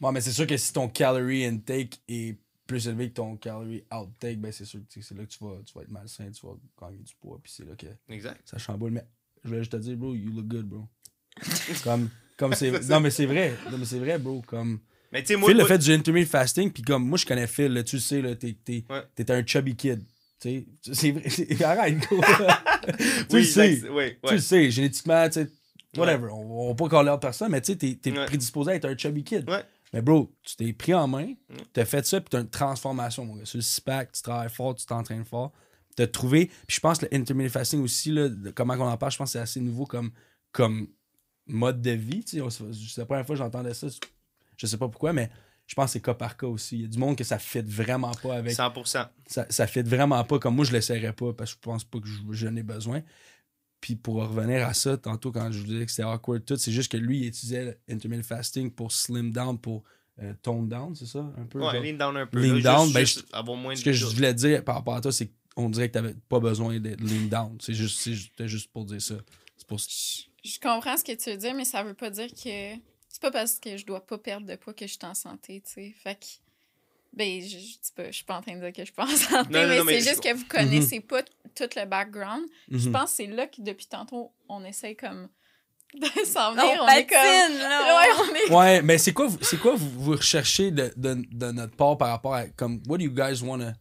Bon, 0.00 0.10
mais 0.12 0.20
c'est 0.20 0.32
sûr 0.32 0.46
que 0.46 0.56
si 0.56 0.72
ton 0.72 0.88
calorie 0.88 1.44
intake 1.44 2.00
est 2.08 2.38
plus 2.66 2.88
élevé 2.88 3.08
que 3.10 3.14
ton 3.14 3.36
calorie 3.36 3.84
outtake, 3.92 4.40
ben 4.40 4.50
c'est 4.52 4.64
sûr 4.64 4.80
que 4.80 5.00
c'est 5.02 5.14
là 5.16 5.24
que 5.24 5.30
tu 5.30 5.44
vas, 5.44 5.60
tu 5.64 5.72
vas 5.74 5.82
être 5.82 5.90
malsain, 5.90 6.30
tu 6.30 6.46
vas 6.46 6.54
gagner 6.80 7.02
du 7.02 7.14
poids, 7.16 7.38
puis 7.42 7.52
c'est 7.54 7.64
là 7.64 7.74
que 7.76 7.86
Exact. 8.08 8.40
ça 8.48 8.58
chamboule. 8.58 8.92
Mais 8.92 9.04
je 9.44 9.48
voulais 9.48 9.60
juste 9.60 9.72
te 9.72 9.76
dire, 9.76 9.96
bro, 9.96 10.14
you 10.14 10.30
look 10.32 10.46
good, 10.46 10.66
bro. 10.66 10.88
comme, 11.84 12.08
comme 12.36 12.54
c'est. 12.54 12.70
Non, 12.88 13.00
mais 13.00 13.10
c'est 13.10 13.26
vrai. 13.26 13.56
Non, 13.70 13.78
mais 13.78 13.84
c'est 13.84 13.98
vrai, 13.98 14.18
bro. 14.18 14.42
Comme. 14.42 14.80
Mais 15.12 15.22
tu 15.22 15.28
sais, 15.28 15.36
moi, 15.36 15.50
Phil 15.50 15.60
a 15.60 15.66
fait 15.66 15.78
du 15.78 15.92
intermittent 15.92 16.28
fasting, 16.30 16.70
puis 16.70 16.82
comme 16.82 17.06
moi 17.06 17.18
je 17.18 17.26
connais 17.26 17.46
Phil, 17.46 17.72
là, 17.72 17.82
tu 17.82 17.96
le 17.96 18.00
sais, 18.02 18.22
là, 18.22 18.34
t'es, 18.36 18.56
t'es, 18.64 18.84
Ouais. 18.88 19.02
t'es 19.14 19.30
un 19.30 19.44
chubby 19.44 19.74
kid. 19.76 20.04
Tu 20.40 20.66
sais, 20.82 20.94
c'est 20.94 21.10
vrai. 21.12 21.64
Arrête. 21.64 21.98
Tu 23.28 23.36
le 23.38 23.44
sais. 23.44 23.72
exact- 23.74 23.90
oui, 23.92 24.04
Tu 24.22 24.28
le 24.30 24.30
ouais. 24.36 24.40
sais, 24.40 24.70
génétiquement, 24.70 25.26
tu 25.28 25.34
sais, 25.42 25.50
whatever. 25.96 26.28
On, 26.32 26.70
on 26.70 26.74
va 26.74 26.88
pas 26.88 27.02
l'autre 27.02 27.20
personne, 27.20 27.50
mais 27.50 27.60
tu 27.60 27.72
sais, 27.72 27.78
t'es, 27.78 27.94
t'es 28.00 28.12
Ouais. 28.12 28.24
prédisposé 28.26 28.70
à 28.72 28.74
être 28.76 28.86
un 28.86 28.96
chubby 28.96 29.22
kid. 29.24 29.48
Ouais. 29.50 29.62
Mais 29.92 30.00
bro, 30.02 30.32
tu 30.44 30.54
t'es 30.56 30.72
pris 30.72 30.94
en 30.94 31.08
main, 31.08 31.34
t'as 31.72 31.84
fait 31.84 32.06
ça, 32.06 32.20
puis 32.20 32.28
t'as 32.30 32.40
une 32.40 32.48
transformation, 32.48 33.24
mon 33.26 33.34
gars. 33.34 33.44
Sur 33.44 33.58
le 33.58 33.62
SPAC, 33.62 34.12
tu 34.12 34.22
travailles 34.22 34.48
fort, 34.48 34.74
tu 34.76 34.86
t'entraînes 34.86 35.24
fort. 35.24 35.52
T'as 35.96 36.06
trouvé. 36.06 36.46
Puis 36.68 36.76
je 36.76 36.80
pense 36.80 36.98
que 36.98 37.06
le 37.10 37.14
intermittent 37.20 37.50
fasting 37.52 37.82
aussi, 37.82 38.12
là, 38.12 38.28
de 38.28 38.50
comment 38.50 38.74
on 38.74 38.82
en 38.88 38.96
parle, 38.96 39.10
je 39.12 39.18
pense 39.18 39.30
que 39.30 39.32
c'est 39.32 39.38
assez 39.40 39.60
nouveau 39.60 39.84
comme, 39.86 40.12
comme 40.52 40.86
mode 41.48 41.82
de 41.82 41.90
vie. 41.90 42.24
tu 42.24 42.38
sais. 42.38 42.44
C'est 42.72 42.98
la 42.98 43.04
première 43.06 43.26
fois 43.26 43.34
que 43.34 43.38
j'entendais 43.42 43.74
ça. 43.74 43.88
Je 44.60 44.66
sais 44.66 44.76
pas 44.76 44.88
pourquoi, 44.88 45.12
mais 45.14 45.30
je 45.66 45.74
pense 45.74 45.86
que 45.86 45.92
c'est 45.92 46.00
cas 46.02 46.12
par 46.14 46.36
cas 46.36 46.46
aussi. 46.46 46.76
Il 46.76 46.82
y 46.82 46.84
a 46.84 46.88
du 46.88 46.98
monde 46.98 47.16
que 47.16 47.24
ça 47.24 47.38
fit 47.38 47.62
vraiment 47.62 48.10
pas 48.12 48.36
avec 48.36 48.52
100%. 48.54 49.06
ça, 49.26 49.46
ça 49.48 49.66
fit 49.66 49.80
vraiment 49.82 50.22
pas 50.24 50.38
comme 50.38 50.54
moi 50.56 50.64
je 50.66 50.72
l'essayerais 50.72 51.14
pas 51.14 51.32
parce 51.32 51.52
que 51.54 51.56
je 51.56 51.60
pense 51.62 51.84
pas 51.84 51.98
que 51.98 52.06
je- 52.06 52.20
j'en 52.32 52.54
ai 52.56 52.62
besoin. 52.62 53.02
Puis 53.80 53.96
pour 53.96 54.16
revenir 54.16 54.66
à 54.66 54.74
ça, 54.74 54.98
tantôt 54.98 55.32
quand 55.32 55.50
je 55.50 55.60
vous 55.60 55.64
disais 55.66 55.86
que 55.86 55.90
c'était 55.90 56.02
awkward 56.02 56.44
tout, 56.44 56.56
c'est 56.56 56.72
juste 56.72 56.92
que 56.92 56.98
lui 56.98 57.20
il 57.20 57.26
utilisait 57.28 57.80
l'intermittent 57.88 58.26
fasting 58.26 58.70
pour 58.70 58.92
slim 58.92 59.32
down, 59.32 59.58
pour 59.58 59.82
euh, 60.20 60.34
tone 60.42 60.68
down, 60.68 60.94
c'est 60.94 61.06
ça? 61.06 61.20
Un 61.38 61.46
peu. 61.46 61.60
Ouais, 61.60 61.72
genre? 61.72 61.82
lean 61.82 61.94
down 61.96 62.16
un 62.18 62.26
peu. 62.26 62.40
Lean 62.42 62.56
là, 62.56 62.60
down, 62.60 62.82
juste, 62.84 62.94
ben, 62.94 63.06
juste 63.06 63.24
avoir 63.32 63.56
moins 63.56 63.72
de 63.72 63.78
Ce 63.78 63.84
que 63.84 63.92
je 63.94 64.04
voulais 64.04 64.34
dire 64.34 64.62
par 64.62 64.74
rapport 64.74 64.96
à 64.96 65.00
toi, 65.00 65.12
c'est 65.12 65.30
qu'on 65.54 65.70
dirait 65.70 65.88
que 65.88 65.94
t'avais 65.94 66.14
pas 66.28 66.40
besoin 66.40 66.78
d'être 66.78 67.00
lean 67.00 67.28
down. 67.30 67.56
C'est 67.58 67.72
juste, 67.72 68.00
c'est 68.00 68.12
juste, 68.12 68.32
c'était 68.36 68.48
juste 68.48 68.70
pour 68.70 68.84
dire 68.84 69.00
ça. 69.00 69.14
C'est 69.56 69.66
pour 69.66 69.78
Je 69.78 70.58
comprends 70.60 70.96
ce 70.98 71.04
que 71.04 71.12
tu 71.16 71.30
veux 71.30 71.36
dire, 71.38 71.54
mais 71.54 71.64
ça 71.64 71.82
veut 71.82 71.94
pas 71.94 72.10
dire 72.10 72.28
que. 72.34 72.74
C'est 73.22 73.30
pas 73.30 73.38
parce 73.40 73.58
que 73.58 73.76
je 73.76 73.84
dois 73.84 74.00
pas 74.06 74.16
perdre 74.16 74.46
de 74.46 74.56
poids 74.56 74.72
que 74.72 74.86
je 74.86 74.92
suis 74.92 74.98
en 75.04 75.12
santé, 75.14 75.60
tu 75.60 75.72
sais. 75.72 75.94
Fait 76.02 76.14
que. 76.18 76.24
Ben, 77.12 77.42
je, 77.42 77.48
je, 77.48 77.56
dis 77.56 77.78
pas- 77.94 78.06
je 78.06 78.12
suis 78.16 78.24
pas 78.24 78.38
en 78.38 78.40
train 78.40 78.54
de 78.54 78.60
dire 78.60 78.72
que 78.72 78.78
je 78.80 78.84
suis 78.84 78.94
pas 78.94 79.04
en 79.04 79.08
santé, 79.16 79.52
Non, 79.52 79.66
mais, 79.68 79.78
non, 79.78 79.84
mais 79.84 80.00
c'est 80.00 80.08
juste 80.10 80.22
que 80.22 80.32
vous 80.32 80.44
connaissez 80.46 81.00
pas 81.00 81.22
tout 81.22 81.68
le 81.76 81.84
background. 81.84 82.44
Je 82.70 82.86
Mhm. 82.88 82.92
pense 82.92 83.10
que 83.10 83.16
c'est 83.16 83.26
là 83.26 83.46
que 83.46 83.60
depuis 83.60 83.86
tantôt, 83.86 84.32
on 84.48 84.64
essaye 84.64 84.96
comme 84.96 85.28
de 85.94 86.06
s'en 86.24 86.52
On 86.52 86.54
venir. 86.54 86.80
On 86.82 86.88
est 86.88 87.06
comme. 87.06 87.58
là. 87.58 88.00
Ouais, 88.00 88.08
on 88.30 88.34
est. 88.34 88.56
Ouais, 88.56 88.82
mais 88.82 88.96
c'est 88.96 89.12
quoi, 89.12 89.26
vous- 89.26 89.38
c'est 89.42 89.58
quoi 89.58 89.74
vous, 89.74 89.90
vous 90.00 90.12
recherchez 90.12 90.70
de, 90.70 90.92
de, 90.96 91.14
de 91.32 91.50
notre 91.50 91.74
part 91.76 91.98
par 91.98 92.08
rapport 92.10 92.34
à 92.34 92.46
comme 92.46 92.80
what 92.86 92.96
do 92.98 93.04
you 93.04 93.10
guys 93.12 93.42
wanna 93.42 93.74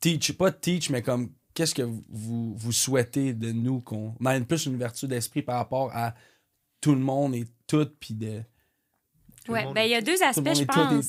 teach, 0.00 0.32
pas 0.32 0.50
teach, 0.50 0.90
mais 0.90 1.00
comme 1.02 1.32
qu'est-ce 1.54 1.74
que 1.74 1.82
vous, 1.82 2.54
vous 2.56 2.72
souhaitez 2.72 3.32
de 3.34 3.52
nous 3.52 3.80
qu'on 3.80 4.14
ait 4.28 4.40
plus 4.40 4.66
une 4.66 4.74
ouverture 4.74 5.08
d'esprit 5.08 5.42
par 5.42 5.56
rapport 5.56 5.90
à 5.94 6.14
tout 6.80 6.92
le 6.94 7.00
monde 7.00 7.34
et 7.34 7.46
tout, 7.66 7.86
puis 8.00 8.14
de 8.14 8.42
monde 9.48 9.74
ben 9.74 9.82
il 9.82 9.90
y 9.90 9.94
a 9.94 9.98
est- 9.98 10.02
deux 10.02 10.14
tout 10.14 10.20
le 10.20 10.26
aspects, 10.26 10.46
monde 10.46 10.56
je 10.56 10.64
pense. 10.64 11.08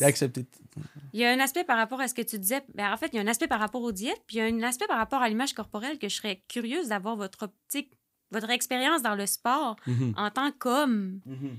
Il 1.14 1.20
y 1.20 1.26
a 1.26 1.32
un 1.32 1.40
aspect 1.40 1.64
par 1.64 1.78
rapport 1.78 2.00
à 2.00 2.08
ce 2.08 2.14
que 2.14 2.22
tu 2.22 2.40
disais. 2.40 2.62
Ben, 2.74 2.92
en 2.94 2.98
fait, 2.98 3.08
il 3.12 3.18
y 3.18 3.20
a 3.20 3.22
un 3.22 3.28
aspect 3.28 3.48
par 3.48 3.60
rapport 3.60 3.82
aux 3.82 3.92
diètes, 3.92 4.22
puis 4.26 4.38
il 4.38 4.40
y 4.40 4.42
a 4.42 4.46
un 4.46 4.64
aspect 4.64 4.88
par 4.88 4.98
rapport 4.98 5.22
à 5.22 5.28
l'image 5.30 5.54
corporelle 5.54 6.00
que 6.00 6.08
je 6.10 6.16
serais 6.16 6.42
curieuse 6.48 6.88
d'avoir 6.88 7.16
votre 7.18 7.44
optique, 7.44 7.92
votre 8.32 8.50
expérience 8.50 9.02
dans 9.02 9.16
le 9.16 9.26
sport 9.26 9.76
Mhm. 9.86 10.14
en 10.18 10.32
tant 10.32 10.52
qu'homme. 10.52 11.20
Mhm. 11.26 11.58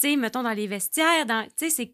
Tu 0.00 0.08
sais, 0.10 0.16
mettons 0.16 0.42
dans 0.42 0.52
les 0.54 0.66
vestiaires, 0.66 1.26
dans, 1.26 1.44
tu 1.44 1.50
sais, 1.56 1.70
c'est 1.70 1.92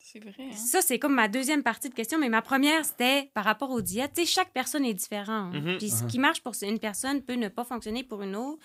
C'est 0.00 0.20
vrai, 0.20 0.34
hein? 0.38 0.52
ça, 0.52 0.82
c'est 0.82 0.98
comme 0.98 1.14
ma 1.14 1.26
deuxième 1.28 1.62
partie 1.62 1.88
de 1.88 1.94
question, 1.94 2.18
mais 2.18 2.28
ma 2.28 2.42
première, 2.42 2.84
c'était 2.84 3.30
par 3.34 3.44
rapport 3.44 3.70
aux 3.70 3.80
diètes. 3.80 4.12
Tu 4.14 4.22
sais, 4.24 4.26
chaque 4.32 4.52
personne 4.52 4.84
est 4.84 4.92
différente. 4.94 5.54
Mhm. 5.54 5.78
Puis 5.78 5.88
ce 5.90 6.04
Uh-huh. 6.04 6.06
qui 6.06 6.18
marche 6.18 6.42
pour 6.42 6.52
une 6.62 6.78
personne 6.78 7.22
peut 7.22 7.34
ne 7.34 7.48
pas 7.48 7.64
fonctionner 7.64 8.04
pour 8.04 8.22
une 8.22 8.36
autre. 8.36 8.62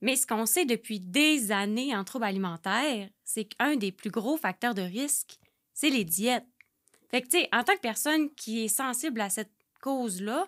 Mais 0.00 0.16
ce 0.16 0.26
qu'on 0.26 0.46
sait 0.46 0.64
depuis 0.64 1.00
des 1.00 1.52
années 1.52 1.94
en 1.94 2.04
troubles 2.04 2.24
alimentaires, 2.24 3.08
c'est 3.24 3.44
qu'un 3.44 3.76
des 3.76 3.92
plus 3.92 4.10
gros 4.10 4.36
facteurs 4.36 4.74
de 4.74 4.82
risque, 4.82 5.38
c'est 5.74 5.90
les 5.90 6.04
diètes. 6.04 6.46
Fait 7.10 7.22
que, 7.22 7.28
tu 7.28 7.38
sais, 7.38 7.48
en 7.52 7.64
tant 7.64 7.74
que 7.74 7.80
personne 7.80 8.30
qui 8.34 8.64
est 8.64 8.68
sensible 8.68 9.20
à 9.20 9.30
cette 9.30 9.50
cause-là, 9.80 10.46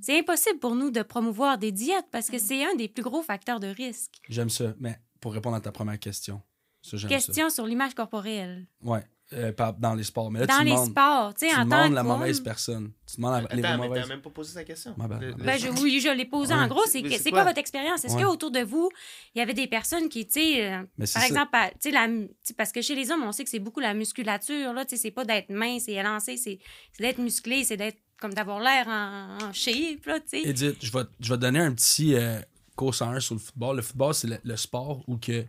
c'est 0.00 0.18
impossible 0.18 0.58
pour 0.58 0.74
nous 0.74 0.90
de 0.90 1.02
promouvoir 1.02 1.58
des 1.58 1.72
diètes 1.72 2.06
parce 2.10 2.28
que 2.28 2.38
c'est 2.38 2.64
un 2.64 2.74
des 2.74 2.88
plus 2.88 3.02
gros 3.02 3.22
facteurs 3.22 3.60
de 3.60 3.68
risque. 3.68 4.20
J'aime 4.28 4.50
ça, 4.50 4.74
mais 4.78 4.98
pour 5.20 5.32
répondre 5.32 5.56
à 5.56 5.60
ta 5.60 5.72
première 5.72 5.98
question, 5.98 6.42
ça 6.82 6.96
j'aime 6.96 7.10
ça. 7.10 7.16
Question 7.16 7.50
sur 7.50 7.66
l'image 7.66 7.94
corporelle. 7.94 8.66
Ouais, 8.82 9.04
euh, 9.32 9.52
dans 9.78 9.94
les 9.94 10.04
sports. 10.04 10.30
Mais 10.30 10.40
là, 10.40 10.46
Dans 10.46 10.58
tu 10.58 10.64
les 10.64 10.70
demandes, 10.70 10.90
sports, 10.90 11.34
tu 11.34 11.48
sais, 11.48 11.52
en 11.54 11.58
tant 11.58 11.64
demandes 11.64 11.92
la 11.94 12.02
mauvaise 12.04 12.40
personne. 12.40 12.92
Tu 13.06 13.16
demandes 13.16 13.42
la, 13.50 13.54
les 13.56 13.64
Attends, 13.64 13.78
mais 13.82 13.88
mauvaises. 13.88 14.02
t'as 14.04 14.08
même 14.08 14.22
pas 14.22 14.30
posé 14.30 14.54
ta 14.54 14.62
question. 14.64 14.94
Le- 14.98 15.26
le- 15.30 15.34
Ben, 15.34 15.58
je, 15.58 15.68
oui, 15.82 15.98
je 16.00 16.08
l'ai 16.16 16.24
posé 16.26 16.54
Ouais. 16.54 16.60
en 16.60 16.68
gros. 16.68 16.84
C'est 16.86 17.02
quoi? 17.02 17.30
quoi 17.30 17.44
votre 17.44 17.58
expérience? 17.58 18.04
Est-ce 18.04 18.14
Ouais. 18.14 18.22
qu'autour 18.22 18.50
de 18.52 18.60
vous, 18.60 18.88
il 19.34 19.38
y 19.38 19.42
avait 19.42 19.54
des 19.54 19.66
personnes 19.66 20.08
qui, 20.08 20.26
tu 20.26 20.34
sais, 20.40 20.70
euh, 20.72 20.82
par 20.98 21.08
ça. 21.08 21.26
exemple, 21.26 21.50
tu 21.82 21.90
sais, 21.90 22.54
parce 22.56 22.70
que 22.72 22.80
chez 22.82 22.94
les 22.94 23.10
hommes, 23.10 23.24
on 23.24 23.32
sait 23.32 23.42
que 23.44 23.50
c'est 23.50 23.58
beaucoup 23.58 23.80
la 23.80 23.94
musculature, 23.94 24.72
là, 24.72 24.84
tu 24.84 24.96
sais, 24.96 25.02
c'est 25.02 25.10
pas 25.10 25.24
d'être 25.24 25.50
mince 25.50 25.88
et 25.88 25.94
élancé, 25.94 26.36
c'est 26.36 26.58
c'est 26.92 27.02
d'être 27.02 27.18
musclé, 27.18 27.64
c'est 27.64 27.76
d'être 27.76 27.98
comme 28.20 28.32
d'avoir 28.32 28.60
l'air 28.60 28.86
en, 28.88 29.48
en 29.48 29.52
shape, 29.52 30.06
là, 30.06 30.20
tu 30.20 30.28
sais. 30.28 30.42
Edith, 30.48 30.76
je 30.80 30.90
vais, 30.92 31.04
je 31.20 31.28
vais 31.30 31.36
te 31.36 31.40
donner 31.42 31.58
un 31.60 31.72
petit 31.74 32.14
euh, 32.14 32.40
cours 32.76 32.94
101 32.94 33.20
sur 33.20 33.34
le 33.34 33.40
football. 33.40 33.76
Le 33.76 33.82
football, 33.82 34.14
c'est 34.14 34.28
le, 34.28 34.38
le 34.44 34.56
sport 34.56 35.02
où 35.08 35.16
que 35.18 35.44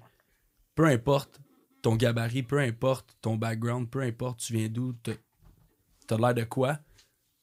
peu 0.75 0.85
importe 0.85 1.39
ton 1.81 1.95
gabarit, 1.95 2.43
peu 2.43 2.59
importe 2.59 3.17
ton 3.21 3.35
background, 3.37 3.89
peu 3.89 4.01
importe 4.01 4.39
tu 4.39 4.53
viens 4.53 4.67
d'où, 4.69 4.93
t'as 6.07 6.17
l'air 6.17 6.33
de 6.33 6.43
quoi, 6.43 6.79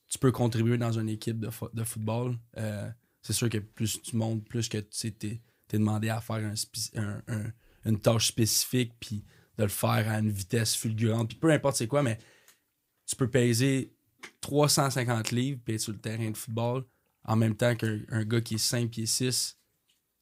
tu 0.09 0.19
peux 0.19 0.33
contribuer 0.33 0.79
dans 0.79 0.93
une 0.99 1.09
équipe 1.09 1.39
de, 1.41 1.49
fo- 1.49 1.75
de 1.75 1.85
football. 1.85 2.39
Euh, 2.57 2.91
c'est 3.23 3.33
sûr 3.33 3.49
que 3.49 3.59
plus 3.59 4.01
tu 4.03 4.17
montes, 4.17 4.45
plus 4.49 4.69
que 4.69 4.79
tu 4.79 5.13
t'es 5.13 5.41
t'es 5.67 5.79
demandé 5.79 6.11
à 6.11 6.21
faire 6.21 6.37
un 6.37 6.55
un- 7.01 7.23
un- 7.29 7.53
une 7.87 7.99
tâche 7.99 8.29
spécifique, 8.29 8.93
puis 9.01 9.25
de 9.57 9.63
le 9.65 9.69
faire 9.71 10.09
à 10.11 10.19
une 10.19 10.31
vitesse 10.31 10.75
fulgurante. 10.77 11.29
Puis 11.29 11.39
peu 11.39 11.51
importe 11.51 11.77
c'est 11.77 11.87
quoi, 11.89 12.03
mais 12.03 12.19
tu 13.07 13.17
peux 13.17 13.31
peser 13.31 13.95
350 14.41 15.31
livres 15.31 15.61
puis 15.65 15.75
être 15.75 15.81
sur 15.81 15.93
le 15.93 15.99
terrain 15.99 16.31
de 16.31 16.37
football 16.37 16.85
en 17.25 17.37
même 17.37 17.55
temps 17.57 17.75
qu'un 17.77 18.01
un 18.09 18.25
gars 18.25 18.41
qui 18.41 18.55
est 18.55 18.59
5 18.59 18.91
pieds 18.91 19.07
6, 19.07 19.59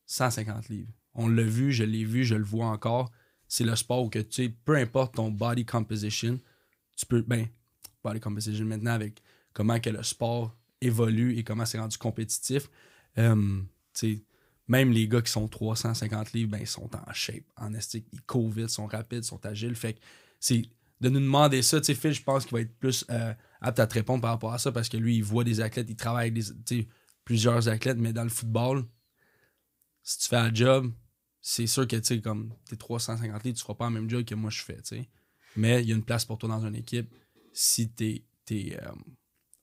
150 0.06 0.68
livres. 0.68 0.92
On 1.14 1.28
l'a 1.28 1.42
vu, 1.42 1.72
je 1.72 1.84
l'ai 1.84 2.04
vu, 2.04 2.24
je 2.24 2.34
le 2.34 2.44
vois 2.44 2.66
encore. 2.66 3.10
C'est 3.52 3.64
le 3.64 3.76
sport 3.76 4.08
que 4.08 4.18
tu 4.18 4.48
peu 4.48 4.76
importe 4.76 5.16
ton 5.16 5.30
body 5.30 5.66
composition, 5.66 6.40
tu 6.96 7.04
peux, 7.04 7.20
ben, 7.20 7.46
body 8.02 8.18
composition 8.18 8.64
maintenant 8.64 8.92
avec 8.92 9.22
comment 9.52 9.78
que 9.78 9.90
le 9.90 10.02
sport 10.02 10.56
évolue 10.80 11.36
et 11.36 11.44
comment 11.44 11.66
c'est 11.66 11.78
rendu 11.78 11.98
compétitif. 11.98 12.70
Euh, 13.18 13.60
tu 13.92 14.14
sais, 14.14 14.22
même 14.68 14.90
les 14.90 15.06
gars 15.06 15.20
qui 15.20 15.30
sont 15.30 15.48
350 15.48 16.32
livres, 16.32 16.52
ben, 16.52 16.60
ils 16.62 16.66
sont 16.66 16.88
en 16.96 17.12
shape, 17.12 17.44
en 17.58 17.74
esthétique, 17.74 18.08
ils 18.14 18.22
courent 18.22 18.48
vite, 18.48 18.70
sont 18.70 18.86
rapides, 18.86 19.22
sont 19.22 19.44
agiles. 19.44 19.74
Fait 19.74 19.92
que 19.92 20.00
c'est 20.40 20.62
de 21.02 21.10
nous 21.10 21.20
demander 21.20 21.60
ça. 21.60 21.78
Tu 21.78 21.88
sais, 21.88 21.94
Phil, 21.94 22.14
je 22.14 22.22
pense 22.22 22.46
qu'il 22.46 22.54
va 22.54 22.62
être 22.62 22.74
plus 22.78 23.04
euh, 23.10 23.34
apte 23.60 23.80
à 23.80 23.86
te 23.86 23.92
répondre 23.92 24.22
par 24.22 24.30
rapport 24.30 24.54
à 24.54 24.58
ça 24.58 24.72
parce 24.72 24.88
que 24.88 24.96
lui, 24.96 25.16
il 25.16 25.24
voit 25.24 25.44
des 25.44 25.60
athlètes, 25.60 25.90
il 25.90 25.96
travaille 25.96 26.30
avec 26.30 26.64
des, 26.64 26.88
plusieurs 27.22 27.68
athlètes, 27.68 27.98
mais 27.98 28.14
dans 28.14 28.24
le 28.24 28.30
football, 28.30 28.86
si 30.02 30.20
tu 30.20 30.28
fais 30.28 30.36
un 30.36 30.54
job, 30.54 30.90
c'est 31.42 31.66
sûr 31.66 31.88
que, 31.88 31.96
tu 31.96 32.04
sais, 32.04 32.20
comme 32.20 32.54
t'es 32.70 32.76
350 32.76 33.42
livres, 33.44 33.56
tu 33.56 33.62
feras 33.62 33.74
pas 33.74 33.88
le 33.88 33.94
même 33.94 34.08
job 34.08 34.24
que 34.24 34.34
moi 34.36 34.48
je 34.48 34.62
fais, 34.62 34.76
tu 34.76 34.96
sais. 34.96 35.08
Mais 35.56 35.82
il 35.82 35.88
y 35.88 35.92
a 35.92 35.96
une 35.96 36.04
place 36.04 36.24
pour 36.24 36.38
toi 36.38 36.48
dans 36.48 36.64
une 36.64 36.76
équipe 36.76 37.12
si 37.52 37.90
t'es 37.90 38.24
t'es, 38.44 38.78
euh, 38.80 38.92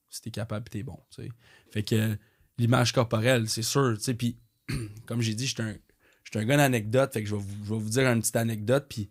si 0.09 0.21
t'es 0.21 0.31
capable 0.31 0.67
et 0.67 0.69
t'es 0.69 0.83
bon, 0.83 0.99
tu 1.09 1.23
sais. 1.23 1.29
Fait 1.71 1.83
que 1.83 2.17
l'image 2.57 2.91
corporelle, 2.91 3.49
c'est 3.49 3.63
sûr, 3.63 3.95
tu 3.97 4.03
sais, 4.03 4.13
puis 4.13 4.37
comme 5.07 5.21
j'ai 5.21 5.33
dit, 5.33 5.47
j'étais 5.47 5.63
un, 5.63 5.75
j'étais 6.23 6.39
un 6.39 6.45
gars 6.45 6.57
d'anecdote, 6.57 7.13
fait 7.13 7.23
que 7.23 7.29
je 7.29 7.35
vais, 7.35 7.41
vous, 7.41 7.65
je 7.65 7.73
vais 7.73 7.79
vous 7.79 7.89
dire 7.89 8.07
une 8.07 8.19
petite 8.19 8.35
anecdote, 8.35 8.85
puis 8.89 9.09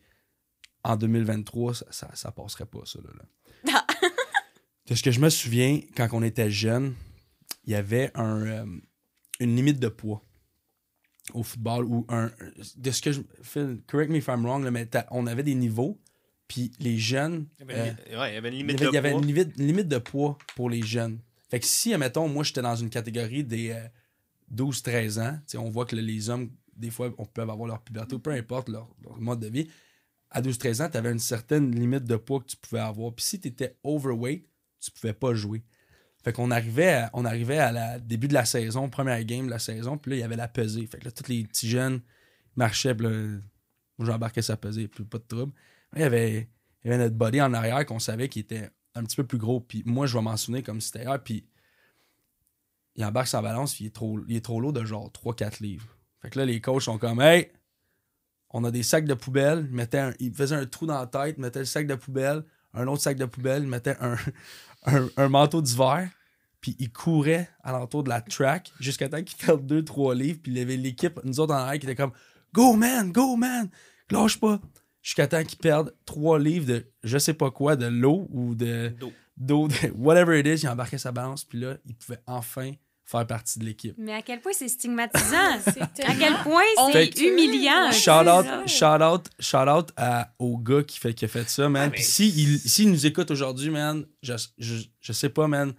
en 0.84 0.96
2023, 0.96 1.74
ça, 1.74 1.86
ça, 1.90 2.10
ça 2.14 2.32
passerait 2.32 2.66
pas, 2.66 2.84
ça, 2.84 3.00
là. 3.00 3.10
là. 3.64 3.86
de 4.86 4.94
ce 4.94 5.02
que 5.02 5.10
je 5.10 5.20
me 5.20 5.30
souviens, 5.30 5.80
quand 5.96 6.08
on 6.12 6.22
était 6.22 6.50
jeune, 6.50 6.94
il 7.64 7.72
y 7.72 7.76
avait 7.76 8.10
un, 8.14 8.46
euh, 8.46 8.80
une 9.40 9.56
limite 9.56 9.80
de 9.80 9.88
poids 9.88 10.22
au 11.34 11.42
football 11.42 11.84
ou 11.84 12.06
un 12.08 12.30
de 12.76 12.90
ce 12.90 13.02
que 13.02 13.12
je 13.12 13.20
Phil, 13.42 13.80
correct 13.86 14.10
me 14.10 14.16
if 14.18 14.28
I'm 14.28 14.44
wrong 14.44 14.64
là, 14.64 14.70
mais 14.70 14.88
on 15.10 15.26
avait 15.26 15.42
des 15.42 15.54
niveaux 15.54 15.98
puis 16.46 16.70
les 16.80 16.98
jeunes 16.98 17.46
Il 17.58 17.66
y 17.66 17.70
avait 17.70 17.80
euh, 17.80 17.92
une- 18.12 18.18
ouais, 18.18 18.30
il 18.30 18.34
y 18.34 18.36
avait 18.38 18.48
une 18.48 18.54
il 18.54 18.58
y 18.60 18.62
limite 18.62 18.76
avait, 18.80 18.84
il 18.84 18.88
y 18.88 18.92
de 18.92 18.98
avait 18.98 19.10
poids. 19.10 19.20
une 19.20 19.26
limite, 19.26 19.58
une 19.58 19.66
limite 19.66 19.88
de 19.88 19.98
poids 19.98 20.38
pour 20.56 20.70
les 20.70 20.82
jeunes. 20.82 21.18
Fait 21.50 21.60
que 21.60 21.66
si, 21.66 21.92
admettons, 21.94 22.28
moi, 22.28 22.44
j'étais 22.44 22.62
dans 22.62 22.76
une 22.76 22.90
catégorie 22.90 23.44
des 23.44 23.70
euh, 23.70 23.82
12-13 24.54 25.20
ans, 25.20 25.34
tu 25.38 25.42
sais, 25.52 25.58
on 25.58 25.70
voit 25.70 25.84
que 25.86 25.96
les 25.96 26.30
hommes, 26.30 26.50
des 26.76 26.90
fois, 26.90 27.12
on 27.18 27.24
peut 27.26 27.42
avoir 27.42 27.66
leur 27.68 27.80
puberté 27.82 28.18
peu 28.18 28.30
importe 28.30 28.68
leur, 28.68 28.88
leur 29.02 29.18
mode 29.20 29.40
de 29.40 29.48
vie. 29.48 29.68
À 30.30 30.40
12-13 30.42 30.82
ans, 30.84 30.88
tu 30.90 30.96
avais 30.96 31.10
une 31.12 31.18
certaine 31.18 31.70
limite 31.74 32.04
de 32.04 32.16
poids 32.16 32.40
que 32.40 32.46
tu 32.46 32.56
pouvais 32.56 32.80
avoir. 32.80 33.12
Puis 33.14 33.24
si 33.24 33.40
tu 33.40 33.48
étais 33.48 33.76
overweight, 33.82 34.46
tu 34.80 34.90
pouvais 34.90 35.12
pas 35.14 35.34
jouer. 35.34 35.62
Fait 36.28 36.34
qu'on 36.34 36.50
arrivait 36.50 36.92
à, 36.92 37.10
on 37.14 37.24
arrivait 37.24 37.56
à 37.56 37.72
la 37.72 37.98
début 37.98 38.28
de 38.28 38.34
la 38.34 38.44
saison, 38.44 38.90
première 38.90 39.24
game 39.24 39.46
de 39.46 39.50
la 39.50 39.58
saison, 39.58 39.96
puis 39.96 40.10
là, 40.10 40.16
il 40.18 40.20
y 40.20 40.22
avait 40.22 40.36
la 40.36 40.46
pesée. 40.46 40.86
Fait 40.86 40.98
que 40.98 41.06
là, 41.06 41.10
tous 41.10 41.26
les 41.30 41.42
petits 41.44 41.70
jeunes 41.70 42.02
marchaient, 42.54 42.94
puis 42.94 43.06
là, 43.06 43.38
j'embarquais 43.98 44.42
sa 44.42 44.58
pesée, 44.58 44.88
puis 44.88 45.04
pas 45.04 45.16
de 45.16 45.24
trouble. 45.26 45.54
Il 45.96 46.02
y 46.02 46.04
avait, 46.04 46.50
il 46.84 46.90
y 46.90 46.92
avait 46.92 47.02
notre 47.02 47.14
body 47.16 47.40
en 47.40 47.54
arrière 47.54 47.86
qu'on 47.86 47.98
savait 47.98 48.28
qui 48.28 48.40
était 48.40 48.68
un 48.94 49.04
petit 49.04 49.16
peu 49.16 49.24
plus 49.24 49.38
gros. 49.38 49.60
Puis 49.60 49.82
moi, 49.86 50.06
je 50.06 50.18
vais 50.18 50.22
m'en 50.22 50.36
souvenir 50.36 50.62
comme 50.64 50.82
si 50.82 50.88
c'était 50.88 51.04
hier. 51.04 51.18
Puis 51.24 51.46
il 52.94 53.02
embarque 53.06 53.28
sa 53.28 53.40
balance, 53.40 53.80
il 53.80 53.86
est 53.86 53.94
trop, 53.94 54.20
il 54.28 54.36
est 54.36 54.44
trop 54.44 54.60
lourd 54.60 54.74
de 54.74 54.84
genre 54.84 55.10
3-4 55.10 55.62
livres. 55.62 55.96
Fait 56.20 56.28
que 56.28 56.38
là, 56.38 56.44
les 56.44 56.60
coachs 56.60 56.82
sont 56.82 56.98
comme, 56.98 57.22
hey, 57.22 57.50
on 58.50 58.64
a 58.64 58.70
des 58.70 58.82
sacs 58.82 59.06
de 59.06 59.14
poubelle. 59.14 59.66
Ils, 59.70 59.74
mettaient 59.74 59.98
un- 59.98 60.12
un 60.60 60.66
trou 60.66 60.84
dans 60.84 60.98
la 60.98 61.06
tête, 61.06 61.38
mettaient 61.38 61.60
le 61.60 61.64
sac 61.64 61.86
de 61.86 61.94
poubelle, 61.94 62.44
un 62.74 62.86
autre 62.86 63.00
sac 63.02 63.16
de 63.16 63.24
poubelle, 63.24 63.66
mettaient 63.66 63.96
un, 63.98 64.18
un, 64.84 65.08
un 65.16 65.28
manteau 65.30 65.62
d'hiver. 65.62 66.10
Puis 66.60 66.76
il 66.78 66.90
courait 66.90 67.48
alentour 67.62 68.02
de 68.04 68.08
la 68.08 68.20
track 68.20 68.72
jusqu'à 68.80 69.08
temps 69.08 69.22
qu'il 69.22 69.36
perde 69.38 69.64
deux, 69.66 69.84
trois 69.84 70.14
livres, 70.14 70.40
puis 70.42 70.52
il 70.52 70.58
y 70.58 70.60
avait 70.60 70.76
l'équipe, 70.76 71.20
nous 71.24 71.40
autres 71.40 71.54
en 71.54 71.58
arrière, 71.58 71.78
qui 71.80 71.86
était 71.86 71.94
comme 71.94 72.12
Go 72.52 72.74
man, 72.74 73.12
go 73.12 73.36
man, 73.36 73.68
lâche 74.10 74.40
pas. 74.40 74.60
Jusqu'à 75.02 75.26
temps 75.28 75.42
qu'il 75.44 75.58
perde 75.58 75.94
trois 76.04 76.38
livres 76.38 76.66
de 76.66 76.86
je 77.02 77.18
sais 77.18 77.34
pas 77.34 77.50
quoi, 77.50 77.76
de 77.76 77.86
l'eau 77.86 78.26
ou 78.30 78.54
de 78.54 78.88
D'eau. 78.98 79.12
d'eau, 79.36 79.68
de 79.68 79.74
whatever 79.96 80.38
it 80.40 80.46
is, 80.46 80.64
il 80.64 80.68
embarquait 80.68 80.98
sa 80.98 81.12
balance, 81.12 81.44
puis 81.44 81.60
là, 81.60 81.76
il 81.86 81.94
pouvait 81.94 82.18
enfin 82.26 82.72
faire 83.04 83.26
partie 83.26 83.58
de 83.58 83.64
l'équipe. 83.64 83.94
Mais 83.96 84.12
à 84.12 84.20
quel 84.20 84.40
point 84.40 84.52
c'est 84.52 84.68
stigmatisant? 84.68 85.60
C'est 85.94 86.04
à 86.04 86.14
quel 86.14 86.34
point 86.42 86.60
c'est 86.92 87.18
humiliant? 87.20 87.90
Shout 87.90 88.28
out, 88.28 88.68
shout 88.68 89.02
out, 89.02 89.28
shout 89.40 89.56
out 89.68 89.90
à, 89.96 90.34
au 90.38 90.58
gars 90.58 90.82
qui, 90.82 90.98
fait, 90.98 91.14
qui 91.14 91.24
a 91.24 91.28
fait 91.28 91.48
ça, 91.48 91.70
man. 91.70 91.84
Ah, 91.86 91.90
Puis 91.90 92.00
mais- 92.00 92.04
si 92.04 92.28
il, 92.28 92.58
s'il 92.58 92.90
nous 92.90 93.06
écoute 93.06 93.30
aujourd'hui, 93.30 93.70
man, 93.70 94.04
je, 94.22 94.34
je, 94.58 94.74
je 95.00 95.12
sais 95.14 95.30
pas, 95.30 95.46
man, 95.48 95.72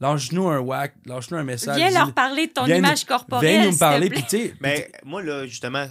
lâche-nous 0.00 0.48
un 0.48 0.58
whack, 0.60 0.94
lâche-nous 1.06 1.38
un 1.38 1.44
message. 1.44 1.76
Viens 1.76 1.88
dis- 1.88 1.94
leur 1.94 2.12
parler 2.14 2.46
de 2.48 2.52
ton 2.52 2.66
nous- 2.66 2.74
image 2.74 3.04
corporelle. 3.04 3.60
Viens 3.60 3.70
nous 3.70 3.78
parler, 3.78 4.10
puis 4.10 4.22
tu 4.22 4.28
sais, 4.28 4.54
Mais 4.60 4.90
moi, 5.04 5.22
là, 5.22 5.46
justement, 5.46 5.86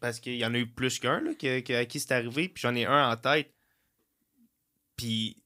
parce 0.00 0.18
qu'il 0.20 0.36
y 0.36 0.44
en 0.44 0.54
a 0.54 0.58
eu 0.58 0.66
plus 0.66 0.98
qu'un 0.98 1.20
là, 1.20 1.34
que- 1.34 1.60
que- 1.60 1.72
à 1.72 1.84
qui 1.84 2.00
c'est 2.00 2.12
arrivé, 2.12 2.48
puis 2.48 2.60
j'en 2.62 2.74
ai 2.74 2.84
un 2.86 3.10
en 3.10 3.16
tête. 3.16 3.52
Puis 4.96 5.36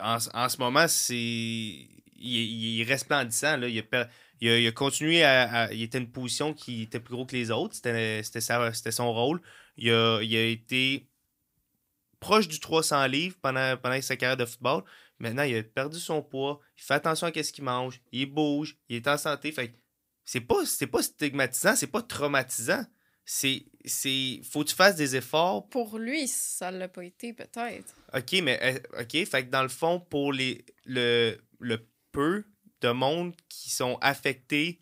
en, 0.00 0.18
en 0.34 0.48
ce 0.48 0.58
moment, 0.58 0.86
c'est. 0.88 1.14
Il, 1.14 1.88
il 2.18 2.80
est 2.80 2.84
resplendissant. 2.84 3.56
Là. 3.58 3.68
Il, 3.68 3.78
a, 3.78 3.82
per- 3.82 4.06
il, 4.40 4.48
a, 4.48 4.58
il 4.58 4.66
a 4.66 4.72
continué 4.72 5.22
à, 5.22 5.42
à- 5.64 5.72
Il 5.72 5.82
était 5.82 5.98
une 5.98 6.10
position 6.10 6.54
qui 6.54 6.82
était 6.82 6.98
plus 7.00 7.14
gros 7.14 7.26
que 7.26 7.36
les 7.36 7.50
autres. 7.50 7.74
C'était, 7.74 8.22
c'était 8.22 8.90
son 8.90 9.12
rôle. 9.12 9.40
Il 9.76 9.90
a, 9.90 10.20
il 10.22 10.34
a 10.34 10.44
été 10.46 11.08
proche 12.18 12.48
du 12.48 12.58
300 12.58 13.06
livres 13.06 13.36
pendant, 13.42 13.76
pendant 13.76 14.00
sa 14.00 14.16
carrière 14.16 14.36
de 14.38 14.46
football. 14.46 14.82
Maintenant, 15.18 15.42
il 15.42 15.56
a 15.56 15.62
perdu 15.62 15.98
son 16.00 16.22
poids. 16.22 16.60
Il 16.78 16.82
fait 16.82 16.94
attention 16.94 17.26
à 17.26 17.42
ce 17.42 17.52
qu'il 17.52 17.64
mange. 17.64 18.00
Il 18.12 18.26
bouge. 18.26 18.76
Il 18.88 18.96
est 18.96 19.08
en 19.08 19.16
santé. 19.18 19.52
Fait 19.52 19.74
c'est 20.24 20.40
pas, 20.40 20.64
c'est 20.66 20.86
pas 20.86 21.02
stigmatisant. 21.02 21.76
C'est 21.76 21.86
pas 21.86 22.02
traumatisant. 22.02 22.84
C'est. 23.24 23.64
c'est 23.84 24.40
faut 24.50 24.62
que 24.64 24.68
tu 24.70 24.74
fasses 24.76 24.96
des 24.96 25.16
efforts 25.16 25.68
Pour 25.68 25.98
lui, 25.98 26.28
ça 26.28 26.70
l'a 26.70 26.88
pas 26.88 27.04
été, 27.04 27.32
peut-être. 27.32 27.94
OK, 28.14 28.32
mais 28.42 28.58
euh, 28.62 29.02
OK, 29.02 29.24
fait 29.26 29.46
que 29.46 29.50
dans 29.50 29.62
le 29.62 29.68
fond, 29.68 30.00
pour 30.00 30.32
les 30.32 30.64
le, 30.84 31.36
le 31.60 31.88
peu 32.12 32.44
de 32.82 32.90
monde 32.90 33.34
qui 33.48 33.70
sont 33.70 33.98
affectés 34.00 34.80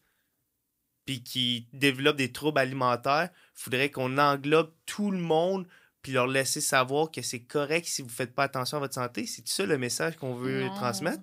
puis 1.06 1.22
qui 1.22 1.68
développent 1.72 2.16
des 2.16 2.32
troubles 2.32 2.58
alimentaires, 2.58 3.30
faudrait 3.54 3.90
qu'on 3.90 4.16
englobe 4.18 4.72
tout 4.86 5.10
le 5.10 5.18
monde 5.18 5.66
puis 6.02 6.12
leur 6.12 6.26
laisser 6.26 6.60
savoir 6.60 7.10
que 7.10 7.22
c'est 7.22 7.44
correct 7.44 7.86
si 7.86 8.02
vous 8.02 8.08
faites 8.10 8.34
pas 8.34 8.44
attention 8.44 8.76
à 8.76 8.80
votre 8.80 8.94
santé. 8.94 9.26
C'est 9.26 9.46
ça 9.48 9.64
le 9.64 9.78
message 9.78 10.16
qu'on 10.16 10.34
veut 10.34 10.64
Non. 10.64 10.74
transmettre? 10.74 11.22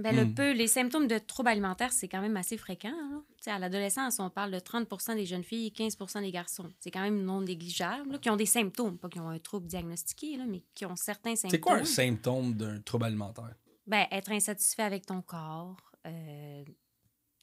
Ben, 0.00 0.14
le 0.16 0.24
Hmm. 0.26 0.34
peu, 0.34 0.52
les 0.52 0.66
symptômes 0.66 1.06
de 1.06 1.18
troubles 1.18 1.48
alimentaires, 1.50 1.92
c'est 1.92 2.08
quand 2.08 2.20
même 2.20 2.36
assez 2.36 2.56
fréquent. 2.56 2.92
hein. 2.94 3.24
Tu 3.36 3.44
sais, 3.44 3.50
À 3.50 3.58
l'adolescence, 3.58 4.18
on 4.18 4.30
parle 4.30 4.50
de 4.50 4.58
30 4.58 5.14
des 5.16 5.26
jeunes 5.26 5.44
filles 5.44 5.66
et 5.66 5.70
15 5.70 5.96
des 6.22 6.30
garçons. 6.30 6.68
C'est 6.78 6.90
quand 6.90 7.02
même 7.02 7.22
non 7.24 7.40
négligeable, 7.40 8.12
là, 8.12 8.18
qui 8.18 8.30
ont 8.30 8.36
des 8.36 8.46
symptômes, 8.46 8.98
pas 8.98 9.08
qui 9.08 9.18
ont 9.20 9.28
un 9.28 9.38
trouble 9.38 9.66
diagnostiqué, 9.66 10.36
là, 10.36 10.44
mais 10.46 10.62
qui 10.74 10.84
ont 10.86 10.96
certains 10.96 11.36
symptômes. 11.36 11.50
c'est 11.50 11.60
quoi 11.60 11.76
un 11.76 11.84
symptôme 11.84 12.54
d'un 12.54 12.80
trouble 12.80 13.04
alimentaire? 13.06 13.54
Ben, 13.86 14.06
être 14.10 14.30
insatisfait 14.32 14.82
avec 14.82 15.06
ton 15.06 15.22
corps. 15.22 15.76
euh, 16.06 16.64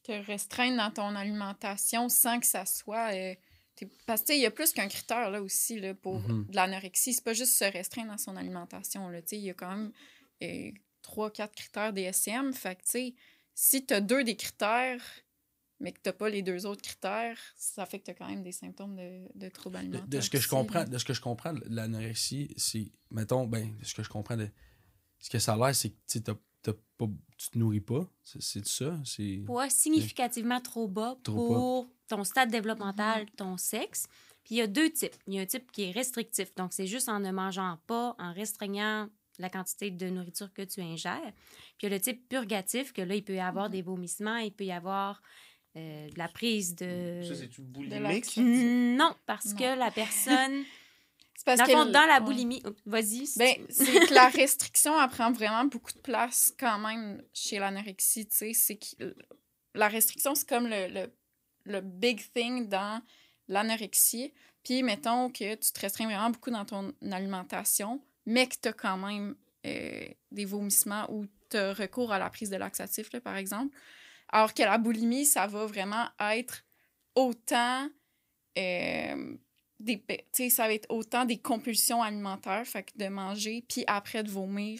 Te 0.03 0.12
restreindre 0.26 0.78
dans 0.78 0.91
ton 0.91 1.16
alimentation 1.16 2.08
sans 2.10 2.39
que 2.39 2.45
ça 2.45 2.66
soit. 2.66 3.14
euh, 3.14 3.36
Parce 4.08 4.24
que 4.24 4.34
il 4.34 4.39
y 4.39 4.45
a 4.47 4.51
plus 4.51 4.72
qu'un 4.74 4.88
critère 4.88 5.30
là 5.30 5.41
aussi 5.43 5.80
là, 5.80 5.93
pour 5.93 6.20
Mhm. 6.22 6.45
de 6.49 6.55
l'anorexie. 6.55 7.14
C'est 7.14 7.24
pas 7.24 7.34
juste 7.34 7.53
se 7.58 7.66
restreindre 7.66 8.10
dans 8.12 8.18
son 8.18 8.36
alimentation. 8.36 9.10
là. 9.10 9.22
Tu 9.22 9.28
sais, 9.30 9.38
Il 9.38 9.43
y 9.43 9.49
a 9.51 9.53
quand 9.53 9.70
même 9.70 9.91
euh, 10.41 10.72
trois, 11.08 11.32
quatre 11.32 11.55
critères 11.55 11.93
DSM. 11.93 12.53
Fait 12.53 12.76
que 12.76 12.82
tu 12.84 12.89
sais, 12.91 13.16
si 13.55 13.86
tu 13.86 13.93
as 13.93 14.01
deux 14.01 14.24
des 14.26 14.36
critères, 14.36 15.01
mais 15.80 15.93
que 15.93 15.99
tu 16.03 16.12
pas 16.12 16.30
les 16.30 16.41
deux 16.41 16.66
autres 16.66 16.82
critères, 16.82 17.38
ça 17.55 17.86
fait 17.86 17.99
que 17.99 18.05
tu 18.05 18.12
as 18.12 18.14
quand 18.14 18.28
même 18.28 18.43
des 18.43 18.51
symptômes 18.51 18.95
de, 18.97 19.28
de 19.36 19.49
troubles 19.49 19.76
De, 19.76 19.80
alimentaires. 19.80 20.08
de 20.08 20.22
ce 20.22 20.30
que 20.30 20.38
je 20.39 20.49
comprends, 20.49 20.80
là. 20.80 20.86
de 20.86 20.97
ce 20.97 21.05
que 21.05 21.14
je 21.14 21.22
comprends 21.22 21.53
de 21.53 21.64
l'anorexie, 21.68 22.53
c'est, 22.58 22.91
mettons, 23.10 23.47
ben, 23.47 23.74
de 23.78 23.86
ce 23.86 23.93
que 23.93 24.03
je 24.03 24.10
comprends 24.10 24.36
de 24.36 24.49
ce 25.20 25.30
que 25.30 25.39
ça 25.39 25.53
a 25.53 25.58
l'air, 25.58 25.74
c'est 25.76 25.89
que 25.91 25.95
tu 25.95 26.01
sais, 26.18 26.22
t'as- 26.22 26.38
t'as 26.62 26.74
pas, 26.97 27.05
tu 27.38 27.49
te 27.51 27.58
nourris 27.58 27.80
pas. 27.82 28.05
C'est, 28.24 28.66
ça? 28.68 28.99
C'est... 29.05 29.43
poids 29.45 29.70
significativement 29.70 30.60
trop 30.60 30.88
bas 30.89 31.16
Trop 31.24 31.47
pour 31.47 31.88
ton 32.08 32.24
stade 32.26 32.51
développemental, 32.51 33.26
ton 33.38 33.55
sexe. 33.58 34.08
Puis 34.43 34.55
il 34.55 34.58
y 34.58 34.62
a 34.62 34.68
deux 34.68 34.89
types. 34.91 35.16
Il 35.28 35.36
y 35.36 35.39
a 35.39 35.41
un 35.41 35.45
type 35.45 35.72
qui 35.72 35.84
est 35.84 35.91
restrictif. 35.91 36.53
Donc, 36.55 36.74
c'est 36.74 36.88
juste 36.88 37.08
en 37.10 37.20
ne 37.20 37.32
mangeant 37.32 37.78
pas, 37.88 38.16
en 38.20 38.34
restreignant 38.34 39.10
la 39.40 39.50
quantité 39.50 39.92
de 39.92 40.10
nourriture 40.10 40.52
que 40.54 40.62
tu 40.64 40.82
ingères. 40.82 41.34
Puis 41.78 41.84
il 41.84 41.90
y 41.90 41.94
a 41.94 41.96
le 41.96 42.00
type 42.02 42.28
purgatif, 42.28 42.94
que 42.94 43.02
là, 43.02 43.16
il 43.16 43.24
peut 43.24 43.36
y 43.36 43.40
avoir 43.40 43.70
des 43.70 43.82
vomissements, 43.82 44.38
il 44.38 44.52
peut 44.52 44.66
y 44.66 44.72
avoir 44.72 45.22
euh, 45.76 46.10
de 46.10 46.18
la 46.18 46.28
prise 46.28 46.76
de... 46.76 47.22
Ça, 47.24 47.36
c'est-tu 47.36 47.62
de 47.62 47.68
boulimique? 47.68 48.36
Non, 48.38 49.14
parce 49.26 49.46
Non. 49.54 49.56
que 49.58 49.78
la 49.80 49.92
personne... 49.92 50.64
C'est 51.36 51.46
parce 51.46 51.60
dans, 51.60 51.66
que 51.68 51.72
fond, 51.72 51.86
dans 51.86 52.08
la 52.08 52.20
boulimie... 52.20 52.64
oh, 52.66 52.72
Vas-y. 52.88 53.28
si 53.28 53.38
Ben, 53.38 53.54
tu 53.58 53.66
c'est 53.70 54.08
que 54.08 54.14
la 54.16 54.28
restriction, 54.42 55.00
elle 55.00 55.08
prend 55.08 55.32
vraiment 55.32 55.66
beaucoup 55.66 55.94
de 55.94 56.00
place 56.00 56.52
quand 56.60 56.80
même 56.80 57.22
chez 57.32 57.60
l'anorexie, 57.60 58.28
tu 58.28 58.36
sais. 58.38 58.54
C'est 58.54 58.78
que 58.78 59.16
la 59.76 59.88
restriction, 59.88 60.34
c'est 60.34 60.50
comme 60.50 60.66
le, 60.66 60.88
le, 60.88 61.14
le 61.66 61.82
big 61.82 62.24
thing 62.34 62.68
dans 62.68 63.04
l'anorexie. 63.48 64.34
Puis, 64.64 64.82
mettons 64.82 65.30
que 65.30 65.54
tu 65.54 65.72
te 65.72 65.80
restreins 65.80 66.06
vraiment 66.08 66.32
beaucoup 66.32 66.50
dans 66.50 66.66
ton 66.66 66.92
alimentation, 67.12 68.02
mais 68.28 68.46
que 68.48 68.56
tu 68.62 68.68
as 68.70 68.74
quand 68.74 68.98
même 68.98 69.36
euh, 69.66 70.06
des 70.32 70.46
vomissements 70.46 71.12
ou 71.12 71.26
tu 71.50 71.58
as 71.58 71.74
recours 71.74 72.12
à 72.12 72.20
la 72.20 72.30
prise 72.30 72.50
de 72.52 72.58
laxatif, 72.58 73.12
là, 73.14 73.20
par 73.22 73.36
exemple. 73.38 73.76
Alors 74.30 74.54
que 74.54 74.62
la 74.62 74.78
boulimie, 74.78 75.26
ça 75.26 75.48
va 75.48 75.66
vraiment 75.66 76.06
être 76.20 76.64
autant... 77.16 77.90
euh, 78.58 79.34
des, 79.80 80.04
sais, 80.32 80.50
ça 80.50 80.68
va 80.68 80.74
être 80.74 80.88
autant 80.90 81.24
des 81.26 81.38
compulsions 81.38 82.02
alimentaires, 82.02 82.66
fait 82.66 82.84
que 82.84 82.92
de 82.98 83.08
manger, 83.08 83.64
puis 83.68 83.84
après 83.88 84.24
de 84.24 84.30
vomir, 84.30 84.80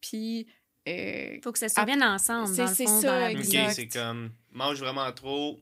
puis... 0.00 0.46
euh, 0.88 1.38
faut 1.42 1.52
que 1.52 1.58
ça 1.58 1.68
survienne 1.68 2.02
ensemble, 2.02 2.48
c'est- 2.48 2.56
dans 2.62 2.68
le 2.68 2.74
c'est 2.74 2.84
fond, 2.86 3.00
ça, 3.00 3.06
dans 3.06 3.18
la 3.20 3.26
OK, 3.30 3.36
boulimie. 3.36 3.56
exact. 3.56 3.72
c'est 3.74 3.88
comme 3.88 4.32
mange 4.50 4.78
vraiment 4.80 5.10
trop, 5.12 5.60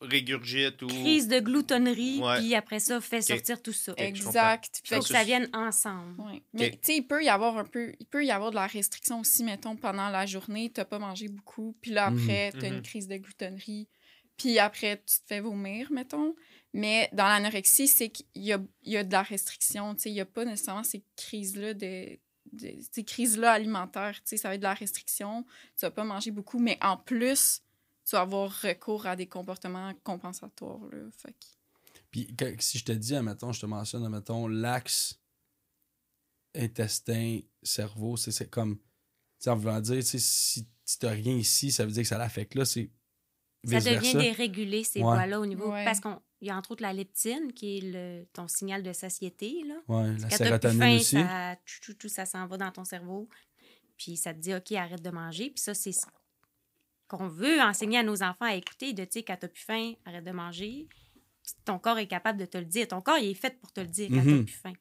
régurgite 0.00 0.82
ou. 0.82 0.86
Crise 0.88 1.28
de 1.28 1.38
gloutonnerie, 1.40 2.20
Ouais. 2.20 2.38
puis 2.38 2.54
après 2.54 2.80
ça, 2.80 3.00
fait 3.00 3.22
sortir 3.22 3.62
tout 3.62 3.72
ça. 3.72 3.92
comprends. 3.92 4.04
exact. 4.06 4.80
Il 4.84 4.94
faut 4.96 5.02
que 5.02 5.08
Ça, 5.08 5.24
vienne 5.24 5.48
ensemble. 5.52 6.20
Ouais. 6.20 6.42
Mais 6.52 6.70
tu 6.72 6.78
sais, 6.82 6.96
il 6.96 7.06
peut 7.06 7.22
y 7.24 7.28
avoir 7.28 7.56
un 7.58 7.64
peu, 7.64 7.94
il 7.98 8.06
peut 8.06 8.24
y 8.24 8.30
avoir 8.30 8.50
de 8.50 8.56
la 8.56 8.66
restriction 8.66 9.20
aussi, 9.20 9.42
mettons, 9.44 9.76
pendant 9.76 10.08
la 10.08 10.26
journée, 10.26 10.70
t'as 10.70 10.84
pas 10.84 10.98
mangé 10.98 11.28
beaucoup, 11.28 11.76
puis 11.80 11.90
là, 11.92 12.10
Mhm. 12.10 12.18
après, 12.18 12.52
t'as 12.52 12.68
Mhm. 12.70 12.76
une 12.76 12.82
crise 12.82 13.08
de 13.08 13.16
gloutonnerie, 13.16 13.88
puis 14.36 14.58
après, 14.58 14.98
tu 14.98 15.16
te 15.20 15.26
fais 15.26 15.40
vomir, 15.40 15.90
mettons. 15.90 16.34
Mais 16.74 17.08
dans 17.12 17.24
l'anorexie, 17.26 17.88
c'est 17.88 18.10
qu'il 18.10 18.26
y 18.34 18.52
a, 18.52 18.60
il 18.82 18.92
y 18.92 18.96
a 18.98 19.04
de 19.04 19.12
la 19.12 19.22
restriction, 19.22 19.94
tu 19.94 20.02
sais, 20.02 20.10
il 20.10 20.14
y 20.16 20.20
a 20.20 20.26
pas 20.26 20.44
nécessairement 20.44 20.84
ces 20.84 21.02
crises-là 21.16 21.72
de, 21.72 22.18
de- 22.52 22.74
ces 22.92 23.02
crises-là 23.02 23.50
alimentaires, 23.52 24.14
tu 24.16 24.22
sais, 24.26 24.36
ça 24.36 24.48
va 24.48 24.54
être 24.56 24.60
de 24.60 24.66
la 24.66 24.74
restriction, 24.74 25.44
tu 25.74 25.86
vas 25.86 25.90
pas 25.90 26.04
manger 26.04 26.30
beaucoup, 26.32 26.58
mais 26.58 26.76
en 26.82 26.98
plus, 26.98 27.62
tu 28.08 28.14
vas 28.16 28.22
avoir 28.22 28.50
recours 28.62 29.06
à 29.06 29.16
des 29.16 29.26
comportements 29.26 29.92
compensatoires, 30.04 30.86
là, 30.92 31.10
fait 31.18 31.32
que- 31.32 31.46
Puis 32.10 32.34
que- 32.36 32.54
si 32.62 32.78
je 32.78 32.84
te 32.84 32.92
dis, 32.92 33.14
admettons, 33.16 33.52
je 33.52 33.60
te 33.60 33.66
mentionne, 33.66 34.04
admettons, 34.04 34.46
l'axe 34.48 35.20
intestin, 36.54 37.40
cerveau, 37.62 38.16
c'est, 38.16 38.30
c'est 38.32 38.48
comme, 38.48 38.76
tu 38.78 38.82
sais, 39.40 39.50
en 39.50 39.56
voulant 39.56 39.80
dire, 39.80 39.96
tu 39.96 40.02
sais, 40.02 40.18
si, 40.18 40.66
si 40.84 40.98
t'as 40.98 41.10
rien 41.10 41.34
ici, 41.34 41.70
ça 41.70 41.84
veut 41.84 41.92
dire 41.92 42.02
que 42.02 42.08
ça 42.08 42.18
l'affecte 42.18 42.54
là, 42.54 42.64
c'est 42.64 42.90
Ça 43.68 43.80
devient 43.80 44.12
dérégulé, 44.14 44.84
ces 44.84 45.00
Ouais. 45.00 45.04
voies-là, 45.04 45.40
au 45.40 45.46
niveau. 45.46 45.72
Ouais. 45.72 45.84
Parce 45.84 46.00
qu'il 46.00 46.16
y 46.42 46.50
a 46.50 46.56
entre 46.56 46.70
autres 46.70 46.82
la 46.82 46.92
leptine, 46.92 47.52
qui 47.52 47.78
est 47.78 47.80
le, 47.82 48.26
ton 48.32 48.46
signal 48.46 48.82
de 48.84 48.92
satiété. 48.92 49.64
Là. 49.66 49.74
Ouais, 49.88 50.16
la 50.18 50.30
sérotonine 50.30 50.78
faim, 50.78 50.96
aussi. 50.96 51.16
Ça, 51.16 51.56
tout, 51.66 51.80
tout, 51.82 51.94
tout, 51.94 52.08
ça 52.08 52.24
s'en 52.26 52.46
va 52.46 52.56
dans 52.58 52.70
ton 52.70 52.84
cerveau. 52.84 53.28
Puis 53.98 54.16
ça 54.16 54.32
te 54.32 54.38
dit, 54.38 54.54
OK, 54.54 54.70
arrête 54.72 55.02
de 55.02 55.10
manger. 55.10 55.50
Puis 55.50 55.60
ça, 55.60 55.74
c'est 55.74 55.90
ce 55.92 56.06
qu'on 57.08 57.28
veut 57.28 57.60
enseigner 57.60 57.98
à 57.98 58.02
nos 58.02 58.22
enfants 58.22 58.46
à 58.46 58.54
écouter, 58.56 58.92
de, 58.92 59.04
tu 59.04 59.12
sais, 59.12 59.22
quand 59.22 59.36
t'as 59.38 59.48
plus 59.48 59.62
faim, 59.62 59.92
arrête 60.04 60.24
de 60.24 60.30
manger. 60.32 60.88
Ton 61.64 61.78
corps 61.78 61.98
est 61.98 62.08
capable 62.08 62.38
de 62.40 62.46
te 62.46 62.58
le 62.58 62.64
dire. 62.64 62.88
Ton 62.88 63.00
corps, 63.00 63.18
il 63.18 63.30
est 63.30 63.34
fait 63.34 63.58
pour 63.60 63.72
te 63.72 63.80
le 63.80 63.86
dire 63.86 64.08
quand 64.08 64.16
Mhm. 64.24 64.38
t'as 64.38 64.44
plus 64.44 64.52
faim. 64.60 64.72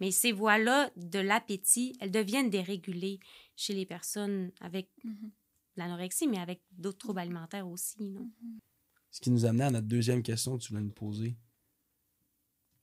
Mais 0.00 0.10
ces 0.10 0.32
voies-là 0.32 0.90
de 0.96 1.18
l'appétit, 1.18 1.96
elles 2.00 2.10
deviennent 2.10 2.50
dérégulées 2.50 3.20
chez 3.56 3.74
les 3.74 3.86
personnes 3.86 4.50
avec 4.60 4.88
Mhm. 5.04 5.30
l'anorexie, 5.76 6.26
mais 6.26 6.38
avec 6.38 6.62
d'autres 6.72 6.98
troubles 6.98 7.20
alimentaires 7.20 7.68
aussi. 7.68 8.14
là. 8.14 8.20
Ce 9.10 9.20
qui 9.20 9.30
nous 9.30 9.44
amenait 9.44 9.64
à 9.64 9.70
notre 9.70 9.86
deuxième 9.86 10.22
question 10.22 10.56
que 10.58 10.62
tu 10.64 10.70
voulais 10.70 10.82
nous 10.82 10.90
poser. 10.90 11.36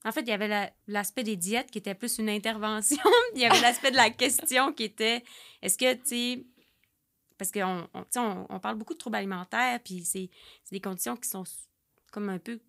En 0.04 0.12
fait, 0.12 0.22
il 0.22 0.30
y 0.30 0.32
avait 0.32 0.48
la- 0.48 0.72
l'aspect 0.88 1.24
des 1.24 1.36
diètes 1.36 1.70
qui 1.70 1.78
était 1.78 1.94
plus 1.94 2.18
une 2.18 2.30
intervention. 2.30 2.98
il 3.36 3.42
y 3.42 3.46
avait 3.46 3.62
l'aspect 3.62 3.92
de 3.92 3.98
la 3.98 4.10
question 4.10 4.74
qui 4.74 4.84
était 4.84 5.24
est-ce 5.62 5.78
que, 5.78 5.94
tu 5.96 6.02
sais, 6.06 6.46
parce 7.42 7.52
qu'on 7.52 7.88
on, 8.50 8.60
parle 8.60 8.76
beaucoup 8.76 8.94
de 8.94 9.00
troubles 9.00 9.16
alimentaires, 9.16 9.80
puis 9.84 10.06
c'est 10.06 10.30
c'est 10.64 10.76
des 10.76 10.80
conditions 10.80 11.16
qui 11.16 11.28
sont 11.28 11.44
comme 12.12 12.30
un 12.30 12.38
peu. 12.38 12.60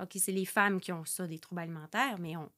OK, 0.00 0.10
c'est 0.14 0.30
les 0.30 0.44
femmes 0.44 0.80
qui 0.80 0.92
ont 0.92 1.04
ça, 1.04 1.26
des 1.26 1.40
troubles 1.40 1.62
alimentaires, 1.62 2.16
mais 2.20 2.36
on, 2.36 2.48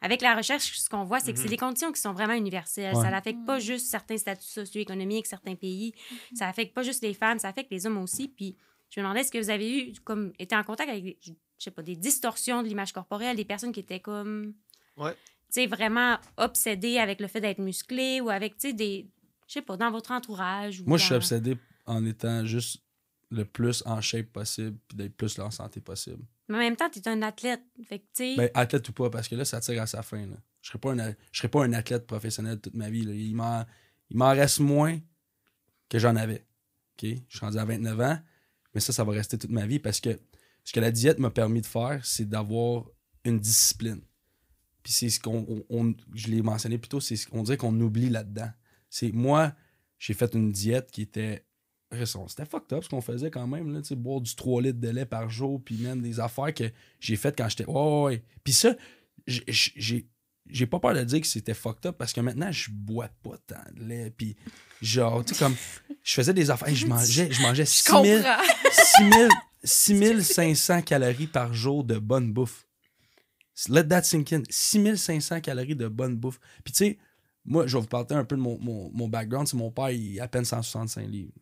avec 0.00 0.22
la 0.22 0.34
recherche, 0.34 0.78
ce 0.78 0.88
qu'on 0.88 1.04
voit, 1.04 1.20
c'est 1.20 1.34
que 1.34 1.38
c'est 1.38 1.50
des 1.50 1.58
conditions 1.58 1.92
qui 1.92 2.00
sont 2.00 2.14
vraiment 2.14 2.32
universelles. 2.32 2.94
Ouais. 2.96 3.02
Ça 3.02 3.10
n'affecte 3.10 3.44
pas 3.44 3.58
juste 3.58 3.88
certains 3.88 4.16
statuts 4.16 4.46
socio-économiques, 4.46 5.26
certains 5.26 5.54
pays. 5.54 5.94
Ça 6.34 6.48
affecte 6.48 6.72
pas 6.72 6.82
juste 6.82 7.02
les 7.02 7.12
femmes, 7.12 7.38
ça 7.38 7.48
affecte 7.48 7.70
les 7.70 7.86
hommes 7.86 7.98
aussi. 7.98 8.28
Puis 8.28 8.56
je 8.88 8.98
me 8.98 9.04
demandais, 9.04 9.20
est-ce 9.20 9.30
que 9.30 9.36
vous 9.36 9.50
avez 9.50 9.90
eu, 9.90 9.92
comme, 10.04 10.32
été 10.38 10.56
en 10.56 10.64
contact 10.64 10.88
avec, 10.88 11.04
des- 11.04 11.18
je 11.20 11.34
sais 11.58 11.70
pas, 11.70 11.82
des 11.82 11.94
distorsions 11.94 12.62
de 12.62 12.68
l'image 12.68 12.94
corporelle, 12.94 13.36
des 13.36 13.44
personnes 13.44 13.72
qui 13.72 13.80
étaient 13.80 14.00
comme. 14.00 14.54
Ouais. 14.96 15.12
Tu 15.12 15.60
sais, 15.60 15.66
vraiment 15.66 16.16
obsédées 16.38 16.96
avec 16.96 17.20
le 17.20 17.26
fait 17.26 17.42
d'être 17.42 17.58
musclées 17.58 18.22
ou 18.22 18.30
avec, 18.30 18.56
tu 18.56 18.68
sais, 18.68 18.72
des. 18.72 19.10
Je 19.52 19.58
sais 19.58 19.62
pas, 19.62 19.76
dans 19.76 19.90
votre 19.90 20.12
entourage. 20.12 20.80
Ou 20.80 20.84
Moi, 20.86 20.96
je 20.96 21.04
suis 21.04 21.14
obsédé 21.14 21.58
en 21.84 22.06
étant 22.06 22.42
juste 22.46 22.82
le 23.30 23.44
plus 23.44 23.82
en 23.84 24.00
shape 24.00 24.28
possible 24.32 24.78
puis 24.88 24.96
d'être 24.96 25.14
plus 25.14 25.38
en 25.40 25.50
santé 25.50 25.78
possible. 25.82 26.24
Mais 26.48 26.56
en 26.56 26.60
même 26.60 26.76
temps, 26.76 26.88
tu 26.88 27.00
es 27.00 27.08
un 27.08 27.20
athlète. 27.20 27.60
Fait 27.86 27.98
que, 27.98 28.04
tu 28.04 28.08
sais. 28.14 28.36
Ben, 28.36 28.50
athlète 28.54 28.88
ou 28.88 28.92
pas, 28.94 29.10
parce 29.10 29.28
que 29.28 29.34
là, 29.34 29.44
ça 29.44 29.60
tire 29.60 29.82
à 29.82 29.86
sa 29.86 30.00
fin. 30.02 30.24
Là. 30.24 30.36
Je 30.62 30.68
serais 30.68 30.78
pas 30.78 30.92
un, 30.92 30.98
a- 31.00 31.10
je 31.10 31.38
serais 31.38 31.48
pas 31.48 31.62
un 31.64 31.72
athlète 31.74 32.06
professionnel 32.06 32.60
toute 32.62 32.72
ma 32.72 32.88
vie. 32.88 33.04
là. 33.04 33.12
Il 33.12 33.34
m'en 33.36 33.66
il 34.08 34.16
m'en 34.16 34.30
reste 34.30 34.60
moins 34.60 34.98
que 35.90 35.98
j'en 35.98 36.16
avais. 36.16 36.46
Je 37.02 37.08
suis 37.28 37.40
rendu 37.40 37.58
à 37.58 37.64
29 37.66 38.00
ans, 38.00 38.18
mais 38.74 38.80
ça, 38.80 38.92
ça 38.94 39.04
va 39.04 39.12
rester 39.12 39.36
toute 39.36 39.50
ma 39.50 39.66
vie 39.66 39.78
parce 39.80 40.00
que 40.00 40.18
ce 40.64 40.72
que 40.72 40.80
la 40.80 40.90
diète 40.92 41.18
m'a 41.18 41.30
permis 41.30 41.60
de 41.60 41.66
faire, 41.66 42.00
c'est 42.06 42.26
d'avoir 42.28 42.84
une 43.24 43.38
discipline. 43.38 44.00
Puis 44.82 44.92
c'est 44.94 45.10
ce 45.10 45.20
qu'on. 45.20 45.44
on- 45.48 45.64
on- 45.68 45.94
je 46.14 46.28
l'ai 46.28 46.40
mentionné 46.40 46.78
plus 46.78 46.88
tôt, 46.88 47.00
c'est 47.00 47.16
ce 47.16 47.26
qu'on 47.26 47.42
dirait 47.42 47.58
qu'on 47.58 47.78
oublie 47.80 48.08
là-dedans. 48.08 48.50
C'est 48.94 49.10
moi, 49.10 49.54
j'ai 49.98 50.12
fait 50.12 50.34
une 50.34 50.52
diète 50.52 50.90
qui 50.90 51.00
était. 51.02 51.46
C'était 52.28 52.44
fucked 52.44 52.72
up 52.76 52.84
ce 52.84 52.88
qu'on 52.90 53.00
faisait 53.00 53.30
quand 53.30 53.46
même, 53.46 53.72
là, 53.72 53.80
tu 53.80 53.88
sais, 53.88 53.96
boire 53.96 54.20
du 54.20 54.34
3 54.34 54.60
litres 54.62 54.80
de 54.80 54.88
lait 54.90 55.04
par 55.06 55.28
jour, 55.30 55.62
puis 55.64 55.76
même 55.76 56.00
des 56.02 56.20
affaires 56.20 56.52
que 56.54 56.64
j'ai 57.00 57.16
faites 57.16 57.36
quand 57.36 57.48
j'étais. 57.48 57.64
Ouais. 57.66 58.22
Puis 58.44 58.52
ça, 58.52 58.74
j'ai- 59.26 60.06
pas 60.66 60.78
peur 60.78 60.94
de 60.94 61.04
dire 61.04 61.20
que 61.22 61.26
c'était 61.26 61.54
fucked 61.54 61.86
up 61.86 61.96
parce 61.98 62.12
que 62.12 62.20
maintenant, 62.20 62.52
je 62.52 62.70
bois 62.70 63.08
pas 63.22 63.38
tant 63.46 63.62
de 63.74 63.82
lait. 63.84 64.10
Puis 64.14 64.36
genre, 64.82 65.24
tu 65.24 65.32
sais, 65.34 65.38
comme. 65.42 65.56
Je 66.02 66.12
faisais 66.12 66.34
des 66.34 66.50
affaires. 66.50 66.74
je 66.74 66.86
mangeais, 66.86 67.30
je 67.32 67.40
mangeais 67.42 67.64
Je 67.64 67.70
6000 67.70 68.16
comprends. 68.22 68.42
6000 68.72 69.28
6500 69.64 70.82
calories 70.82 71.26
par 71.28 71.54
jour 71.54 71.82
de 71.84 71.98
bonne 71.98 72.32
bouffe. 72.32 72.66
Let 73.68 73.88
that 73.88 74.02
sink 74.02 74.32
in. 74.32 74.42
6500 74.50 75.40
calories 75.40 75.76
de 75.76 75.88
bonne 75.88 76.16
bouffe. 76.16 76.40
Puis 76.64 76.72
tu 76.72 76.78
sais, 76.78 76.98
moi, 77.44 77.66
je 77.66 77.76
vais 77.76 77.80
vous 77.80 77.88
parler 77.88 78.12
un 78.12 78.24
peu 78.24 78.36
de 78.36 78.40
mon, 78.40 78.58
mon, 78.58 78.90
mon 78.92 79.08
background. 79.08 79.48
C'est 79.48 79.56
mon 79.56 79.70
père, 79.70 79.90
il 79.90 80.20
a 80.20 80.24
à 80.24 80.28
peine 80.28 80.44
165 80.44 81.08
livres. 81.08 81.32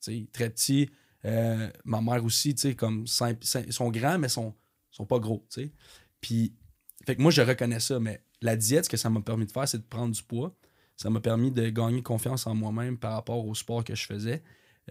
Tu 0.00 0.12
sais, 0.12 0.28
très 0.32 0.50
petit. 0.50 0.90
Euh, 1.24 1.70
ma 1.84 2.00
mère 2.00 2.24
aussi, 2.24 2.54
comme, 2.76 3.04
ils 3.04 3.72
sont 3.72 3.90
grands, 3.90 4.18
mais 4.18 4.28
ils 4.28 4.30
sont, 4.30 4.54
sont 4.90 5.06
pas 5.06 5.18
gros. 5.18 5.46
Puis, 6.20 6.54
fait 7.06 7.16
que 7.16 7.22
moi, 7.22 7.30
je 7.30 7.42
reconnais 7.42 7.80
ça, 7.80 8.00
mais 8.00 8.24
la 8.40 8.56
diète, 8.56 8.86
ce 8.86 8.90
que 8.90 8.96
ça 8.96 9.10
m'a 9.10 9.20
permis 9.20 9.46
de 9.46 9.52
faire, 9.52 9.68
c'est 9.68 9.78
de 9.78 9.82
prendre 9.82 10.14
du 10.14 10.22
poids. 10.22 10.56
Ça 10.96 11.10
m'a 11.10 11.20
permis 11.20 11.50
de 11.50 11.68
gagner 11.70 12.02
confiance 12.02 12.46
en 12.46 12.54
moi-même 12.54 12.98
par 12.98 13.14
rapport 13.14 13.46
au 13.46 13.54
sport 13.54 13.84
que 13.84 13.94
je 13.94 14.04
faisais. 14.04 14.42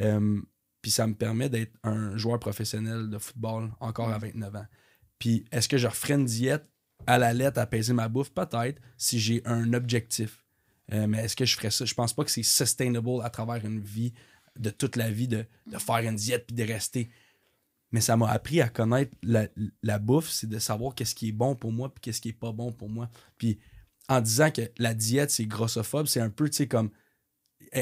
Euh, 0.01 0.41
puis 0.81 0.91
ça 0.91 1.05
me 1.07 1.13
permet 1.13 1.49
d'être 1.49 1.73
un 1.83 2.15
joueur 2.17 2.39
professionnel 2.39 3.09
de 3.09 3.17
football 3.17 3.71
encore 3.79 4.09
à 4.09 4.17
29 4.17 4.55
ans. 4.55 4.65
Puis 5.19 5.45
est-ce 5.51 5.67
que 5.67 5.77
je 5.77 5.87
referais 5.87 6.15
une 6.15 6.25
diète 6.25 6.65
à 7.05 7.17
la 7.17 7.33
lettre, 7.33 7.59
apaiser 7.59 7.93
ma 7.93 8.07
bouffe? 8.07 8.31
Peut-être, 8.31 8.81
si 8.97 9.19
j'ai 9.19 9.41
un 9.45 9.73
objectif. 9.73 10.45
Euh, 10.93 11.07
mais 11.07 11.19
est-ce 11.25 11.35
que 11.35 11.45
je 11.45 11.55
ferais 11.55 11.71
ça? 11.71 11.85
Je 11.85 11.93
pense 11.93 12.13
pas 12.13 12.23
que 12.23 12.31
c'est 12.31 12.43
sustainable 12.43 13.21
à 13.23 13.29
travers 13.29 13.63
une 13.65 13.79
vie, 13.79 14.13
de 14.57 14.69
toute 14.69 14.95
la 14.95 15.11
vie, 15.11 15.27
de, 15.27 15.45
de 15.67 15.77
faire 15.77 15.97
une 15.99 16.15
diète 16.15 16.47
puis 16.47 16.55
de 16.55 16.63
rester. 16.63 17.09
Mais 17.91 18.01
ça 18.01 18.17
m'a 18.17 18.29
appris 18.29 18.61
à 18.61 18.69
connaître 18.69 19.15
la, 19.23 19.47
la 19.83 19.99
bouffe, 19.99 20.29
c'est 20.29 20.47
de 20.47 20.59
savoir 20.59 20.93
qu'est-ce 20.95 21.15
qui 21.15 21.29
est 21.29 21.33
bon 21.33 21.55
pour 21.55 21.71
moi 21.71 21.93
puis 21.93 22.01
qu'est-ce 22.01 22.21
qui 22.21 22.29
est 22.29 22.33
pas 22.33 22.51
bon 22.51 22.71
pour 22.71 22.89
moi. 22.89 23.09
Puis 23.37 23.59
en 24.07 24.21
disant 24.21 24.51
que 24.51 24.61
la 24.77 24.93
diète, 24.93 25.31
c'est 25.31 25.45
grossophobe, 25.45 26.07
c'est 26.07 26.19
un 26.21 26.29
peu, 26.29 26.49
tu 26.49 26.57
sais, 26.57 26.67
comme 26.67 26.91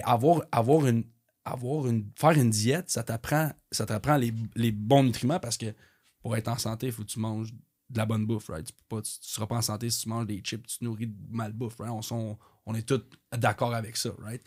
avoir, 0.04 0.44
avoir 0.52 0.86
une, 0.88 1.04
avoir 1.46 1.88
une, 1.88 2.10
faire 2.16 2.32
une 2.32 2.50
diète, 2.50 2.90
ça 2.90 3.04
t'apprend, 3.04 3.52
ça 3.72 3.86
t'apprend 3.86 4.18
les, 4.18 4.34
les 4.56 4.72
bons 4.72 5.04
nutriments 5.04 5.40
parce 5.40 5.58
que 5.58 5.74
pour 6.22 6.36
être 6.36 6.48
en 6.50 6.58
santé, 6.58 6.88
il 6.88 6.92
faut 6.92 7.04
que 7.04 7.08
tu 7.10 7.20
manges 7.20 7.54
de 7.90 7.98
la 7.98 8.06
bonne 8.06 8.26
bouffe, 8.26 8.50
right? 8.50 8.66
Tu, 8.66 8.74
tu 9.02 9.12
seras 9.22 9.48
pas 9.48 9.56
en 9.56 9.62
santé 9.62 9.90
si 9.90 10.02
tu 10.02 10.10
manges 10.10 10.28
des 10.28 10.40
chips, 10.40 10.68
tu 10.68 10.80
te 10.80 10.84
nourris 10.84 11.08
de 11.08 11.16
mal 11.30 11.54
bouffe, 11.54 11.78
right? 11.80 11.92
On, 11.92 12.02
sont- 12.02 12.38
on 12.68 12.76
est 12.76 12.88
tous 12.88 13.02
d'accord 13.36 13.74
avec 13.74 13.98
ça, 13.98 14.12
right? 14.20 14.42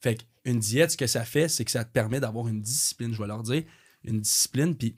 Fait 0.00 0.16
qu'une 0.44 0.58
diète, 0.58 0.92
ce 0.92 0.96
que 0.96 1.06
ça 1.06 1.24
fait, 1.24 1.48
c'est 1.48 1.64
que 1.64 1.70
ça 1.70 1.84
te 1.84 1.92
permet 1.92 2.18
d'avoir 2.18 2.48
une 2.48 2.60
discipline, 2.60 3.12
je 3.12 3.18
vais 3.20 3.28
leur 3.28 3.42
dire, 3.42 3.62
une 4.04 4.20
discipline, 4.20 4.74
puis 4.76 4.96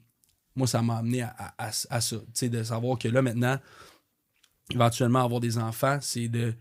moi, 0.55 0.67
ça 0.67 0.81
m'a 0.81 0.97
amené 0.97 1.21
à, 1.21 1.35
à- 1.37 1.67
à- 1.67 1.71
à 1.89 2.01
ça, 2.01 2.17
tu 2.17 2.25
sais, 2.33 2.49
de 2.49 2.63
savoir 2.63 2.97
que 2.97 3.07
là, 3.07 3.21
maintenant, 3.21 3.59
éventuellement, 4.71 5.23
avoir 5.23 5.39
des 5.39 5.57
enfants, 5.57 5.99
c'est 6.01 6.27
de, 6.29 6.53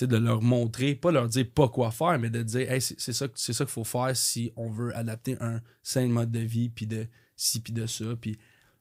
de 0.00 0.16
leur 0.16 0.42
montrer, 0.42 0.94
pas 0.94 1.12
leur 1.12 1.28
dire 1.28 1.50
pas 1.50 1.68
quoi 1.68 1.90
faire, 1.90 2.18
mais 2.18 2.30
de 2.30 2.42
dire, 2.42 2.70
hey, 2.70 2.80
c'est 2.80 3.12
ça, 3.12 3.26
ça 3.34 3.64
qu'il 3.64 3.66
faut 3.72 3.84
faire 3.84 4.16
si 4.16 4.52
on 4.56 4.70
veut 4.70 4.96
adapter 4.96 5.36
un 5.40 5.60
sain 5.82 6.06
mode 6.08 6.30
de 6.30 6.40
vie, 6.40 6.68
puis 6.70 6.86
de 6.86 7.06
ci, 7.36 7.60
puis 7.60 7.72
de 7.72 7.86
ça, 7.86 8.04
puis 8.20 8.38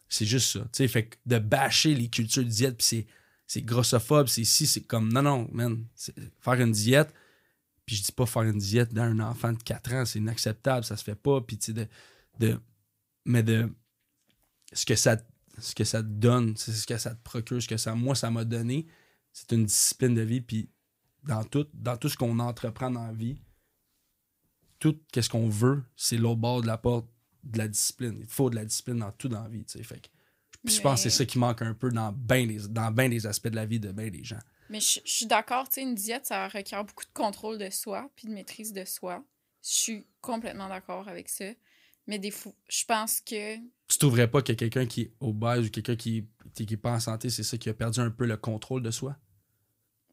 c'est 0.07 0.25
juste 0.25 0.51
ça. 0.51 0.59
Tu 0.61 0.67
sais, 0.73 0.87
fait 0.87 1.05
que 1.07 1.17
de 1.25 1.39
bâcher 1.39 1.95
les 1.95 2.09
cultures 2.09 2.43
de 2.43 2.49
diète, 2.49 2.77
puis 2.77 2.85
c'est, 2.87 3.07
c'est 3.51 3.63
grossophobe, 3.63 4.27
c'est 4.27 4.45
si, 4.45 4.65
c'est 4.65 4.79
comme, 4.79 5.11
non, 5.11 5.21
non, 5.21 5.49
man, 5.51 5.85
faire 6.39 6.53
une 6.53 6.71
diète, 6.71 7.13
puis 7.85 7.97
je 7.97 8.03
dis 8.03 8.13
pas 8.13 8.25
faire 8.25 8.43
une 8.43 8.57
diète 8.57 8.93
d'un 8.93 9.19
enfant 9.19 9.51
de 9.51 9.61
4 9.61 9.93
ans, 9.93 10.05
c'est 10.05 10.19
inacceptable, 10.19 10.85
ça 10.85 10.95
se 10.95 11.03
fait 11.03 11.15
pas, 11.15 11.41
puis 11.41 11.57
tu 11.57 11.65
sais, 11.65 11.73
de, 11.73 11.87
de, 12.39 12.61
mais 13.25 13.43
de, 13.43 13.69
ce 14.71 14.85
que 14.85 14.95
ça, 14.95 15.17
ce 15.57 15.75
que 15.75 15.83
ça 15.83 16.01
te 16.01 16.07
donne, 16.07 16.55
c'est 16.55 16.71
ce 16.71 16.87
que 16.87 16.97
ça 16.97 17.13
te 17.13 17.21
procure, 17.21 17.61
ce 17.61 17.67
que 17.67 17.75
ça, 17.75 17.93
moi, 17.93 18.15
ça 18.15 18.31
m'a 18.31 18.45
donné, 18.45 18.87
c'est 19.33 19.51
une 19.51 19.65
discipline 19.65 20.15
de 20.15 20.21
vie, 20.21 20.39
puis 20.39 20.69
dans 21.23 21.43
tout, 21.43 21.67
dans 21.73 21.97
tout 21.97 22.07
ce 22.07 22.15
qu'on 22.15 22.39
entreprend 22.39 22.89
dans 22.89 23.05
la 23.05 23.11
vie, 23.11 23.41
tout 24.79 24.97
ce 25.13 25.27
qu'on 25.27 25.49
veut, 25.49 25.83
c'est 25.97 26.15
l'autre 26.15 26.39
bord 26.39 26.61
de 26.61 26.67
la 26.67 26.77
porte 26.77 27.05
de 27.43 27.57
la 27.57 27.67
discipline. 27.67 28.15
Il 28.21 28.27
faut 28.27 28.49
de 28.49 28.55
la 28.55 28.63
discipline 28.63 28.99
dans 28.99 29.11
tout 29.11 29.27
dans 29.27 29.43
la 29.43 29.49
vie, 29.49 29.65
tu 29.65 29.77
sais. 29.77 29.83
Fait 29.83 29.99
que, 29.99 30.07
puis 30.65 30.75
je 30.75 30.81
pense 30.81 31.03
que 31.03 31.09
c'est 31.09 31.17
ça 31.17 31.25
qui 31.25 31.39
manque 31.39 31.61
un 31.61 31.73
peu 31.73 31.89
dans 31.91 32.11
bien 32.11 32.45
les, 32.45 32.67
dans 32.67 32.91
ben 32.91 33.09
des 33.09 33.25
aspects 33.27 33.47
de 33.49 33.55
la 33.55 33.65
vie 33.65 33.79
de 33.79 33.91
bien 33.91 34.09
des 34.09 34.23
gens. 34.23 34.39
Mais 34.69 34.79
je, 34.79 34.99
je 35.05 35.11
suis 35.11 35.25
d'accord, 35.25 35.67
tu 35.67 35.75
sais, 35.75 35.81
une 35.81 35.95
diète, 35.95 36.25
ça 36.25 36.47
requiert 36.47 36.83
beaucoup 36.85 37.03
de 37.05 37.11
contrôle 37.13 37.57
de 37.57 37.69
soi, 37.69 38.09
puis 38.15 38.27
de 38.27 38.33
maîtrise 38.33 38.73
de 38.73 38.85
soi. 38.85 39.23
Je 39.63 39.69
suis 39.69 40.07
complètement 40.21 40.69
d'accord 40.69 41.07
avec 41.07 41.29
ça. 41.29 41.45
Mais 42.07 42.19
des 42.19 42.31
fois, 42.31 42.53
je 42.69 42.83
pense 42.85 43.21
que 43.21 43.57
Tu 43.87 43.97
trouverais 43.99 44.29
pas 44.29 44.41
que 44.41 44.53
quelqu'un 44.53 44.85
qui 44.85 45.01
est 45.01 45.13
obèse 45.19 45.67
ou 45.67 45.69
quelqu'un 45.69 45.95
qui 45.95 46.27
n'est 46.59 46.65
qui 46.65 46.73
est 46.73 46.77
pas 46.77 46.93
en 46.93 46.99
santé, 46.99 47.29
c'est 47.29 47.43
ça 47.43 47.57
qui 47.57 47.69
a 47.69 47.73
perdu 47.73 47.99
un 47.99 48.09
peu 48.11 48.25
le 48.25 48.37
contrôle 48.37 48.81
de 48.83 48.91
soi? 48.91 49.17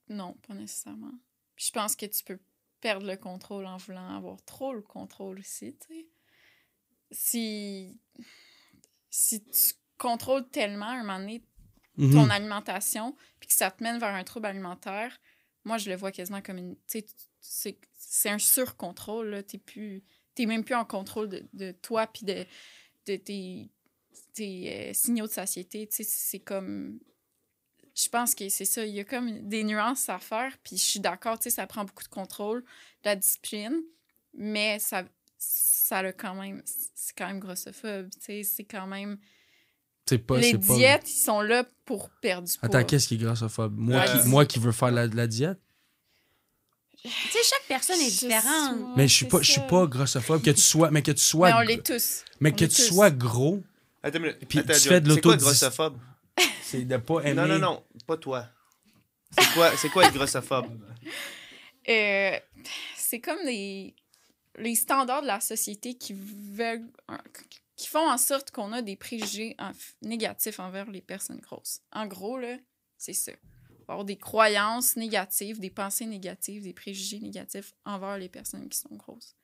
non, 0.08 0.34
pas 0.46 0.54
nécessairement. 0.54 1.12
Je 1.56 1.70
pense 1.70 1.94
que 1.96 2.06
tu 2.06 2.24
peux 2.24 2.38
perdre 2.80 3.06
le 3.06 3.16
contrôle 3.16 3.66
en 3.66 3.76
voulant 3.76 4.16
avoir 4.16 4.42
trop 4.44 4.72
le 4.72 4.82
contrôle 4.82 5.38
aussi, 5.40 5.74
tu 5.80 5.86
sais. 5.88 6.06
Si, 7.10 7.98
si 9.10 9.42
tu 9.44 9.74
contrôles 9.98 10.48
tellement 10.48 10.86
à 10.86 10.92
un 10.94 11.02
moment 11.02 11.18
donné 11.18 11.42
Mhm. 11.98 12.12
ton 12.12 12.30
alimentation, 12.30 13.16
puis 13.40 13.48
que 13.48 13.54
ça 13.54 13.70
te 13.72 13.82
mène 13.82 13.98
vers 13.98 14.14
un 14.14 14.22
trouble 14.22 14.46
alimentaire, 14.46 15.20
moi, 15.64 15.78
je 15.78 15.90
le 15.90 15.96
vois 15.96 16.12
quasiment 16.12 16.40
comme 16.40 16.58
une. 16.58 16.76
Tu 16.86 17.04
sais, 17.40 17.76
c'est 17.96 18.30
un 18.30 18.38
surcontrôle, 18.38 19.30
là. 19.30 19.42
T'es 19.42 19.58
plus. 19.58 20.02
T'es 20.34 20.46
même 20.46 20.64
plus 20.64 20.76
en 20.76 20.84
contrôle 20.84 21.28
de, 21.28 21.44
de 21.52 21.72
toi, 21.72 22.06
puis 22.06 22.24
de, 22.24 22.46
de 23.06 23.16
tes, 23.16 23.68
tes 24.32 24.90
euh, 24.90 24.92
signaux 24.94 25.26
de 25.26 25.32
satiété. 25.32 25.88
Tu 25.88 25.96
sais, 25.96 26.04
c'est 26.04 26.38
comme. 26.38 27.00
Je 27.94 28.08
pense 28.08 28.36
que 28.36 28.48
c'est 28.48 28.64
ça. 28.64 28.86
Il 28.86 28.94
y 28.94 29.00
a 29.00 29.04
comme 29.04 29.48
des 29.48 29.64
nuances 29.64 30.08
à 30.08 30.20
faire, 30.20 30.56
puis 30.62 30.76
je 30.76 30.84
suis 30.84 31.00
d'accord, 31.00 31.38
tu 31.38 31.44
sais, 31.44 31.50
ça 31.50 31.66
prend 31.66 31.84
beaucoup 31.84 32.04
de 32.04 32.08
contrôle, 32.08 32.62
de 32.62 33.06
la 33.06 33.16
discipline, 33.16 33.82
mais 34.34 34.78
ça. 34.78 35.04
Ça 35.36 35.98
a 35.98 36.12
quand 36.12 36.34
même. 36.34 36.62
C'est 36.64 37.16
quand 37.16 37.26
même 37.26 37.40
grossophobe, 37.40 38.10
tu 38.10 38.20
sais, 38.20 38.42
c'est 38.44 38.64
quand 38.64 38.86
même 38.86 39.18
pas, 40.16 40.39
les 40.39 40.52
c'est 40.52 40.66
pas- 40.66 40.74
diètes, 40.76 41.10
ils 41.10 41.20
sont 41.20 41.43
là 41.43 41.64
pour 41.85 42.09
perdre 42.22 42.48
du 42.48 42.56
poids. 42.56 42.66
Attends, 42.66 42.85
qu'est-ce 42.85 43.06
qui 43.09 43.16
est 43.16 43.18
grossophobe? 43.18 43.74
Moi, 43.76 44.01
Euh, 44.01 44.22
qui, 44.22 44.28
moi 44.28 44.47
qui 44.47 44.59
veux 44.59 44.72
faire 44.72 44.90
la, 44.90 45.06
la 45.06 45.26
diète? 45.26 45.59
Tu 47.02 47.10
sais, 47.10 47.39
chaque 47.44 47.66
personne 47.68 48.01
est 48.01 48.09
différente. 48.10 48.97
mais 48.97 49.06
je 49.06 49.14
suis 49.14 49.24
c'est 49.26 49.30
pas, 49.30 49.43
je 49.43 49.51
suis 49.52 49.60
pas 49.68 49.86
grossophobe. 49.86 50.43
Que 50.43 50.51
tu 50.51 50.60
sois, 50.60 50.90
mais 50.90 51.02
que 51.02 51.12
tu 51.12 51.20
sois, 51.22 51.48
Mais 51.51 51.55
on 51.56 51.60
l'est 51.60 51.85
tous. 51.86 52.24
mais 52.40 52.51
on 52.51 52.56
que 52.56 52.64
tu 52.64 52.68
tous. 52.68 52.89
sois 52.89 53.10
gros, 53.10 53.62
Attends, 54.02 54.20
minute. 54.20 54.39
Puis 54.48 54.59
Attends, 54.60 54.72
tu 54.74 54.89
fais 54.89 55.01
de 55.01 55.12
C'est 55.14 55.20
quoi 55.20 55.32
l'autodis- 55.35 55.44
grossophobe? 55.44 55.98
c'est 56.62 56.85
de 56.85 56.97
pas 56.97 57.20
aimer. 57.20 57.35
Non, 57.35 57.47
non, 57.47 57.59
non, 57.59 57.85
pas 58.06 58.16
toi. 58.16 58.47
C'est 59.30 59.52
quoi, 59.55 59.76
c'est 59.76 59.89
quoi 59.90 60.06
être 60.06 60.14
grossophobe? 60.14 60.66
Euh, 61.89 62.39
c'est 62.97 63.20
comme 63.20 63.39
les, 63.44 63.94
les 64.59 64.74
standards 64.74 65.22
de 65.22 65.26
la 65.28 65.40
société 65.40 65.94
qui 65.94 66.14
veulent 66.14 66.86
qui 67.78 67.88
font 67.88 68.06
en 68.10 68.18
sorte 68.18 68.50
qu'on 68.50 68.72
a 68.72 68.82
des 68.82 68.96
préjugés 68.96 69.55
en- 69.59 69.70
négatifs 70.02 70.59
envers 70.60 70.90
les 70.90 71.00
personnes 71.00 71.38
grosses. 71.40 71.80
En 71.92 72.06
gros, 72.06 72.36
là, 72.38 72.59
c'est 72.98 73.12
ça. 73.14 73.32
On 73.70 73.84
va 73.86 73.92
avoir 73.94 74.05
des 74.05 74.18
croyances 74.18 74.96
négatives, 74.96 75.60
des 75.60 75.70
pensées 75.70 76.05
négatives, 76.05 76.62
des 76.64 76.74
préjugés 76.74 77.20
négatifs 77.20 77.72
envers 77.86 78.18
les 78.18 78.28
personnes 78.28 78.68
qui 78.68 78.76
sont 78.76 78.94
grosses. 78.96 79.34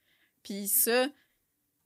Puis 0.43 0.69
ça, 0.69 1.09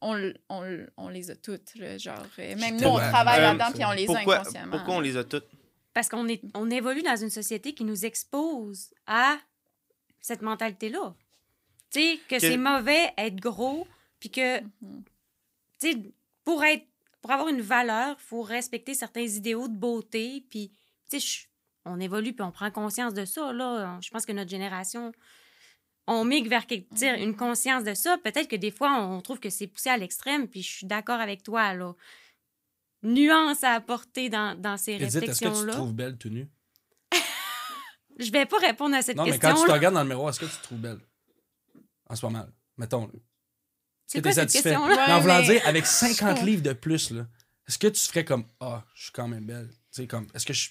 on, 0.01 0.33
on, 0.49 0.87
on 0.97 1.09
les 1.11 1.31
a 1.31 1.37
toutes. 1.37 1.75
là, 1.77 1.99
genre, 1.99 2.27
euh, 2.39 2.57
même 2.57 2.81
nous, 2.81 2.89
on 2.89 2.97
travaille 2.99 3.41
Euh, 3.41 3.53
là-dedans, 3.53 3.71
puis 3.73 3.85
on 3.85 3.93
les 3.93 4.09
a 4.11 4.19
inconsciemment. 4.19 4.77
pourquoi 4.77 4.95
on 4.97 5.01
les 5.01 5.17
a 5.17 5.25
toutes? 5.25 5.47
parce 5.95 6.09
qu'on 6.09 6.29
est, 6.29 6.41
on 6.55 6.71
évolue 6.71 7.03
dans 7.03 7.17
une 7.17 7.31
société 7.31 7.75
qui 7.75 7.83
nous 7.85 8.05
expose 8.05 8.95
à 9.07 9.37
cette 10.21 10.43
mentalité-là. 10.43 11.15
Tu 11.91 12.01
sais, 12.01 12.21
que, 12.29 12.35
Que- 12.37 12.41
c'est 12.41 12.57
mauvais 12.57 13.13
être 13.19 13.37
gros, 13.37 13.85
puis 14.21 14.31
que, 14.31 14.61
Mhm. 14.61 15.03
tu 15.81 15.93
sais, 15.93 15.99
pour 16.49 16.65
être, 16.65 16.87
pour 17.21 17.31
avoir 17.31 17.49
une 17.49 17.61
valeur, 17.61 18.17
il 18.19 18.25
faut 18.25 18.41
respecter 18.41 18.95
certains 18.95 19.21
idéaux 19.21 19.69
de 19.69 19.77
beauté, 19.77 20.47
puis, 20.49 20.73
tu 21.11 21.21
sais, 21.21 21.47
on 21.85 22.01
évolue, 22.01 22.33
puis 22.33 22.43
on 22.43 22.51
prend 22.53 22.71
conscience 22.71 23.13
de 23.13 23.27
ça, 23.27 23.53
là. 23.53 23.99
Je 24.01 24.09
pense 24.09 24.25
que 24.25 24.33
notre 24.33 24.49
génération, 24.49 25.13
on 26.07 26.25
migre 26.25 26.49
vers 26.49 26.67
quelque- 26.67 26.89
Mhm. 26.95 27.23
une 27.23 27.37
conscience 27.37 27.85
de 27.85 27.93
ça. 27.93 28.17
Peut-être 28.25 28.49
que 28.49 28.57
des 28.57 28.71
fois, 28.71 28.99
on 28.99 29.21
trouve 29.21 29.41
que 29.41 29.51
c'est 29.51 29.67
poussé 29.67 29.91
à 29.91 29.99
l'extrême, 29.99 30.49
puis 30.49 30.63
je 30.63 30.73
suis 30.73 30.87
d'accord 30.87 31.21
avec 31.21 31.43
toi, 31.43 31.75
là. 31.75 31.93
Nuance 33.03 33.63
à 33.63 33.73
apporter 33.75 34.31
dans, 34.31 34.59
dans 34.59 34.79
ces 34.79 34.93
Edith, 34.93 35.03
est-ce 35.09 35.15
que 35.17 35.21
tu 35.21 35.27
te 35.27 35.45
réflexions-là. 35.45 35.73
trouves 35.75 35.93
belle 35.93 36.17
tout 36.17 36.31
nu? 36.31 36.49
Je 38.19 38.31
vais 38.33 38.47
pas 38.47 38.57
répondre 38.59 38.97
à 38.97 39.03
cette 39.03 39.19
Non, 39.19 39.25
mais 39.27 39.39
quand 39.39 39.53
tu 39.55 39.67
te 39.67 39.71
regardes 39.71 39.95
dans 39.95 40.03
le 40.03 40.09
miroir, 40.09 40.31
est-ce 40.31 40.41
que 40.41 40.47
tu 40.47 40.57
te 40.57 40.63
trouves 40.63 40.79
belle? 40.81 41.01
En 42.09 42.17
ce 42.17 42.25
moment, 42.25 42.47
mettons. 42.79 43.11
C'est 44.09 44.19
que 44.19 44.23
quoi 44.25 44.33
t'es 44.33 44.41
cette 44.41 44.51
satisfait? 44.51 44.71
question-là? 44.71 44.97
Ouais, 44.97 45.05
Mais 45.07 45.13
en 45.13 45.21
voulant 45.21 45.39
mais- 45.41 45.47
dire, 45.47 45.63
avec 45.67 45.87
50 45.87 46.29
comprends. 46.31 46.45
livres 46.45 46.63
de 46.63 46.73
plus, 46.73 47.11
là, 47.13 47.27
est-ce 47.69 47.79
que 47.79 47.87
tu 47.87 48.01
ferais 48.09 48.25
comme 48.25 48.45
Ah, 48.61 48.83
je 48.95 49.03
suis 49.05 49.13
quand 49.13 49.29
même 49.29 49.45
belle? 49.45 49.69
Tu 49.93 50.03
sais, 50.03 50.07
comme, 50.09 50.27
est-ce 50.35 50.45
que 50.47 50.53
je. 50.53 50.71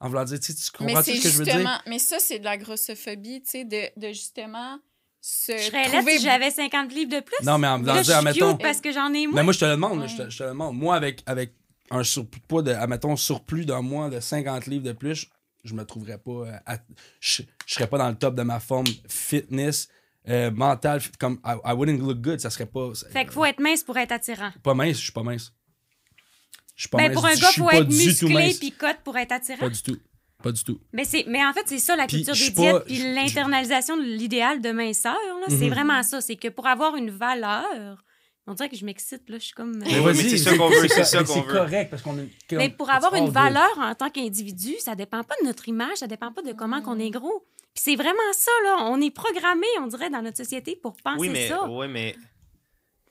En 0.00 0.08
voulant 0.08 0.22
dire, 0.24 0.38
tu 0.38 0.52
sais, 0.52 0.54
tu 0.54 0.70
Mais 0.84 0.92
comprends 0.92 1.02
ce 1.02 1.10
que 1.10 1.28
je 1.28 1.38
veux 1.38 1.44
dire? 1.44 1.54
justement, 1.54 1.78
mais 1.88 1.98
ça, 1.98 2.18
c'est 2.20 2.38
de 2.38 2.44
la 2.44 2.56
grossophobie, 2.56 3.42
tu 3.42 3.50
sais, 3.50 3.64
de, 3.64 3.90
de 4.00 4.08
justement 4.12 4.78
se 5.20 5.50
Je 5.56 5.62
serais 5.64 5.86
trouver... 5.90 6.18
si 6.18 6.22
j'avais 6.24 6.50
50 6.52 6.92
livres 6.92 7.10
de 7.16 7.20
plus. 7.20 7.34
Non, 7.44 7.58
mais 7.58 7.66
en 7.66 7.78
voulant 7.80 7.94
Là, 7.94 8.02
dire, 8.02 8.16
admettons. 8.18 8.52
cute 8.52 8.62
parce 8.62 8.80
que 8.80 8.92
j'en 8.92 9.08
ai 9.08 9.26
Mais 9.26 9.26
moins. 9.26 9.42
moi, 9.42 9.52
je 9.52 9.58
te 9.58 9.64
le 9.64 9.72
demande, 9.72 9.96
là, 9.98 10.02
Ouais. 10.04 10.08
je, 10.08 10.16
te, 10.22 10.30
je 10.30 10.38
te 10.38 10.42
le 10.44 10.50
demande. 10.50 10.76
Moi, 10.76 10.94
avec, 10.94 11.22
avec 11.26 11.54
un 11.90 12.04
surpoids 12.04 12.62
de, 12.62 12.70
admettons, 12.72 13.16
surplus 13.16 13.64
d'un 13.64 13.82
mois 13.82 14.08
de 14.10 14.20
50 14.20 14.66
livres 14.66 14.84
de 14.84 14.92
plus, 14.92 15.26
je 15.64 15.74
me 15.74 15.84
trouverais 15.84 16.18
pas. 16.18 16.30
euh, 16.30 16.52
à- 16.66 16.78
je, 17.18 17.42
je 17.66 17.74
serais 17.74 17.88
pas 17.88 17.98
dans 17.98 18.08
le 18.10 18.14
top 18.16 18.36
de 18.36 18.42
ma 18.42 18.60
forme 18.60 18.86
fitness, 19.08 19.88
euh, 20.28 20.50
mentale. 20.50 21.00
fit- 21.00 21.10
Comme, 21.18 21.40
I, 21.44 21.54
I 21.64 21.72
wouldn't 21.72 21.98
look 22.00 22.20
good, 22.20 22.40
ça 22.40 22.50
serait 22.50 22.66
pas. 22.66 22.94
ça- 22.94 23.08
Fait 23.10 23.24
qu'il 23.24 23.32
faut 23.32 23.44
être 23.44 23.60
mince 23.60 23.82
pour 23.82 23.96
être 23.96 24.12
attirant. 24.12 24.50
Pas 24.62 24.74
mince, 24.74 24.98
je 24.98 25.02
suis 25.04 25.12
pas 25.12 25.22
mince. 25.22 25.52
Je 26.76 26.82
suis 26.82 26.88
pas 26.90 26.98
Ben, 26.98 27.08
mince. 27.08 27.14
pour 27.14 27.26
un 27.26 27.34
je 27.34 27.40
gars, 27.40 27.48
suis 27.50 27.60
faut 27.62 27.68
pas 27.68 27.76
être 27.78 27.88
musclé 27.88 28.32
mince. 28.34 28.58
puis 28.58 28.72
cote 28.72 28.98
pour 29.04 29.16
être 29.16 29.32
attirant. 29.32 29.58
Pas 29.58 29.68
du 29.70 29.82
tout. 29.82 29.98
Pas 30.42 30.52
du 30.52 30.62
tout. 30.62 30.80
Mais, 30.92 31.04
c'est, 31.04 31.24
mais 31.26 31.44
en 31.44 31.52
fait, 31.52 31.64
c'est 31.66 31.78
ça 31.80 31.96
la 31.96 32.06
culture 32.06 32.32
des 32.32 32.38
suis 32.38 32.52
pas- 32.52 32.62
diètes 32.62 32.84
puis 32.84 32.98
l'internalisation 33.14 33.96
de 33.96 34.02
l'idéal 34.04 34.60
de 34.60 34.70
minceur. 34.70 35.14
Là, 35.14 35.46
C'est 35.48 35.64
Mhm. 35.66 35.70
vraiment 35.70 36.02
ça. 36.04 36.20
C'est 36.20 36.36
que 36.36 36.46
pour 36.46 36.68
avoir 36.68 36.94
une 36.94 37.10
valeur, 37.10 38.04
on 38.46 38.54
dirait 38.54 38.68
que 38.68 38.76
je 38.76 38.84
m'excite. 38.84 39.28
Là, 39.28 39.38
je 39.40 39.44
suis 39.46 39.52
comme... 39.54 39.78
Mais 39.78 39.98
ouais, 39.98 40.12
mais 40.14 40.22
c'est 40.22 40.38
ça 40.38 40.56
qu'on 40.56 40.68
veut, 40.68 40.86
c'est 40.88 41.02
ça 41.04 41.24
qu'on 41.24 41.40
veut. 41.40 41.52
correct 41.52 41.90
parce 41.90 42.02
qu'on 42.02 42.16
est. 42.18 42.28
Mais 42.52 42.68
pour 42.68 42.88
avoir 42.90 43.16
une 43.16 43.30
valeur 43.30 43.68
en 43.78 43.94
tant 43.96 44.10
qu'individu, 44.10 44.74
ça 44.78 44.94
dépend 44.94 45.24
pas 45.24 45.34
de 45.42 45.46
notre 45.46 45.68
image, 45.68 45.96
ça 45.96 46.06
dépend 46.06 46.32
pas 46.32 46.42
de 46.42 46.52
comment 46.52 46.80
qu'on 46.82 47.00
est 47.00 47.10
gros. 47.10 47.44
Puis 47.74 47.82
c'est 47.84 47.96
vraiment 47.96 48.32
ça, 48.32 48.50
là. 48.64 48.78
On 48.90 49.00
est 49.00 49.10
programmé, 49.10 49.66
on 49.80 49.86
dirait, 49.86 50.10
dans 50.10 50.22
notre 50.22 50.36
société 50.36 50.76
pour 50.76 50.96
penser 50.96 51.20
Oui, 51.20 51.28
mais, 51.28 51.48
ça. 51.48 51.68
ouais, 51.68 51.88
mais, 51.88 52.16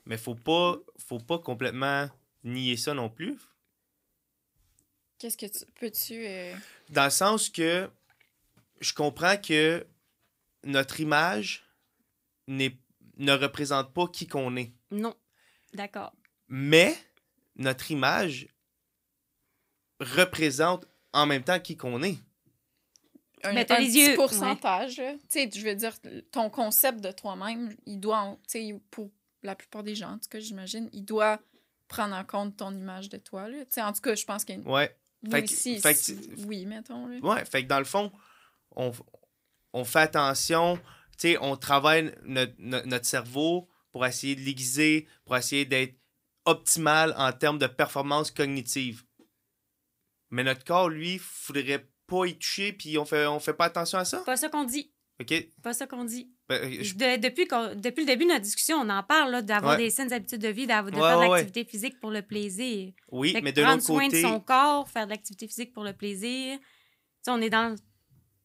mais 0.06 0.18
faut 0.18 0.36
pas, 0.36 0.78
faut 1.08 1.20
pas 1.20 1.40
complètement 1.40 2.10
nier 2.44 2.78
ça 2.78 2.94
non 2.94 3.10
plus. 3.10 3.38
Qu'est-ce 5.20 5.38
que 5.38 5.46
tu... 5.46 5.66
Peux-tu... 5.80 6.26
euh, 6.28 6.54
Dans 6.90 7.06
le 7.06 7.10
sens 7.10 7.50
que 7.50 7.90
je 8.80 8.94
comprends 8.94 9.38
que 9.38 9.86
notre 10.64 11.00
image 11.00 11.64
n'est, 12.48 12.78
ne 13.18 13.34
représente 13.34 13.94
pas 13.94 14.08
qui 14.08 14.28
qu'on 14.28 14.56
est. 14.58 14.74
Non. 14.92 15.16
D'accord. 15.74 16.14
Mais 16.50 16.96
notre 17.56 17.90
image 17.92 18.48
représente 20.00 20.86
en 21.14 21.26
même 21.26 21.44
temps 21.44 21.60
qui 21.60 21.76
qu'on 21.76 22.04
est. 22.04 22.18
un, 23.44 23.54
Ben, 23.54 23.66
un 23.70 23.80
les 23.80 23.86
petit 23.88 24.08
yeux, 24.10 24.16
pourcentage. 24.16 24.96
Tu 24.96 25.04
sais, 25.30 25.50
je 25.54 25.62
veux 25.64 25.76
dire, 25.76 25.94
ton 26.32 26.50
concept 26.50 27.02
de 27.02 27.12
toi-même, 27.12 27.76
il 27.86 28.00
doit, 28.00 28.38
tu 28.50 28.60
sais, 28.70 28.82
pour 28.92 29.12
la 29.44 29.56
plupart 29.56 29.84
des 29.84 29.96
gens, 29.96 30.12
en 30.14 30.18
tout 30.18 30.30
cas, 30.30 30.40
j'imagine, 30.40 30.90
il 30.94 31.04
doit 31.06 31.40
prendre 31.88 32.16
en 32.16 32.24
compte 32.26 32.58
ton 32.58 32.76
image 32.76 33.10
de 33.10 33.18
toi. 33.18 33.48
Là. 33.48 33.60
Tu 33.66 33.72
sais, 33.72 33.82
en 33.82 33.94
tout 33.94 34.02
cas, 34.02 34.16
je 34.16 34.26
pense 34.26 34.44
Ouais. 34.66 34.96
nous 35.24 35.32
Fait 35.32 35.44
que- 35.44 35.52
aussi, 35.52 35.80
fait 35.80 35.94
que 35.94 36.00
si- 36.00 36.30
oui, 36.46 36.66
mettons. 36.66 37.08
Là. 37.08 37.20
Ouais, 37.20 37.46
fait 37.46 37.64
que 37.64 37.68
dans 37.68 37.80
le 37.80 37.86
fond, 37.86 38.12
on, 38.76 38.92
on 39.74 39.86
fait 39.86 40.00
attention, 40.00 40.78
tu 41.18 41.30
sais, 41.30 41.38
on 41.40 41.56
travaille 41.56 42.14
notre, 42.24 42.54
notre- 42.58 42.88
notre 42.88 43.06
cerveau 43.06 43.70
pour 43.92 44.06
essayer 44.06 44.36
de 44.36 44.42
l'aiguiser, 44.42 45.08
pour 45.26 45.38
essayer 45.38 45.66
d'être 45.66 45.96
optimal 46.46 47.14
en 47.18 47.32
termes 47.32 47.60
de 47.60 47.68
performance 47.68 48.32
cognitive. 48.32 49.04
Mais 50.30 50.44
notre 50.44 50.64
corps, 50.66 50.90
lui, 50.90 51.18
faudrait 51.20 51.88
pas 52.08 52.26
y 52.26 52.36
toucher, 52.38 52.74
puis 52.74 52.98
on 52.98 53.06
fait, 53.06 53.26
on 53.28 53.40
fait 53.40 53.54
pas 53.54 53.66
attention 53.66 54.00
à 54.00 54.06
ça? 54.06 54.20
Pas 54.26 54.38
ça 54.38 54.50
qu'on 54.50 54.64
dit. 54.64 54.92
OK? 55.20 55.34
Pas 55.64 55.74
ça 55.74 55.88
qu'on 55.88 56.04
dit. 56.06 56.30
Ben, 56.48 56.62
euh, 56.64 56.78
je- 56.84 56.94
De- 56.94 57.20
depuis, 57.20 57.48
qu'on- 57.48 57.74
depuis 57.76 58.02
le 58.02 58.06
début 58.08 58.26
de 58.26 58.30
notre 58.30 58.42
discussion, 58.44 58.78
on 58.78 58.90
en 58.90 59.02
parle, 59.04 59.32
là, 59.32 59.42
d'avoir 59.42 59.76
Ouais. 59.78 59.84
des 59.86 59.90
saines 59.90 60.14
habitudes 60.14 60.42
de 60.42 60.48
vie, 60.48 60.68
d'avoir- 60.68 60.92
de 60.92 60.98
Ouais, 60.98 61.02
faire 61.08 61.18
de 61.18 61.22
ouais, 61.24 61.30
ouais. 61.30 61.38
l'activité 61.42 61.70
physique 61.70 62.00
pour 62.00 62.12
le 62.12 62.22
plaisir. 62.22 62.92
oui, 63.12 63.32
Fait 63.34 63.42
mais 63.42 63.52
de 63.52 63.62
prendre 63.62 63.76
l'autre 63.78 63.86
soin 63.88 64.06
côté... 64.06 64.22
de 64.22 64.28
son 64.28 64.40
corps, 64.40 64.88
faire 64.90 65.06
de 65.06 65.12
l'activité 65.12 65.48
physique 65.48 65.74
pour 65.74 65.84
le 65.84 65.94
plaisir. 65.94 66.58
Tu 66.60 66.64
sais, 67.24 67.32
on 67.32 67.42
est 67.42 67.50
dans... 67.50 67.76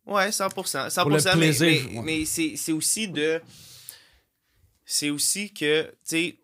Ouais, 0.06 0.32
100%. 0.32 0.88
100% 0.90 1.02
Pour 1.02 1.10
le 1.10 1.22
mais- 1.22 1.38
plaisir, 1.38 1.82
mais, 1.90 1.96
ouais. 1.98 2.02
mais 2.04 2.24
c'est 2.24 2.56
c'est 2.56 2.72
aussi 2.72 3.06
de. 3.06 3.40
C'est 4.84 5.10
aussi 5.10 5.52
que, 5.54 5.82
tu 5.90 5.96
sais, 6.04 6.38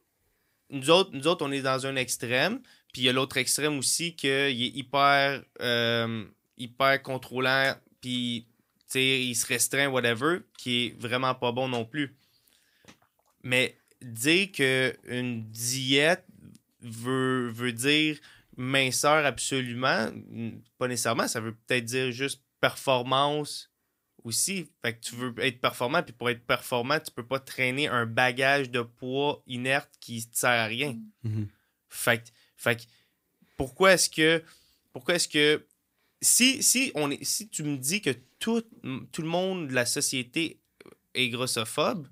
nous 0.71 0.91
autres, 0.91 1.11
nous 1.13 1.27
autres, 1.27 1.45
on 1.45 1.51
est 1.51 1.63
dans 1.63 1.87
un 1.87 1.97
extrême, 1.97 2.61
puis 2.93 3.03
il 3.03 3.05
y 3.05 3.09
a 3.09 3.13
l'autre 3.13 3.37
extrême 3.37 3.77
aussi 3.79 4.15
qu'il 4.15 4.31
est 4.31 4.53
hyper, 4.77 5.43
euh, 5.61 6.25
hyper 6.59 7.03
contrôlant, 7.03 7.75
puis, 8.01 8.47
il 8.95 9.35
se 9.35 9.47
restreint, 9.47 9.89
whatever, 9.89 10.41
qui 10.57 10.87
est 10.87 11.01
vraiment 11.01 11.35
pas 11.35 11.53
bon 11.53 11.69
non 11.69 11.85
plus. 11.85 12.17
Mais 13.43 13.79
dire 14.03 14.51
qu'une 14.53 15.45
diète 15.51 16.25
veut, 16.81 17.51
veut 17.51 17.73
dire 17.73 18.19
minceur 18.57 19.25
absolument, 19.25 20.11
pas 20.79 20.89
nécessairement. 20.89 21.29
Ça 21.29 21.41
veut 21.41 21.55
peut-être 21.55 21.85
dire 21.85 22.13
juste 22.13 22.43
performance 22.61 23.71
aussi. 24.25 24.71
Fait 24.83 24.95
que 24.95 25.01
tu 25.01 25.15
veux 25.15 25.35
être 25.39 25.61
performant, 25.61 26.03
puis 26.03 26.13
pour 26.13 26.29
être 26.29 26.45
performant, 26.45 26.99
tu 26.99 27.11
peux 27.13 27.27
pas 27.27 27.39
traîner 27.39 27.89
un 27.89 28.07
bagage 28.07 28.71
de 28.71 28.83
poids 28.83 29.43
inerte 29.47 29.91
qui 30.01 30.29
te 30.29 30.37
sert 30.37 30.51
à 30.51 30.67
rien. 30.67 30.99
Mhm. 31.23 31.49
Fait, 31.89 32.33
fait 32.57 32.87
pourquoi 33.57 33.93
est-ce 33.93 34.11
que 34.11 34.43
pourquoi 34.93 35.15
est-ce 35.15 35.29
que 35.29 35.65
si, 36.21 36.63
si 36.63 36.93
on 36.95 37.11
est 37.11 37.23
si 37.25 37.49
tu 37.49 37.63
me 37.63 37.77
dis 37.77 38.01
que 38.01 38.11
tout, 38.39 38.63
tout 39.13 39.23
le 39.23 39.29
monde 39.29 39.69
de 39.69 39.75
la 39.75 39.87
société 39.87 40.61
est 41.15 41.29
grossophobe, 41.29 42.09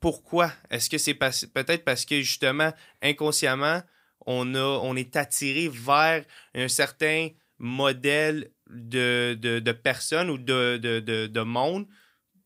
pourquoi? 0.00 0.52
Est-ce 0.70 0.90
que 0.90 0.98
c'est 0.98 1.14
peut-être 1.14 1.84
parce 1.84 2.04
que 2.04 2.20
justement, 2.20 2.72
inconsciemment, 3.00 3.82
on, 4.26 4.54
a, 4.54 4.60
on 4.60 4.96
est 4.96 5.16
attiré 5.16 5.68
vers 5.68 6.24
un 6.54 6.68
certain 6.68 7.28
modèle 7.58 8.50
de, 8.68 9.36
de, 9.40 9.60
de 9.60 9.72
personne 9.72 10.28
ou 10.28 10.38
de, 10.38 10.76
de, 10.76 11.00
de, 11.00 11.26
de 11.26 11.40
monde 11.40 11.86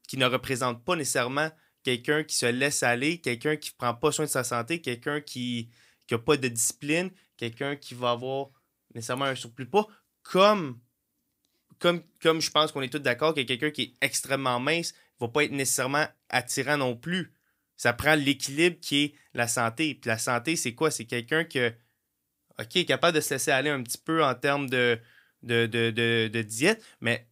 qui 0.06 0.16
ne 0.16 0.26
représente 0.26 0.84
pas 0.84 0.96
nécessairement 0.96 1.50
quelqu'un 1.82 2.22
qui 2.22 2.36
se 2.36 2.46
laisse 2.46 2.82
aller, 2.82 3.20
quelqu'un 3.20 3.56
qui 3.56 3.70
ne 3.70 3.76
prend 3.76 3.94
pas 3.94 4.12
soin 4.12 4.26
de 4.26 4.30
sa 4.30 4.44
santé, 4.44 4.80
quelqu'un 4.80 5.20
qui 5.20 5.70
n'a 6.10 6.18
pas 6.18 6.36
de 6.36 6.48
discipline, 6.48 7.10
quelqu'un 7.36 7.76
qui 7.76 7.94
va 7.94 8.12
avoir 8.12 8.50
nécessairement 8.94 9.26
un 9.26 9.34
surplus 9.34 9.64
de 9.66 9.70
poids, 9.70 9.88
comme, 10.22 10.78
comme, 11.78 12.02
comme 12.20 12.40
je 12.40 12.50
pense 12.50 12.72
qu'on 12.72 12.82
est 12.82 12.88
tous 12.92 12.98
d'accord 12.98 13.34
que 13.34 13.40
quelqu'un 13.42 13.70
qui 13.70 13.82
est 13.82 13.94
extrêmement 14.00 14.58
mince 14.60 14.92
ne 15.20 15.26
va 15.26 15.32
pas 15.32 15.44
être 15.44 15.52
nécessairement 15.52 16.06
attirant 16.28 16.76
non 16.76 16.96
plus. 16.96 17.32
Ça 17.76 17.92
prend 17.92 18.14
l'équilibre 18.14 18.76
qui 18.80 19.04
est 19.04 19.14
la 19.34 19.46
santé. 19.46 19.94
Puis 19.94 20.08
la 20.08 20.18
santé, 20.18 20.56
c'est 20.56 20.74
quoi? 20.74 20.90
C'est 20.90 21.04
quelqu'un 21.04 21.44
que, 21.44 21.72
OK, 22.58 22.76
est 22.76 22.84
capable 22.84 23.14
de 23.16 23.20
se 23.20 23.34
laisser 23.34 23.52
aller 23.52 23.70
un 23.70 23.82
petit 23.82 23.98
peu 23.98 24.24
en 24.24 24.34
termes 24.34 24.68
de, 24.68 24.98
de, 25.42 25.66
de, 25.66 25.90
de, 26.28 26.42
diète, 26.42 26.84
mais 27.00 27.28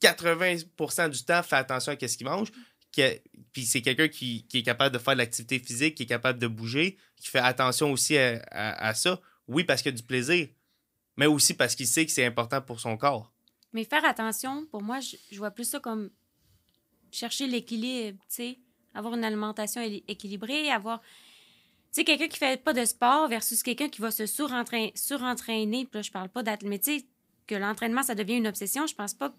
80% 0.00 1.08
du 1.10 1.24
temps, 1.24 1.42
fait 1.42 1.56
attention 1.56 1.92
à 1.92 2.08
ce 2.08 2.16
qu'il 2.16 2.26
mange. 2.26 2.50
que- 2.96 3.20
Puis 3.52 3.64
c'est 3.64 3.82
quelqu'un 3.82 4.08
qui, 4.08 4.46
qui 4.46 4.58
est 4.58 4.62
capable 4.62 4.94
de 4.94 5.00
faire 5.02 5.14
de 5.14 5.18
l'activité 5.18 5.58
physique, 5.58 5.94
qui 5.96 6.04
est 6.04 6.06
capable 6.06 6.38
de 6.38 6.46
bouger, 6.46 6.96
qui 7.16 7.28
fait 7.28 7.38
attention 7.38 7.90
aussi 7.92 8.16
à- 8.18 8.42
à 8.50 8.94
ça. 8.94 9.20
Oui, 9.48 9.64
parce 9.64 9.82
qu'il 9.82 9.90
y 9.92 9.94
a 9.94 9.96
du 9.96 10.02
plaisir, 10.04 10.48
mais 11.16 11.26
aussi 11.26 11.54
parce 11.54 11.74
qu'il 11.74 11.86
sait 11.86 12.06
que 12.06 12.12
c'est 12.12 12.24
important 12.24 12.60
pour 12.60 12.80
son 12.80 12.96
corps. 12.96 13.32
Mais 13.72 13.84
faire 13.84 14.04
attention, 14.04 14.66
pour 14.66 14.82
moi, 14.82 15.00
je, 15.00 15.38
vois 15.38 15.50
plus 15.50 15.64
ça 15.64 15.80
comme 15.80 16.10
chercher 17.10 17.46
l'équilibre, 17.46 18.18
tu 18.28 18.34
sais, 18.34 18.58
avoir 18.94 19.14
une 19.14 19.24
alimentation 19.24 19.80
équilibrée, 20.08 20.70
avoir... 20.70 21.00
Tu 21.00 22.00
sais, 22.00 22.04
quelqu'un 22.04 22.28
qui 22.28 22.38
fait 22.38 22.62
pas 22.62 22.72
de 22.72 22.84
sport 22.84 23.28
versus 23.28 23.62
quelqu'un 23.62 23.88
qui 23.88 24.00
va 24.00 24.10
se 24.10 24.24
surentraîner, 24.24 24.92
surentraîner. 24.94 25.84
Puis 25.84 25.98
là, 25.98 26.02
je 26.02 26.10
parle 26.10 26.30
pas 26.30 26.42
d'athlète, 26.42 26.88
que 27.46 27.54
l'entraînement, 27.54 28.02
ça 28.02 28.14
devient 28.14 28.36
une 28.36 28.46
obsession, 28.46 28.86
je 28.86 28.94
pense 28.94 29.14
pas 29.14 29.34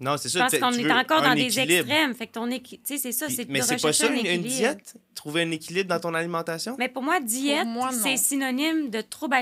Non, 0.00 0.16
c'est 0.16 0.28
Je 0.28 0.34
ça. 0.38 0.40
pense 0.44 0.50
tu- 0.52 0.58
qu'on 0.60 0.72
est 0.72 0.92
encore 0.92 1.22
dans 1.22 1.34
des 1.34 1.42
équilibre. 1.42 1.72
extrêmes. 1.88 2.14
Fait 2.14 2.26
que 2.26 2.32
ton 2.32 2.48
équi- 2.50 2.80
Tu 2.80 2.94
sais, 2.94 2.98
c'est 2.98 3.12
ça, 3.12 3.28
c'est 3.28 3.48
mais 3.48 3.60
c'est 3.62 3.80
pas 3.80 3.92
ça 3.92 4.08
un 4.08 4.14
une, 4.14 4.42
diète? 4.42 4.94
Trouver 5.14 5.42
un 5.42 5.50
équilibre 5.52 5.88
dans 5.88 6.00
ton 6.00 6.12
alimentation? 6.14 6.74
Mais 6.78 6.88
pour 6.88 7.02
moi, 7.02 7.20
diète, 7.20 7.66
c'est 8.02 8.16
synonyme 8.16 8.90
de 8.90 9.00
trouble. 9.00 9.36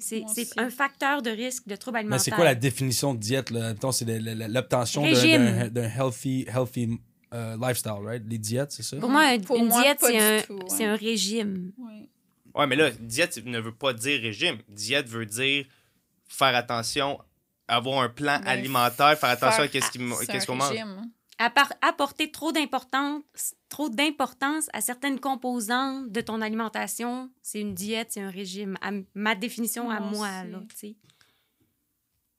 C'est 0.00 0.24
un 0.58 0.70
facteur 0.70 1.22
de 1.22 1.30
risque 1.30 1.66
de 1.68 1.76
trouble 1.76 1.94
Mais 1.96 2.00
alimentaire. 2.00 2.24
c'est 2.24 2.30
quoi 2.32 2.44
la 2.44 2.54
définition 2.54 3.14
de 3.14 3.20
diète? 3.20 3.52
c'est 3.92 4.04
l'obtention 4.48 5.02
d'un- 5.02 5.88
healthy, 5.88 6.46
healthy 6.52 6.98
euh, 7.34 7.56
lifestyle, 7.60 7.92
right? 8.04 8.22
Les 8.28 8.38
diètes, 8.38 8.72
c'est 8.72 8.82
ça? 8.82 8.96
Pour 8.98 9.08
moi, 9.08 9.22
Pour 9.46 9.56
une 9.56 9.68
moi, 9.68 9.82
diète, 9.82 10.02
un, 10.02 10.08
ouais. 10.08 10.44
c'est 10.68 10.84
un 10.84 10.96
régime. 10.96 11.72
Oui. 11.78 12.08
Ouais, 12.54 12.66
mais 12.66 12.76
là, 12.76 12.90
diète 13.00 13.40
ne 13.46 13.58
veut 13.60 13.72
pas 13.72 13.94
dire 13.94 14.20
régime. 14.20 14.58
Diète 14.68 15.08
veut 15.08 15.24
dire 15.24 15.64
faire 16.28 16.54
attention, 16.54 17.18
avoir 17.76 18.00
un 18.02 18.08
plan 18.08 18.38
Ben, 18.40 18.48
alimentaire, 18.48 19.18
faire 19.18 19.30
attention 19.30 19.62
à 19.64 19.68
qu'est-ce 19.68 19.88
un 19.98 20.44
qu'on 20.46 20.54
mange. 20.56 20.70
régime. 20.70 21.10
Appar- 21.38 21.72
apporter 21.80 22.30
trop 22.30 22.52
d'importance, 22.52 23.22
trop 23.68 23.88
d'importance 23.88 24.68
à 24.72 24.80
certaines 24.80 25.18
composantes 25.18 26.10
de 26.12 26.20
ton 26.20 26.40
alimentation, 26.40 27.30
c'est 27.42 27.60
une 27.60 27.74
diète, 27.74 28.08
c'est 28.12 28.20
un 28.20 28.30
régime. 28.30 28.76
À 28.80 28.90
ma 29.14 29.34
définition 29.34 29.90
à 29.90 29.98
Moi 29.98 30.28
aussi. 30.28 30.50
là, 30.52 30.58
tu 30.68 30.76
sais. 30.76 30.96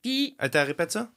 Puis, 0.02 0.36
Attends, 0.40 0.66
répète 0.66 0.92
ça? 0.92 1.10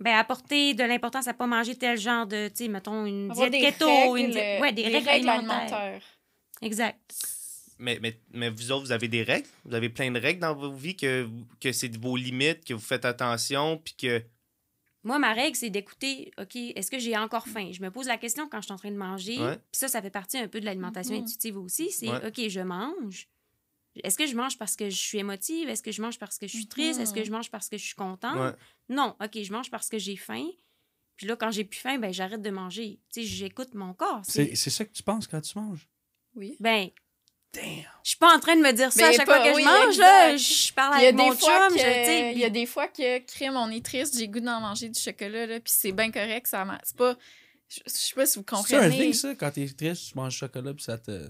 ben, 0.00 0.14
apporter 0.16 0.74
de 0.74 0.82
l'importance 0.84 1.28
à 1.28 1.32
pas 1.34 1.46
manger 1.46 1.76
tel 1.76 1.96
genre 1.98 2.26
de, 2.26 2.48
tu 2.48 2.64
sais, 2.64 2.68
mettons, 2.68 3.06
une 3.06 3.30
Avoir 3.30 3.48
diète 3.48 3.62
des 3.62 3.70
keto, 3.72 3.86
règles, 3.86 4.18
une 4.18 4.30
diète- 4.32 4.60
ouais, 4.60 4.72
des, 4.72 4.82
règles, 4.88 5.28
alimentaires. 5.28 6.02
Exact. 6.60 7.00
Mais, 7.82 7.98
mais, 8.00 8.18
mais 8.32 8.48
vous 8.48 8.70
autres, 8.72 8.84
vous 8.86 8.92
avez 8.92 9.08
des 9.08 9.22
règles? 9.24 9.48
Vous 9.64 9.74
avez 9.74 9.88
plein 9.88 10.10
de 10.10 10.18
règles 10.20 10.40
dans 10.40 10.54
vos 10.54 10.72
vies 10.72 10.96
que, 10.96 11.28
que 11.60 11.72
c'est 11.72 11.94
vos 11.96 12.16
limites, 12.16 12.64
que 12.64 12.74
vous 12.74 12.80
faites 12.80 13.04
attention, 13.04 13.76
puis 13.78 13.94
que... 13.94 14.22
Moi, 15.04 15.18
ma 15.18 15.32
règle, 15.32 15.56
c'est 15.56 15.68
d'écouter, 15.70 16.30
OK, 16.38 16.54
est-ce 16.54 16.88
que 16.90 16.98
j'ai 17.00 17.16
encore 17.16 17.48
faim? 17.48 17.70
Je 17.72 17.82
me 17.82 17.90
pose 17.90 18.06
la 18.06 18.18
question 18.18 18.48
quand 18.48 18.60
je 18.60 18.66
suis 18.66 18.72
en 18.72 18.76
train 18.76 18.92
de 18.92 18.96
manger. 18.96 19.34
Puis 19.36 19.78
ça, 19.80 19.88
ça 19.88 20.00
fait 20.00 20.10
partie 20.10 20.38
un 20.38 20.46
peu 20.46 20.60
de 20.60 20.64
l'alimentation 20.64 21.14
Mhm. 21.16 21.22
intuitive 21.22 21.58
aussi. 21.58 21.90
C'est, 21.90 22.08
Ouais. 22.08 22.24
OK, 22.28 22.48
je 22.48 22.60
mange. 22.60 23.26
Est-ce 24.04 24.16
que 24.16 24.26
je 24.28 24.36
mange 24.36 24.56
parce 24.56 24.76
que 24.76 24.88
je 24.88 24.96
suis 24.96 25.18
émotive? 25.18 25.68
Est-ce 25.68 25.82
que 25.82 25.90
je 25.90 26.00
mange 26.00 26.18
parce 26.20 26.38
que 26.38 26.46
je 26.46 26.52
suis 26.56 26.66
triste? 26.68 27.00
Est-ce 27.00 27.12
que 27.12 27.18
Mhm. 27.18 27.26
je 27.26 27.30
mange 27.32 27.50
parce 27.50 27.68
que 27.68 27.76
je 27.76 27.84
suis 27.84 27.96
contente? 27.96 28.36
Ouais. 28.38 28.52
Non, 28.88 29.16
OK, 29.20 29.42
je 29.42 29.52
mange 29.52 29.70
parce 29.72 29.88
que 29.88 29.98
j'ai 29.98 30.16
faim. 30.16 30.46
Puis 31.16 31.26
là, 31.26 31.34
quand 31.36 31.50
j'ai 31.50 31.64
plus 31.64 31.80
faim, 31.80 31.98
ben 31.98 32.12
j'arrête 32.12 32.40
de 32.40 32.50
manger. 32.50 33.00
Tu 33.12 33.22
sais, 33.22 33.26
j'écoute 33.26 33.74
mon 33.74 33.92
corps. 33.94 34.22
C'est 34.24 34.46
C'est... 34.50 34.54
c'est 34.54 34.70
ça 34.70 34.84
que 34.84 34.92
tu 34.92 35.02
penses 35.02 35.26
quand 35.26 35.40
tu 35.40 35.58
manges? 35.58 35.88
Oui. 36.36 36.56
Ben, 36.60 36.88
Damn! 37.54 37.64
je 38.02 38.08
suis 38.08 38.16
pas 38.18 38.34
en 38.34 38.40
train 38.40 38.56
de 38.56 38.62
me 38.62 38.72
dire 38.72 38.90
ça 38.92 39.08
à 39.08 39.12
chaque 39.12 39.26
pas- 39.26 39.42
fois 39.42 39.50
que 39.50 39.54
oui, 39.56 39.62
je 39.62 39.68
mange, 39.86 39.96
là. 39.98 40.36
Je 40.36 40.72
parle 40.72 40.94
Il 40.98 41.02
y 41.02 41.04
a 41.04 41.08
avec 41.08 41.16
mon 41.16 41.30
des 41.32 41.36
fois 41.38 41.68
chum, 41.68 41.76
que, 41.76 41.82
je, 41.82 41.86
tu 41.86 41.90
sais, 42.06 42.32
il 42.32 42.38
y 42.38 42.44
a 42.44 42.50
des 42.50 42.66
fois 42.66 42.88
que 42.88 43.18
crime 43.26 43.56
on 43.56 43.70
est 43.70 43.84
triste, 43.84 44.16
j'ai 44.18 44.26
le 44.26 44.32
goût 44.32 44.40
d'en 44.40 44.60
manger 44.60 44.88
du 44.88 44.98
chocolat 44.98 45.46
là, 45.46 45.60
puis 45.60 45.72
c'est 45.76 45.92
bien 45.92 46.10
correct, 46.10 46.46
ça 46.46 46.64
m'a- 46.64 46.80
c'est 46.82 46.96
pas 46.96 47.14
je 47.68 47.80
je 47.86 47.90
sais 47.90 48.14
pas 48.14 48.26
si 48.26 48.38
vous 48.38 48.44
C'est 48.48 48.54
un 48.54 48.58
comprenez. 48.80 48.98
thing, 48.98 49.12
ça? 49.14 49.34
Quand 49.34 49.50
t'es 49.50 49.66
triste, 49.68 50.08
tu 50.10 50.14
manges 50.16 50.32
du 50.32 50.38
chocolat 50.38 50.74
puis 50.74 50.82
ça 50.84 50.98
te... 50.98 51.26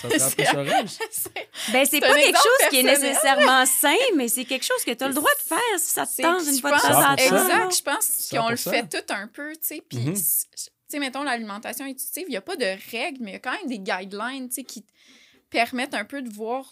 Ça 0.00 0.08
te? 0.08 0.18
C'est- 0.18 0.44
Ben, 1.72 1.84
c'est 1.84 1.86
C'est 1.86 2.00
pas 2.00 2.12
un 2.12 2.14
quelque 2.14 2.36
chose 2.36 2.68
qui 2.70 2.76
est 2.78 2.82
nécessairement 2.84 3.66
sain, 3.66 3.94
mais 4.14 4.28
c'est 4.28 4.44
quelque 4.44 4.64
chose 4.64 4.84
que 4.84 4.92
tu 4.92 5.02
as 5.02 5.08
le 5.08 5.14
droit 5.14 5.30
de 5.34 5.42
faire 5.42 5.58
si 5.78 5.86
ça 5.92 6.06
te 6.06 6.12
c'est- 6.12 6.22
tente 6.22 6.42
une 6.46 6.54
je 6.54 6.60
fois 6.60 6.70
de 6.70 6.74
pense- 6.76 6.82
temps 6.82 6.98
en 7.12 7.16
temps. 7.16 7.22
Exact, 7.22 7.76
je 7.76 7.82
pense 7.82 8.28
qu'on 8.30 8.48
le 8.48 8.56
100%. 8.56 8.70
fait 8.70 8.88
tout 9.02 9.12
un 9.12 9.26
peu, 9.26 9.52
tu 9.54 9.58
sais, 9.62 9.82
puis 9.88 9.98
Mhm. 9.98 10.14
c- 10.14 10.46
tu 10.54 10.64
sais 10.88 10.98
mettons 11.00 11.24
l'alimentation 11.24 11.84
intuitive, 11.84 12.26
il 12.28 12.34
y 12.34 12.36
a 12.36 12.40
pas 12.42 12.54
de 12.56 12.64
règles, 12.92 13.18
mais 13.22 13.30
il 13.30 13.34
y 13.34 13.36
a 13.36 13.40
quand 13.40 13.52
même 13.52 13.66
des 13.66 13.78
guidelines, 13.80 14.48
tu 14.48 14.54
sais 14.56 14.64
qui 14.64 14.84
permettent 15.50 15.94
un 15.94 16.04
peu 16.04 16.22
de 16.22 16.30
voir 16.30 16.70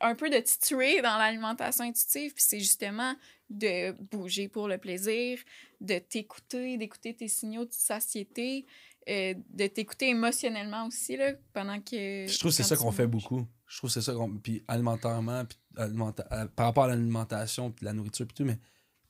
un 0.00 0.14
peu 0.14 0.30
de 0.30 0.38
titrer 0.38 1.02
dans 1.02 1.18
l'alimentation 1.18 1.84
intuitive, 1.84 2.32
puis 2.34 2.44
c'est 2.46 2.60
justement 2.60 3.14
de 3.50 3.92
bouger 4.12 4.48
pour 4.48 4.68
le 4.68 4.78
plaisir, 4.78 5.38
de 5.80 5.98
t'écouter, 5.98 6.76
d'écouter 6.76 7.14
tes 7.14 7.28
signaux 7.28 7.64
de 7.64 7.72
satiété, 7.72 8.66
euh, 9.08 9.34
de 9.50 9.66
t'écouter 9.66 10.08
émotionnellement 10.08 10.86
aussi, 10.86 11.16
là, 11.16 11.32
pendant 11.52 11.80
que... 11.80 12.26
Je 12.28 12.38
trouve 12.38 12.50
que 12.50 12.56
c'est 12.56 12.62
ça 12.62 12.76
qu'on 12.76 12.92
fait 12.92 13.06
beaucoup. 13.06 13.46
Je 13.66 13.78
trouve 13.78 13.90
que 13.90 13.94
c'est 13.94 14.02
ça 14.02 14.12
qu'on. 14.14 14.36
Puis 14.38 14.62
alimentairement, 14.68 15.44
puis 15.44 15.58
alimenta- 15.76 16.26
euh, 16.32 16.46
par 16.46 16.66
rapport 16.66 16.84
à 16.84 16.88
l'alimentation, 16.88 17.72
puis 17.72 17.84
la 17.84 17.92
nourriture, 17.92 18.26
puis 18.26 18.34
tout, 18.34 18.44
mais 18.44 18.58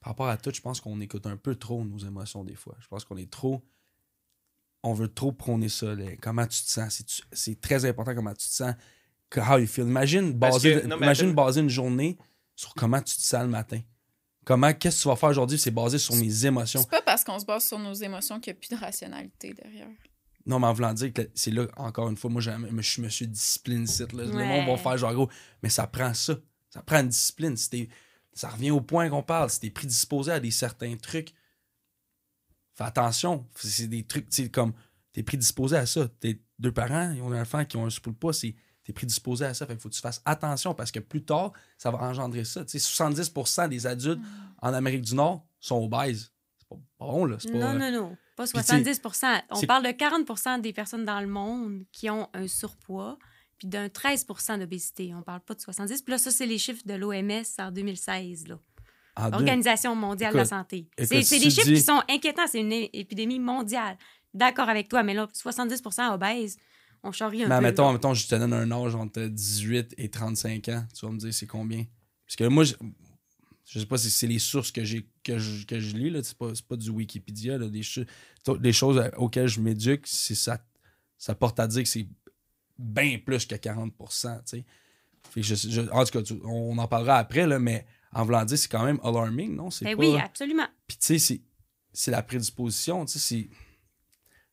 par 0.00 0.12
rapport 0.12 0.28
à 0.28 0.36
tout, 0.38 0.50
je 0.54 0.60
pense 0.60 0.80
qu'on 0.80 1.00
écoute 1.00 1.26
un 1.26 1.36
peu 1.36 1.56
trop 1.56 1.84
nos 1.84 1.98
émotions 1.98 2.44
des 2.44 2.54
fois. 2.54 2.76
Je 2.80 2.88
pense 2.88 3.04
qu'on 3.04 3.16
est 3.18 3.30
trop. 3.30 3.62
On 4.88 4.92
veut 4.94 5.08
trop 5.12 5.32
prôner 5.32 5.68
ça. 5.68 5.94
là. 5.94 6.04
Comment 6.22 6.46
tu 6.46 6.62
te 6.62 6.68
sens? 6.70 6.94
C'est- 6.94 7.22
C'est 7.32 7.60
très 7.60 7.84
important 7.84 8.14
comment 8.14 8.32
tu 8.34 8.46
te 8.48 8.52
sens. 8.54 8.74
que- 9.28 9.40
How 9.40 9.58
you 9.58 9.66
feel. 9.66 9.84
Imagine 9.86 10.32
baser, 10.32 10.80
que- 10.82 10.86
non, 10.86 10.96
mais 10.98 11.06
imagine 11.06 11.26
attends. 11.30 11.44
baser 11.44 11.60
une 11.60 11.68
journée 11.68 12.16
sur 12.54 12.72
comment 12.74 13.00
tu 13.02 13.16
te 13.16 13.20
sens 13.22 13.42
le 13.42 13.48
matin. 13.48 13.80
Comment, 14.44 14.72
qu'est-ce 14.72 14.98
que 14.98 15.02
tu 15.02 15.08
vas 15.08 15.16
faire 15.16 15.30
aujourd'hui, 15.30 15.58
c'est 15.58 15.72
basé 15.72 15.98
sur 15.98 16.14
mes 16.14 16.46
émotions. 16.46 16.80
C'est 16.80 16.88
pas 16.90 17.02
parce 17.02 17.24
qu'on 17.24 17.36
se 17.38 17.44
base 17.44 17.64
sur 17.64 17.80
nos 17.80 17.92
émotions 17.94 18.38
qu'il 18.38 18.52
n'y 18.52 18.58
a 18.58 18.60
plus 18.60 18.68
de 18.76 18.80
rationalité 18.80 19.52
derrière. 19.54 19.88
Non, 20.46 20.60
mais 20.60 20.68
en 20.68 20.72
voulant 20.72 20.94
dire 20.94 21.12
que 21.12 21.28
c'est 21.34 21.50
là, 21.50 21.66
encore 21.76 22.08
une 22.08 22.16
fois, 22.16 22.30
moi, 22.30 22.40
j'aime- 22.40 22.68
je 22.76 22.88
suis 22.88 23.02
monsieur 23.02 23.26
discipline 23.26 23.84
site. 23.88 24.12
Là. 24.12 24.22
Le 24.24 24.30
Ouais. 24.32 24.46
monde 24.46 24.68
va 24.68 24.76
faire 24.76 24.96
genre 24.96 25.12
gros. 25.12 25.28
Mais 25.64 25.68
ça 25.68 25.88
prend 25.88 26.14
ça. 26.14 26.36
Ça 26.70 26.82
prend 26.82 27.00
une 27.00 27.08
discipline. 27.08 27.56
Si 27.56 27.88
ça 28.32 28.50
revient 28.50 28.70
au 28.70 28.80
point 28.80 29.08
qu'on 29.10 29.24
parle. 29.24 29.50
Si 29.50 29.58
t'es 29.58 29.70
prédisposé 29.70 30.30
à 30.30 30.38
des 30.38 30.52
certains 30.52 30.96
trucs, 30.96 31.32
fais 32.76 32.84
attention. 32.84 33.46
C'est 33.56 33.88
des 33.88 34.04
trucs, 34.04 34.28
tu 34.28 34.44
sais, 34.44 34.50
comme 34.50 34.72
t'es 35.12 35.22
prédisposé 35.22 35.76
à 35.76 35.86
ça. 35.86 36.08
Tes 36.20 36.42
deux 36.58 36.72
parents, 36.72 37.12
ils 37.12 37.22
ont 37.22 37.32
un 37.32 37.40
enfant 37.42 37.64
qui 37.64 37.76
ont 37.76 37.86
un 37.86 37.90
surpoids 37.90 38.12
de 38.12 38.18
poids, 38.18 38.32
c'est 38.32 38.54
t'es 38.84 38.92
prédisposé 38.92 39.44
à 39.44 39.54
ça. 39.54 39.66
Fait 39.66 39.72
qu'il 39.74 39.80
faut 39.82 39.88
que 39.88 39.94
tu 39.94 40.00
fasses 40.00 40.22
attention 40.24 40.74
parce 40.74 40.90
que 40.92 41.00
plus 41.00 41.24
tard, 41.24 41.52
ça 41.78 41.90
va 41.90 41.98
engendrer 41.98 42.44
ça. 42.44 42.64
Tu 42.64 42.78
sais, 42.78 43.02
70% 43.04 43.68
des 43.68 43.86
adultes 43.86 44.20
en 44.62 44.72
Amérique 44.74 45.02
du 45.02 45.14
Nord 45.14 45.44
sont 45.58 45.82
obèses. 45.82 46.32
C'est 46.58 46.68
pas 46.68 46.76
bon, 47.00 47.24
là. 47.24 47.36
C'est 47.40 47.50
pas, 47.50 47.58
Non, 47.58 47.78
non, 47.78 47.90
non. 47.92 48.16
Pas 48.36 48.44
Puis, 48.44 48.52
tu 48.60 48.66
sais, 48.66 48.92
70% 48.92 49.42
On 49.50 49.56
c'est- 49.56 49.66
parle 49.66 49.84
de 49.84 49.90
40% 49.90 50.58
des 50.60 50.72
personnes 50.72 51.04
dans 51.04 51.20
le 51.20 51.26
monde 51.26 51.84
qui 51.90 52.10
ont 52.10 52.28
un 52.34 52.46
surpoids, 52.46 53.18
puis 53.58 53.66
d'un 53.66 53.88
13% 53.88 54.58
d'obésité. 54.58 55.14
On 55.14 55.22
parle 55.22 55.40
pas 55.40 55.54
de 55.54 55.60
70 55.62 56.02
Puis 56.02 56.10
là, 56.12 56.18
ça, 56.18 56.30
c'est 56.30 56.44
les 56.46 56.58
chiffres 56.58 56.82
de 56.84 56.92
l'OMS 56.94 57.42
en 57.58 57.70
2016. 57.72 58.46
Là. 58.48 58.58
Deux- 59.30 59.36
Organisation 59.36 59.94
mondiale 59.96 60.32
de 60.32 60.38
la 60.38 60.44
santé. 60.44 60.88
C'est 60.98 61.06
des 61.08 61.22
chiffres 61.50 61.64
dis- 61.64 61.74
qui 61.74 61.80
sont 61.80 62.02
inquiétants. 62.08 62.46
C'est 62.46 62.60
une 62.60 62.72
épidémie 62.72 63.38
mondiale. 63.40 63.96
D'accord 64.34 64.68
avec 64.68 64.88
toi, 64.88 65.02
mais 65.02 65.14
là, 65.14 65.26
70% 65.32 66.12
obèses, 66.12 66.58
on 67.02 67.10
charrie 67.12 67.44
un 67.44 67.48
Mais 67.48 67.56
peu. 67.56 67.62
mettons, 67.62 67.86
là. 67.86 67.92
mettons, 67.94 68.12
je 68.14 68.26
te 68.28 68.34
donne 68.34 68.52
un 68.52 68.70
âge 68.70 68.94
entre 68.94 69.22
18 69.22 69.94
et 69.96 70.10
35 70.10 70.68
ans. 70.68 70.84
Tu 70.94 71.06
vas 71.06 71.12
me 71.12 71.18
dire 71.18 71.32
c'est 71.32 71.46
combien? 71.46 71.84
Parce 72.26 72.36
que 72.36 72.44
moi, 72.44 72.64
je, 72.64 72.74
je 73.64 73.78
sais 73.80 73.86
pas 73.86 73.96
si 73.96 74.10
c'est 74.10 74.26
les 74.26 74.38
sources 74.38 74.70
que 74.70 74.84
j'ai 74.84 75.08
que 75.24 75.38
je, 75.38 75.64
que 75.64 75.80
je 75.80 75.96
lis, 75.96 76.10
là. 76.10 76.22
C'est 76.22 76.36
pas, 76.36 76.52
pas 76.68 76.76
du 76.76 76.90
Wikipédia, 76.90 77.56
là. 77.56 77.68
Des, 77.68 77.82
des 78.58 78.72
choses 78.72 79.02
auxquelles 79.16 79.48
je 79.48 79.60
m'éduque, 79.60 80.06
c'est 80.06 80.34
ça, 80.34 80.58
ça 81.16 81.34
porte 81.34 81.58
à 81.58 81.66
dire 81.66 81.82
que 81.82 81.88
c'est 81.88 82.06
bien 82.78 83.18
plus 83.24 83.46
que 83.46 83.54
40 83.54 83.94
tu 83.98 84.04
sais. 84.44 84.64
Fait 85.30 85.40
que 85.40 85.46
je, 85.46 85.54
je- 85.54 85.90
en 85.90 86.04
tout 86.04 86.12
cas, 86.12 86.22
tu- 86.22 86.40
on 86.44 86.76
en 86.76 86.86
parlera 86.88 87.16
après, 87.16 87.46
là, 87.46 87.58
mais 87.58 87.86
en 88.18 88.24
voulant 88.24 88.44
dire, 88.44 88.58
c'est 88.58 88.68
quand 88.70 88.84
même 88.84 88.98
alarming, 89.02 89.54
non? 89.54 89.70
C'est 89.70 89.84
Ben 89.84 89.96
pas... 89.96 90.02
oui, 90.02 90.18
absolument. 90.18 90.66
Puis 90.86 90.96
tu 90.98 91.18
sais, 91.18 91.40
c'est- 91.92 92.10
la 92.10 92.22
prédisposition, 92.22 93.04
tu 93.04 93.18
sais, 93.18 93.48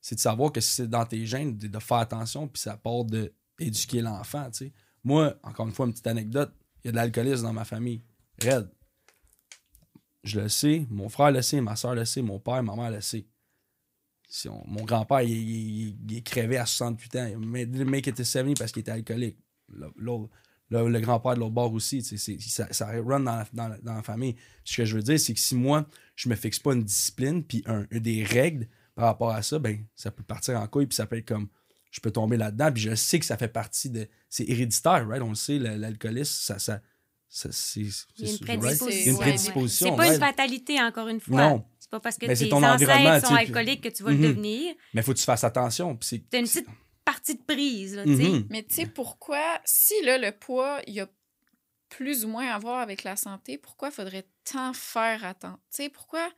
c'est, 0.01 0.15
de 0.15 0.19
savoir 0.19 0.51
que 0.51 0.61
c'est 0.61 0.87
dans 0.87 1.05
tes 1.05 1.25
gènes 1.25 1.57
de, 1.57 1.67
de 1.67 1.79
faire 1.79 1.97
attention, 1.97 2.47
puis 2.47 2.61
ça 2.61 2.77
part 2.77 3.05
de 3.05 3.33
éduquer 3.59 4.01
l'enfant, 4.01 4.49
tu 4.51 4.65
sais. 4.65 4.73
Moi, 5.03 5.33
encore 5.43 5.67
une 5.67 5.73
fois, 5.73 5.85
une 5.85 5.91
petite 5.93 6.07
anecdote, 6.07 6.53
il 6.83 6.87
y 6.87 6.89
a 6.89 6.91
de 6.91 6.95
l'alcoolisme 6.97 7.43
dans 7.43 7.53
ma 7.53 7.65
famille. 7.65 8.01
Red. 8.41 8.69
Je 10.23 10.39
le 10.39 10.49
sais, 10.49 10.85
mon 10.89 11.09
frère 11.09 11.31
le 11.31 11.41
sait, 11.41 11.59
ma 11.61 11.75
soeur 11.75 11.95
le 11.95 12.05
sait, 12.05 12.21
mon 12.21 12.39
père, 12.39 12.63
ma 12.63 12.75
mère 12.75 12.91
le 12.91 13.01
sait. 13.01 13.27
Si 14.29 14.47
on- 14.49 14.63
mon 14.65 14.83
grand-père, 14.85 15.21
il, 15.21 15.31
il- 15.31 15.97
il 16.09 16.17
est 16.17 16.21
crevé 16.21 16.57
à 16.57 16.65
68 16.65 17.15
ans. 17.17 17.31
Mais 17.39 17.65
le 17.65 17.85
mec 17.85 18.07
était 18.07 18.23
70 18.23 18.55
parce 18.57 18.71
qu'il 18.71 18.79
était 18.81 18.91
alcoolique. 18.91 19.37
L'autre- 19.97 20.29
le- 20.81 20.89
le 20.89 20.99
grand-père 20.99 21.35
de 21.35 21.39
l'autre 21.39 21.53
bord 21.53 21.71
aussi. 21.73 22.01
ça, 22.03 22.67
ça 22.71 22.87
run 22.87 23.19
dans 23.21 23.35
la, 23.37 23.47
dans 23.53 23.67
la- 23.67 23.77
dans 23.79 23.93
la 23.95 24.03
famille. 24.03 24.35
Ce 24.63 24.75
que 24.77 24.85
je 24.85 24.95
veux 24.95 25.03
dire, 25.03 25.19
c'est 25.19 25.33
que 25.33 25.39
si 25.39 25.55
moi, 25.55 25.85
je 26.15 26.29
me 26.29 26.35
fixe 26.35 26.59
pas 26.59 26.73
une 26.73 26.83
discipline 26.83 27.43
puis 27.43 27.63
un, 27.65 27.85
des 27.91 28.23
règles 28.23 28.67
par 28.95 29.05
rapport 29.05 29.31
à 29.31 29.41
ça, 29.41 29.59
ben 29.59 29.85
ça 29.95 30.11
peut 30.11 30.23
partir 30.23 30.59
en 30.59 30.67
couille 30.67 30.85
puis 30.87 30.95
ça 30.95 31.05
peut 31.05 31.17
être 31.17 31.27
comme 31.27 31.47
je 31.91 31.99
peux 31.99 32.11
tomber 32.11 32.37
là-dedans 32.37 32.71
puis 32.71 32.81
je 32.83 32.95
sais 32.95 33.19
que 33.19 33.25
ça 33.25 33.37
fait 33.37 33.47
partie 33.47 33.89
de 33.89 34.07
c'est 34.29 34.47
héréditaire 34.49 35.07
right? 35.07 35.21
On 35.21 35.29
le 35.29 35.35
sait 35.35 35.59
l'alcoolisme 35.59 36.57
ça 36.57 36.59
ça, 36.59 36.79
c'est 37.51 37.79
Il 37.81 38.29
une 38.29 38.37
prédisposition. 38.39 38.89
Il 39.05 39.09
une 39.11 39.17
prédisposition 39.17 39.87
C'est 39.89 39.95
pas 39.95 40.03
right? 40.03 40.13
une 40.13 40.19
fatalité, 40.19 40.79
encore 40.79 41.07
une 41.07 41.19
fois. 41.19 41.49
Non. 41.49 41.65
C'est 41.79 41.89
pas 41.89 41.99
parce 41.99 42.17
que 42.17 42.27
c'est 42.35 42.45
tes 42.47 42.53
ancêtres 42.53 43.27
sont 43.27 43.33
alcooliques 43.33 43.81
que 43.81 43.89
tu 43.89 44.03
vas 44.03 44.11
Mhm. 44.11 44.21
le 44.21 44.27
devenir. 44.27 44.75
mais 44.93 45.01
faut 45.01 45.13
que 45.13 45.17
tu 45.17 45.23
fasses 45.23 45.43
attention 45.43 45.97
c'est 46.01 46.17
une 46.17 46.43
petite 46.43 46.67
partie 47.05 47.35
de 47.35 47.43
prise, 47.43 47.95
là. 47.95 48.05
Mhm. 48.05 48.47
Mais 48.49 48.63
tu 48.63 48.75
sais, 48.75 48.85
pourquoi, 48.85 49.61
si 49.65 49.93
là, 50.03 50.17
le 50.17 50.31
poids, 50.31 50.81
il 50.87 50.93
y 50.95 50.99
a 51.01 51.09
plus 51.89 52.25
ou 52.25 52.27
moins 52.29 52.47
à 52.47 52.59
voir 52.59 52.79
avec 52.79 53.03
la 53.03 53.15
santé, 53.15 53.57
pourquoi 53.57 53.91
faudrait 53.91 54.27
tant 54.45 54.73
faire? 54.73 55.35
Tu 55.41 55.47
sais, 55.71 55.89
pourquoi? 55.89 56.31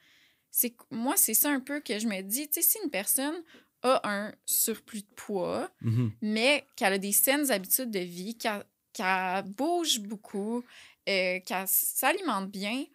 C'est 0.51 0.75
Moi, 0.91 1.15
c'est 1.17 1.33
ça 1.33 1.49
un 1.51 1.59
peu 1.61 1.79
que 1.81 1.99
je 1.99 2.07
me 2.07 2.21
dis. 2.21 2.49
Tu 2.49 2.61
sais, 2.61 2.69
si 2.69 2.79
une 2.83 2.89
personne 2.91 3.43
a 3.83 4.01
un 4.05 4.33
surplus 4.45 5.01
de 5.03 5.13
poids, 5.15 5.71
Mhm. 5.81 6.11
mais 6.21 6.67
qu'elle 6.75 6.93
a 6.93 6.97
des 6.97 7.11
saines 7.13 7.51
habitudes 7.51 7.91
de 7.91 7.99
vie, 7.99 8.37
qu'elle 8.37 8.65
qu'elle 8.93 9.43
bouge 9.45 9.99
beaucoup, 9.99 10.63
euh, 11.09 11.39
qu'elle 11.41 11.67
s'alimente 11.67 12.49
bien, 12.49 12.85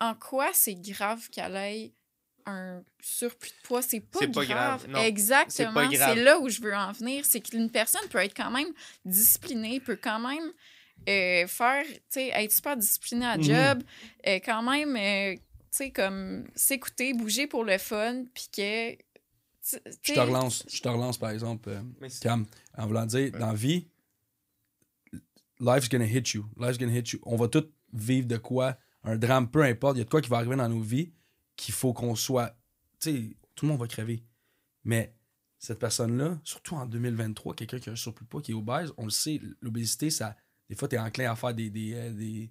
en 0.00 0.14
quoi 0.14 0.50
c'est 0.54 0.76
grave 0.76 1.28
qu'elle 1.30 1.56
ait 1.56 1.94
un 2.48 2.82
surplus 3.00 3.50
de 3.50 3.66
poids, 3.66 3.82
c'est 3.82 4.00
pas, 4.00 4.26
grave. 4.26 4.46
grave, 4.46 4.88
non. 4.88 5.02
Exactement. 5.02 5.88
C'est 5.90 6.14
là 6.16 6.38
où 6.40 6.48
je 6.48 6.60
veux 6.60 6.74
en 6.74 6.92
venir. 6.92 7.24
C'est 7.24 7.40
qu'une 7.40 7.70
personne 7.70 8.06
peut 8.10 8.18
être 8.18 8.34
quand 8.36 8.50
même 8.50 8.68
disciplinée, 9.04 9.80
peut 9.80 9.98
quand 10.02 10.18
même 10.20 10.52
euh, 11.08 11.46
faire, 11.46 11.84
tu 11.86 11.94
sais, 12.10 12.28
être 12.28 12.52
super 12.52 12.76
disciplinée 12.76 13.26
à 13.26 13.36
Mhm. 13.36 13.42
job, 13.44 13.82
euh, 14.26 14.40
quand 14.44 14.62
même, 14.62 14.96
euh, 14.96 15.34
tu 15.36 15.40
sais, 15.70 15.90
comme 15.90 16.44
s'écouter, 16.56 17.14
bouger 17.14 17.46
pour 17.46 17.64
le 17.64 17.78
fun, 17.78 18.24
puis 18.34 18.48
que. 18.54 18.90
Je 19.62 19.76
sais, 20.02 20.14
te 20.14 20.20
relance, 20.20 20.64
je 20.68 20.80
te 20.80 20.88
relance 20.88 21.18
par 21.18 21.30
exemple, 21.30 21.68
euh, 21.68 22.08
Cam, 22.20 22.46
en 22.76 22.86
voulant 22.86 23.06
dire, 23.06 23.30
dans 23.32 23.48
la 23.48 23.54
vie, 23.54 23.86
life's 25.60 25.88
gonna 25.88 26.06
hit 26.06 26.32
you. 26.32 26.46
Life's 26.58 26.78
gonna 26.78 26.92
hit 26.96 27.10
you. 27.12 27.20
On 27.24 27.36
va 27.36 27.48
tous 27.48 27.68
vivre 27.92 28.26
de 28.26 28.36
quoi, 28.36 28.76
un 29.04 29.16
drame, 29.16 29.48
peu 29.50 29.62
importe. 29.62 29.96
Il 29.96 30.00
y 30.00 30.02
a 30.02 30.04
de 30.04 30.10
quoi 30.10 30.20
qui 30.20 30.28
va 30.30 30.38
arriver 30.38 30.56
dans 30.56 30.68
nos 30.68 30.80
vies 30.80 31.12
qu'il 31.58 31.74
faut 31.74 31.92
qu'on 31.92 32.14
soit. 32.14 32.56
Tu 33.00 33.10
sais, 33.12 33.36
tout 33.54 33.66
le 33.66 33.72
monde 33.72 33.80
va 33.80 33.86
crever. 33.88 34.22
Mais 34.84 35.12
cette 35.58 35.78
personne-là, 35.80 36.38
surtout 36.44 36.76
en 36.76 36.86
2023, 36.86 37.54
quelqu'un 37.54 37.78
qui 37.80 37.90
a 37.90 37.92
un 37.92 37.96
surplus 37.96 38.24
de 38.24 38.28
poids, 38.30 38.40
qui 38.40 38.52
est 38.52 38.54
obèse, 38.54 38.92
on 38.96 39.04
le 39.04 39.10
sait, 39.10 39.40
l'obésité, 39.60 40.08
ça. 40.08 40.36
Des 40.70 40.76
fois, 40.76 40.88
tu 40.88 40.96
es 40.96 40.98
enclin 40.98 41.30
à 41.30 41.36
faire 41.36 41.52
des. 41.52 41.68
des, 41.68 41.92
euh, 41.94 42.12
des- 42.12 42.50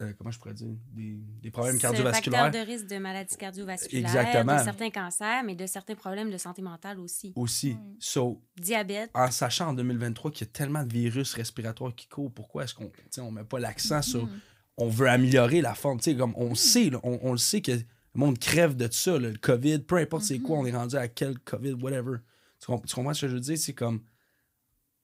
euh, 0.00 0.12
comment 0.16 0.30
je 0.30 0.38
pourrais 0.38 0.54
dire 0.54 0.68
Des, 0.92 1.18
des 1.42 1.50
problèmes 1.50 1.72
C'est 1.80 1.86
un 1.86 1.90
cardiovasculaires. 1.90 2.44
facteur 2.44 2.64
de 2.64 2.70
risque 2.70 2.86
de 2.86 2.98
maladies 2.98 3.36
cardiovasculaires, 3.36 4.06
Exactement. 4.06 4.56
de 4.56 4.62
certains 4.62 4.90
cancers, 4.90 5.42
mais 5.44 5.56
de 5.56 5.66
certains 5.66 5.96
problèmes 5.96 6.30
de 6.30 6.38
santé 6.38 6.62
mentale 6.62 7.00
aussi. 7.00 7.32
Aussi. 7.34 7.74
Mm. 7.74 7.96
So, 7.98 8.40
Diabète. 8.56 9.10
en 9.14 9.30
sachant 9.32 9.70
en 9.70 9.72
2023 9.74 10.30
qu'il 10.30 10.46
y 10.46 10.50
a 10.50 10.52
tellement 10.52 10.84
de 10.84 10.92
virus 10.92 11.34
respiratoires 11.34 11.92
qui 11.96 12.06
courent, 12.06 12.32
pourquoi 12.32 12.62
est-ce 12.64 12.74
qu'on 12.74 12.86
tu 12.86 12.92
sais, 13.10 13.20
on 13.20 13.32
met 13.32 13.42
pas 13.44 13.58
l'accent 13.58 14.00
sur 14.00 14.24
Mhm. 14.26 14.40
on 14.76 14.88
veut 14.88 15.08
améliorer 15.08 15.60
la 15.60 15.74
forme, 15.74 15.98
tu 15.98 16.12
sais, 16.12 16.16
comme 16.16 16.32
on 16.36 16.54
sait, 16.54 16.90
là, 16.90 17.00
on, 17.02 17.18
on 17.22 17.32
le 17.32 17.38
sait 17.38 17.60
que 17.60 17.72
le 18.18 18.26
monde 18.26 18.38
crève 18.38 18.74
de 18.76 18.88
ça, 18.90 19.12
là, 19.18 19.28
le 19.30 19.38
COVID, 19.38 19.78
peu 19.80 19.96
importe 19.96 20.24
c'est 20.24 20.38
quoi, 20.40 20.58
on 20.58 20.66
est 20.66 20.72
rendu 20.74 20.96
à 20.96 21.06
quel 21.08 21.38
COVID, 21.38 21.74
whatever. 21.74 22.16
Tu, 22.60 22.66
comp- 22.66 22.84
tu 22.84 22.94
comprends 22.94 23.14
ce 23.14 23.20
que 23.22 23.28
je 23.28 23.34
veux 23.34 23.40
dire? 23.40 23.56
C'est 23.58 23.74
comme 23.74 24.00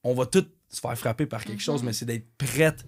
on 0.03 0.13
va 0.13 0.25
tous 0.25 0.45
se 0.69 0.81
faire 0.81 0.97
frapper 0.97 1.25
par 1.25 1.43
quelque 1.45 1.61
chose, 1.61 1.81
mais 1.83 1.93
c'est 1.93 2.05
d'être 2.05 2.27
prête 2.37 2.85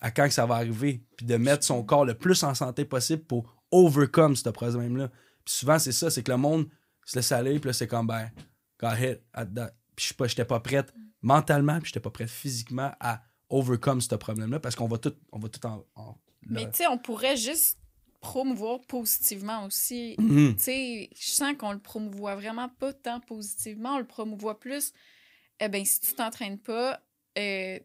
à 0.00 0.10
quand 0.10 0.24
que 0.26 0.34
ça 0.34 0.44
va 0.46 0.56
arriver, 0.56 1.02
puis 1.16 1.24
de 1.26 1.36
mettre 1.36 1.64
son 1.64 1.82
corps 1.84 2.04
le 2.04 2.14
plus 2.14 2.42
en 2.42 2.54
santé 2.54 2.84
possible 2.84 3.22
pour 3.22 3.56
overcome 3.70 4.36
ce 4.36 4.48
problème-là. 4.50 5.08
Puis 5.44 5.54
souvent, 5.54 5.78
c'est 5.78 5.92
ça, 5.92 6.10
c'est 6.10 6.22
que 6.22 6.30
le 6.30 6.36
monde 6.38 6.68
se 7.06 7.16
laisse 7.16 7.32
aller, 7.32 7.58
puis 7.58 7.68
là, 7.68 7.72
c'est 7.72 7.86
comme, 7.86 8.06
ben, 8.08 8.30
go 8.78 8.86
ahead, 8.88 9.22
at 9.32 9.46
that. 9.46 9.68
Puis 9.96 10.02
je 10.02 10.04
suis 10.06 10.14
pas- 10.14 10.26
j'étais 10.26 10.44
pas 10.44 10.60
prête 10.60 10.92
mentalement, 11.22 11.78
puis 11.78 11.86
j'étais 11.88 12.00
pas 12.00 12.10
prête 12.10 12.28
physiquement 12.30 12.92
à 13.00 13.22
overcome 13.48 14.00
ce 14.00 14.14
problème-là, 14.14 14.60
parce 14.60 14.74
qu'on 14.74 14.88
va 14.88 14.98
tout, 14.98 15.14
on 15.32 15.38
va 15.38 15.48
tout 15.48 15.64
en... 15.66 15.84
en- 15.94 16.18
Mais 16.46 16.64
tu 16.70 16.78
sais, 16.78 16.86
on 16.88 16.98
pourrait 16.98 17.36
juste 17.36 17.78
promouvoir 18.22 18.80
positivement 18.86 19.66
aussi. 19.66 20.14
Tu 20.18 20.54
sais, 20.58 21.10
je 21.14 21.30
sens 21.30 21.54
qu'on 21.58 21.72
le 21.72 21.78
promouvoit 21.80 22.36
vraiment 22.36 22.68
pas 22.70 22.92
tant 22.94 23.20
positivement, 23.20 23.96
on 23.96 23.98
le 23.98 24.06
promouvoit 24.06 24.58
plus. 24.58 24.92
Eh 25.60 25.68
ben, 25.68 25.84
si 25.84 26.00
tu 26.00 26.14
t'entraînes 26.14 26.58
pas, 26.58 27.02
euh, 27.36 27.78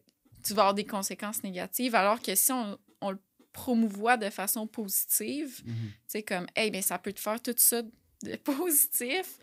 tu 0.44 0.54
vas 0.54 0.62
avoir 0.62 0.74
des 0.74 0.86
conséquences 0.86 1.42
négatives. 1.42 1.94
Alors 1.94 2.22
que 2.22 2.34
si 2.34 2.52
on, 2.52 2.78
on 3.00 3.10
le 3.10 3.18
promouvoit 3.52 4.16
de 4.16 4.30
façon 4.30 4.66
positive, 4.68 5.60
Mhm. 5.66 5.74
tu 5.74 5.92
sais, 6.06 6.22
comme, 6.22 6.46
hey, 6.54 6.70
ben, 6.70 6.82
ça 6.82 6.98
peut 6.98 7.12
te 7.12 7.20
faire 7.20 7.42
tout 7.42 7.54
ça 7.56 7.82
de 7.82 8.36
positif, 8.44 9.38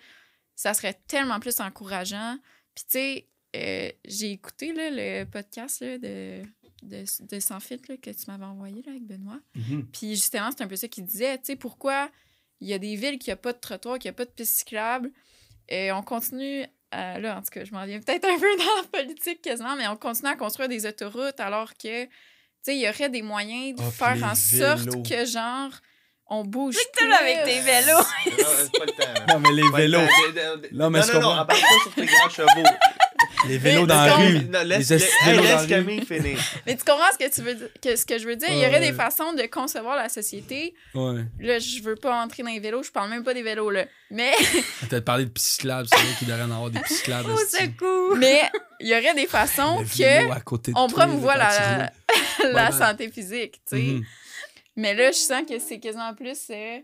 ça 0.56 0.74
serait 0.74 0.98
tellement 1.08 1.40
plus 1.42 1.60
encourageant. 1.60 2.38
Puis, 2.74 2.86
tu 2.86 2.92
sais, 2.92 3.28
euh, 3.58 3.92
j'ai 4.06 4.32
écouté 4.32 4.74
là, 4.74 4.90
le 4.92 5.26
podcast 5.26 5.82
là, 5.82 5.98
de, 5.98 6.42
de, 6.84 7.04
de 7.28 7.40
Sans 7.40 7.58
là, 7.58 7.78
que 8.02 8.10
tu 8.12 8.26
m'avais 8.28 8.46
envoyé 8.46 8.82
là, 8.86 8.92
avec 8.92 9.06
Benoît. 9.06 9.40
Mhm. 9.56 9.88
Puis 9.92 10.12
justement, 10.16 10.50
c'est 10.56 10.64
un 10.64 10.68
peu 10.68 10.76
ça 10.76 10.88
qu'il 10.88 11.06
disait, 11.06 11.38
tu 11.38 11.46
sais, 11.46 11.56
pourquoi 11.56 12.10
il 12.62 12.68
y 12.70 12.74
a 12.74 12.80
des 12.80 12.96
villes 12.96 13.20
qui 13.20 13.30
n'ont 13.32 13.38
pas 13.38 13.54
de 13.54 13.60
trottoir, 13.60 14.00
qui 14.00 14.08
n'ont 14.08 14.14
pas 14.14 14.26
de 14.26 14.30
piste 14.32 14.58
cyclable. 14.60 15.12
Et 15.68 15.92
on 15.92 16.04
continue, 16.04 16.66
à- 16.92 17.20
là, 17.20 17.38
en 17.38 17.42
tout 17.42 17.50
cas, 17.52 17.64
je 17.66 17.72
m'en 17.72 17.86
viens 17.86 18.00
peut-être 18.00 18.26
un 18.26 18.38
peu 18.40 18.56
dans 18.58 18.82
la 18.82 19.04
politique 19.04 19.42
quasiment, 19.42 19.76
mais 19.76 19.88
on 19.88 19.98
continue 19.98 20.30
à 20.30 20.36
construire 20.36 20.70
des 20.70 20.86
autoroutes 20.86 21.40
alors 21.40 21.74
que, 21.74 22.06
tu 22.06 22.10
sais, 22.62 22.76
il 22.76 22.82
y 22.82 22.88
aurait 22.90 23.10
des 23.10 23.22
moyens 23.24 23.76
de 23.78 23.84
Ah, 23.86 23.92
faire 23.92 24.24
en 24.24 24.34
vélos. 24.34 24.36
sorte 24.88 25.08
que, 25.10 25.26
genre, 25.26 25.72
on 26.28 26.44
bouge 26.44 26.78
plus. 26.94 27.08
là 27.08 27.18
avec 27.20 27.44
tes 27.44 27.60
vélos. 27.62 27.98
Non, 27.98 28.46
c'est 28.58 28.72
pas 28.80 28.86
le 28.86 28.92
temps. 28.92 29.34
Non, 29.34 29.40
mais 29.40 29.52
les 29.54 29.62
Pas 29.70 29.80
le 29.80 29.98
vélos, 29.98 30.00
Non, 30.72 30.90
mais 30.90 31.00
non, 31.02 31.06
non, 31.08 31.14
non, 31.14 31.14
comprends. 31.14 31.32
embarque 31.42 31.62
pas 31.62 31.80
sur 31.84 31.94
tes 31.96 32.06
grands 32.06 32.30
chevaux. 32.30 32.68
Les 33.48 33.58
vélos 33.58 33.86
dans 33.86 33.96
Mais 34.02 34.08
la 34.08 34.16
rue. 34.16 34.44
Non, 34.46 34.64
laisse, 34.64 34.90
Les 34.90 35.04
hey, 35.30 35.42
laisse. 35.42 35.66
Camille 35.68 36.06
finir. 36.06 36.40
Mais 36.66 36.76
tu 36.76 36.84
comprends 36.84 37.12
ce 37.14 37.18
que 37.26 37.34
tu 37.34 37.42
veux 37.42 37.56
dire, 37.56 37.70
que, 37.82 37.96
ce 37.96 38.06
que 38.06 38.18
je 38.18 38.28
veux 38.28 38.36
dire? 38.36 38.50
Il 38.50 38.58
y 38.58 38.66
aurait 38.66 38.80
Ouais. 38.80 38.92
des 38.92 38.94
façons 38.94 39.34
de 39.34 39.44
concevoir 39.44 39.96
la 39.96 40.10
société. 40.10 40.74
Ouais. 40.94 41.24
Là, 41.40 41.60
je 41.60 41.82
veux 41.82 41.96
pas 41.96 42.24
entrer 42.24 42.44
dans 42.44 42.50
les 42.50 42.60
vélos, 42.60 42.84
je 42.84 42.92
parle 42.92 43.10
même 43.10 43.24
pas 43.24 43.34
des 43.34 43.44
vélos, 43.44 43.70
là. 43.70 43.86
Mais 44.12 44.32
Peut-être 44.90 45.06
parler 45.06 45.26
de 45.26 45.30
pisciclables, 45.32 45.88
c'est 45.90 45.96
vrai 45.98 46.16
qu'il 46.20 46.28
devrait 46.28 46.44
en 46.44 46.52
avoir 46.52 46.70
des 46.70 46.80
pisciclables. 46.80 47.30
Au 47.32 47.38
secours! 47.38 48.16
mais 48.18 48.42
il 48.80 48.88
y 48.88 48.92
aurait 48.96 49.14
des 49.16 49.28
façons 49.28 49.78
que 49.84 49.98
vélo 50.20 50.32
à 50.32 50.42
côté 50.42 50.72
de 50.72 50.78
on 50.78 50.88
promouvoit 50.88 51.38
la, 51.38 52.72
santé 52.72 53.10
physique, 53.12 53.62
tu 53.70 53.78
sais. 53.78 53.82
Mhm. 53.82 54.04
Mais 54.78 54.94
là, 54.94 55.12
je 55.12 55.18
sens 55.18 55.44
que 55.48 55.58
c'est 55.60 55.80
quasiment 55.80 56.14
plus. 56.14 56.38
euh, 56.50 56.80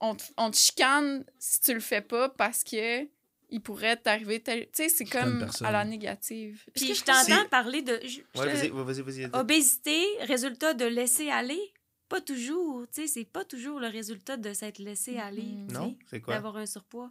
on, 0.00 0.14
te, 0.14 0.24
on 0.36 0.50
te 0.50 0.56
chicane 0.56 1.24
si 1.38 1.60
tu 1.60 1.74
le 1.74 1.80
fais 1.80 2.00
pas 2.00 2.28
parce 2.28 2.64
que 2.64 3.04
il 3.50 3.60
pourrait 3.60 3.96
t'arriver. 3.96 4.40
tel- 4.40 4.66
Tu 4.66 4.70
sais, 4.74 4.88
c'est 4.88 5.04
comme 5.04 5.46
à 5.62 5.70
la 5.72 5.84
négative. 5.84 6.64
Puis 6.74 6.94
je 6.94 7.04
t'entends 7.04 7.42
Si- 7.42 7.48
parler 7.48 7.82
de. 7.82 8.00
je- 8.04 8.20
Ouais, 8.38 8.70
vas-y, 8.84 9.00
vas-y. 9.02 9.30
Obésité, 9.32 10.02
résultat 10.20 10.74
de 10.74 10.84
laisser 10.84 11.30
aller? 11.30 11.60
Pas 12.08 12.20
toujours. 12.20 12.86
Tu 12.92 13.02
sais, 13.02 13.06
c'est 13.06 13.24
pas 13.24 13.44
toujours 13.44 13.80
le 13.80 13.88
résultat 13.88 14.36
de 14.36 14.52
s'être 14.54 14.78
laissé 14.78 15.18
aller. 15.18 15.42
Mhm. 15.42 15.66
tu 15.68 15.74
sais, 15.74 15.80
Non, 15.80 15.96
c'est 16.10 16.20
quoi? 16.20 16.34
D'avoir 16.34 16.56
un 16.56 16.66
surpoids. 16.66 17.10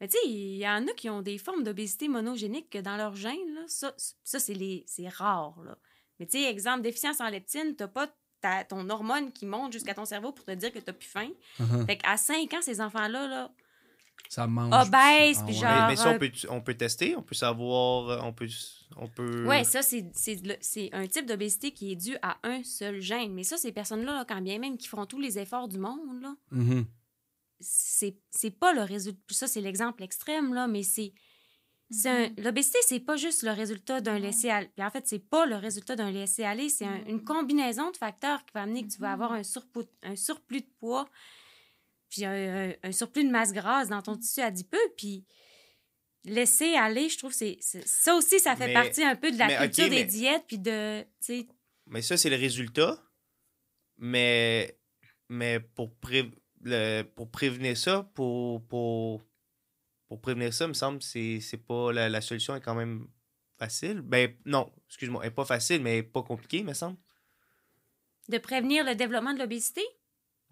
Mais 0.00 0.08
tu 0.08 0.16
sais, 0.16 0.28
il 0.28 0.56
y 0.56 0.66
en 0.68 0.86
a 0.88 0.92
qui 0.94 1.08
ont 1.10 1.22
des 1.22 1.38
formes 1.38 1.62
d'obésité 1.62 2.08
monogénique 2.08 2.70
que 2.70 2.78
dans 2.78 2.96
leur 2.96 3.14
gène, 3.14 3.54
là, 3.54 3.62
ça, 3.68 3.94
ça 4.24 4.38
c'est 4.40 4.54
les- 4.54 4.82
c'est 4.86 5.08
rare. 5.08 5.62
Là. 5.64 5.78
Mais 6.18 6.26
tu 6.26 6.38
sais, 6.38 6.44
exemple, 6.50 6.82
déficience 6.82 7.20
en 7.20 7.28
leptine, 7.28 7.76
t'as 7.76 7.88
pas 7.88 8.08
ta- 8.40 8.64
ton 8.64 8.88
hormone 8.90 9.32
qui 9.32 9.46
monte 9.46 9.72
jusqu'à 9.72 9.94
ton 9.94 10.04
cerveau 10.04 10.32
pour 10.32 10.44
te 10.44 10.50
dire 10.52 10.72
que 10.72 10.80
t'as 10.80 10.92
plus 10.92 11.06
faim. 11.08 11.28
Mhm. 11.60 11.86
Fait 11.86 11.96
qu'à 11.98 12.16
5 12.16 12.52
ans, 12.54 12.62
ces 12.62 12.80
enfants-là, 12.80 13.28
là, 13.28 13.52
Ça 14.28 14.46
mange. 14.46 14.72
Obèse, 14.72 15.38
Ah 15.40 15.44
puis 15.44 15.54
genre- 15.54 15.64
Mais, 15.82 15.86
mais 15.88 15.96
ça, 15.96 16.10
on 16.10 16.18
peut, 16.18 16.30
on 16.48 16.60
peut 16.62 16.74
tester, 16.74 17.14
on 17.16 17.22
peut 17.22 17.34
savoir, 17.34 18.08
euh, 18.08 18.20
on 18.22 18.32
peut... 18.32 18.48
On 18.96 19.08
peut... 19.08 19.46
Ouais, 19.46 19.64
ça, 19.64 19.80
c'est 19.82 20.04
c'est 20.14 20.44
le- 20.46 20.56
c'est 20.60 20.90
un 20.92 21.06
type 21.06 21.24
d'obésité 21.26 21.70
qui 21.72 21.92
est 21.92 21.96
dû 21.96 22.16
à 22.22 22.36
un 22.42 22.62
seul 22.62 23.00
gène. 23.00 23.32
Mais 23.32 23.42
ça, 23.42 23.56
ces 23.56 23.72
personnes-là, 23.72 24.12
là, 24.12 24.24
quand 24.28 24.40
bien 24.42 24.58
même 24.58 24.76
qui 24.76 24.86
feront 24.88 25.06
tous 25.06 25.18
les 25.20 25.38
efforts 25.38 25.68
du 25.68 25.78
monde, 25.78 26.20
là, 26.20 26.34
Mhm. 26.50 26.84
c'est 27.60 28.16
c'est 28.30 28.50
pas 28.50 28.72
le 28.72 28.82
résultat. 28.82 29.20
Ça, 29.30 29.46
c'est 29.46 29.60
l'exemple 29.60 30.02
extrême, 30.02 30.52
là, 30.54 30.66
mais 30.66 30.82
c'est. 30.82 31.12
Mhm. 31.90 32.34
L'obésité, 32.38 32.78
c'est 32.86 33.00
pas 33.00 33.16
juste 33.16 33.42
le 33.42 33.50
résultat 33.52 34.00
d'un 34.00 34.18
laisser-aller. 34.18 34.70
Puis 34.74 34.84
En 34.84 34.90
fait, 34.90 35.06
c'est 35.06 35.18
pas 35.18 35.44
le 35.46 35.56
résultat 35.56 35.94
d'un 35.96 36.10
laisser-aller, 36.10 36.68
c'est 36.70 36.86
un- 36.86 36.98
Mhm. 37.00 37.08
une 37.08 37.24
combinaison 37.24 37.90
de 37.90 37.96
facteurs 37.98 38.44
qui 38.46 38.52
va 38.54 38.62
amener 38.62 38.82
que 38.86 38.92
tu 38.92 38.98
vas 38.98 39.12
avoir 39.12 39.32
un, 39.32 39.42
surplus, 39.42 39.84
un 40.02 40.16
surplus 40.16 40.60
de 40.62 40.70
poids, 40.80 41.06
puis 42.12 42.26
un, 42.26 42.68
un- 42.70 42.74
un 42.82 42.92
surplus 42.92 43.24
de 43.24 43.30
masse 43.30 43.52
grasse 43.54 43.88
dans 43.88 44.02
ton 44.02 44.16
tissu 44.18 44.40
adipeux, 44.42 44.92
puis 44.98 45.24
laisser 46.24 46.74
aller, 46.74 47.08
je 47.08 47.16
trouve, 47.18 47.32
c'est 47.32 47.58
ça 47.62 48.14
aussi, 48.14 48.38
ça 48.38 48.54
fait 48.54 48.66
Mais- 48.68 48.74
partie 48.74 49.02
un 49.02 49.16
peu 49.16 49.32
de 49.32 49.38
la 49.38 49.46
mais, 49.46 49.56
culture 49.56 49.84
des 49.88 49.96
mais- 49.96 50.04
diètes, 50.04 50.44
puis 50.46 50.58
de, 50.58 51.04
Mais 51.86 52.02
ça, 52.02 52.16
c'est 52.18 52.28
le 52.30 52.36
résultat. 52.36 53.02
Mais, 53.96 54.78
mais 55.28 55.58
pour, 55.60 55.94
pré- 55.96 56.30
le- 56.62 57.02
pour 57.02 57.30
prévenir 57.30 57.76
ça, 57.76 58.10
pour, 58.14 58.62
pour, 58.66 59.22
pour 60.08 60.20
prévenir 60.20 60.52
ça, 60.52 60.66
il 60.66 60.68
me 60.68 60.74
semble 60.74 60.98
que 60.98 61.04
c'est 61.04 61.40
c'est 61.40 61.56
pas 61.56 61.92
la, 61.92 62.08
la 62.08 62.20
solution 62.20 62.54
est 62.56 62.60
quand 62.60 62.74
même 62.74 63.08
facile. 63.58 64.00
Ben 64.02 64.36
non, 64.44 64.70
excuse-moi, 64.88 65.22
elle 65.24 65.28
est 65.28 65.34
pas 65.34 65.44
facile, 65.44 65.82
mais 65.82 65.92
elle 65.92 65.98
est 65.98 66.02
pas 66.02 66.22
compliquée, 66.22 66.62
me 66.62 66.74
semble. 66.74 66.98
de 68.28 68.38
prévenir 68.38 68.84
le 68.84 68.94
développement 68.94 69.34
de 69.34 69.38
l'obésité? 69.40 69.82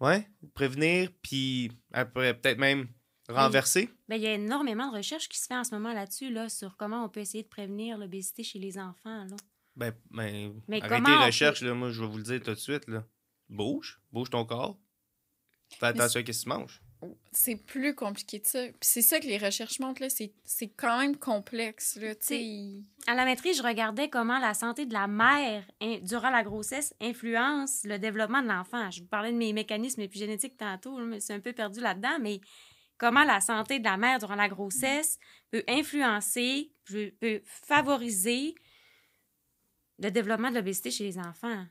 Ouais, 0.01 0.27
prévenir, 0.55 1.09
puis 1.21 1.71
après 1.93 2.33
peut-être 2.33 2.57
même 2.57 2.87
renverser. 3.29 3.89
Ben, 4.09 4.15
il 4.15 4.23
y 4.23 4.27
a 4.27 4.33
énormément 4.33 4.91
de 4.91 4.97
recherches 4.97 5.29
qui 5.29 5.39
se 5.39 5.45
fait 5.45 5.55
en 5.55 5.63
ce 5.63 5.73
moment 5.75 5.93
là-dessus, 5.93 6.31
là, 6.31 6.49
sur 6.49 6.75
comment 6.75 7.05
on 7.05 7.09
peut 7.09 7.19
essayer 7.19 7.43
de 7.43 7.47
prévenir 7.47 7.97
l'obésité 7.97 8.43
chez 8.43 8.59
les 8.59 8.77
enfants. 8.79 9.25
Là. 9.25 9.35
Ben, 9.75 9.93
ben 10.09 10.59
Mais 10.67 10.81
arrêtez 10.81 11.11
les 11.11 11.25
recherches, 11.25 11.61
là, 11.61 11.73
moi 11.73 11.91
je 11.91 12.01
vais 12.01 12.07
vous 12.07 12.17
le 12.17 12.23
dire 12.23 12.41
tout 12.41 12.51
de 12.51 12.55
suite. 12.55 12.87
Là. 12.87 13.05
Bouge, 13.47 14.01
bouge 14.11 14.29
ton 14.31 14.43
corps. 14.43 14.77
Fais 15.79 15.85
attention 15.85 16.05
à 16.05 16.09
ce 16.09 16.19
que 16.19 16.31
tu 16.31 16.49
manges. 16.49 16.81
C'est 17.31 17.55
plus 17.55 17.95
compliqué 17.95 18.39
de 18.39 18.45
ça. 18.45 18.63
Puis 18.67 18.75
c'est 18.81 19.01
ça 19.01 19.19
que 19.19 19.25
les 19.25 19.37
recherches 19.37 19.79
montrent, 19.79 20.01
là. 20.01 20.09
C'est 20.09 20.33
c'est 20.43 20.67
quand 20.69 20.99
même 20.99 21.17
complexe, 21.17 21.95
là. 21.95 22.13
À 23.07 23.15
la 23.15 23.25
maîtrise, 23.25 23.57
je 23.57 23.63
regardais 23.63 24.09
comment 24.09 24.37
la 24.39 24.53
santé 24.53 24.85
de 24.85 24.93
la 24.93 25.07
mère 25.07 25.63
in- 25.81 25.99
durant 26.01 26.29
la 26.29 26.43
grossesse 26.43 26.93
influence 27.01 27.81
le 27.85 27.97
développement 27.97 28.41
de 28.43 28.47
l'enfant. 28.47 28.91
Je 28.91 29.01
vous 29.01 29.07
parlais 29.07 29.31
de 29.31 29.37
mes 29.37 29.51
mécanismes 29.53 30.01
épigénétiques 30.01 30.57
tantôt, 30.57 30.99
là, 30.99 31.05
mais 31.05 31.19
c'est 31.19 31.33
un 31.33 31.39
peu 31.39 31.53
perdu 31.53 31.79
là-dedans, 31.79 32.19
mais 32.21 32.39
comment 32.97 33.23
la 33.23 33.41
santé 33.41 33.79
de 33.79 33.83
la 33.83 33.97
mère 33.97 34.19
durant 34.19 34.35
la 34.35 34.47
grossesse 34.49 35.17
peut 35.49 35.63
influencer, 35.67 36.71
peut, 36.85 37.11
peut 37.19 37.41
favoriser 37.45 38.53
le 39.99 40.09
développement 40.11 40.49
de 40.49 40.55
l'obésité 40.55 40.91
chez 40.91 41.03
les 41.05 41.17
enfants. 41.17 41.65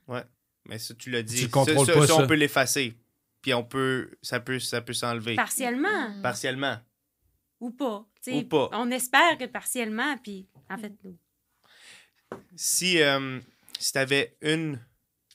Mais 0.67 0.79
ça, 0.79 0.95
tu 0.95 1.11
l'as 1.11 1.23
dit. 1.23 1.37
Tu 1.37 1.43
le 1.45 1.49
contrôles 1.51 1.87
ça, 1.87 1.93
pas, 1.95 2.01
ça, 2.01 2.07
ça. 2.17 2.23
on 2.23 2.27
peut 2.27 2.35
l'effacer. 2.35 2.95
Puis 3.43 3.55
on 3.55 3.65
peut, 3.65 4.11
ça 4.23 4.41
peut, 4.41 4.59
ça 4.59 4.81
peut 4.81 4.93
s'enlever. 4.93 5.35
Partiellement. 5.35 6.11
Mm. 6.11 6.23
Partiellement. 6.23 6.79
Ou 7.61 7.71
pas. 7.71 8.07
tu 8.23 8.33
sais. 8.33 8.39
Ou 8.39 8.49
pas. 8.49 8.69
On 8.73 8.91
espère 8.91 9.39
que 9.39 9.45
partiellement, 9.47 10.17
puis 10.19 10.49
en 10.69 10.79
fait, 10.79 10.93
nous. 11.05 11.19
Si, 12.57 13.03
euh, 13.03 13.41
si 13.79 13.93
tu 13.93 13.99
avais 13.99 14.37
une 14.41 14.81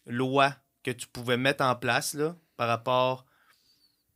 loi 0.05 0.55
que 0.83 0.91
tu 0.91 1.07
pouvais 1.07 1.37
mettre 1.37 1.63
en 1.63 1.75
place 1.75 2.13
là, 2.13 2.35
par 2.57 2.67
rapport 2.67 3.25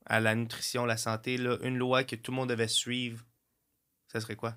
à 0.06 0.20
la 0.20 0.34
nutrition, 0.34 0.86
la 0.86 0.98
santé, 0.98 1.38
là, 1.38 1.58
une 1.62 1.78
loi 1.78 2.04
que 2.04 2.16
tout 2.16 2.32
le 2.32 2.38
monde 2.38 2.50
devait 2.50 2.68
suivre, 2.68 3.26
ça 4.08 4.22
serait 4.22 4.36
quoi? 4.36 4.56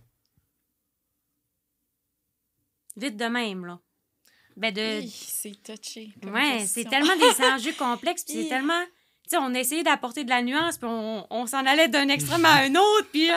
Vite 2.96 3.16
de 3.16 3.24
même, 3.24 3.66
là. 3.66 3.80
Ben 4.56 4.72
de. 4.72 5.06
C'est 5.08 5.62
touché. 5.62 6.12
Ouais, 6.22 6.66
c'est 6.66 6.84
tellement 6.84 7.16
des 7.16 7.44
enjeux 7.44 7.72
complexes, 7.72 8.24
puis 8.24 8.34
c'est 8.34 8.48
tellement. 8.48 8.84
On 9.40 9.54
a 9.54 9.58
essayé 9.60 9.82
d'apporter 9.82 10.24
de 10.24 10.30
la 10.30 10.42
nuance, 10.42 10.78
puis 10.78 10.88
on, 10.90 11.26
on 11.30 11.46
s'en 11.46 11.64
allait 11.66 11.88
d'un 11.88 12.08
extrême 12.08 12.44
à 12.44 12.62
un 12.62 12.74
autre, 12.74 13.08
puis 13.12 13.28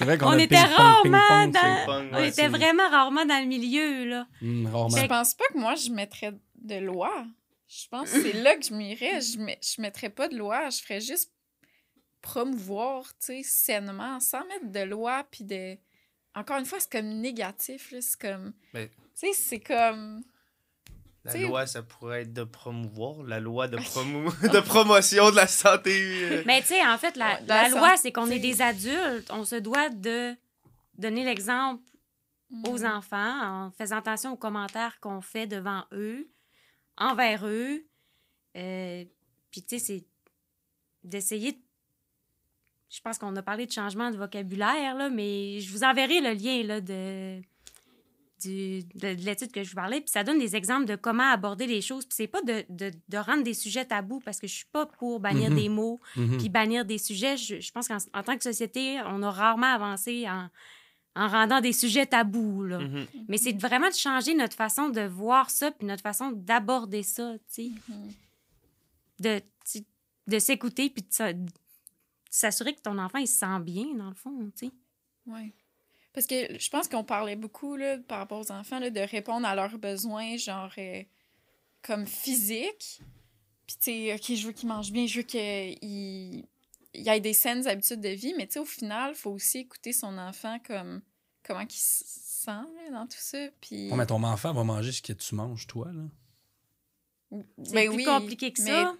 vrai 0.00 0.18
qu'on 0.18 0.26
On 0.26 0.30
a 0.30 0.42
était 0.42 0.58
rarement 0.58 1.48
dans- 1.48 2.10
on 2.10 2.14
ouais, 2.14 2.28
était 2.28 2.42
c'est- 2.42 2.48
vraiment 2.48 2.88
rarement 2.90 3.24
dans 3.26 3.40
le 3.40 3.46
milieu, 3.46 4.04
là. 4.04 4.26
Hmm, 4.40 4.66
rarement. 4.66 4.96
Je 4.96 5.06
pense 5.06 5.34
pas 5.34 5.44
que 5.52 5.58
moi, 5.58 5.74
je 5.74 5.90
mettrais 5.90 6.32
de 6.56 6.76
loi. 6.76 7.24
Je 7.68 7.88
pense 7.90 8.10
que 8.12 8.22
c'est 8.22 8.32
là 8.42 8.54
que 8.56 8.64
je 8.64 8.72
m'irais. 8.74 9.20
Je, 9.20 9.38
met- 9.38 9.58
je 9.60 9.80
mettrais 9.82 10.10
pas 10.10 10.28
de 10.28 10.36
loi. 10.36 10.70
Je 10.70 10.80
ferais 10.82 11.00
juste 11.00 11.32
promouvoir, 12.22 13.04
tu 13.18 13.26
sais, 13.26 13.42
sainement, 13.44 14.18
sans 14.20 14.44
mettre 14.46 14.70
de 14.70 14.80
loi, 14.80 15.24
puis 15.30 15.44
de... 15.44 15.76
Encore 16.34 16.58
une 16.58 16.64
fois, 16.66 16.78
c'est 16.80 16.90
comme 16.92 17.20
négatif, 17.20 17.92
là. 17.92 18.00
C'est 18.00 18.20
comme... 18.20 18.52
Mais- 18.74 18.88
Tu 18.88 18.92
sais, 19.14 19.32
c'est 19.32 19.60
comme... 19.60 20.22
La 21.32 21.40
loi, 21.48 21.66
ça 21.66 21.82
pourrait 21.82 22.22
être 22.22 22.32
de 22.32 22.44
promouvoir. 22.44 23.22
La 23.22 23.40
loi 23.40 23.68
de, 23.68 23.76
promo- 23.78 24.50
de 24.52 24.60
promotion 24.60 25.30
de 25.30 25.36
la 25.36 25.46
santé. 25.46 26.42
Mais 26.46 26.60
tu 26.62 26.68
sais, 26.68 26.86
en 26.86 26.98
fait, 26.98 27.16
la, 27.16 27.34
Ouais, 27.34 27.40
la 27.46 27.62
la 27.64 27.68
loi, 27.70 27.96
c'est 27.96 28.12
qu'on 28.12 28.30
est 28.30 28.38
des 28.38 28.62
adultes. 28.62 29.30
On 29.30 29.44
se 29.44 29.56
doit 29.56 29.88
de 29.90 30.34
donner 30.98 31.24
l'exemple 31.24 31.82
aux 32.64 32.78
Mm. 32.78 32.86
enfants 32.86 33.66
en 33.66 33.70
faisant 33.72 33.96
attention 33.98 34.32
aux 34.32 34.36
commentaires 34.36 34.98
qu'on 35.00 35.20
fait 35.20 35.46
devant 35.46 35.84
eux, 35.92 36.28
envers 36.96 37.46
eux. 37.46 37.84
Euh, 38.56 39.04
Puis, 39.50 39.62
tu 39.62 39.78
sais, 39.78 39.84
c'est 39.84 40.04
d'essayer 41.04 41.52
de... 41.52 41.58
Je 42.88 43.00
pense 43.00 43.18
qu'on 43.18 43.34
a 43.36 43.42
parlé 43.42 43.66
de 43.66 43.72
changement 43.72 44.10
de 44.10 44.16
vocabulaire, 44.16 44.94
là, 44.94 45.10
mais 45.10 45.60
je 45.60 45.70
vous 45.72 45.82
enverrai 45.82 46.20
le 46.20 46.32
lien 46.32 46.62
là, 46.62 46.80
de, 46.80 47.40
du, 48.40 48.82
de, 48.94 49.14
de 49.14 49.24
l'étude 49.24 49.50
que 49.52 49.62
je 49.64 49.70
vous 49.70 49.76
parlais. 49.76 50.00
Puis 50.00 50.10
ça 50.10 50.22
donne 50.24 50.38
des 50.38 50.54
exemples 50.56 50.84
de 50.86 50.96
comment 50.96 51.30
aborder 51.30 51.66
les 51.66 51.80
choses. 51.80 52.04
Puis 52.04 52.14
c'est 52.16 52.26
pas 52.26 52.42
de, 52.42 52.64
de, 52.68 52.90
de 53.08 53.16
rendre 53.18 53.42
des 53.42 53.54
sujets 53.54 53.84
tabous, 53.84 54.20
parce 54.20 54.38
que 54.40 54.46
je 54.46 54.54
suis 54.54 54.66
pas 54.72 54.86
pour 54.86 55.20
bannir 55.20 55.50
Mhm. 55.50 55.56
des 55.56 55.68
mots, 55.68 56.00
Mhm. 56.16 56.38
puis 56.38 56.48
bannir 56.48 56.84
des 56.84 56.98
sujets. 56.98 57.36
Je, 57.36 57.60
je 57.60 57.72
pense 57.72 57.88
qu'en 57.88 57.98
en 58.14 58.22
tant 58.22 58.36
que 58.36 58.42
société, 58.44 59.00
on 59.06 59.22
a 59.22 59.30
rarement 59.30 59.72
avancé 59.72 60.28
en, 60.28 60.48
en 61.18 61.28
rendant 61.28 61.60
des 61.62 61.72
sujets 61.72 62.04
tabous. 62.06 62.64
Là. 62.64 62.78
Mhm. 62.80 63.06
Mais 63.28 63.38
c'est 63.38 63.58
vraiment 63.58 63.88
de 63.88 63.94
changer 63.94 64.34
notre 64.34 64.54
façon 64.56 64.90
de 64.90 65.00
voir 65.00 65.48
ça, 65.50 65.70
puis 65.70 65.86
notre 65.86 66.02
façon 66.02 66.30
d'aborder 66.32 67.02
ça, 67.02 67.34
tu 67.54 67.72
sais. 69.18 69.40
De, 70.28 70.38
s'écouter, 70.38 70.90
puis 70.90 71.02
de 71.02 71.36
s'assurer 72.30 72.74
que 72.74 72.82
ton 72.82 72.98
enfant, 72.98 73.18
il 73.18 73.28
se 73.28 73.38
sent 73.38 73.60
bien, 73.60 73.94
dans 73.94 74.08
le 74.10 74.14
fond, 74.14 74.50
tu 74.56 74.66
sais. 74.66 74.72
Oui. 75.26 75.52
Parce 76.16 76.26
que 76.26 76.58
je 76.58 76.70
pense 76.70 76.88
qu'on 76.88 77.04
parlait 77.04 77.36
beaucoup 77.36 77.76
là, 77.76 77.98
par 77.98 78.16
rapport 78.20 78.40
aux 78.40 78.50
enfants 78.50 78.78
là, 78.78 78.88
de 78.88 79.00
répondre 79.00 79.46
à 79.46 79.54
leurs 79.54 79.76
besoins, 79.76 80.38
genre 80.38 80.72
euh, 80.78 81.02
comme 81.82 82.06
physique. 82.06 83.02
Puis, 83.66 83.76
tu 83.76 83.82
sais, 83.82 84.14
OK, 84.14 84.34
je 84.34 84.46
veux 84.46 84.52
qu'il 84.54 84.66
mange 84.66 84.90
bien, 84.92 85.06
je 85.06 85.18
veux 85.18 85.24
qu'il 85.24 85.76
il 85.82 86.46
y 87.02 87.08
ait 87.10 87.20
des 87.20 87.34
saines 87.34 87.66
habitudes 87.68 88.00
de 88.00 88.08
vie, 88.08 88.32
mais 88.38 88.46
tu 88.46 88.54
sais, 88.54 88.58
au 88.60 88.64
final, 88.64 89.10
il 89.14 89.18
faut 89.18 89.32
aussi 89.32 89.58
écouter 89.58 89.92
son 89.92 90.16
enfant 90.16 90.58
comme 90.66 91.02
comment 91.44 91.60
il 91.60 91.70
se 91.70 92.02
sent 92.06 92.50
là, 92.50 92.90
dans 92.92 93.06
tout 93.06 93.18
ça. 93.20 93.48
Puis, 93.60 93.90
Ouais, 93.90 93.96
mais 93.98 94.06
ton 94.06 94.22
enfant 94.22 94.54
va 94.54 94.64
manger 94.64 94.92
ce 94.92 95.02
que 95.02 95.12
tu 95.12 95.34
manges, 95.34 95.66
toi, 95.66 95.92
là. 95.92 96.04
C'est 97.62 97.74
Ben 97.74 97.88
plus 97.88 97.96
oui, 97.96 98.04
compliqué 98.04 98.52
que 98.54 98.62
mais- 98.62 98.70
ça. 98.70 98.94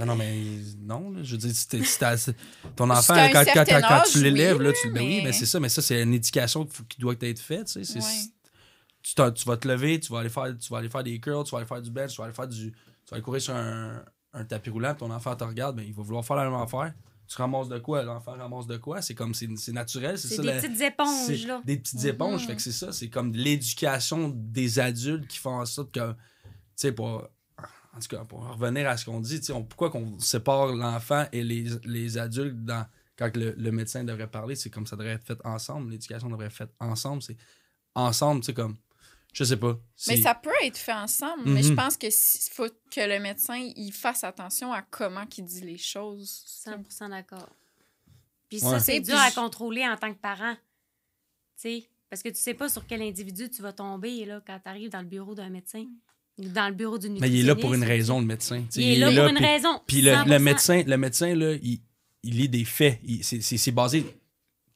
Non, 0.00 0.06
non, 0.06 0.16
mais 0.16 0.34
non, 0.80 1.10
là, 1.10 1.22
je 1.22 1.32
veux 1.32 1.38
dire, 1.38 1.50
si 1.54 1.84
si 1.84 2.32
ton 2.74 2.90
enfant, 2.90 3.14
quand, 3.32 3.44
quand, 3.54 4.02
tu 4.10 4.22
l'élèves, 4.22 4.58
oui, 4.58 4.72
tu, 4.82 4.90
ben 4.90 5.02
oui, 5.02 5.20
mais- 5.22 5.32
c'est 5.32 5.46
ça, 5.46 5.60
mais 5.60 5.68
ça, 5.68 5.80
c'est 5.80 6.02
une 6.02 6.14
éducation 6.14 6.66
qui 6.88 6.98
doit 7.00 7.14
être 7.20 7.38
faite, 7.38 7.68
tu 7.68 7.84
sais. 7.84 8.00
Tu, 9.02 9.14
vas 9.46 9.56
te 9.56 9.68
lever, 9.68 10.00
tu 10.00 10.12
vas, 10.12 10.18
aller 10.20 10.28
faire, 10.28 10.52
tu 10.58 10.68
vas 10.72 10.78
aller 10.78 10.88
faire 10.88 11.04
des 11.04 11.20
curls, 11.20 11.44
tu 11.44 11.52
vas 11.52 11.58
aller 11.58 11.66
faire 11.66 11.80
du 11.80 11.90
bench, 11.92 12.10
tu 12.10 12.16
vas 12.18 12.24
aller 12.24 12.34
faire 12.34 12.48
du. 12.48 12.72
Tu 12.72 13.10
vas 13.10 13.14
aller 13.16 13.22
courir 13.22 13.40
sur 13.40 13.54
un, 13.54 14.02
un 14.32 14.44
tapis 14.44 14.70
roulant, 14.70 14.94
ton 14.96 15.10
enfant 15.12 15.36
te 15.36 15.44
regarde, 15.44 15.76
ben, 15.76 15.84
il 15.86 15.94
va 15.94 16.02
vouloir 16.02 16.24
faire 16.24 16.36
la 16.36 16.44
même 16.50 16.54
affaire. 16.60 16.92
Tu 17.28 17.36
ramasses 17.36 17.68
de 17.68 17.78
quoi, 17.78 18.02
l'enfant 18.02 18.32
ramasse 18.36 18.66
de 18.66 18.76
quoi? 18.76 19.02
C'est 19.02 19.14
comme, 19.14 19.32
c'est 19.34 19.48
naturel, 19.72 20.18
c'est 20.18 20.36
des 20.38 20.42
la- 20.46 20.60
petites 20.60 20.80
éponges, 20.80 21.46
là. 21.46 21.62
Des 21.64 21.76
petites 21.76 22.02
Mhm. 22.02 22.08
éponges. 22.08 22.46
Fait 22.46 22.56
que 22.56 22.62
c'est 22.62 22.72
ça. 22.72 22.92
C'est 22.92 23.08
comme 23.08 23.32
l'éducation 23.32 24.32
des 24.34 24.78
adultes 24.80 25.26
qui 25.28 25.38
font 25.38 25.60
en 25.60 25.66
sorte 25.66 25.92
que, 25.92 26.10
tu 26.12 26.16
sais, 26.74 26.92
pour, 26.92 27.28
en 27.96 28.00
tout 28.00 28.08
cas, 28.08 28.24
pour 28.24 28.46
revenir 28.46 28.88
à 28.88 28.96
ce 28.96 29.04
qu'on 29.06 29.20
dit, 29.20 29.40
on- 29.52 29.64
pourquoi 29.64 29.90
qu'on 29.90 30.18
sépare 30.20 30.66
l'enfant 30.74 31.26
et 31.32 31.42
les, 31.42 31.64
les 31.84 32.18
adultes 32.18 32.64
dans, 32.64 32.86
quand 33.16 33.34
le, 33.36 33.52
le 33.52 33.72
médecin 33.72 34.04
devrait 34.04 34.26
parler, 34.30 34.54
c'est 34.54 34.70
comme 34.70 34.86
ça 34.86 34.96
devrait 34.96 35.14
être 35.14 35.24
fait 35.26 35.38
ensemble. 35.44 35.90
L'éducation 35.90 36.28
devrait 36.28 36.46
être 36.46 36.52
faite 36.52 36.72
ensemble. 36.80 37.22
C'est 37.22 37.36
ensemble, 37.94 38.40
tu 38.42 38.46
sais, 38.46 38.54
comme, 38.54 38.76
je 39.32 39.44
sais 39.44 39.56
pas. 39.56 39.78
Mais 40.08 40.16
ça 40.18 40.34
peut 40.34 40.50
être 40.62 40.76
fait 40.76 40.92
ensemble, 40.92 41.42
mais 41.46 41.62
je 41.62 41.70
Mhm. 41.70 41.76
pense 41.76 41.96
que 41.96 42.08
si- 42.10 42.50
faut 42.50 42.68
que 42.90 43.00
le 43.00 43.18
médecin 43.20 43.56
il 43.76 43.92
fasse 43.92 44.22
attention 44.24 44.72
à 44.72 44.82
comment 44.82 45.24
il 45.38 45.44
dit 45.44 45.62
les 45.62 45.78
choses. 45.78 46.44
100% 46.46 47.08
d'accord. 47.08 47.48
Puis 48.48 48.62
Ouais. 48.62 48.70
ça, 48.70 48.80
c'est 48.80 49.00
dur 49.00 49.16
à 49.18 49.30
contrôler 49.30 49.86
en 49.86 49.96
tant 49.96 50.12
que 50.12 50.18
parent. 50.20 50.54
Tu 50.54 50.60
sais, 51.80 51.88
parce 52.10 52.22
que 52.22 52.28
tu 52.28 52.36
sais 52.36 52.54
pas 52.54 52.68
sur 52.68 52.86
quel 52.86 53.02
individu 53.02 53.50
tu 53.50 53.62
vas 53.62 53.72
tomber 53.72 54.24
là, 54.26 54.40
quand 54.46 54.58
tu 54.62 54.68
arrives 54.68 54.90
dans 54.90 55.00
le 55.00 55.06
bureau 55.08 55.34
d'un 55.34 55.48
médecin 55.48 55.80
ou 55.80 55.90
dans 56.38 56.68
le 56.68 56.74
bureau 56.74 56.98
d'une 56.98 57.18
mais 57.18 57.28
il 57.30 57.40
est 57.40 57.42
là 57.42 57.54
pour 57.54 57.72
une 57.74 57.80
nutritionniste. 57.80 57.88
raison, 58.10 58.20
le 58.20 58.26
médecin. 58.26 58.64
Il 58.76 58.82
est 58.82 58.96
là 58.98 59.06
pour 59.12 59.26
une 59.30 59.36
puis- 59.36 59.44
raison. 59.44 59.80
Puis 59.86 60.02
le, 60.02 60.10
le 60.10 60.16
100%. 60.16 60.42
médecin, 60.42 60.82
le 60.86 60.96
médecin 60.98 61.34
là, 61.34 61.54
il, 61.62 61.80
il 62.22 62.36
lit 62.36 62.48
des 62.48 62.64
faits. 62.64 63.00
C'est 63.22 63.72
basé 63.72 64.04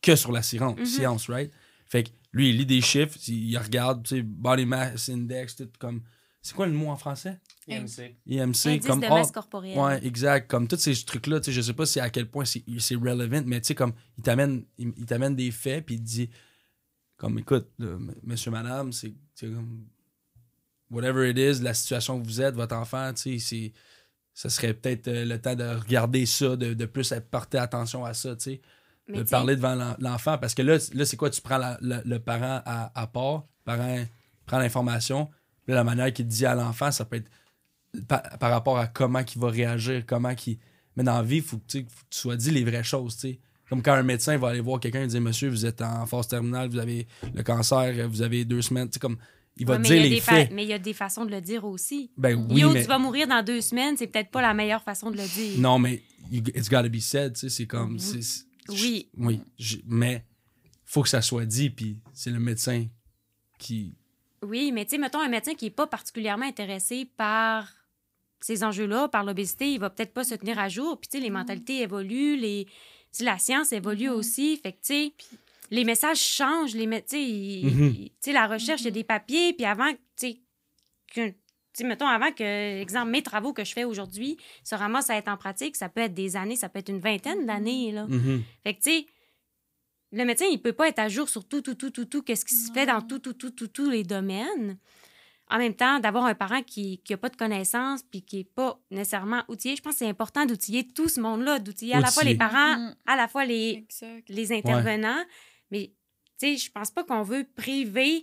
que 0.03 0.17
sur 0.17 0.33
la 0.33 0.43
science, 0.43 0.79
Mhm. 0.79 0.87
science, 0.87 1.29
right? 1.29 1.51
Fait 1.87 2.05
que 2.05 2.11
lui, 2.33 2.51
il 2.51 2.57
lit 2.59 2.67
des 2.67 2.81
chiffres, 2.81 3.19
il, 3.29 3.57
regarde, 3.59 4.05
tu 4.05 4.17
sais, 4.17 4.23
body 4.23 4.65
mass 4.65 5.09
index, 5.09 5.57
tout 5.57 5.69
comme. 5.79 6.03
C'est 6.43 6.55
quoi 6.55 6.67
le 6.67 6.73
mot 6.73 6.89
en 6.89 6.97
français? 6.97 7.39
IMC. 7.69 8.17
IMC, 8.27 8.67
Indice 8.67 8.87
comme. 8.87 9.01
de 9.01 9.07
ah, 9.07 9.11
masse 9.17 9.31
corporelle. 9.31 9.77
ouais, 9.77 10.07
exact. 10.07 10.49
Comme 10.51 10.67
tous 10.69 10.79
ces 10.79 10.95
trucs-là, 11.05 11.41
tu 11.41 11.47
sais, 11.47 11.53
je 11.53 11.61
sais 11.61 11.75
pas 11.75 11.85
si 11.85 12.01
à 12.01 12.09
quel 12.09 12.31
point 12.31 12.45
c'est 12.47 12.95
relevant, 12.95 13.43
mais 13.45 13.61
tu 13.61 13.67
sais, 13.67 13.75
comme, 13.75 13.93
il 14.17 14.23
t'amène 14.25 14.65
il, 14.79 14.93
il 14.97 15.05
t'amène 15.05 15.37
des 15.37 15.51
faits, 15.51 15.85
puis 15.85 15.97
il 15.97 16.01
dit, 16.03 16.31
comme, 17.19 17.39
écoute, 17.39 17.69
monsieur, 18.23 18.51
madame, 18.51 18.91
c'est 18.93 19.13
c'est 19.35 19.49
comme. 19.49 19.85
Whatever 20.91 21.29
it 21.31 21.39
is, 21.39 21.63
la 21.63 21.75
situation 21.75 22.21
que 22.21 22.27
vous 22.27 22.41
êtes, 22.41 22.55
votre 22.55 22.75
enfant, 22.75 23.13
tu 23.15 23.39
sais. 23.39 23.73
Ça 24.35 24.49
serait 24.49 24.75
peut-être 24.75 25.09
euh, 25.09 25.25
le 25.25 25.41
temps 25.41 25.55
de 25.55 25.65
regarder 25.65 26.25
ça, 26.25 26.57
de, 26.57 26.73
de 26.75 26.87
plus 26.87 27.13
porter 27.31 27.59
attention 27.59 28.05
à 28.05 28.15
ça, 28.15 28.35
tu 28.37 28.43
sais 28.45 28.61
Mais 29.09 29.19
de 29.19 29.23
parler 29.31 29.57
devant 29.57 29.75
l'en- 29.75 29.97
l'enfant. 29.99 30.39
Parce 30.39 30.55
que 30.55 30.63
là, 30.63 30.79
là 30.95 31.05
c'est 31.05 31.17
quoi? 31.17 31.31
Tu 31.31 31.41
prends 31.43 31.59
la- 31.59 31.79
la- 31.81 32.03
le 32.05 32.19
parent 32.21 32.63
à, 32.65 32.91
à 33.01 33.07
part, 33.07 33.45
le 33.59 33.65
parent 33.65 34.05
prend 34.47 34.59
l'information, 34.59 35.29
puis 35.67 35.75
la 35.75 35.85
manière 35.85 36.13
qu'il 36.13 36.27
dit 36.27 36.47
à 36.47 36.55
l'enfant, 36.55 36.91
ça 36.91 37.05
peut 37.05 37.17
être 37.17 37.31
par, 38.09 38.23
par 38.39 38.51
rapport 38.51 38.79
à 38.79 38.87
comment 38.87 39.19
il 39.21 39.41
va 39.41 39.49
réagir, 39.51 40.05
comment 40.07 40.35
qu'il. 40.35 40.59
Mais 40.97 41.03
dans 41.05 41.17
la 41.17 41.23
vie, 41.23 41.37
il 41.37 41.43
faut, 41.43 41.59
que, 41.59 41.67
tu 41.67 41.79
sais, 41.81 41.87
faut 41.89 42.05
que 42.05 42.11
tu 42.11 42.19
sois 42.19 42.37
dit 42.37 42.51
les 42.51 42.65
vraies 42.65 42.85
choses, 42.85 43.15
tu 43.17 43.21
sais. 43.33 43.41
Comme 43.69 43.83
quand 43.83 43.93
un 43.95 44.03
médecin 44.03 44.37
va 44.39 44.49
aller 44.49 44.61
voir 44.61 44.81
quelqu'un 44.81 45.03
et 45.03 45.07
dire 45.07 45.21
Monsieur, 45.21 45.49
vous 45.51 45.67
êtes 45.67 45.81
en 45.83 46.05
phase 46.07 46.27
terminale, 46.29 46.69
vous 46.71 46.79
avez 46.79 47.07
le 47.35 47.43
cancer, 47.43 48.09
vous 48.09 48.23
avez 48.23 48.45
deux 48.45 48.63
semaines, 48.63 48.89
tu 48.89 48.95
sais, 48.95 49.01
comme. 49.01 49.19
Il 49.61 49.67
va 49.67 49.77
ouais, 49.77 49.83
dire 49.83 49.97
il 49.97 50.03
y 50.03 50.07
a 50.07 50.09
les 50.09 50.21
faits. 50.21 50.51
Mais 50.53 50.65
il 50.65 50.69
y 50.71 50.73
a 50.73 50.79
des 50.79 50.95
façons 50.95 51.25
de 51.27 51.31
le 51.31 51.41
dire 51.41 51.65
aussi. 51.65 52.11
Ben 52.17 52.35
oui, 52.51 52.61
Yo, 52.63 52.73
mais. 52.73 52.81
tu 52.83 52.89
vas 52.89 52.99
mourir 52.99 53.29
dans 53.29 53.43
deux 53.45 53.61
semaines, 53.61 53.97
c'est 53.97 54.07
peut-être 54.07 54.31
pas 54.31 54.41
la 54.43 54.55
meilleure 54.55 54.83
façon 54.83 55.11
de 55.11 55.17
le 55.19 55.27
dire. 55.29 55.59
Non, 55.61 55.79
mais 55.79 56.03
it's 56.33 56.69
gotta 56.71 56.89
be 56.89 56.99
said, 56.99 57.35
tu 57.35 57.41
sais, 57.41 57.49
c'est 57.51 57.67
comme. 57.67 57.93
Oui. 57.93 58.01
c'est- 58.01 58.47
Oui. 58.71 59.09
Oui, 59.19 59.41
je- 59.59 59.77
mais 59.87 60.25
faut 60.87 61.03
que 61.03 61.09
ça 61.09 61.21
soit 61.23 61.45
dit, 61.45 61.71
puis 61.71 61.99
c'est 62.15 62.31
le 62.31 62.41
médecin 62.41 62.87
qui. 63.59 63.95
Oui, 64.43 64.73
mais 64.73 64.85
tu 64.87 64.93
sais, 64.93 64.99
mettons 64.99 65.21
un 65.21 65.29
médecin 65.29 65.55
qui 65.55 65.67
n'est 65.67 65.71
pas 65.71 65.87
particulièrement 65.87 66.47
intéressé 66.47 67.05
par 67.17 67.69
ces 68.41 68.65
enjeux-là, 68.65 69.09
par 69.09 69.23
l'obésité, 69.25 69.71
il 69.75 69.79
va 69.79 69.91
peut-être 69.91 70.15
pas 70.15 70.25
se 70.25 70.35
tenir 70.35 70.59
à 70.59 70.71
jour. 70.71 70.99
Puis, 70.99 71.09
tu 71.11 71.19
sais, 71.19 71.23
les 71.23 71.29
mentalités 71.29 71.83
évoluent, 71.83 72.37
les... 72.37 72.67
la 73.21 73.37
science 73.39 73.73
évolue 73.73 74.09
Mhm. 74.09 74.15
aussi. 74.15 74.57
Fait 74.57 74.73
que, 74.73 74.79
tu 74.79 74.95
sais, 74.95 75.13
les 75.71 75.85
messages 75.85 76.19
changent. 76.21 76.75
Les 76.75 76.87
Mhm. 77.65 78.09
la 78.33 78.47
recherche, 78.47 78.81
il 78.83 78.85
y 78.87 78.89
a 78.89 78.93
des 78.93 79.05
papiers. 79.05 79.53
Puis 79.53 79.65
avant, 79.67 79.91
tu 79.93 79.99
sais, 80.17 80.41
que- 81.15 81.35
mettons, 81.85 82.07
avant 82.07 82.33
que, 82.33 82.81
exemple, 82.81 83.11
mes 83.11 83.23
travaux 83.23 83.53
que 83.53 83.65
je 83.65 83.73
fais 83.73 83.85
aujourd'hui 83.85 84.37
se 84.65 84.75
ramassent 84.75 85.11
à 85.11 85.17
être 85.17 85.29
en 85.29 85.37
pratique, 85.37 85.77
ça 85.77 85.89
peut 85.89 86.01
être 86.03 86.15
des 86.15 86.37
années, 86.37 86.57
ça 86.57 86.69
peut 86.69 86.79
être 86.81 86.89
une 86.91 86.99
vingtaine 87.01 87.47
d'années, 87.47 87.93
là. 87.93 88.07
Mhm. 88.07 88.43
Fait 88.65 88.75
que, 88.75 88.83
tu 88.83 88.91
sais, 88.91 89.07
le 90.13 90.25
médecin, 90.25 90.47
il 90.51 90.61
peut 90.61 90.73
pas 90.73 90.89
être 90.89 90.99
à 90.99 91.09
jour 91.09 91.29
sur 91.29 91.47
tout, 91.47 91.61
tout, 91.63 91.75
tout, 91.77 91.91
tout, 91.91 92.05
tout, 92.05 92.23
qu'est-ce 92.23 92.45
qui 92.45 92.55
se 92.55 92.73
fait 92.73 92.87
dans 92.87 93.01
tout, 93.01 93.21
tout, 93.21 93.33
tout, 93.35 93.51
tout, 93.51 93.69
tous 93.69 93.89
les 93.91 94.03
domaines. 94.05 94.77
en 95.53 95.59
même 95.59 95.75
temps, 95.75 95.99
d'avoir 95.99 96.27
un 96.27 96.35
parent 96.37 96.63
qui 96.63 97.01
n'a 97.11 97.17
pas 97.17 97.29
de 97.29 97.35
connaissances 97.37 98.05
puis 98.05 98.23
qui 98.23 98.37
n'est 98.37 98.45
pas 98.45 98.79
nécessairement 98.93 99.43
outillé, 99.49 99.75
je 99.75 99.83
pense 99.83 99.95
que 99.95 99.99
c'est 99.99 100.07
important 100.09 100.47
d'outiller 100.47 100.87
tout 100.87 101.09
ce 101.09 101.21
monde-là, 101.21 101.59
d'outiller 101.59 101.95
à 101.95 101.99
la 102.01 102.07
fois 102.13 102.23
les 102.23 102.37
parents, 102.37 102.77
Mm. 102.79 102.95
à 103.07 103.17
la 103.17 103.27
fois 103.27 103.45
les, 103.45 103.71
Exact. 103.85 104.29
les 104.29 104.53
intervenants. 104.53 105.25
Mais, 105.71 105.93
tu 106.39 106.47
sais, 106.49 106.57
je 106.57 106.71
pense 106.71 106.91
pas 106.91 107.05
qu'on 107.05 107.23
veut 107.23 107.45
priver 107.57 108.23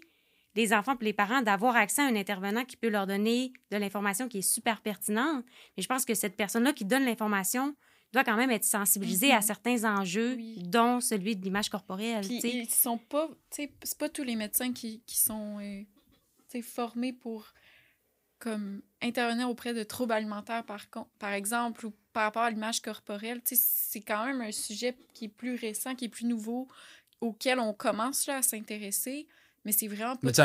les 0.55 0.73
enfants 0.73 0.97
et 0.99 1.05
les 1.05 1.13
parents 1.13 1.41
d'avoir 1.43 1.75
accès 1.75 2.01
à 2.01 2.05
un 2.05 2.15
intervenant 2.15 2.65
qui 2.65 2.77
peut 2.77 2.89
leur 2.89 3.05
donner 3.05 3.53
de 3.71 3.77
l'information 3.77 4.27
qui 4.27 4.39
est 4.39 4.41
super 4.41 4.81
pertinente. 4.81 5.45
Mais 5.77 5.83
je 5.83 5.87
pense 5.87 6.03
que 6.03 6.15
cette 6.15 6.35
personne-là 6.35 6.73
qui 6.73 6.83
donne 6.85 7.05
l'information 7.05 7.75
doit 8.13 8.23
quand 8.23 8.37
même 8.37 8.49
être 8.51 8.63
sensibilisée 8.63 9.31
à 9.31 9.37
Mhm. 9.37 9.41
certains 9.43 9.83
enjeux, 9.99 10.33
Oui. 10.35 10.63
dont 10.63 10.99
celui 11.01 11.35
de 11.35 11.43
l'image 11.43 11.69
corporelle. 11.69 12.25
Puis 12.25 12.39
tu 12.39 12.49
sais. 12.49 12.55
ils 12.57 12.69
sont 12.69 12.97
pas, 12.97 13.27
tu 13.51 13.63
sais, 13.63 13.71
c'est 13.83 13.97
pas 13.97 14.09
tous 14.09 14.23
les 14.23 14.35
médecins 14.35 14.73
qui, 14.73 15.01
qui 15.05 15.17
sont, 15.17 15.59
euh, 15.59 15.83
formés 16.63 17.13
pour 17.13 17.53
comme 18.39 18.81
intervenir 19.01 19.47
auprès 19.49 19.73
de 19.75 19.83
troubles 19.83 20.13
alimentaires 20.13 20.63
par 20.63 20.85
par 21.19 21.33
exemple 21.33 21.85
ou 21.85 21.93
par 22.13 22.23
rapport 22.23 22.43
à 22.43 22.49
l'image 22.49 22.81
corporelle. 22.81 23.41
Tu 23.43 23.55
sais, 23.55 23.61
c'est 23.63 24.01
quand 24.01 24.25
même 24.25 24.41
un 24.41 24.51
sujet 24.51 24.95
qui 25.13 25.25
est 25.25 25.29
plus 25.29 25.53
récent, 25.55 25.93
qui 25.93 26.05
est 26.05 26.09
plus 26.09 26.25
nouveau, 26.25 26.67
auquel 27.21 27.59
on 27.59 27.73
commence 27.73 28.27
là, 28.27 28.37
à 28.37 28.41
s'intéresser. 28.41 29.27
Mais 29.65 29.73
c'est 29.73 29.87
vraiment 29.87 30.13
pas. 30.15 30.19
Mais 30.23 30.31
tu 30.31 30.35
sais, 30.35 30.41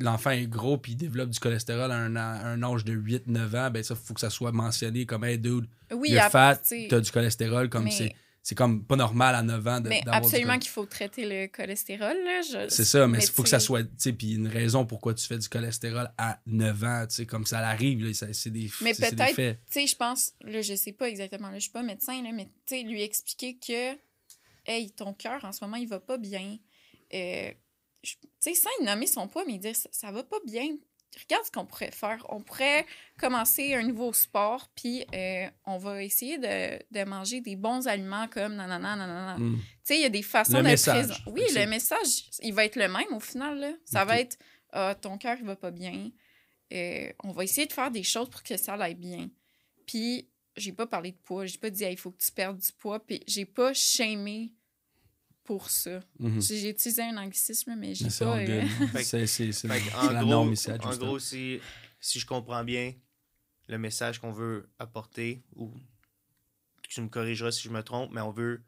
l'enfant 0.00 0.30
est 0.30 0.46
gros 0.46 0.78
puis 0.78 0.92
il 0.92 0.96
développe 0.96 1.30
du 1.30 1.40
cholestérol 1.40 1.90
à 1.90 1.96
un, 1.96 2.14
à 2.14 2.46
un 2.46 2.62
âge 2.62 2.84
de 2.84 2.92
8-9 2.92 3.56
ans, 3.56 3.70
ben 3.70 3.82
ça, 3.82 3.96
faut 3.96 4.14
que 4.14 4.20
ça 4.20 4.30
soit 4.30 4.52
mentionné 4.52 5.06
comme, 5.06 5.24
hey, 5.24 5.38
dude, 5.38 5.66
Oui, 5.90 6.16
à- 6.16 6.30
fat, 6.30 6.60
t'as 6.88 7.00
du 7.00 7.10
cholestérol, 7.10 7.68
comme 7.68 7.84
mais- 7.84 7.90
c'est. 7.90 8.12
C'est 8.48 8.54
comme 8.54 8.84
pas 8.84 8.94
normal 8.94 9.34
à 9.34 9.42
9 9.42 9.66
ans 9.66 9.80
de- 9.80 9.88
Mais 9.88 10.02
absolument 10.06 10.56
qu'il 10.60 10.70
faut 10.70 10.86
traiter 10.86 11.26
le 11.28 11.48
cholestérol. 11.48 12.14
Je- 12.48 12.68
C'est 12.68 12.84
ça, 12.84 13.08
mais 13.08 13.18
il 13.18 13.28
faut 13.28 13.42
que 13.42 13.48
ça 13.48 13.58
soit. 13.58 13.82
Tu 13.82 13.88
sais, 13.98 14.12
puis 14.12 14.34
une 14.34 14.46
raison 14.46 14.86
pourquoi 14.86 15.14
tu 15.14 15.26
fais 15.26 15.36
du 15.36 15.48
cholestérol 15.48 16.08
à 16.16 16.38
9 16.46 16.84
ans, 16.84 17.06
tu 17.08 17.16
sais, 17.16 17.26
comme 17.26 17.44
ça 17.44 17.60
l'arrive, 17.60 18.08
c'est 18.12 18.50
des, 18.50 18.70
Mais 18.82 18.94
peut-être, 18.94 19.34
tu 19.34 19.56
sais, 19.68 19.86
je 19.88 19.96
pense, 19.96 20.32
là, 20.42 20.62
je 20.62 20.76
sais 20.76 20.92
pas 20.92 21.08
exactement, 21.08 21.48
là, 21.48 21.56
je 21.56 21.62
suis 21.62 21.72
pas 21.72 21.82
médecin, 21.82 22.22
là, 22.22 22.30
mais 22.32 22.44
tu 22.44 22.76
sais, 22.76 22.82
lui 22.84 23.02
expliquer 23.02 23.56
que, 23.56 23.94
hey, 24.66 24.90
ton 24.90 25.14
cœur, 25.14 25.44
en 25.44 25.52
ce 25.52 25.64
moment, 25.64 25.76
il 25.76 25.88
va 25.88 26.00
pas 26.00 26.18
bien. 26.18 26.58
Euh, 27.14 27.50
tu 28.02 28.16
sais, 28.38 28.54
sans 28.54 28.84
nommer 28.84 29.06
son 29.06 29.28
poids, 29.28 29.44
mais 29.46 29.58
dire, 29.58 29.74
ça, 29.74 29.88
ça 29.92 30.10
va 30.12 30.22
pas 30.22 30.38
bien. 30.44 30.76
Regarde 31.22 31.46
ce 31.46 31.50
qu'on 31.50 31.64
pourrait 31.64 31.92
faire. 31.92 32.26
On 32.28 32.40
pourrait 32.40 32.84
commencer 33.18 33.74
un 33.74 33.82
nouveau 33.82 34.12
sport, 34.12 34.68
puis 34.74 35.04
euh, 35.14 35.48
on 35.64 35.78
va 35.78 36.02
essayer 36.02 36.36
de, 36.36 36.78
de 36.90 37.04
manger 37.04 37.40
des 37.40 37.56
bons 37.56 37.86
aliments 37.86 38.28
comme 38.28 38.54
nanana, 38.54 38.96
nanana. 38.96 39.38
Mm. 39.38 39.56
Tu 39.56 39.62
sais, 39.82 39.96
il 39.96 40.02
y 40.02 40.04
a 40.04 40.10
des 40.10 40.22
façons 40.22 40.62
d'être 40.62 40.84
présent. 40.84 41.14
Oui, 41.26 41.42
le 41.54 41.66
message, 41.66 42.28
il 42.42 42.52
va 42.52 42.66
être 42.66 42.76
le 42.76 42.88
même 42.88 43.12
au 43.12 43.20
final. 43.20 43.58
Là. 43.58 43.72
Ça 43.86 44.04
va 44.04 44.20
être 44.20 44.36
Ah, 44.72 44.94
ton 44.94 45.16
cœur, 45.16 45.36
il 45.40 45.46
va 45.46 45.56
pas 45.56 45.70
bien. 45.70 46.10
Euh, 46.72 47.10
on 47.24 47.32
va 47.32 47.44
essayer 47.44 47.66
de 47.66 47.72
faire 47.72 47.90
des 47.90 48.02
choses 48.02 48.28
pour 48.28 48.42
que 48.42 48.56
ça 48.58 48.74
aille 48.74 48.94
bien. 48.94 49.30
Puis, 49.86 50.28
j'ai 50.56 50.72
pas 50.72 50.86
parlé 50.86 51.12
de 51.12 51.16
poids. 51.16 51.46
J'ai 51.46 51.56
pas 51.58 51.70
dit, 51.70 51.84
Hey, 51.84 51.94
il 51.94 51.96
faut 51.96 52.10
que 52.10 52.22
tu 52.22 52.30
perdes 52.30 52.58
du 52.58 52.72
poids. 52.72 53.00
Puis, 53.00 53.22
j'ai 53.26 53.46
pas 53.46 53.72
shamé 53.72 54.52
pour 55.46 55.70
ça. 55.70 56.00
Mhm. 56.18 56.40
J'ai 56.42 56.58
j'ai 56.60 56.70
utilisé 56.70 57.02
un 57.02 57.16
anglicisme, 57.16 57.74
mais 57.76 57.94
j'ai 57.94 58.04
pas. 58.26 58.36
euh, 58.36 58.60
C'est 60.08 60.12
la 60.12 60.20
gros, 60.20 60.30
norme 60.30 60.52
ici 60.52 60.70
à 60.70 60.74
en 60.74 60.96
gros 60.96 61.18
si, 61.18 61.60
si 62.00 62.18
je 62.20 62.26
comprends 62.26 62.64
bien 62.64 62.92
le 63.68 63.78
message 63.78 64.18
qu'on 64.20 64.32
veut 64.32 64.68
apporter, 64.78 65.42
ou 65.54 65.72
tu 66.88 67.00
me 67.00 67.08
corrigeras 67.08 67.50
si 67.52 67.62
je 67.62 67.70
me 67.70 67.82
trompe, 67.82 68.12
mais 68.12 68.20
on 68.20 68.30
veut 68.30 68.62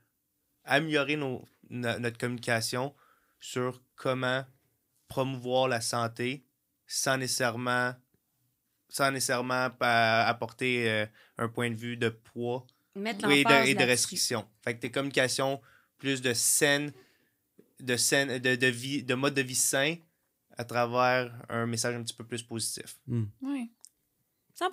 améliorer 0.65 1.17
nos, 1.17 1.45
no- 1.71 1.99
notre 1.99 2.19
communication 2.19 2.95
sur 3.41 3.83
comment 3.95 4.45
promouvoir 5.07 5.69
la 5.69 5.81
santé 5.81 6.45
sans 6.87 7.17
nécessairement 7.17 7.95
sans 8.91 9.11
nécessairement 9.11 9.69
apporter 9.81 10.91
euh, 10.91 11.07
un 11.37 11.49
point 11.49 11.71
de 11.71 11.75
vue 11.77 11.97
de 11.99 12.09
poids 12.09 12.67
et 13.31 13.45
de, 13.45 13.51
et 13.69 13.75
de 13.75 13.79
restrictions. 13.87 14.49
Fait 14.63 14.75
que 14.75 14.81
tes 14.81 14.91
communications 14.91 15.61
plus 15.99 16.23
de 16.23 16.33
saine, 16.35 16.93
de 17.81 17.97
saine, 17.97 18.39
de, 18.39 18.57
de 18.57 18.66
vie, 18.66 19.03
de 19.03 19.15
mode 19.15 19.35
de 19.35 19.43
vie 19.43 19.55
sain 19.55 19.97
à 20.57 20.65
travers 20.65 21.33
un 21.49 21.66
message 21.66 21.95
un 21.95 22.03
petit 22.03 22.15
peu 22.15 22.25
plus 22.25 22.43
positif. 22.43 22.99
ouais. 23.43 23.69
100 24.55 24.66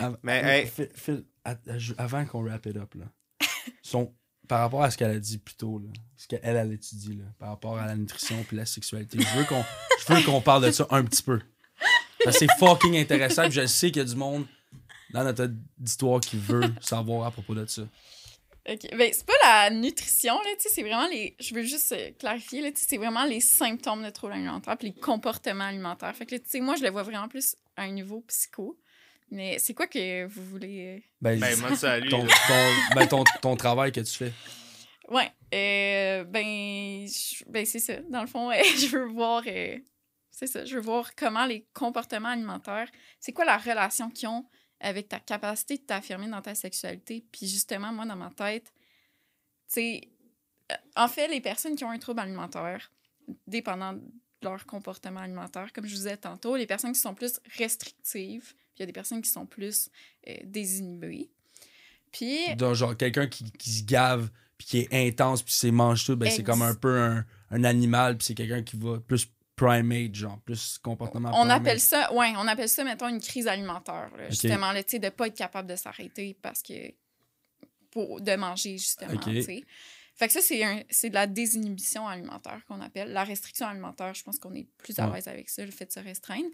Av- 0.00 0.18
Mais, 0.22 0.38
av- 0.40 0.48
hey. 0.80 0.88
Phil- 0.94 1.24
à- 1.44 1.56
avant 1.98 2.24
qu'on 2.24 2.42
wrap 2.44 2.64
it 2.66 2.76
up, 2.76 2.94
là, 2.94 3.06
son, 3.82 4.14
par 4.46 4.60
rapport 4.60 4.82
à 4.84 4.90
ce 4.92 4.96
qu'elle 4.98 5.10
a 5.10 5.18
dit 5.18 5.38
plus 5.38 5.56
tôt, 5.56 5.78
là, 5.80 5.88
ce 6.16 6.28
qu'elle 6.28 6.40
elle 6.44 6.72
étudie, 6.72 7.16
là, 7.16 7.24
par 7.38 7.48
rapport 7.48 7.78
à 7.78 7.86
la 7.86 7.96
nutrition 7.96 8.42
puis 8.44 8.56
la 8.56 8.66
sexualité, 8.66 9.18
je 9.20 9.38
veux 9.38 9.44
qu'on 9.44 9.64
je 10.06 10.14
veux 10.14 10.22
qu'on 10.22 10.40
parle 10.40 10.64
de 10.66 10.70
ça 10.70 10.86
un 10.90 11.04
petit 11.04 11.22
peu. 11.22 11.40
Parce 12.24 12.38
que 12.38 12.46
c'est 12.46 12.58
fucking 12.60 12.96
intéressant. 12.96 13.42
puis 13.44 13.52
je 13.52 13.66
sais 13.66 13.90
qu'il 13.90 14.02
y 14.02 14.04
a 14.04 14.08
du 14.08 14.14
monde 14.14 14.46
dans 15.12 15.24
notre 15.24 15.50
auditoire 15.80 16.20
qui 16.20 16.36
veut 16.38 16.72
savoir 16.80 17.26
à 17.26 17.30
propos 17.32 17.54
de 17.56 17.66
ça. 17.66 17.82
OK. 18.70 18.96
Ben, 18.96 19.10
c'est 19.12 19.26
pas 19.26 19.32
la 19.42 19.70
nutrition, 19.70 20.34
là, 20.34 20.50
tu 20.56 20.62
sais, 20.62 20.68
c'est 20.68 20.82
vraiment 20.82 21.08
les... 21.08 21.34
Je 21.40 21.52
veux 21.54 21.62
juste 21.64 21.92
euh, 21.92 22.10
clarifier, 22.18 22.60
là, 22.62 22.70
tu 22.70 22.80
sais, 22.80 22.86
c'est 22.90 22.96
vraiment 22.96 23.24
les 23.24 23.40
symptômes 23.40 24.04
de 24.04 24.10
troubles 24.10 24.34
alimentaires 24.34 24.76
puis 24.78 24.88
les 24.88 24.94
comportements 25.00 25.64
alimentaires. 25.64 26.14
Fait 26.14 26.26
que, 26.26 26.36
tu 26.36 26.42
sais, 26.46 26.60
moi, 26.60 26.76
je 26.76 26.84
le 26.84 26.90
vois 26.90 27.02
vraiment 27.02 27.26
plus 27.28 27.56
à 27.76 27.82
un 27.82 27.90
niveau 27.90 28.20
psycho. 28.28 28.78
Mais 29.32 29.58
c'est 29.58 29.74
quoi 29.74 29.86
que 29.88 30.26
vous 30.26 30.44
voulez... 30.44 30.98
euh? 30.98 31.00
Ben, 31.20 31.40
Ben, 31.40 31.58
moi, 31.58 31.74
salut. 31.74 32.08
ton, 32.10 32.24
ton, 32.24 32.68
ben, 32.94 33.06
ton, 33.08 33.24
ton 33.40 33.56
travail 33.56 33.90
que 33.90 34.00
tu 34.00 34.12
fais. 34.14 34.32
Ouais, 35.08 35.30
euh, 35.54 36.22
ben, 36.24 36.44
je- 37.08 37.44
ben 37.48 37.66
c'est 37.66 37.78
ça. 37.80 37.94
Dans 38.10 38.20
le 38.20 38.26
fond, 38.28 38.50
euh, 38.50 38.62
je 38.78 38.86
veux 38.96 39.06
voir... 39.06 39.42
euh, 39.46 39.78
c'est 40.30 40.46
ça, 40.46 40.64
je 40.64 40.74
veux 40.76 40.80
voir 40.82 41.14
comment 41.16 41.46
les 41.46 41.66
comportements 41.72 42.28
alimentaires... 42.28 42.88
C'est 43.18 43.32
quoi 43.32 43.44
la 43.44 43.58
relation 43.58 44.08
qu'ils 44.10 44.28
ont 44.28 44.44
avec 44.82 45.08
ta 45.08 45.20
capacité 45.20 45.78
de 45.78 45.82
t'affirmer 45.82 46.28
dans 46.28 46.42
ta 46.42 46.54
sexualité. 46.54 47.24
Puis 47.32 47.46
justement, 47.46 47.92
moi, 47.92 48.04
dans 48.04 48.16
ma 48.16 48.30
tête, 48.30 48.64
tu 49.68 49.74
sais... 49.74 50.00
euh, 50.70 50.74
En 50.96 51.08
fait, 51.08 51.28
les 51.28 51.40
personnes 51.40 51.76
qui 51.76 51.84
ont 51.84 51.90
un 51.90 51.98
trouble 51.98 52.20
alimentaire, 52.20 52.90
dépendant 53.46 53.94
de 53.94 54.02
leur 54.42 54.66
comportement 54.66 55.20
alimentaire, 55.20 55.72
comme 55.72 55.86
je 55.86 55.92
vous 55.92 55.98
disais 55.98 56.16
tantôt, 56.16 56.56
les 56.56 56.66
personnes 56.66 56.92
qui 56.92 57.00
sont 57.00 57.14
plus 57.14 57.40
restrictives, 57.56 58.54
puis 58.54 58.76
il 58.78 58.80
y 58.80 58.82
a 58.82 58.86
des 58.86 58.92
personnes 58.92 59.22
qui 59.22 59.30
sont 59.30 59.46
plus 59.46 59.88
euh, 60.28 60.36
désinhibées. 60.44 61.30
Puis... 62.10 62.54
Donc, 62.56 62.74
genre, 62.74 62.96
quelqu'un 62.96 63.26
qui, 63.28 63.50
qui 63.52 63.70
se 63.70 63.84
gave 63.84 64.28
puis 64.58 64.66
qui 64.66 64.78
est 64.78 65.08
intense 65.08 65.42
puis 65.42 65.54
qui 65.54 65.72
mange 65.72 66.04
tout, 66.04 66.16
ben, 66.16 66.30
c'est 66.30 66.42
comme 66.42 66.62
un 66.62 66.74
peu 66.74 67.00
un, 67.00 67.24
un 67.50 67.64
animal 67.64 68.16
puis 68.18 68.26
c'est 68.26 68.34
quelqu'un 68.34 68.62
qui 68.62 68.76
va 68.76 68.98
plus 69.00 69.28
primate, 69.66 70.14
genre, 70.14 70.38
plus 70.40 70.78
comportement 70.78 71.30
On 71.30 71.40
primate. 71.40 71.60
appelle 71.60 71.80
ça, 71.80 72.12
ouais, 72.12 72.32
on 72.36 72.46
appelle 72.48 72.68
ça, 72.68 72.84
mettons, 72.84 73.08
une 73.08 73.20
crise 73.20 73.46
alimentaire. 73.46 74.10
là. 74.16 74.28
Justement, 74.30 74.72
là, 74.72 74.82
tu 74.82 74.92
sais, 74.92 74.98
de 74.98 75.08
pas 75.08 75.26
être 75.28 75.36
capable 75.36 75.68
de 75.68 75.76
s'arrêter 75.76 76.36
parce 76.42 76.62
que. 76.62 76.92
Pour, 77.90 78.22
de 78.22 78.34
manger, 78.36 78.78
justement, 78.78 79.18
tu 79.18 79.42
sais. 79.42 79.64
Fait 80.14 80.26
que 80.26 80.32
ça, 80.32 80.40
c'est 80.40 81.08
de 81.10 81.14
la 81.14 81.26
désinhibition 81.26 82.06
alimentaire 82.08 82.62
qu'on 82.66 82.80
appelle. 82.80 83.12
La 83.12 83.22
restriction 83.24 83.66
alimentaire, 83.66 84.14
je 84.14 84.22
pense 84.22 84.38
qu'on 84.38 84.54
est 84.54 84.66
plus 84.78 84.98
à 84.98 85.08
Ouais. 85.08 85.16
l'aise 85.16 85.28
avec 85.28 85.50
ça, 85.50 85.62
le 85.64 85.70
fait 85.70 85.86
de 85.86 85.92
se 85.92 86.00
restreindre. 86.00 86.48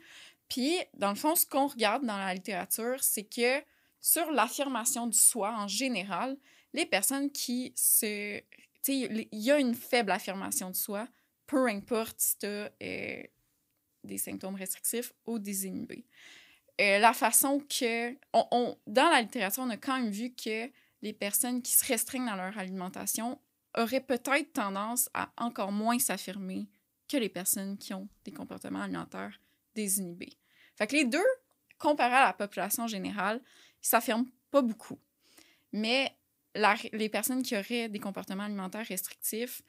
Puis, 0.48 0.76
dans 0.94 1.10
le 1.10 1.14
fond, 1.16 1.36
ce 1.36 1.46
qu'on 1.46 1.66
regarde 1.68 2.04
dans 2.04 2.16
la 2.16 2.34
littérature, 2.34 2.96
c'est 3.02 3.22
que 3.24 3.62
sur 4.00 4.30
l'affirmation 4.32 5.06
du 5.06 5.18
soi 5.18 5.54
en 5.58 5.68
général, 5.68 6.36
les 6.72 6.86
personnes 6.86 7.30
qui 7.30 7.72
se. 7.76 8.38
Tu 8.82 9.06
sais, 9.06 9.28
il 9.32 9.38
y 9.40 9.50
a 9.52 9.58
une 9.58 9.74
faible 9.74 10.10
affirmation 10.10 10.70
de 10.70 10.76
soi, 10.76 11.06
peu 11.48 11.66
importe 11.66 12.20
si 12.20 12.38
tu 12.38 12.46
des 14.04 14.18
symptômes 14.18 14.54
restrictifs 14.54 15.12
ou 15.26 15.40
désinhibés. 15.40 16.06
Euh, 16.80 16.98
la 16.98 17.12
façon 17.12 17.60
que. 17.60 18.12
Dans 18.86 19.10
la 19.10 19.20
littérature, 19.20 19.64
on 19.64 19.70
a 19.70 19.76
quand 19.76 19.98
même 19.98 20.10
vu 20.10 20.30
que 20.30 20.70
les 21.02 21.12
personnes 21.12 21.62
qui 21.62 21.72
se 21.72 21.84
restreignent 21.84 22.26
dans 22.26 22.36
leur 22.36 22.56
alimentation 22.56 23.40
auraient 23.76 24.00
peut-être 24.00 24.52
tendance 24.52 25.10
à 25.14 25.32
encore 25.36 25.72
moins 25.72 25.98
s'affirmer 25.98 26.68
que 27.08 27.16
les 27.16 27.28
personnes 27.28 27.78
qui 27.78 27.94
ont 27.94 28.08
des 28.24 28.32
comportements 28.32 28.82
alimentaires 28.82 29.40
désinhibés. 29.74 30.38
Fait 30.76 30.86
que 30.86 30.96
les 30.96 31.04
deux, 31.04 31.26
comparés 31.78 32.14
à 32.14 32.26
la 32.26 32.32
population 32.32 32.86
générale, 32.86 33.40
ils 33.82 33.86
s'affirment 33.86 34.30
pas 34.50 34.62
beaucoup. 34.62 34.98
Mais 35.72 36.16
les 36.92 37.08
personnes 37.08 37.42
qui 37.42 37.56
auraient 37.56 37.88
des 37.88 37.98
comportements 37.98 38.44
alimentaires 38.44 38.86
restrictifs, 38.86 39.62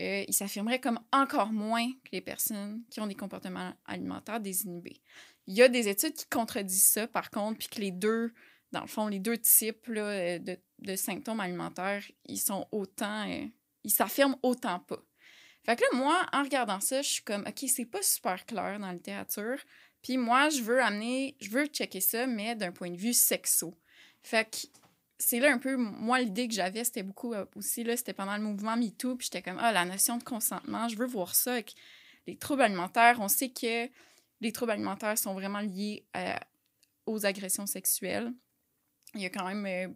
euh, 0.00 0.24
ils 0.26 0.34
s'affirmeraient 0.34 0.80
comme 0.80 1.00
encore 1.12 1.52
moins 1.52 1.88
que 2.04 2.10
les 2.12 2.20
personnes 2.20 2.82
qui 2.90 3.00
ont 3.00 3.06
des 3.06 3.14
comportements 3.14 3.72
alimentaires 3.86 4.40
désinhibés. 4.40 5.00
Il 5.46 5.54
y 5.54 5.62
a 5.62 5.68
des 5.68 5.88
études 5.88 6.14
qui 6.14 6.26
contredisent 6.26 6.88
ça, 6.88 7.06
par 7.06 7.30
contre, 7.30 7.58
puis 7.58 7.68
que 7.68 7.80
les 7.80 7.92
deux, 7.92 8.32
dans 8.72 8.80
le 8.80 8.86
fond, 8.86 9.06
les 9.06 9.20
deux 9.20 9.38
types 9.38 9.86
là, 9.86 10.02
euh, 10.02 10.38
de, 10.38 10.58
de 10.80 10.96
symptômes 10.96 11.40
alimentaires, 11.40 12.02
ils 12.24 12.40
sont 12.40 12.66
autant, 12.72 13.28
euh, 13.30 13.46
ils 13.84 13.90
s'affirment 13.90 14.36
autant 14.42 14.80
pas. 14.80 15.02
Fait 15.64 15.76
que 15.76 15.82
là, 15.82 15.98
moi, 15.98 16.26
en 16.32 16.42
regardant 16.42 16.80
ça, 16.80 17.00
je 17.00 17.08
suis 17.08 17.22
comme, 17.22 17.44
OK, 17.46 17.64
c'est 17.68 17.86
pas 17.86 18.02
super 18.02 18.44
clair 18.44 18.78
dans 18.78 18.88
la 18.88 18.94
littérature. 18.94 19.58
Puis 20.02 20.18
moi, 20.18 20.50
je 20.50 20.60
veux 20.60 20.82
amener, 20.82 21.36
je 21.40 21.50
veux 21.50 21.66
checker 21.66 22.00
ça, 22.00 22.26
mais 22.26 22.54
d'un 22.54 22.72
point 22.72 22.90
de 22.90 22.96
vue 22.96 23.14
sexo. 23.14 23.74
Fait 24.22 24.44
que 24.44 24.66
c'est 25.18 25.38
là 25.40 25.52
un 25.52 25.58
peu, 25.58 25.76
moi, 25.76 26.20
l'idée 26.20 26.48
que 26.48 26.54
j'avais, 26.54 26.84
c'était 26.84 27.02
beaucoup 27.02 27.32
euh, 27.34 27.44
aussi, 27.56 27.84
là, 27.84 27.96
c'était 27.96 28.12
pendant 28.12 28.36
le 28.36 28.42
mouvement 28.42 28.76
MeToo, 28.76 29.16
puis 29.16 29.26
j'étais 29.26 29.42
comme, 29.42 29.58
ah, 29.60 29.72
la 29.72 29.84
notion 29.84 30.16
de 30.18 30.24
consentement, 30.24 30.88
je 30.88 30.96
veux 30.96 31.06
voir 31.06 31.34
ça 31.34 31.52
avec 31.52 31.74
les 32.26 32.36
troubles 32.36 32.62
alimentaires. 32.62 33.18
On 33.20 33.28
sait 33.28 33.50
que 33.50 33.88
les 34.40 34.52
troubles 34.52 34.72
alimentaires 34.72 35.16
sont 35.18 35.34
vraiment 35.34 35.60
liés 35.60 36.04
à- 36.14 36.40
aux 37.06 37.26
agressions 37.26 37.66
sexuelles. 37.66 38.32
Il 39.14 39.20
y 39.20 39.26
a 39.26 39.30
quand 39.30 39.46
même 39.46 39.64
euh, 39.66 39.94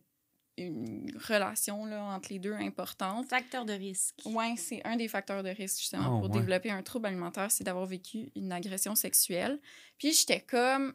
une 0.58 1.10
relation 1.28 1.84
là, 1.86 2.02
entre 2.04 2.28
les 2.32 2.38
deux 2.38 2.52
importante. 2.54 3.26
Facteur 3.28 3.64
de 3.64 3.72
risque. 3.72 4.14
Oui, 4.24 4.56
c'est 4.56 4.84
un 4.86 4.96
des 4.96 5.08
facteurs 5.08 5.42
de 5.42 5.48
risque, 5.50 5.78
justement, 5.80 6.16
Oh, 6.18 6.20
pour 6.20 6.30
ouais. 6.30 6.40
développer 6.40 6.70
un 6.70 6.82
trouble 6.82 7.06
alimentaire, 7.06 7.50
c'est 7.50 7.64
d'avoir 7.64 7.86
vécu 7.86 8.30
une 8.36 8.52
agression 8.52 8.94
sexuelle. 8.94 9.60
Puis 9.98 10.12
j'étais 10.12 10.40
comme, 10.40 10.94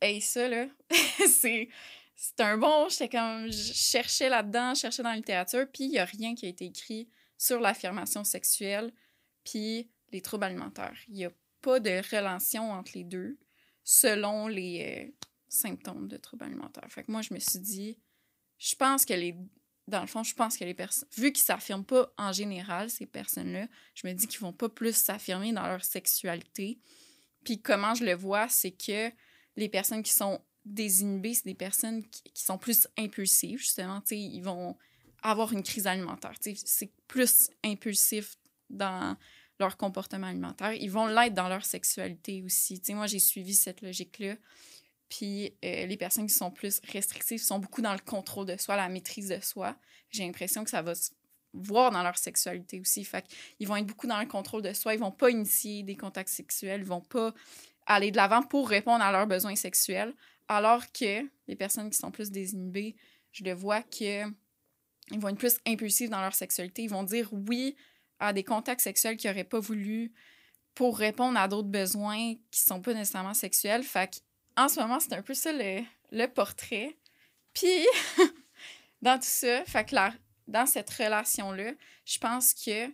hey, 0.00 0.20
ça, 0.20 0.48
là, 0.48 0.66
c'est. 1.28 1.68
C'est 2.16 2.40
un 2.40 2.56
bon, 2.56 2.88
j'étais 2.88 3.18
je 3.50 3.72
cherchais 3.74 4.30
là-dedans, 4.30 4.74
je 4.74 4.80
cherchais 4.80 5.02
dans 5.02 5.10
la 5.10 5.16
littérature, 5.16 5.66
puis 5.70 5.84
il 5.84 5.90
n'y 5.90 5.98
a 5.98 6.06
rien 6.06 6.34
qui 6.34 6.46
a 6.46 6.48
été 6.48 6.64
écrit 6.64 7.10
sur 7.36 7.60
l'affirmation 7.60 8.24
sexuelle, 8.24 8.90
puis 9.44 9.90
les 10.12 10.22
troubles 10.22 10.44
alimentaires. 10.44 10.96
Il 11.08 11.14
n'y 11.14 11.26
a 11.26 11.32
pas 11.60 11.78
de 11.78 12.00
relation 12.10 12.72
entre 12.72 12.92
les 12.94 13.04
deux 13.04 13.38
selon 13.84 14.48
les 14.48 15.10
euh, 15.10 15.26
symptômes 15.48 16.08
de 16.08 16.16
troubles 16.16 16.44
alimentaires. 16.44 16.90
Fait 16.90 17.06
moi, 17.06 17.20
je 17.20 17.34
me 17.34 17.38
suis 17.38 17.58
dit, 17.58 17.98
je 18.58 18.74
pense 18.74 19.04
que 19.04 19.14
les. 19.14 19.36
Dans 19.86 20.00
le 20.00 20.08
fond, 20.08 20.24
je 20.24 20.34
pense 20.34 20.56
que 20.56 20.64
les 20.64 20.74
personnes. 20.74 21.08
Vu 21.16 21.32
qu'ils 21.32 21.44
s'affirment 21.44 21.84
pas 21.84 22.12
en 22.18 22.32
général, 22.32 22.90
ces 22.90 23.06
personnes-là, 23.06 23.68
je 23.94 24.06
me 24.08 24.12
dis 24.14 24.26
qu'ils 24.26 24.40
vont 24.40 24.52
pas 24.52 24.68
plus 24.68 24.96
s'affirmer 24.96 25.52
dans 25.52 25.66
leur 25.66 25.84
sexualité. 25.84 26.80
Puis 27.44 27.62
comment 27.62 27.94
je 27.94 28.04
le 28.04 28.14
vois, 28.14 28.48
c'est 28.48 28.72
que 28.72 29.12
les 29.54 29.68
personnes 29.68 30.02
qui 30.02 30.12
sont 30.12 30.40
désinhibées, 30.66 31.34
c'est 31.34 31.46
des 31.46 31.54
personnes 31.54 32.04
qui, 32.04 32.22
qui 32.34 32.42
sont 32.42 32.58
plus 32.58 32.88
impulsives, 32.98 33.58
justement. 33.58 34.00
Tu 34.00 34.08
sais, 34.08 34.18
ils 34.18 34.42
vont 34.42 34.76
avoir 35.22 35.52
une 35.52 35.62
crise 35.62 35.86
alimentaire. 35.86 36.34
C'est 36.40 36.90
plus 37.08 37.50
impulsif 37.64 38.36
dans 38.68 39.16
leur 39.58 39.76
comportement 39.76 40.26
alimentaire. 40.26 40.72
Ils 40.72 40.90
vont 40.90 41.06
l'être 41.06 41.34
dans 41.34 41.48
leur 41.48 41.64
sexualité 41.64 42.42
aussi. 42.42 42.82
Moi, 42.90 43.06
j'ai 43.06 43.18
suivi 43.18 43.54
cette 43.54 43.80
logique-là. 43.80 44.34
Puis 45.08 45.54
euh, 45.64 45.86
les 45.86 45.96
personnes 45.96 46.26
qui 46.26 46.34
sont 46.34 46.50
plus 46.50 46.80
restrictives 46.92 47.40
sont 47.40 47.60
beaucoup 47.60 47.80
dans 47.80 47.92
le 47.92 48.00
contrôle 48.00 48.46
de 48.46 48.56
soi, 48.56 48.76
la 48.76 48.88
maîtrise 48.88 49.28
de 49.28 49.40
soi. 49.40 49.76
J'ai 50.10 50.24
l'impression 50.26 50.64
que 50.64 50.70
ça 50.70 50.82
va 50.82 50.94
se 50.94 51.10
voir 51.52 51.90
dans 51.90 52.02
leur 52.02 52.18
sexualité 52.18 52.80
aussi. 52.80 53.04
Fait 53.04 53.24
qu'ils 53.56 53.68
vont 53.68 53.76
être 53.76 53.86
beaucoup 53.86 54.08
dans 54.08 54.18
le 54.18 54.26
contrôle 54.26 54.62
de 54.62 54.72
soi. 54.72 54.94
Ils 54.94 55.00
vont 55.00 55.12
pas 55.12 55.30
initier 55.30 55.84
des 55.84 55.96
contacts 55.96 56.28
sexuels. 56.28 56.80
Ils 56.80 56.86
vont 56.86 57.00
pas 57.00 57.32
aller 57.86 58.10
de 58.10 58.16
l'avant 58.16 58.42
pour 58.42 58.68
répondre 58.68 59.02
à 59.02 59.12
leurs 59.12 59.28
besoins 59.28 59.54
sexuels. 59.54 60.12
Alors 60.48 60.90
que 60.92 61.28
les 61.48 61.56
personnes 61.56 61.90
qui 61.90 61.98
sont 61.98 62.10
plus 62.10 62.30
désinhibées, 62.30 62.96
je 63.32 63.44
le 63.44 63.52
vois 63.52 63.82
que 63.82 64.24
ils 65.10 65.20
vont 65.20 65.28
être 65.28 65.38
plus 65.38 65.58
impulsifs 65.66 66.10
dans 66.10 66.20
leur 66.20 66.34
sexualité. 66.34 66.82
Ils 66.82 66.90
vont 66.90 67.04
dire 67.04 67.28
oui 67.32 67.76
à 68.18 68.32
des 68.32 68.44
contacts 68.44 68.80
sexuels 68.80 69.16
qu'ils 69.16 69.30
n'auraient 69.30 69.44
pas 69.44 69.60
voulu 69.60 70.12
pour 70.74 70.98
répondre 70.98 71.38
à 71.38 71.48
d'autres 71.48 71.68
besoins 71.68 72.34
qui 72.50 72.60
sont 72.60 72.80
pas 72.80 72.92
nécessairement 72.92 73.34
sexuels. 73.34 73.82
Fait 73.82 74.22
en 74.56 74.68
ce 74.68 74.80
moment, 74.80 75.00
c'est 75.00 75.12
un 75.12 75.22
peu 75.22 75.34
ça 75.34 75.52
le, 75.52 75.82
le 76.12 76.26
portrait. 76.26 76.96
Puis, 77.52 77.86
dans 79.02 79.18
tout 79.18 79.26
ça, 79.26 79.64
fait 79.64 79.88
que 79.88 79.96
dans 80.48 80.66
cette 80.66 80.90
relation-là, 80.90 81.72
je 82.04 82.18
pense 82.18 82.54
que 82.54 82.92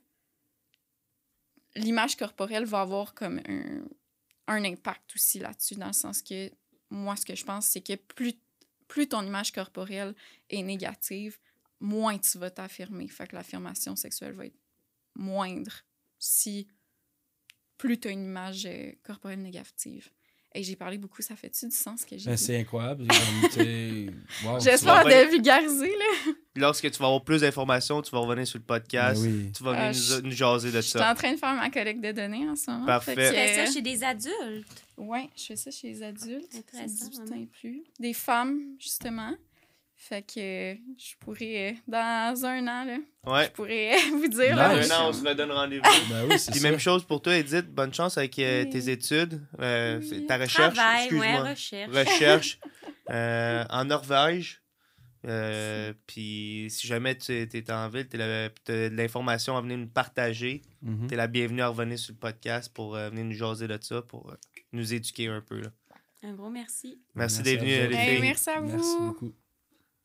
l'image 1.74 2.16
corporelle 2.16 2.64
va 2.64 2.80
avoir 2.82 3.14
comme 3.14 3.40
un, 3.48 3.82
un 4.48 4.64
impact 4.64 5.14
aussi 5.14 5.38
là-dessus, 5.38 5.74
dans 5.76 5.86
le 5.86 5.92
sens 5.92 6.22
que 6.22 6.50
moi, 6.92 7.16
ce 7.16 7.24
que 7.24 7.34
je 7.34 7.44
pense, 7.44 7.66
c'est 7.66 7.80
que 7.80 7.94
plus, 7.94 8.34
plus 8.88 9.08
ton 9.08 9.22
image 9.22 9.52
corporelle 9.52 10.14
est 10.50 10.62
négative, 10.62 11.38
moins 11.80 12.18
tu 12.18 12.38
vas 12.38 12.50
t'affirmer. 12.50 13.08
Fait 13.08 13.26
que 13.26 13.34
l'affirmation 13.34 13.96
sexuelle 13.96 14.32
va 14.32 14.46
être 14.46 14.58
moindre 15.14 15.72
si 16.18 16.68
plus 17.78 17.98
tu 17.98 18.08
as 18.08 18.10
une 18.12 18.24
image 18.24 18.66
euh, 18.66 18.92
corporelle 19.02 19.42
négative. 19.42 20.10
Et 20.54 20.62
j'ai 20.62 20.76
parlé 20.76 20.98
beaucoup, 20.98 21.22
ça 21.22 21.34
fait-tu 21.34 21.66
du 21.66 21.74
sens 21.74 22.04
que 22.04 22.16
j'ai 22.18 22.26
Ben, 22.26 22.36
dit? 22.36 22.42
c'est 22.42 22.58
incroyable. 22.60 23.08
wow. 24.44 24.60
J'espère 24.60 25.04
vas 25.04 25.24
de 25.24 25.30
vulgariser, 25.30 25.96
là. 25.96 26.32
Lorsque 26.54 26.90
tu 26.90 26.98
vas 26.98 27.06
avoir 27.06 27.24
plus 27.24 27.40
d'informations, 27.40 28.02
tu 28.02 28.10
vas 28.10 28.18
revenir 28.18 28.46
sur 28.46 28.58
le 28.58 28.64
Ben 28.68 28.78
podcast. 28.78 29.22
oui. 29.24 29.50
Tu 29.56 29.62
vas 29.64 29.72
venir 29.72 30.02
Ah, 30.12 30.20
nous, 30.22 30.30
jaser 30.32 30.70
de 30.70 30.76
Je 30.76 30.80
suis 30.82 30.90
ça. 30.98 31.10
en 31.10 31.14
train 31.14 31.32
de 31.32 31.38
faire 31.38 31.54
ma 31.54 31.70
collecte 31.70 32.02
de 32.02 32.12
données 32.12 32.46
en 32.48 32.56
ce 32.56 32.70
moment. 32.70 32.84
Parfait. 32.86 33.14
Fait 33.14 33.28
Tu 33.30 33.34
fais 33.34 33.66
ça 33.66 33.72
chez 33.72 33.80
des 33.82 34.04
adultes? 34.04 34.84
Ouais, 34.98 35.30
je 35.36 35.44
fais 35.44 35.56
ça 35.56 35.70
chez 35.70 35.88
les 35.88 36.02
adultes. 36.02 36.54
Intéressant, 36.54 37.08
18 37.08 37.16
vraiment. 37.16 37.36
ans 37.36 37.42
et 37.42 37.46
plus. 37.46 37.82
Des 37.98 38.12
femmes, 38.12 38.60
justement. 38.78 39.32
Fait 39.96 40.20
que 40.22 40.72
euh, 40.72 40.74
je 40.98 41.14
pourrais, 41.20 41.70
euh, 41.70 41.72
dans 41.86 42.44
un 42.44 42.66
an, 42.66 42.84
là, 42.84 42.96
Ouais. 43.24 43.44
je 43.44 43.50
pourrais 43.52 43.94
euh, 43.94 43.98
vous 44.10 44.26
dire. 44.28 44.56
Nice. 44.56 44.84
je- 44.84 44.88
Maintenant, 44.88 45.08
on 45.08 45.12
se 45.12 45.24
redonne 45.26 45.52
rendez-vous. 45.52 45.82
Ben 46.10 46.26
oui, 46.28 46.38
c'est 46.40 46.50
Puis 46.50 46.60
ça. 46.60 46.70
même 46.70 46.80
chose 46.80 47.04
pour 47.04 47.22
toi, 47.22 47.36
Edith. 47.36 47.66
Bonne 47.72 47.94
chance 47.94 48.18
avec 48.18 48.36
euh, 48.40 48.64
Oui. 48.64 48.70
tes 48.70 48.90
études, 48.90 49.40
euh, 49.60 50.00
Oui. 50.02 50.26
ta 50.26 50.38
recherche. 50.38 50.74
Travail, 50.74 50.96
ouais, 50.98 51.04
excuse-moi. 51.04 51.48
recherche. 51.50 51.90
recherche 51.96 52.58
euh, 53.10 53.64
en 53.70 53.84
Norvège. 53.84 54.61
Euh, 55.24 55.92
Puis 56.06 56.66
si 56.70 56.86
jamais 56.86 57.16
tu 57.16 57.32
es 57.32 57.70
en 57.70 57.88
ville, 57.88 58.08
tu 58.08 58.20
as 58.20 58.48
de 58.66 58.88
l'information 58.94 59.56
à 59.56 59.60
venir 59.60 59.78
nous 59.78 59.88
partager. 59.88 60.62
Mhm. 60.82 61.06
Tu 61.08 61.14
es 61.14 61.16
la 61.16 61.26
bienvenue 61.28 61.62
à 61.62 61.68
revenir 61.68 61.98
sur 61.98 62.12
le 62.12 62.18
podcast 62.18 62.72
pour 62.72 62.96
euh, 62.96 63.10
venir 63.10 63.24
nous 63.24 63.32
jaser 63.32 63.68
de 63.68 63.78
ça, 63.80 64.02
pour 64.02 64.30
euh, 64.30 64.34
nous 64.72 64.92
éduquer 64.94 65.28
un 65.28 65.40
peu. 65.40 65.60
là. 65.60 65.68
Un 66.24 66.34
gros 66.34 66.50
merci. 66.50 67.00
Merci, 67.14 67.38
Merci 67.38 67.42
d'être 67.42 67.60
venu, 67.60 67.88
les 67.88 67.96
Hey, 67.96 68.20
merci 68.20 68.50
à 68.50 68.60
vous. 68.60 68.76
Merci 68.76 68.96
beaucoup. 69.00 69.32